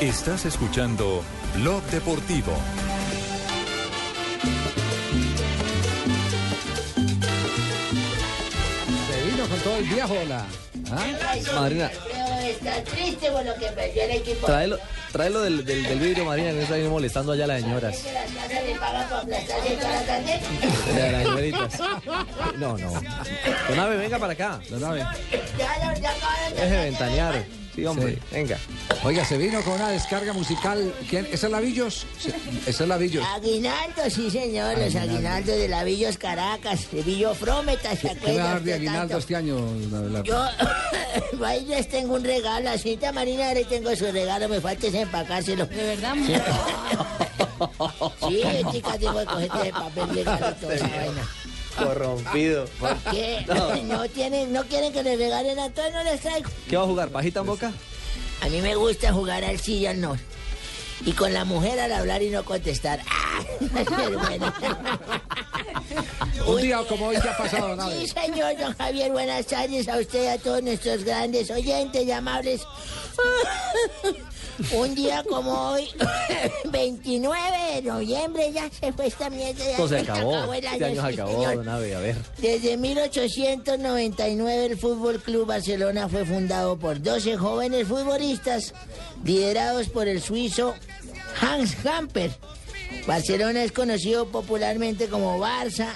Estás 0.00 0.44
escuchando 0.46 1.22
Blog 1.56 1.82
Deportivo. 1.84 2.52
Se 9.10 9.30
vino 9.30 9.46
con 9.48 9.58
todo 9.60 9.76
el 9.76 9.84
viejo, 9.84 10.14
la. 10.28 10.44
¿Ah? 10.90 11.06
Marina, 11.54 11.90
Está 12.48 12.82
triste 12.84 13.30
por 13.30 13.44
lo 13.44 13.54
que 13.56 13.66
perdió 13.66 14.04
el 14.04 14.10
equipo. 14.12 14.46
tráelo, 14.46 14.78
tráelo 15.12 15.42
del, 15.42 15.64
del, 15.64 15.82
del 15.82 15.98
vidrio, 15.98 16.24
Marina, 16.24 16.48
que 16.50 16.56
no 16.56 16.62
está 16.62 16.74
ahí 16.76 16.84
molestando 16.88 17.32
allá 17.32 17.44
a 17.44 17.48
las 17.48 17.60
señoras. 17.62 18.02
De 20.94 21.12
las 21.12 21.22
señoritas. 21.24 21.80
No, 22.56 22.78
no. 22.78 22.90
Don 23.68 23.78
Ave, 23.78 23.96
venga 23.96 24.18
para 24.18 24.32
acá. 24.32 24.60
Don 24.70 24.82
Ave. 24.82 25.00
Ya, 25.00 25.94
ya, 26.00 26.54
Deje 26.54 26.70
de 26.74 26.84
ventanear. 26.84 27.44
Sí, 27.78 27.86
hombre, 27.86 28.14
Sí. 28.14 28.20
venga. 28.32 28.58
Oiga, 29.04 29.24
se 29.24 29.38
vino 29.38 29.62
con 29.62 29.74
una 29.74 29.90
descarga 29.90 30.32
musical. 30.32 30.92
¿Quién? 31.08 31.26
¿Esa 31.30 31.46
es 31.46 31.52
Lavillos? 31.52 32.06
Sí, 32.18 32.30
esa 32.66 32.82
es 32.82 32.88
Lavillos. 32.88 33.24
Aguinaldo, 33.34 34.02
sí 34.10 34.30
señor, 34.30 34.76
los 34.78 34.94
aguinaldos 34.96 35.56
de 35.56 35.68
la 35.68 35.84
Villos 35.84 36.18
Caracas, 36.18 36.90
de 36.90 37.02
Villo 37.02 37.34
Frómeta, 37.34 37.94
¿se 37.94 38.08
¿Qué 38.08 38.14
me 38.14 38.20
va 38.20 38.30
a 38.30 38.32
dar 38.32 38.46
acuerdan? 38.56 38.64
de 38.64 38.74
aguinaldo 38.74 39.00
tanto? 39.00 39.18
este 39.18 39.36
año? 39.36 40.22
Yo, 40.24 40.44
ahí 41.46 41.64
les 41.66 41.88
tengo 41.88 42.14
un 42.14 42.24
regalo, 42.24 42.70
así 42.70 42.96
ta 42.96 43.12
Marina, 43.12 43.54
le 43.54 43.64
tengo 43.64 43.94
su 43.94 44.10
regalo, 44.10 44.48
me 44.48 44.60
falta 44.60 44.86
es 44.88 44.94
empacárselo. 44.94 45.66
¿De 45.66 45.76
verdad? 45.96 46.14
Sí, 48.28 48.42
chica, 48.72 48.98
tengo 48.98 49.18
que 49.20 49.26
cogerte 49.26 49.58
de 49.64 49.72
papel 49.72 50.04
y 50.18 50.24
toda 50.24 50.74
esa 50.74 50.88
vaina. 50.88 51.28
Corrompido. 51.84 52.66
¿Qué? 53.10 53.44
No. 53.46 53.76
No. 53.82 54.08
tienen, 54.08 54.52
no 54.52 54.64
quieren 54.64 54.92
que 54.92 55.02
les 55.02 55.18
regalen 55.18 55.58
a 55.58 55.70
todos, 55.70 55.92
no 55.92 56.02
les 56.04 56.20
traigo. 56.20 56.48
¿Qué 56.68 56.76
va 56.76 56.82
a 56.82 56.86
jugar? 56.86 57.08
¿Pajita 57.10 57.40
en 57.40 57.46
boca? 57.46 57.72
A 58.40 58.48
mí 58.48 58.60
me 58.60 58.74
gusta 58.74 59.12
jugar 59.12 59.44
al 59.44 59.58
sí 59.58 59.78
y 59.78 59.86
al 59.86 60.00
no. 60.00 60.16
Y 61.04 61.12
con 61.12 61.32
la 61.32 61.44
mujer 61.44 61.78
al 61.78 61.92
hablar 61.92 62.22
y 62.22 62.30
no 62.30 62.44
contestar. 62.44 63.00
¡Ah! 63.08 63.40
Un 66.46 66.62
día 66.62 66.78
como 66.88 67.06
hoy 67.06 67.16
ya 67.16 67.32
ha 67.32 67.36
pasado, 67.36 67.80
Abe. 67.80 68.00
Sí, 68.00 68.06
señor 68.08 68.56
don 68.56 68.74
Javier, 68.76 69.12
buenas 69.12 69.46
tardes 69.46 69.88
a 69.88 69.98
usted 69.98 70.24
y 70.24 70.28
a 70.28 70.38
todos 70.38 70.62
nuestros 70.62 71.04
grandes 71.04 71.50
oyentes 71.50 72.06
y 72.06 72.10
amables. 72.10 72.62
Un 74.72 74.94
día 74.94 75.22
como 75.28 75.52
hoy, 75.70 75.88
29 76.70 77.40
de 77.74 77.82
noviembre, 77.82 78.52
ya 78.52 78.68
se 78.70 78.92
fue 78.92 79.06
esta 79.06 79.30
mierda. 79.30 79.64
ya 79.64 79.70
Esto 79.70 79.88
se 79.88 79.94
se 79.96 80.00
acabó. 80.10 80.52
el 80.52 80.64
Este 80.64 80.84
año 80.84 81.02
se 81.02 81.08
sí, 81.08 81.14
acabó, 81.14 81.32
señor. 81.32 81.54
don 81.56 81.68
Ave. 81.68 81.94
A 81.94 82.00
ver. 82.00 82.16
Desde 82.38 82.76
1899 82.76 84.66
el 84.66 84.76
Fútbol 84.78 85.20
Club 85.22 85.46
Barcelona 85.46 86.08
fue 86.08 86.24
fundado 86.24 86.78
por 86.78 87.00
12 87.00 87.36
jóvenes 87.36 87.86
futbolistas 87.86 88.74
liderados 89.24 89.88
por 89.88 90.08
el 90.08 90.20
suizo 90.20 90.74
Hans 91.40 91.82
Gamper. 91.82 92.30
Barcelona 93.06 93.62
es 93.64 93.72
conocido 93.72 94.26
popularmente 94.28 95.08
como 95.08 95.38
Barça 95.38 95.88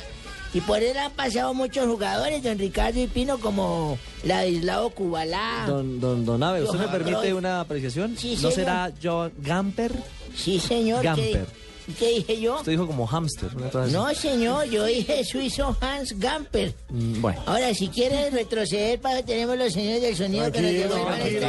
y 0.54 0.60
por 0.60 0.82
él 0.82 0.96
han 0.96 1.12
pasado 1.12 1.54
muchos 1.54 1.86
jugadores, 1.86 2.42
don 2.42 2.58
Ricardo 2.58 3.00
y 3.00 3.06
Pino, 3.06 3.38
como 3.38 3.98
Ladislao 4.24 4.90
Kubalá. 4.90 5.64
Don, 5.66 5.98
don, 6.00 6.24
don 6.24 6.42
Ave, 6.42 6.62
¿usted 6.62 6.78
me 6.78 6.88
permite 6.88 7.32
una 7.32 7.60
apreciación? 7.60 8.16
Sí, 8.16 8.32
¿No 8.32 8.36
señor. 8.50 8.52
será 8.54 8.92
John 9.02 9.32
Gamper? 9.38 9.92
Sí, 10.34 10.60
señor. 10.60 11.02
Gamper. 11.02 11.46
¿Qué, 11.46 11.62
qué 11.98 12.08
dije 12.08 12.40
yo? 12.40 12.56
Usted 12.56 12.72
dijo 12.72 12.86
como 12.86 13.08
así. 13.10 13.92
No, 13.92 14.14
señor, 14.14 14.64
yo 14.66 14.84
dije 14.84 15.24
suizo 15.24 15.76
Hans 15.80 16.18
Gamper. 16.18 16.74
Mm, 16.90 17.20
Bueno. 17.20 17.42
Ahora, 17.46 17.74
si 17.74 17.88
quieres 17.88 18.32
retroceder, 18.32 19.00
para 19.00 19.16
que 19.18 19.22
tenemos 19.24 19.56
los 19.58 19.72
señores 19.72 20.02
del 20.02 20.16
sonido 20.16 20.44
que 20.46 20.50
tranquilo. 20.52 20.84
esta 20.84 20.96
No, 20.98 21.04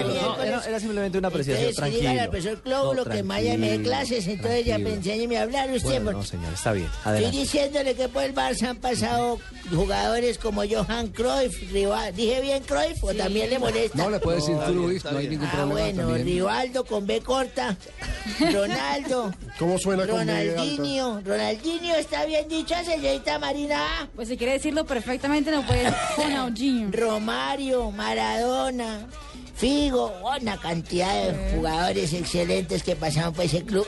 miércoles. 0.07 0.45
era, 0.47 0.65
era 0.67 0.79
simplemente 0.79 1.17
una 1.17 1.27
apreciación, 1.27 1.57
Entonces, 1.69 1.75
tranquilo. 1.77 2.01
dígale 2.01 2.19
al 2.21 2.29
profesor 2.29 2.61
Clóbulo 2.61 3.05
No, 3.05 3.11
que 3.11 3.21
vaya 3.23 3.53
y 3.53 3.57
me 3.57 3.65
dé 3.67 3.73
tranquilo, 3.77 3.89
clases, 3.95 4.27
entonces 4.27 4.65
ya 4.65 4.75
tranquilo. 4.75 4.95
enséñeme 4.97 5.37
a 5.37 5.41
hablar 5.43 5.71
usted. 5.71 6.03
Bueno, 6.03 6.19
no, 6.19 6.23
señor, 6.25 6.53
está 6.53 6.71
bien. 6.73 6.85
Estoy 6.87 7.11
Adelante. 7.11 7.37
diciéndole 7.37 7.95
que 7.95 8.09
por 8.09 8.23
el 8.23 8.33
Barça 8.35 8.67
han 8.69 8.77
pasado 8.77 9.39
jugadores 9.73 10.37
como 10.37 10.63
Johan 10.67 11.07
Cruyff, 11.09 11.71
Rival. 11.71 12.15
¿Dije 12.15 12.41
bien 12.41 12.63
Cruyff 12.63 13.03
o 13.03 13.13
también 13.13 13.49
le 13.49 13.59
molesta? 13.59 13.97
No 13.97 14.09
le 14.09 14.19
puede 14.19 14.37
decir 14.37 14.55
Cruyff, 14.65 15.03
no 15.05 15.17
hay 15.17 15.27
ningún 15.27 15.47
Ah, 15.47 15.51
problema 15.51 15.73
bueno, 15.81 16.03
también. 16.03 16.25
Rivaldo 16.27 16.85
con 16.85 17.05
B 17.05 17.21
corta, 17.21 17.77
Ronaldo, 18.51 19.33
¿Cómo 19.59 19.77
suena 19.77 20.05
con 20.07 20.15
B 20.15 20.21
alta? 20.21 20.22
Ronaldinho, 20.23 21.21
Ronaldinho, 21.25 21.95
¿está 21.95 22.25
bien 22.25 22.47
dicho, 22.47 22.73
señorita 22.85 23.39
Marina? 23.39 24.09
Pues 24.15 24.29
si 24.29 24.37
quiere 24.37 24.53
decirlo 24.53 24.85
perfectamente, 24.85 25.51
no 25.51 25.65
puede 25.65 25.83
decir 25.83 25.97
Ronaldinho. 26.17 26.89
Romario, 26.91 27.91
Maradona, 27.91 29.07
Figo, 29.55 30.11
una 30.37 30.57
cantidad 30.57 31.31
de 31.31 31.55
jugadores 31.55 32.13
excelentes 32.13 32.83
que 32.83 32.95
pasaron 32.95 33.33
por 33.33 33.45
ese 33.45 33.63
club. 33.63 33.87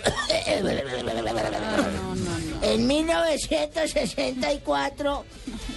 En 2.61 2.87
1964, 2.87 5.25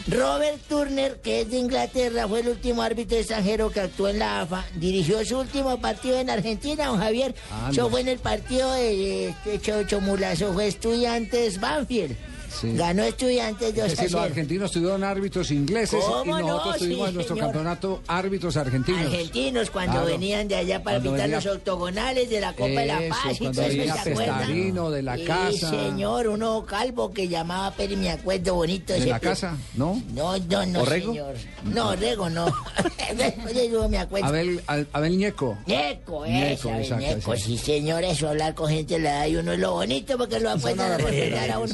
Robert 0.08 0.58
Turner, 0.68 1.20
que 1.20 1.40
es 1.42 1.50
de 1.50 1.58
Inglaterra, 1.58 2.26
fue 2.28 2.40
el 2.40 2.48
último 2.48 2.82
árbitro 2.82 3.18
extranjero 3.18 3.70
que 3.70 3.80
actuó 3.80 4.08
en 4.08 4.18
la 4.18 4.40
AFA. 4.42 4.64
Dirigió 4.76 5.24
su 5.24 5.38
último 5.38 5.78
partido 5.80 6.18
en 6.18 6.30
Argentina, 6.30 6.86
don 6.86 6.98
Javier. 6.98 7.34
Ah, 7.50 7.68
Eso 7.70 7.82
no. 7.82 7.90
fue 7.90 8.00
en 8.02 8.08
el 8.08 8.18
partido 8.18 8.72
de 8.72 9.28
este 9.30 9.60
Chocho 9.60 10.00
Mulazo, 10.00 10.52
fue 10.52 10.66
Estudiantes 10.68 11.60
Banfield. 11.60 12.16
Sí. 12.60 12.72
Ganó 12.74 13.02
Estudiantes 13.04 13.74
2 13.74 13.84
Es 13.84 13.90
decir, 13.92 14.04
los 14.10 14.20
0. 14.20 14.22
argentinos 14.24 14.70
tuvieron 14.72 15.04
árbitros 15.04 15.50
ingleses 15.50 16.02
¿Cómo 16.04 16.38
y 16.38 16.42
nosotros 16.42 16.72
no? 16.74 16.78
tuvimos 16.78 17.04
Sí, 17.04 17.08
en 17.08 17.14
nuestro 17.14 17.36
señor. 17.36 17.46
campeonato 17.52 18.00
árbitros 18.08 18.56
argentinos. 18.56 19.00
Argentinos 19.02 19.70
cuando 19.70 19.92
Claro. 19.92 20.06
venían 20.06 20.48
de 20.48 20.56
allá 20.56 20.82
para 20.82 20.96
Cuando 20.98 21.12
pitar 21.12 21.28
venía- 21.30 21.36
los 21.44 21.56
octogonales 21.56 22.30
de 22.30 22.40
la 22.40 22.52
Copa 22.54 22.68
de 22.68 22.86
la 22.86 23.02
Eso, 23.04 23.14
Paz 23.22 23.34
y 23.34 23.38
cuando 23.38 23.52
todo 23.60 23.66
eso, 23.70 23.78
venía 23.78 23.94
¿se 24.02 24.10
acuerdan? 24.10 24.38
Pestarino 24.38 24.90
de 24.90 25.02
la 25.02 25.16
Sí, 25.16 25.24
casa. 25.24 25.70
señor, 25.70 26.28
uno 26.28 26.66
calvo 26.66 27.12
que 27.12 27.28
llamaba 27.28 27.70
Peri, 27.76 27.96
me 27.96 28.10
acuerdo 28.10 28.54
bonito. 28.54 28.92
¿De 28.92 28.98
ese 29.00 29.08
la 29.08 29.20
casa? 29.20 29.56
¿No? 29.74 30.02
No, 30.14 30.36
no, 30.38 30.66
no, 30.66 30.80
¿Orrego? 30.82 31.12
señor. 31.12 31.34
No, 31.64 31.94
Rego 31.96 32.28
no. 32.30 32.46
Yo 33.70 33.88
me 33.88 33.98
acuerdo. 33.98 34.26
Abel, 34.26 34.60
Abel 34.92 35.16
Ñeco. 35.18 35.58
Ñeco, 35.66 36.26
Ñeco, 36.26 36.68
esa, 36.70 36.78
exacto, 36.80 37.04
Ñeco, 37.06 37.36
sí. 37.36 37.42
sí 37.42 37.58
señor, 37.58 38.02
eso, 38.04 38.28
hablar 38.28 38.54
con 38.54 38.68
gente 38.68 38.94
de 38.94 39.00
la 39.00 39.10
edad 39.18 39.26
y 39.26 39.36
uno 39.36 39.52
es 39.52 39.58
lo 39.58 39.72
bonito 39.72 40.16
porque 40.18 40.40
lo 40.40 40.50
apuestan 40.50 40.92
a 40.92 40.96
respetar 40.98 41.50
a 41.50 41.58
uno. 41.58 41.68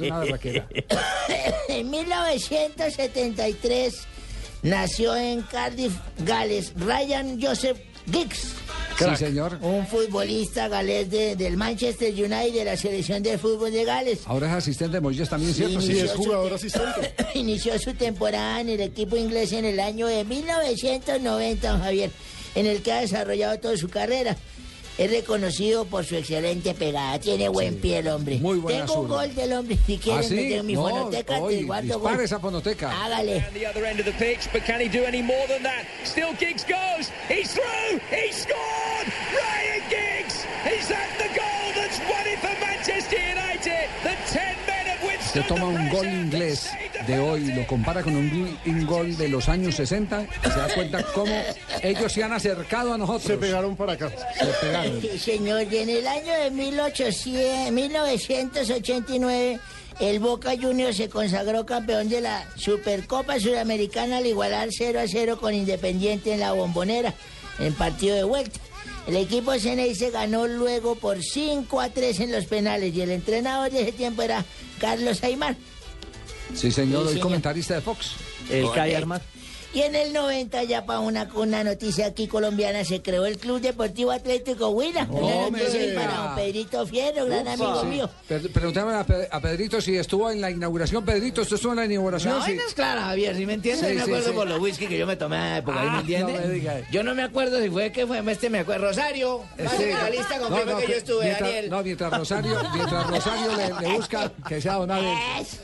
Es. 0.75 0.85
En 1.69 1.91
1973 1.91 3.95
nació 4.63 5.15
en 5.17 5.43
Cardiff, 5.43 5.93
Gales, 6.19 6.73
Ryan 6.77 7.41
Joseph 7.41 7.79
Giggs. 8.11 8.55
Sí, 8.99 9.05
señor. 9.19 9.59
Un 9.61 9.87
futbolista 9.89 10.69
galés 10.69 11.11
de- 11.11 11.35
del 11.35 11.57
Manchester 11.57 12.13
United 12.13 12.55
de 12.55 12.65
la 12.65 12.77
selección 12.77 13.23
de 13.25 13.37
fútbol 13.39 13.73
de 13.73 13.85
Gales. 13.85 14.21
Ahora 14.27 14.47
es 14.49 14.53
asistente 14.55 14.95
de 14.97 15.01
Moisés 15.01 15.29
también, 15.29 15.53
Sí, 15.53 15.65
¿cierto? 15.65 15.83
inició 15.83 16.15
su- 16.15 16.55
asistente. 16.55 17.15
Inició 17.35 17.77
su 17.79 17.93
temporada 17.95 18.61
en 18.61 18.69
el 18.69 18.81
equipo 18.81 19.17
inglés 19.17 19.51
en 19.53 19.65
el 19.65 19.81
año 19.81 20.07
de 20.07 20.23
1990, 20.25 21.69
don 21.71 21.81
Javier, 21.81 22.11
en 22.55 22.67
el 22.67 22.83
que 22.83 22.93
ha 22.93 23.01
desarrollado 23.01 23.59
toda 23.59 23.77
su 23.77 23.89
carrera. 23.89 24.37
Es 24.97 25.11
reconocido 25.11 25.85
por 25.87 26.05
su 26.05 26.15
excelente 26.15 26.73
pegada. 26.73 27.19
Tiene 27.19 27.49
buen 27.49 27.81
pie 27.81 27.99
el 27.99 28.09
hombre. 28.09 28.39
Muy 28.39 28.59
buena 28.59 28.87
Tengo 28.87 29.01
un 29.01 29.09
zurda. 29.09 29.25
gol 29.27 29.35
del 29.35 29.53
hombre. 29.53 29.77
Si 29.87 29.95
¿Ah, 29.97 30.01
quieren 30.03 30.25
sí? 30.25 30.35
meter 30.37 30.62
mi 30.62 30.75
No, 30.75 30.89
fonoteca, 30.89 31.39
hoy, 31.39 31.57
te 31.57 31.62
guardo 31.65 31.95
dispare 31.95 32.16
gol. 32.16 32.25
esa 32.25 32.39
fonoteca. 32.39 33.05
Hágale. 33.05 33.45
the 33.55 33.66
other 33.66 33.85
end 33.85 33.99
of 33.99 34.07
the 34.07 34.12
pitch, 34.12 34.49
but 34.53 34.62
can 34.65 34.81
he 34.81 34.89
do 34.89 35.05
any 35.05 35.21
more 35.21 35.47
than 35.49 35.62
that? 35.65 35.85
Still 36.05 36.33
Giggs 36.39 36.65
goes. 36.65 37.11
He's 37.29 37.53
through. 37.53 37.99
He 38.11 38.31
scored. 38.33 39.09
Ryan 39.35 39.83
Giggs. 39.91 40.45
He's 40.65 40.91
at 40.93 41.11
the 41.19 41.29
goal 41.35 41.73
that's 41.75 41.99
won 42.07 42.27
it 42.27 42.39
for 42.39 42.55
Manchester 42.65 43.16
United. 43.19 43.89
The 44.05 44.15
10 44.31 44.57
men 44.69 44.87
have 44.87 45.03
Usted 45.03 45.43
withstood 45.43 45.47
toma 45.49 45.66
un 45.75 45.89
gol 45.91 46.05
inglés 46.07 46.69
de 47.07 47.19
hoy 47.19 47.45
lo 47.53 47.66
compara 47.66 48.03
con 48.03 48.15
un, 48.16 48.31
gol- 48.31 48.59
un 48.66 48.87
gol 48.87 49.16
de 49.16 49.29
los 49.29 49.49
años 49.49 49.75
60 49.75 50.23
y 50.23 50.49
se 50.51 50.59
da 50.59 50.69
cuenta 50.75 51.03
cómo 51.15 51.33
ellos 51.83 52.12
se 52.12 52.23
han 52.23 52.33
acercado 52.33 52.95
a 52.95 52.99
nosotros. 52.99 53.25
Se 53.25 53.37
pegaron 53.37 53.77
para 53.77 53.93
acá. 53.95 54.11
Se 54.39 54.47
pegaron. 54.66 55.01
Sí, 55.01 55.19
señor, 55.19 55.66
y 55.73 55.77
en 55.79 55.89
el 55.91 56.07
año 56.07 56.33
de 56.33 56.51
1800, 56.51 57.73
1989, 57.73 59.61
el 60.01 60.19
Boca 60.19 60.53
Juniors 60.61 60.97
se 60.97 61.09
consagró 61.09 61.65
campeón 61.66 62.09
de 62.09 62.21
la 62.21 62.47
Supercopa 62.57 63.39
Sudamericana 63.39 64.19
al 64.19 64.27
igualar 64.27 64.69
0 64.71 65.01
a 65.01 65.07
0 65.09 65.39
con 65.41 65.55
Independiente 65.55 66.33
en 66.33 66.41
la 66.41 66.53
Bombonera, 66.53 67.15
en 67.59 67.75
partido 67.75 68.16
de 68.16 68.25
vuelta. 68.25 68.59
El 69.07 69.16
equipo 69.16 69.53
se 69.59 70.11
ganó 70.11 70.47
luego 70.47 70.95
por 70.95 71.23
5 71.23 71.81
a 71.81 71.91
3 71.91 72.21
en 72.21 72.33
los 72.33 72.47
penales 72.47 72.95
y 72.95 73.03
el 73.03 73.11
entrenador 73.11 73.71
de 73.71 73.83
ese 73.83 73.93
tiempo 73.93 74.23
era 74.23 74.45
Carlos 74.81 75.23
Aymar. 75.23 75.57
Sí, 76.53 76.71
señor, 76.71 77.03
Sí, 77.03 77.09
el 77.09 77.09
señor. 77.15 77.23
comentarista 77.23 77.75
de 77.75 77.81
Fox. 77.81 78.12
El. 78.51 78.71
Kai 78.73 78.95
Armar. 78.95 79.23
Y 79.75 79.83
en 79.83 79.95
el 79.97 80.13
90, 80.13 80.63
ya 80.63 80.87
para 80.87 81.01
una, 81.01 81.29
una 81.35 81.65
noticia 81.65 82.07
aquí 82.07 82.29
colombiana, 82.29 82.85
se 82.85 83.03
creó 83.03 83.27
el 83.27 83.39
Club 83.39 83.61
Deportivo 83.61 84.13
Atlético 84.13 84.69
Huila. 84.69 85.07
Para 85.07 86.17
don 86.29 86.35
Pedrito 86.37 86.87
Fierro, 86.87 87.27
gran 87.27 87.49
amigo 87.49 87.81
Sí. 87.81 87.87
mío. 87.89 88.09
Per- 88.29 88.53
Pregúntame 88.53 88.95
a, 88.95 89.05
Pe- 89.05 89.29
a 89.31 89.41
Pedrito 89.41 89.81
si 89.81 89.97
estuvo 89.97 90.31
en 90.31 90.41
la 90.41 90.51
inauguración. 90.51 91.05
Pedrito, 91.05 91.43
¿usted 91.43 91.57
estuvo 91.57 91.73
en 91.73 91.79
la 91.79 91.85
inauguración? 91.87 92.39
No, 92.39 92.45
Sí. 92.45 92.53
es 92.53 92.73
clara, 92.75 93.03
Javier, 93.03 93.35
si 93.37 93.47
me 93.47 93.55
entiendes, 93.55 93.89
Sí, 93.89 93.95
me 93.95 94.01
sí, 94.05 94.11
acuerdo 94.11 94.29
sí. 94.31 94.35
por 94.37 94.47
los 94.47 94.61
whisky 94.61 94.87
que 94.87 94.97
yo 94.97 95.07
me 95.09 95.17
tomé 95.17 95.37
a 95.39 95.59
época, 95.59 95.79
¿sí 95.81 95.87
Ah, 95.89 95.93
¿me 95.93 95.99
entiendes? 96.01 96.41
no 96.41 96.49
me. 96.73 96.85
Yo 96.93 97.03
no 97.03 97.15
me 97.17 97.23
acuerdo 97.25 97.61
si 97.61 97.69
fue 97.71 97.91
que 97.91 98.07
fue 98.07 98.23
este, 98.31 98.51
me 98.51 98.61
acuerdo. 98.61 98.87
Rosario, 98.87 99.43
la 99.59 100.09
lista, 100.11 100.39
No, 100.39 100.49
confirma 100.49 100.73
no, 100.73 100.79
que 100.79 100.87
yo 100.87 100.95
estuve, 100.95 101.25
mientras, 101.25 101.49
Daniel. 101.51 101.71
No, 101.71 101.83
mientras 101.83 102.19
Rosario, 102.19 102.57
mientras 102.75 103.07
Rosario 103.09 103.57
le, 103.81 103.89
le 103.89 103.97
busca 103.97 104.33
que 104.49 104.61
sea 104.61 104.75
don 104.75 104.91
Abel. 104.93 105.17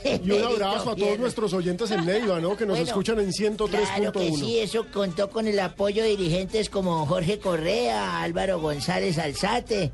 Y 0.03 0.31
un 0.31 0.43
abrazo 0.43 0.91
a 0.91 0.95
todos 0.97 1.17
nuestros 1.17 1.53
oyentes 1.53 1.89
en 1.91 2.05
Neiva, 2.05 2.39
¿no? 2.41 2.57
Que 2.57 2.65
nos 2.65 2.75
Bueno, 2.77 2.89
escuchan 2.89 3.19
en 3.19 3.31
Claro 3.31 4.00
que 4.11 4.19
103.1. 4.31 4.39
sí, 4.39 4.59
eso 4.59 4.85
contó 4.91 5.29
con 5.29 5.47
el 5.47 5.59
apoyo 5.59 6.03
de 6.03 6.09
dirigentes 6.09 6.69
como 6.69 7.05
Jorge 7.05 7.39
Correa, 7.39 8.21
Álvaro 8.21 8.59
González 8.59 9.17
Alzate. 9.17 9.91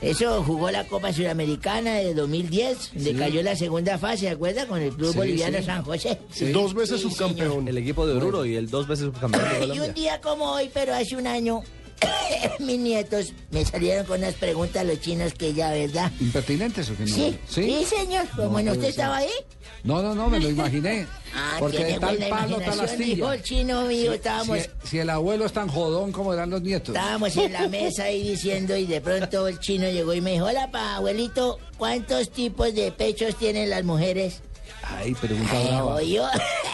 Eso 0.00 0.42
jugó 0.44 0.70
la 0.70 0.86
Copa 0.86 1.12
Sudamericana 1.12 1.96
de 1.96 2.14
2010, 2.14 2.92
le 2.94 3.10
Sí. 3.12 3.14
cayó 3.14 3.42
la 3.42 3.56
segunda 3.56 3.98
fase, 3.98 4.18
¿se 4.18 4.30
acuerda? 4.30 4.66
Con 4.66 4.80
el 4.80 4.92
Club 4.94 5.12
Sí, 5.12 5.18
Boliviano 5.18 5.58
sí. 5.58 5.64
San 5.64 5.82
José. 5.82 6.18
Dos 6.52 6.74
veces 6.74 7.00
Sí, 7.00 7.08
subcampeón. 7.10 7.68
El 7.68 7.78
equipo 7.78 8.06
de 8.06 8.14
Oruro 8.14 8.44
y 8.46 8.56
el 8.56 8.70
dos 8.70 8.86
veces 8.86 9.06
subcampeón 9.06 9.68
de 9.68 9.74
Y 9.74 9.80
un 9.80 9.92
día 9.94 10.20
como 10.20 10.52
hoy, 10.52 10.70
pero 10.72 10.94
hace 10.94 11.16
un 11.16 11.26
año, 11.26 11.62
mis 12.60 12.78
nietos 12.78 13.32
me 13.50 13.64
salieron 13.64 14.06
con 14.06 14.18
unas 14.20 14.34
preguntas 14.34 14.84
los 14.86 15.00
chinos 15.00 15.34
que 15.34 15.52
ya, 15.54 15.70
¿verdad? 15.70 16.10
¿Impertinentes 16.20 16.88
o 16.90 16.96
qué 16.96 17.04
no? 17.04 17.14
Sí, 17.14 17.38
sí, 17.48 17.84
señor. 17.84 18.26
Como 18.36 18.42
No 18.42 18.48
no, 18.48 18.52
puede 18.52 18.70
usted 18.70 18.80
ser. 18.82 18.90
estaba 18.90 19.16
ahí. 19.18 19.30
No, 19.84 20.02
no, 20.02 20.14
no, 20.14 20.28
me 20.28 20.38
lo 20.40 20.48
imaginé. 20.48 21.06
Ah, 21.32 21.58
Porque 21.60 21.84
de 21.84 21.98
tal 22.00 22.16
palo, 22.28 22.58
tal 22.58 22.80
astilla. 22.80 23.14
dijo 23.14 23.32
el 23.32 23.42
chino 23.44 23.82
mío, 23.82 24.10
Si- 24.10 24.16
estábamos... 24.16 24.58
Si, 24.82 24.88
si 24.88 24.98
el 24.98 25.08
abuelo 25.10 25.46
es 25.46 25.52
tan 25.52 25.68
jodón 25.68 26.10
como 26.10 26.34
eran 26.34 26.50
los 26.50 26.60
nietos. 26.60 26.88
Estábamos 26.92 27.36
en 27.36 27.52
la 27.52 27.68
mesa 27.68 28.02
ahí 28.02 28.30
diciendo 28.30 28.76
y 28.76 28.84
de 28.84 29.00
pronto 29.00 29.46
el 29.46 29.60
chino 29.60 29.88
llegó 29.88 30.12
y 30.12 30.20
me 30.20 30.32
dijo, 30.32 30.46
hola, 30.46 30.72
pa, 30.72 30.96
abuelito, 30.96 31.60
¿cuántos 31.78 32.30
tipos 32.32 32.74
de 32.74 32.90
pechos 32.90 33.36
tienen 33.36 33.70
las 33.70 33.84
mujeres? 33.84 34.40
Ay, 34.96 35.14
pregunta 35.14 35.52
Ay, 35.52 35.66
brava. 35.68 36.02
yo, 36.02 36.28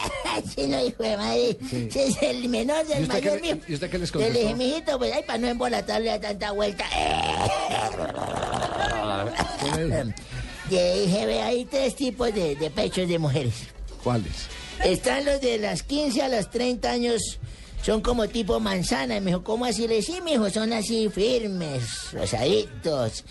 chino 0.55 0.85
hijo 0.85 1.03
de 1.03 1.17
madre, 1.17 1.57
Sí. 1.71 1.87
ese 1.91 2.07
es 2.09 2.23
el 2.23 2.49
menor 2.49 2.85
¿Y 2.87 2.89
del 2.95 3.07
mayor 3.09 3.41
mío. 3.41 3.59
y 3.69 3.75
usted 3.75 3.91
qué 3.91 3.99
les 3.99 4.11
Yo 4.13 4.19
le 4.21 4.27
dije, 4.31 4.41
contestó? 4.45 4.57
mijito, 4.65 4.99
pues 4.99 5.13
ay, 5.15 5.23
para 5.27 5.39
no 5.39 5.49
embolatarle 5.49 6.11
a 6.13 6.21
tanta 6.21 6.51
vuelta. 6.53 6.85
Le 10.71 11.01
dije, 11.01 11.27
ve, 11.27 11.43
hay 11.43 11.65
tres 11.65 11.95
tipos 11.95 12.35
de, 12.35 12.57
de 12.57 12.71
pechos 12.71 13.09
de 13.09 13.19
mujeres. 13.19 13.55
¿Cuáles? 14.03 14.33
Están 14.85 15.25
los 15.25 15.41
de 15.41 15.59
las 15.59 15.83
15 15.85 16.23
a 16.23 16.29
los 16.29 16.51
30 16.51 16.91
años, 16.91 17.39
son 17.87 18.01
como 18.01 18.27
tipo 18.27 18.59
manzana. 18.59 19.17
Y 19.17 19.21
me 19.21 19.31
dijo, 19.31 19.45
¿cómo 19.45 19.65
así? 19.65 19.87
Le 19.87 20.03
sí, 20.03 20.21
mijo, 20.21 20.51
son 20.51 20.73
así 20.73 21.09
firmes, 21.09 22.13
rosaditos, 22.13 23.23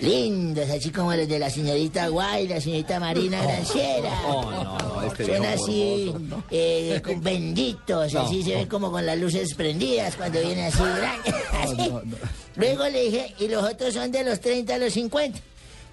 lindos, 0.00 0.68
así 0.68 0.90
como 0.90 1.14
los 1.14 1.28
de 1.28 1.38
la 1.38 1.48
señorita 1.48 2.08
Guay, 2.08 2.48
la 2.48 2.60
señorita 2.60 2.98
Marina 2.98 3.40
Granciera. 3.40 4.10
Oh, 4.26 4.50
no, 4.50 4.78
no, 4.78 5.02
este 5.02 5.26
Son 5.26 5.46
así, 5.46 6.12
eh, 6.50 7.00
con 7.04 7.22
benditos, 7.22 8.12
así 8.16 8.42
se 8.42 8.56
ven 8.56 8.66
como 8.66 8.90
con 8.90 9.06
las 9.06 9.16
luces 9.16 9.54
prendidas 9.54 10.16
cuando 10.16 10.40
viene 10.40 10.66
así 10.66 10.82
grande. 10.96 11.34
así. 11.62 11.90
Luego 12.56 12.88
le 12.88 13.04
dije, 13.04 13.34
y 13.38 13.46
los 13.46 13.62
otros 13.62 13.94
son 13.94 14.10
de 14.10 14.24
los 14.24 14.40
30 14.40 14.74
a 14.74 14.78
los 14.78 14.92
50. 14.92 15.38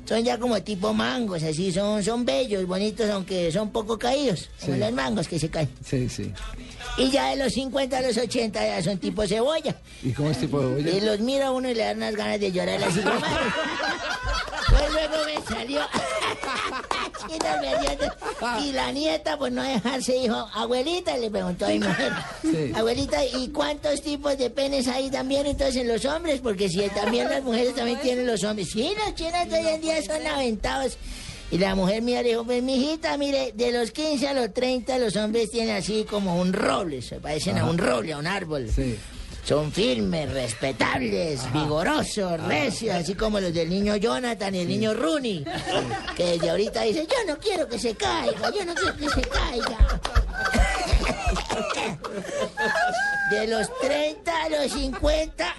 Son 0.07 0.23
ya 0.23 0.37
como 0.37 0.61
tipo 0.63 0.93
mangos, 0.93 1.43
así 1.43 1.71
son, 1.71 2.01
son 2.03 2.23
bellos, 2.23 2.65
bonitos, 2.65 3.09
aunque 3.09 3.51
son 3.51 3.71
poco 3.71 3.99
caídos, 3.99 4.49
como 4.61 4.73
Sí. 4.73 4.79
los 4.79 4.91
mangos 4.93 5.27
que 5.27 5.37
se 5.37 5.49
caen. 5.49 5.69
Sí, 5.85 6.07
sí. 6.07 6.31
Y 6.97 7.11
ya 7.11 7.31
de 7.31 7.35
los 7.43 7.51
50 7.53 7.97
a 7.97 8.01
los 8.01 8.17
80 8.17 8.65
ya 8.65 8.81
son 8.81 8.97
tipo 8.99 9.27
cebolla. 9.27 9.75
¿Y 10.01 10.11
cómo 10.13 10.31
es 10.31 10.39
tipo 10.39 10.61
de 10.61 10.91
Y 10.97 11.01
los 11.01 11.19
mira 11.19 11.51
uno 11.51 11.69
y 11.69 11.73
le 11.75 11.83
dan 11.83 11.97
unas 11.97 12.15
ganas 12.15 12.39
de 12.39 12.51
llorar 12.51 12.81
así 12.83 13.01
como. 13.01 13.19
Pues 14.69 14.91
luego 14.91 15.15
me 15.25 15.55
salió. 15.55 15.79
Perdiendo. 17.27 18.13
y 18.63 18.71
la 18.71 18.91
nieta, 18.91 19.37
por 19.37 19.51
no 19.51 19.63
dejarse, 19.63 20.13
dijo, 20.13 20.35
abuelita, 20.53 21.17
le 21.17 21.29
preguntó 21.29 21.65
a 21.65 21.69
mi 21.69 21.79
mujer. 21.79 22.13
Sí. 22.41 22.71
Abuelita, 22.75 23.25
¿y 23.25 23.49
cuántos 23.49 24.01
tipos 24.01 24.37
de 24.37 24.49
penes 24.49 24.87
hay 24.87 25.09
también 25.09 25.45
entonces 25.45 25.77
en 25.77 25.87
los 25.87 26.05
hombres? 26.05 26.39
Porque 26.41 26.69
si 26.69 26.81
también 26.89 27.29
las 27.29 27.43
mujeres 27.43 27.75
también 27.75 27.99
tienen 27.99 28.25
los 28.25 28.43
hombres. 28.43 28.69
Sí, 28.69 28.91
los 29.05 29.15
chinos 29.15 29.49
de 29.49 29.59
hoy 29.59 29.67
en 29.67 29.81
día 29.81 30.01
son 30.03 30.25
aventados. 30.25 30.97
Y 31.49 31.57
la 31.57 31.75
mujer 31.75 32.01
mía 32.01 32.21
le 32.21 32.29
dijo, 32.29 32.43
pues 32.43 32.61
mijita, 32.61 33.17
mire, 33.17 33.53
de 33.55 33.71
los 33.71 33.91
15 33.91 34.27
a 34.27 34.33
los 34.33 34.53
30 34.53 34.97
los 34.97 35.15
hombres 35.15 35.49
tienen 35.49 35.77
así 35.77 36.05
como 36.09 36.39
un 36.41 36.51
roble, 36.51 37.01
se 37.01 37.21
parecen 37.21 37.57
a 37.57 37.65
un 37.65 37.77
roble, 37.77 38.13
a 38.13 38.17
un 38.17 38.27
árbol. 38.27 38.69
Son 39.47 39.71
firmes, 39.71 40.29
respetables, 40.33 41.41
vigorosos, 41.53 42.37
recios, 42.43 42.95
así 42.95 43.15
como 43.15 43.39
los 43.39 43.53
del 43.53 43.69
niño 43.69 43.95
Jonathan 43.95 44.53
y 44.53 44.59
el 44.59 44.67
niño 44.67 44.93
Rooney, 44.93 45.45
que 46.17 46.25
desde 46.25 46.49
ahorita 46.49 46.81
dice, 46.81 47.07
yo 47.09 47.33
no 47.33 47.39
quiero 47.39 47.65
que 47.69 47.79
se 47.79 47.95
caiga, 47.95 48.51
yo 48.53 48.65
no 48.65 48.75
quiero 48.75 48.97
que 48.97 49.09
se 49.09 49.21
caiga. 49.21 49.77
De 53.31 53.47
los 53.47 53.67
30 53.81 54.43
a 54.43 54.49
los 54.49 54.71
50 54.71 55.55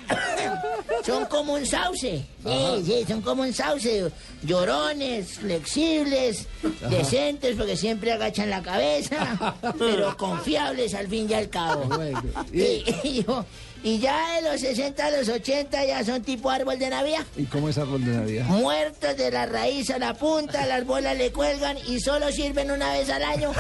son 1.06 1.26
como 1.26 1.52
un 1.54 1.66
sauce. 1.66 2.24
Sí, 2.44 2.82
sí, 2.86 3.04
son 3.06 3.20
como 3.20 3.42
un 3.42 3.52
sauce. 3.52 4.10
Llorones, 4.42 5.34
flexibles, 5.34 6.46
Ajá. 6.64 6.88
decentes 6.88 7.56
porque 7.56 7.76
siempre 7.76 8.12
agachan 8.12 8.48
la 8.48 8.62
cabeza, 8.62 9.54
pero 9.78 10.16
confiables 10.16 10.94
al 10.94 11.08
fin 11.08 11.26
y 11.28 11.34
al 11.34 11.50
cabo. 11.50 11.88
Y, 12.52 12.84
y 13.04 13.24
yo- 13.26 13.44
y 13.82 13.98
ya 13.98 14.36
de 14.36 14.50
los 14.50 14.60
60 14.60 15.06
a 15.06 15.10
los 15.10 15.28
80 15.28 15.84
ya 15.84 16.04
son 16.04 16.22
tipo 16.22 16.50
árbol 16.50 16.78
de 16.78 16.90
Navidad. 16.90 17.24
¿Y 17.36 17.44
cómo 17.44 17.68
es 17.68 17.78
árbol 17.78 18.04
de 18.04 18.12
Navidad? 18.12 18.44
Muertos 18.46 19.16
de 19.16 19.30
la 19.30 19.46
raíz 19.46 19.90
a 19.90 19.98
la 19.98 20.14
punta, 20.14 20.66
las 20.66 20.84
bolas 20.84 21.16
le 21.16 21.32
cuelgan 21.32 21.76
y 21.86 22.00
solo 22.00 22.30
sirven 22.32 22.70
una 22.70 22.92
vez 22.92 23.08
al 23.10 23.22
año. 23.22 23.52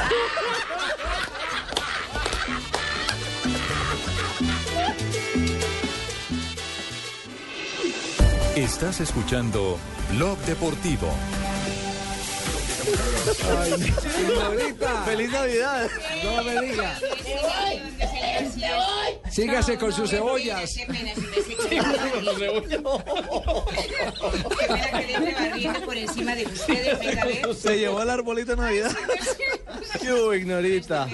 Estás 8.56 9.00
escuchando 9.00 9.78
Blog 10.10 10.36
Deportivo. 10.38 11.08
¡Feliz 15.04 15.30
Navidad! 15.32 15.88
No 16.24 16.44
me 16.44 16.60
diga. 16.62 16.98
Sígase 19.30 19.76
con 19.78 19.92
sus 19.92 20.10
cebollas. 20.10 20.74
barriendo 25.38 25.80
por 25.84 25.96
encima 25.96 26.34
de 26.34 26.44
ustedes, 26.44 26.98
venga 26.98 27.22
a 27.22 27.26
ver. 27.26 27.54
Se 27.54 27.78
llevó 27.78 28.02
el 28.02 28.10
arbolito 28.10 28.52
de 28.56 28.62
Navidad. 28.62 28.92
¡Qué 30.00 30.12
ignorita! 30.34 31.08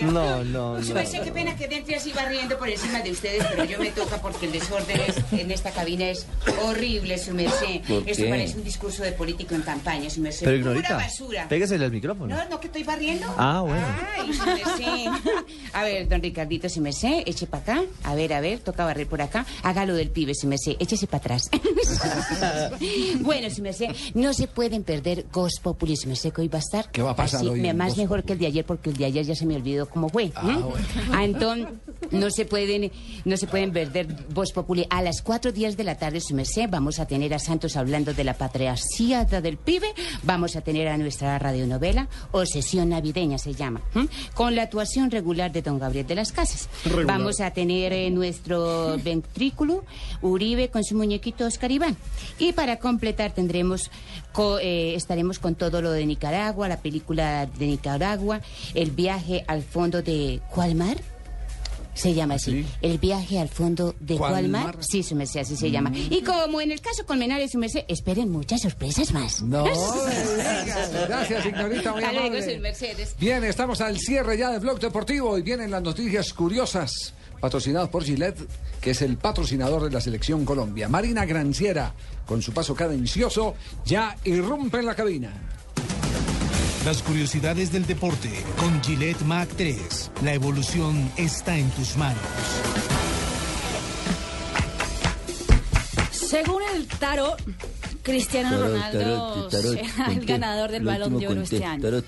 No, 0.00 0.44
no, 0.44 0.78
no. 0.78 0.82
qué 1.22 1.32
pena 1.32 1.56
que 1.56 1.68
así 1.94 2.12
barriendo 2.12 2.58
por 2.58 2.68
encima 2.68 3.00
de 3.00 3.10
ustedes, 3.12 3.44
pero 3.50 3.64
yo 3.64 3.78
me 3.78 3.90
toca 3.90 4.20
porque 4.20 4.46
el 4.46 4.52
desorden 4.52 5.00
es- 5.00 5.16
en 5.40 5.50
esta 5.50 5.70
cabina 5.70 6.08
es 6.10 6.26
horrible, 6.62 7.16
su 7.18 7.32
merced. 7.32 7.80
¿Por 7.86 8.08
Esto 8.08 8.24
qué? 8.24 8.28
parece 8.30 8.56
un 8.56 8.64
discurso 8.64 9.02
de 9.02 9.12
político 9.12 9.54
en 9.54 9.62
campaña, 9.62 10.10
su 10.10 10.20
merced. 10.20 10.44
Pero 10.46 10.77
Pura 10.82 10.96
basura. 10.96 11.48
péguesele 11.48 11.84
al 11.84 11.92
micrófono. 11.92 12.34
No, 12.36 12.48
no, 12.48 12.60
que 12.60 12.66
estoy 12.68 12.82
barriendo. 12.84 13.26
Ah, 13.36 13.62
bueno. 13.66 13.86
Ay, 14.18 14.32
su 14.32 14.44
merced. 14.46 15.32
A 15.72 15.82
ver, 15.84 16.08
don 16.08 16.22
Ricardito, 16.22 16.68
si 16.68 16.80
me 16.80 16.92
sé, 16.92 17.22
eche 17.26 17.46
para 17.46 17.62
acá. 17.62 17.82
A 18.04 18.14
ver, 18.14 18.32
a 18.32 18.40
ver, 18.40 18.58
toca 18.60 18.84
barrer 18.84 19.06
por 19.06 19.22
acá. 19.22 19.44
Hágalo 19.62 19.94
del 19.94 20.10
pibe, 20.10 20.34
si 20.34 20.46
me 20.46 20.56
sé, 20.58 20.76
échese 20.78 21.06
para 21.06 21.18
atrás. 21.18 21.42
bueno, 23.20 23.50
si 23.50 23.62
me 23.62 23.72
sé, 23.72 23.88
no 24.14 24.32
se 24.32 24.46
pueden 24.48 24.82
perder 24.84 25.26
Ghost 25.32 25.62
Populi, 25.62 25.96
si 25.96 26.06
me 26.06 26.16
sé 26.16 26.30
que 26.30 26.40
hoy 26.42 26.48
va 26.48 26.58
a 26.58 26.60
estar. 26.60 26.90
¿Qué 26.90 27.02
va 27.02 27.10
a 27.12 27.16
pasar 27.16 27.40
así, 27.40 27.48
hoy 27.48 27.60
me- 27.60 27.74
Más 27.74 27.96
mejor 27.96 28.24
que 28.24 28.32
el 28.34 28.38
de 28.38 28.46
ayer, 28.46 28.64
porque 28.64 28.90
el 28.90 28.96
de 28.96 29.04
ayer 29.06 29.24
ya 29.24 29.34
se 29.34 29.46
me 29.46 29.56
olvidó 29.56 29.88
cómo 29.88 30.08
fue. 30.08 30.32
Ah, 30.34 30.42
¿m? 30.44 30.58
bueno. 30.58 30.86
Ah, 31.12 31.24
entonces, 31.24 31.68
no 32.10 32.30
se 32.30 32.44
pueden, 32.44 32.90
no 33.24 33.36
se 33.36 33.46
pueden 33.46 33.72
perder 33.72 34.06
Voz 34.30 34.52
Populi. 34.52 34.86
A 34.90 35.02
las 35.02 35.22
4 35.22 35.52
días 35.52 35.76
de 35.76 35.84
la 35.84 35.96
tarde, 35.96 36.20
su 36.20 36.34
merced, 36.34 36.68
vamos 36.68 36.98
a 36.98 37.06
tener 37.06 37.34
a 37.34 37.38
Santos 37.38 37.76
hablando 37.76 38.14
de 38.14 38.24
la 38.24 38.34
patriarcía 38.34 39.24
del 39.24 39.56
pibe. 39.56 39.88
Vamos 40.22 40.56
a 40.56 40.60
tener 40.60 40.67
a 40.76 40.98
nuestra 40.98 41.38
radionovela, 41.38 42.08
o 42.32 42.44
sesión 42.44 42.90
navideña 42.90 43.38
se 43.38 43.54
llama, 43.54 43.80
¿m? 43.94 44.08
con 44.34 44.54
la 44.54 44.62
actuación 44.64 45.10
regular 45.10 45.50
de 45.50 45.62
don 45.62 45.78
Gabriel 45.78 46.06
de 46.06 46.14
las 46.14 46.32
Casas. 46.32 46.68
Regular. 46.84 47.06
Vamos 47.06 47.40
a 47.40 47.50
tener 47.52 47.92
eh, 47.92 48.10
nuestro 48.10 48.96
ventrículo, 49.04 49.84
Uribe 50.20 50.68
con 50.68 50.84
su 50.84 50.94
muñequito 50.96 51.46
Oscar 51.46 51.70
Iván. 51.70 51.96
Y 52.38 52.52
para 52.52 52.78
completar 52.78 53.32
tendremos, 53.32 53.90
co- 54.32 54.58
eh, 54.58 54.94
estaremos 54.94 55.38
con 55.38 55.54
todo 55.54 55.80
lo 55.80 55.90
de 55.92 56.04
Nicaragua, 56.04 56.68
la 56.68 56.78
película 56.80 57.46
de 57.46 57.66
Nicaragua, 57.66 58.40
el 58.74 58.90
viaje 58.90 59.44
al 59.46 59.62
fondo 59.62 60.02
de 60.02 60.40
¿cuál 60.54 60.74
mar? 60.74 60.98
Se 61.98 62.14
llama 62.14 62.34
así. 62.34 62.64
El 62.80 62.98
viaje 62.98 63.40
al 63.40 63.48
fondo 63.48 63.96
de 63.98 64.16
¿Cuál 64.16 64.30
cuál 64.30 64.48
mar? 64.48 64.76
mar? 64.76 64.84
Sí, 64.84 65.02
su 65.02 65.16
merced, 65.16 65.40
así 65.40 65.56
se 65.56 65.68
llama. 65.70 65.90
Y 65.94 66.22
como 66.22 66.60
en 66.60 66.70
el 66.70 66.80
caso 66.80 67.04
Colmenares, 67.04 67.50
su 67.50 67.58
merced, 67.58 67.84
esperen 67.88 68.30
muchas 68.30 68.60
sorpresas 68.62 69.12
más. 69.12 69.42
No. 69.42 69.64
Gracias, 71.08 71.42
señorita, 71.42 71.92
muy 71.92 72.04
amable. 72.04 72.58
mercedes. 72.60 73.16
Bien, 73.18 73.42
estamos 73.42 73.80
al 73.80 73.98
cierre 73.98 74.38
ya 74.38 74.50
de 74.50 74.60
Blog 74.60 74.78
Deportivo 74.78 75.36
y 75.38 75.42
vienen 75.42 75.72
las 75.72 75.82
noticias 75.82 76.32
curiosas 76.32 77.14
patrocinadas 77.40 77.88
por 77.88 78.04
Gillette, 78.04 78.48
que 78.80 78.90
es 78.92 79.02
el 79.02 79.16
patrocinador 79.16 79.82
de 79.84 79.90
la 79.90 80.00
selección 80.00 80.44
Colombia. 80.44 80.88
Marina 80.88 81.24
Granciera, 81.24 81.94
con 82.26 82.42
su 82.42 82.52
paso 82.52 82.74
cadencioso, 82.76 83.54
ya 83.84 84.16
irrumpe 84.24 84.78
en 84.78 84.86
la 84.86 84.94
cabina. 84.94 85.32
Las 86.88 87.02
curiosidades 87.02 87.70
del 87.70 87.86
deporte 87.86 88.30
con 88.56 88.82
Gillette 88.82 89.20
Mac 89.20 89.46
3. 89.58 90.10
La 90.24 90.32
evolución 90.32 91.12
está 91.18 91.58
en 91.58 91.68
tus 91.72 91.98
manos. 91.98 92.22
Según 96.10 96.62
el 96.74 96.86
tarot, 96.86 97.38
Cristiano 98.02 98.52
Tarot, 98.52 98.68
Ronaldo 98.68 98.98
tarot, 98.98 99.50
tarot, 99.50 99.78
será 99.84 100.12
el 100.12 100.24
ganador 100.24 100.70
del 100.70 100.84
Balón 100.86 101.18
de 101.18 101.28
Oro 101.28 101.42
este 101.42 101.62
año. 101.62 101.82
tarot. 101.82 102.06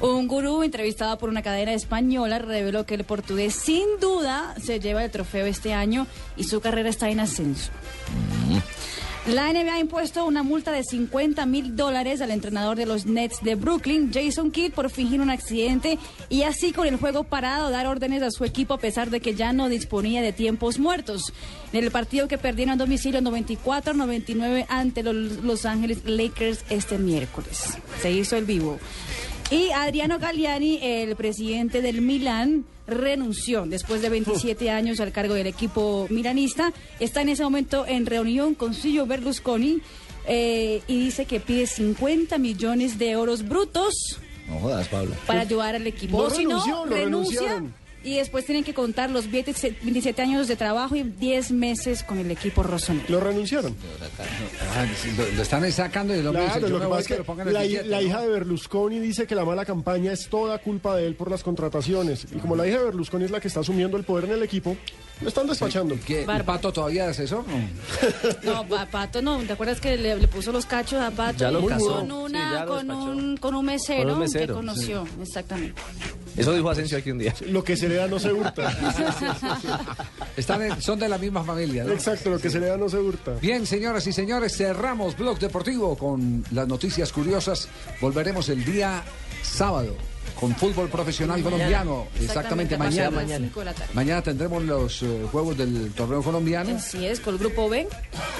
Un 0.00 0.26
gurú 0.26 0.64
entrevistado 0.64 1.16
por 1.16 1.28
una 1.28 1.42
cadena 1.42 1.72
española 1.72 2.40
reveló 2.40 2.84
que 2.86 2.96
el 2.96 3.04
portugués 3.04 3.54
sin 3.54 3.86
duda 4.00 4.56
se 4.60 4.80
lleva 4.80 5.04
el 5.04 5.12
trofeo 5.12 5.46
este 5.46 5.74
año 5.74 6.08
y 6.36 6.42
su 6.42 6.60
carrera 6.60 6.88
está 6.88 7.08
en 7.08 7.20
ascenso. 7.20 7.70
La 9.26 9.52
NBA 9.52 9.74
ha 9.74 9.78
impuesto 9.78 10.24
una 10.24 10.42
multa 10.42 10.72
de 10.72 10.82
50 10.82 11.44
mil 11.44 11.76
dólares 11.76 12.22
al 12.22 12.30
entrenador 12.30 12.76
de 12.78 12.86
los 12.86 13.04
Nets 13.04 13.42
de 13.42 13.56
Brooklyn, 13.56 14.10
Jason 14.12 14.50
Kidd, 14.50 14.72
por 14.72 14.88
fingir 14.88 15.20
un 15.20 15.28
accidente 15.28 15.98
y 16.30 16.44
así 16.44 16.72
con 16.72 16.86
el 16.86 16.96
juego 16.96 17.24
parado 17.24 17.68
dar 17.68 17.86
órdenes 17.86 18.22
a 18.22 18.30
su 18.30 18.44
equipo 18.44 18.74
a 18.74 18.78
pesar 18.78 19.10
de 19.10 19.20
que 19.20 19.34
ya 19.34 19.52
no 19.52 19.68
disponía 19.68 20.22
de 20.22 20.32
tiempos 20.32 20.78
muertos. 20.78 21.34
En 21.72 21.84
el 21.84 21.90
partido 21.90 22.26
que 22.26 22.38
perdieron 22.38 22.74
a 22.74 22.76
domicilio 22.76 23.20
94-99 23.20 24.64
ante 24.68 25.02
los 25.02 25.44
Los 25.44 25.66
Ángeles 25.66 26.04
Lakers 26.06 26.64
este 26.70 26.96
miércoles. 26.96 27.76
Se 28.00 28.10
hizo 28.10 28.36
el 28.36 28.46
vivo. 28.46 28.78
Y 29.50 29.70
Adriano 29.70 30.18
Galliani, 30.18 30.78
el 30.82 31.16
presidente 31.16 31.80
del 31.80 32.02
Milán, 32.02 32.66
renunció 32.86 33.64
después 33.66 34.02
de 34.02 34.10
27 34.10 34.70
años 34.70 35.00
al 35.00 35.10
cargo 35.10 35.32
del 35.34 35.46
equipo 35.46 36.06
milanista. 36.10 36.72
Está 37.00 37.22
en 37.22 37.30
ese 37.30 37.44
momento 37.44 37.86
en 37.86 38.04
reunión 38.04 38.54
con 38.54 38.74
Silvio 38.74 39.06
Berlusconi 39.06 39.80
eh, 40.26 40.82
y 40.86 40.98
dice 41.04 41.24
que 41.24 41.40
pide 41.40 41.66
50 41.66 42.36
millones 42.36 42.98
de 42.98 43.10
euros 43.10 43.48
brutos 43.48 43.94
No 44.48 44.58
jodas, 44.60 44.86
Pablo. 44.88 45.14
para 45.26 45.40
ayudar 45.40 45.74
al 45.76 45.86
equipo. 45.86 46.18
No 46.18 46.24
O 46.24 46.30
si 46.30 46.44
no, 46.44 46.84
renuncia. 46.84 47.62
Y 48.04 48.16
después 48.16 48.44
tienen 48.44 48.64
que 48.64 48.74
contar 48.74 49.10
los 49.10 49.30
27 49.30 49.78
27 49.82 50.22
años 50.22 50.48
de 50.48 50.56
trabajo 50.56 50.94
y 50.96 51.02
10 51.02 51.50
meses 51.52 52.02
con 52.02 52.18
el 52.18 52.30
equipo 52.30 52.62
rosonero. 52.62 53.04
Lo 53.08 53.20
renunciaron. 53.20 53.74
Ah, 54.76 54.86
lo, 55.16 55.36
lo 55.36 55.42
están 55.42 55.70
sacando 55.72 56.14
y 56.14 56.18
hombre 56.24 56.44
Claro, 56.44 56.54
dice, 56.54 56.60
yo 56.60 56.68
lo 56.68 56.74
me 56.76 56.80
que 56.80 56.86
voy 56.86 56.96
pasa 56.96 57.00
es 57.00 57.06
que 57.08 57.14
que 57.14 57.18
lo 57.18 57.24
pongan 57.24 57.48
el 57.48 57.54
la, 57.54 57.64
hi- 57.64 57.68
billete, 57.68 57.88
la 57.88 58.00
¿no? 58.00 58.06
hija 58.06 58.20
de 58.22 58.28
Berlusconi 58.28 58.98
dice 59.00 59.26
que 59.26 59.34
la 59.34 59.44
mala 59.44 59.64
campaña 59.64 60.12
es 60.12 60.28
toda 60.28 60.58
culpa 60.58 60.96
de 60.96 61.06
él 61.06 61.14
por 61.16 61.30
las 61.30 61.42
contrataciones. 61.42 62.26
Y 62.34 62.38
como 62.38 62.54
la 62.56 62.66
hija 62.66 62.78
de 62.78 62.84
Berlusconi 62.84 63.24
es 63.24 63.30
la 63.30 63.40
que 63.40 63.48
está 63.48 63.60
asumiendo 63.60 63.96
el 63.96 64.04
poder 64.04 64.26
en 64.26 64.32
el 64.32 64.42
equipo, 64.42 64.76
lo 65.20 65.28
están 65.28 65.46
despachando. 65.46 65.96
¿Qué? 66.06 66.22
¿El 66.22 66.44
Pato 66.44 66.72
todavía 66.72 67.04
de 67.04 67.10
asesor? 67.10 67.44
No. 68.44 68.52
No, 68.52 68.68
pa- 68.68 68.86
Pato 68.86 69.20
no, 69.22 69.38
¿te 69.38 69.52
acuerdas 69.52 69.80
que 69.80 69.96
le, 69.96 70.16
le 70.16 70.28
puso 70.28 70.52
los 70.52 70.64
cachos 70.66 71.00
a 71.00 71.10
Pato? 71.10 71.38
Ya 71.38 71.50
lo 71.50 71.62
Y 71.62 71.66
casó. 71.66 71.96
Con, 72.00 72.12
una, 72.12 72.48
Sí, 72.50 72.54
ya 72.54 72.64
lo 72.64 72.70
con, 72.74 72.90
un, 72.90 73.36
con 73.36 73.54
un 73.54 73.64
mesero, 73.66 74.02
Con 74.04 74.12
un 74.14 74.18
mesero, 74.20 74.46
que 74.46 74.52
conoció, 74.52 75.06
exactamente. 75.22 75.80
Eso 76.36 76.52
dijo 76.52 76.70
Asensio 76.70 76.98
aquí 76.98 77.10
un 77.10 77.18
día. 77.18 77.34
Lo 77.48 77.64
que 77.64 77.76
se 77.76 77.88
le 77.88 77.96
da 77.96 78.06
no 78.06 78.18
se 78.20 78.32
hurta. 78.32 78.70
Están 80.36 80.62
en- 80.62 80.80
son 80.80 80.98
de 80.98 81.08
la 81.08 81.18
misma 81.18 81.42
familia, 81.42 81.84
¿no? 81.84 81.92
Exacto, 81.92 82.30
lo 82.30 82.38
que 82.38 82.48
se 82.50 82.60
le 82.60 82.66
da 82.66 82.76
no 82.76 82.88
se 82.88 82.98
hurta. 82.98 83.32
Bien, 83.40 83.66
señoras 83.66 84.06
y 84.06 84.12
señores, 84.12 84.56
cerramos 84.56 85.16
Blog 85.16 85.38
Deportivo 85.38 85.96
con 85.96 86.44
las 86.52 86.68
noticias 86.68 87.12
curiosas. 87.12 87.68
Volveremos 88.00 88.48
el 88.48 88.64
día 88.64 89.02
sábado 89.42 89.96
con 90.38 90.54
fútbol 90.54 90.88
profesional 90.88 91.42
Mañana. 91.42 91.56
colombiano. 91.56 92.06
Exactamente, 92.20 92.74
a 92.76 92.78
mañana. 92.78 93.24
cinco 93.38 93.60
de 93.60 93.66
la 93.66 93.74
tarde. 93.74 93.90
Mañana 93.94 94.22
tendremos 94.22 94.62
los 94.62 95.02
eh, 95.02 95.26
juegos 95.32 95.56
del 95.56 95.92
torneo 95.92 96.22
colombiano. 96.22 96.76
Así 96.76 97.04
es, 97.06 97.20
con 97.20 97.34
el 97.34 97.40
grupo 97.40 97.68
B 97.68 97.88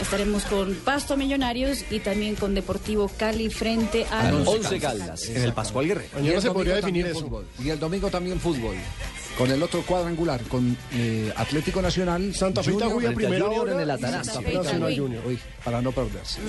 estaremos 0.00 0.44
con 0.44 0.74
Pasto 0.84 1.16
Millonarios 1.16 1.84
y 1.90 1.98
también 2.00 2.36
con 2.36 2.54
Deportivo 2.54 3.08
Cali 3.16 3.50
frente 3.50 4.06
a 4.10 4.30
los 4.30 4.46
Once 4.46 4.78
Caldas, 4.78 5.28
en 5.28 5.42
el 5.42 5.52
Pascual 5.52 5.86
Guerrero. 5.88 6.08
Y 6.14 6.16
el 6.18 6.22
Mañana 6.22 6.40
se 6.40 6.46
domingo 6.48 6.54
podría 6.54 6.80
también 6.80 7.04
definir 7.06 7.16
eso. 7.16 7.26
fútbol. 7.26 7.46
Y 7.64 7.70
el 7.70 7.78
domingo 7.78 8.10
también 8.10 8.40
fútbol. 8.40 8.76
Con 9.36 9.50
el 9.52 9.62
otro 9.62 9.82
cuadrangular, 9.86 10.40
con 10.42 10.76
eh, 10.92 11.32
Atlético 11.36 11.80
Nacional. 11.80 12.34
Santa 12.34 12.60
Fe 12.62 12.72
Junior, 12.72 12.88
Itajuya, 12.88 13.08
frente 13.08 13.24
a 13.26 13.28
primera 13.28 13.44
Junior 13.46 13.62
hora, 13.66 13.72
en 13.74 13.80
el 13.80 13.90
Atanasio. 13.90 14.32
Santa 14.34 14.48
Fe 14.50 14.56
Nacional 14.56 14.98
Junior. 14.98 15.22
Uy, 15.26 15.38
para 15.64 15.80
no 15.80 15.92
perderse. 15.92 16.40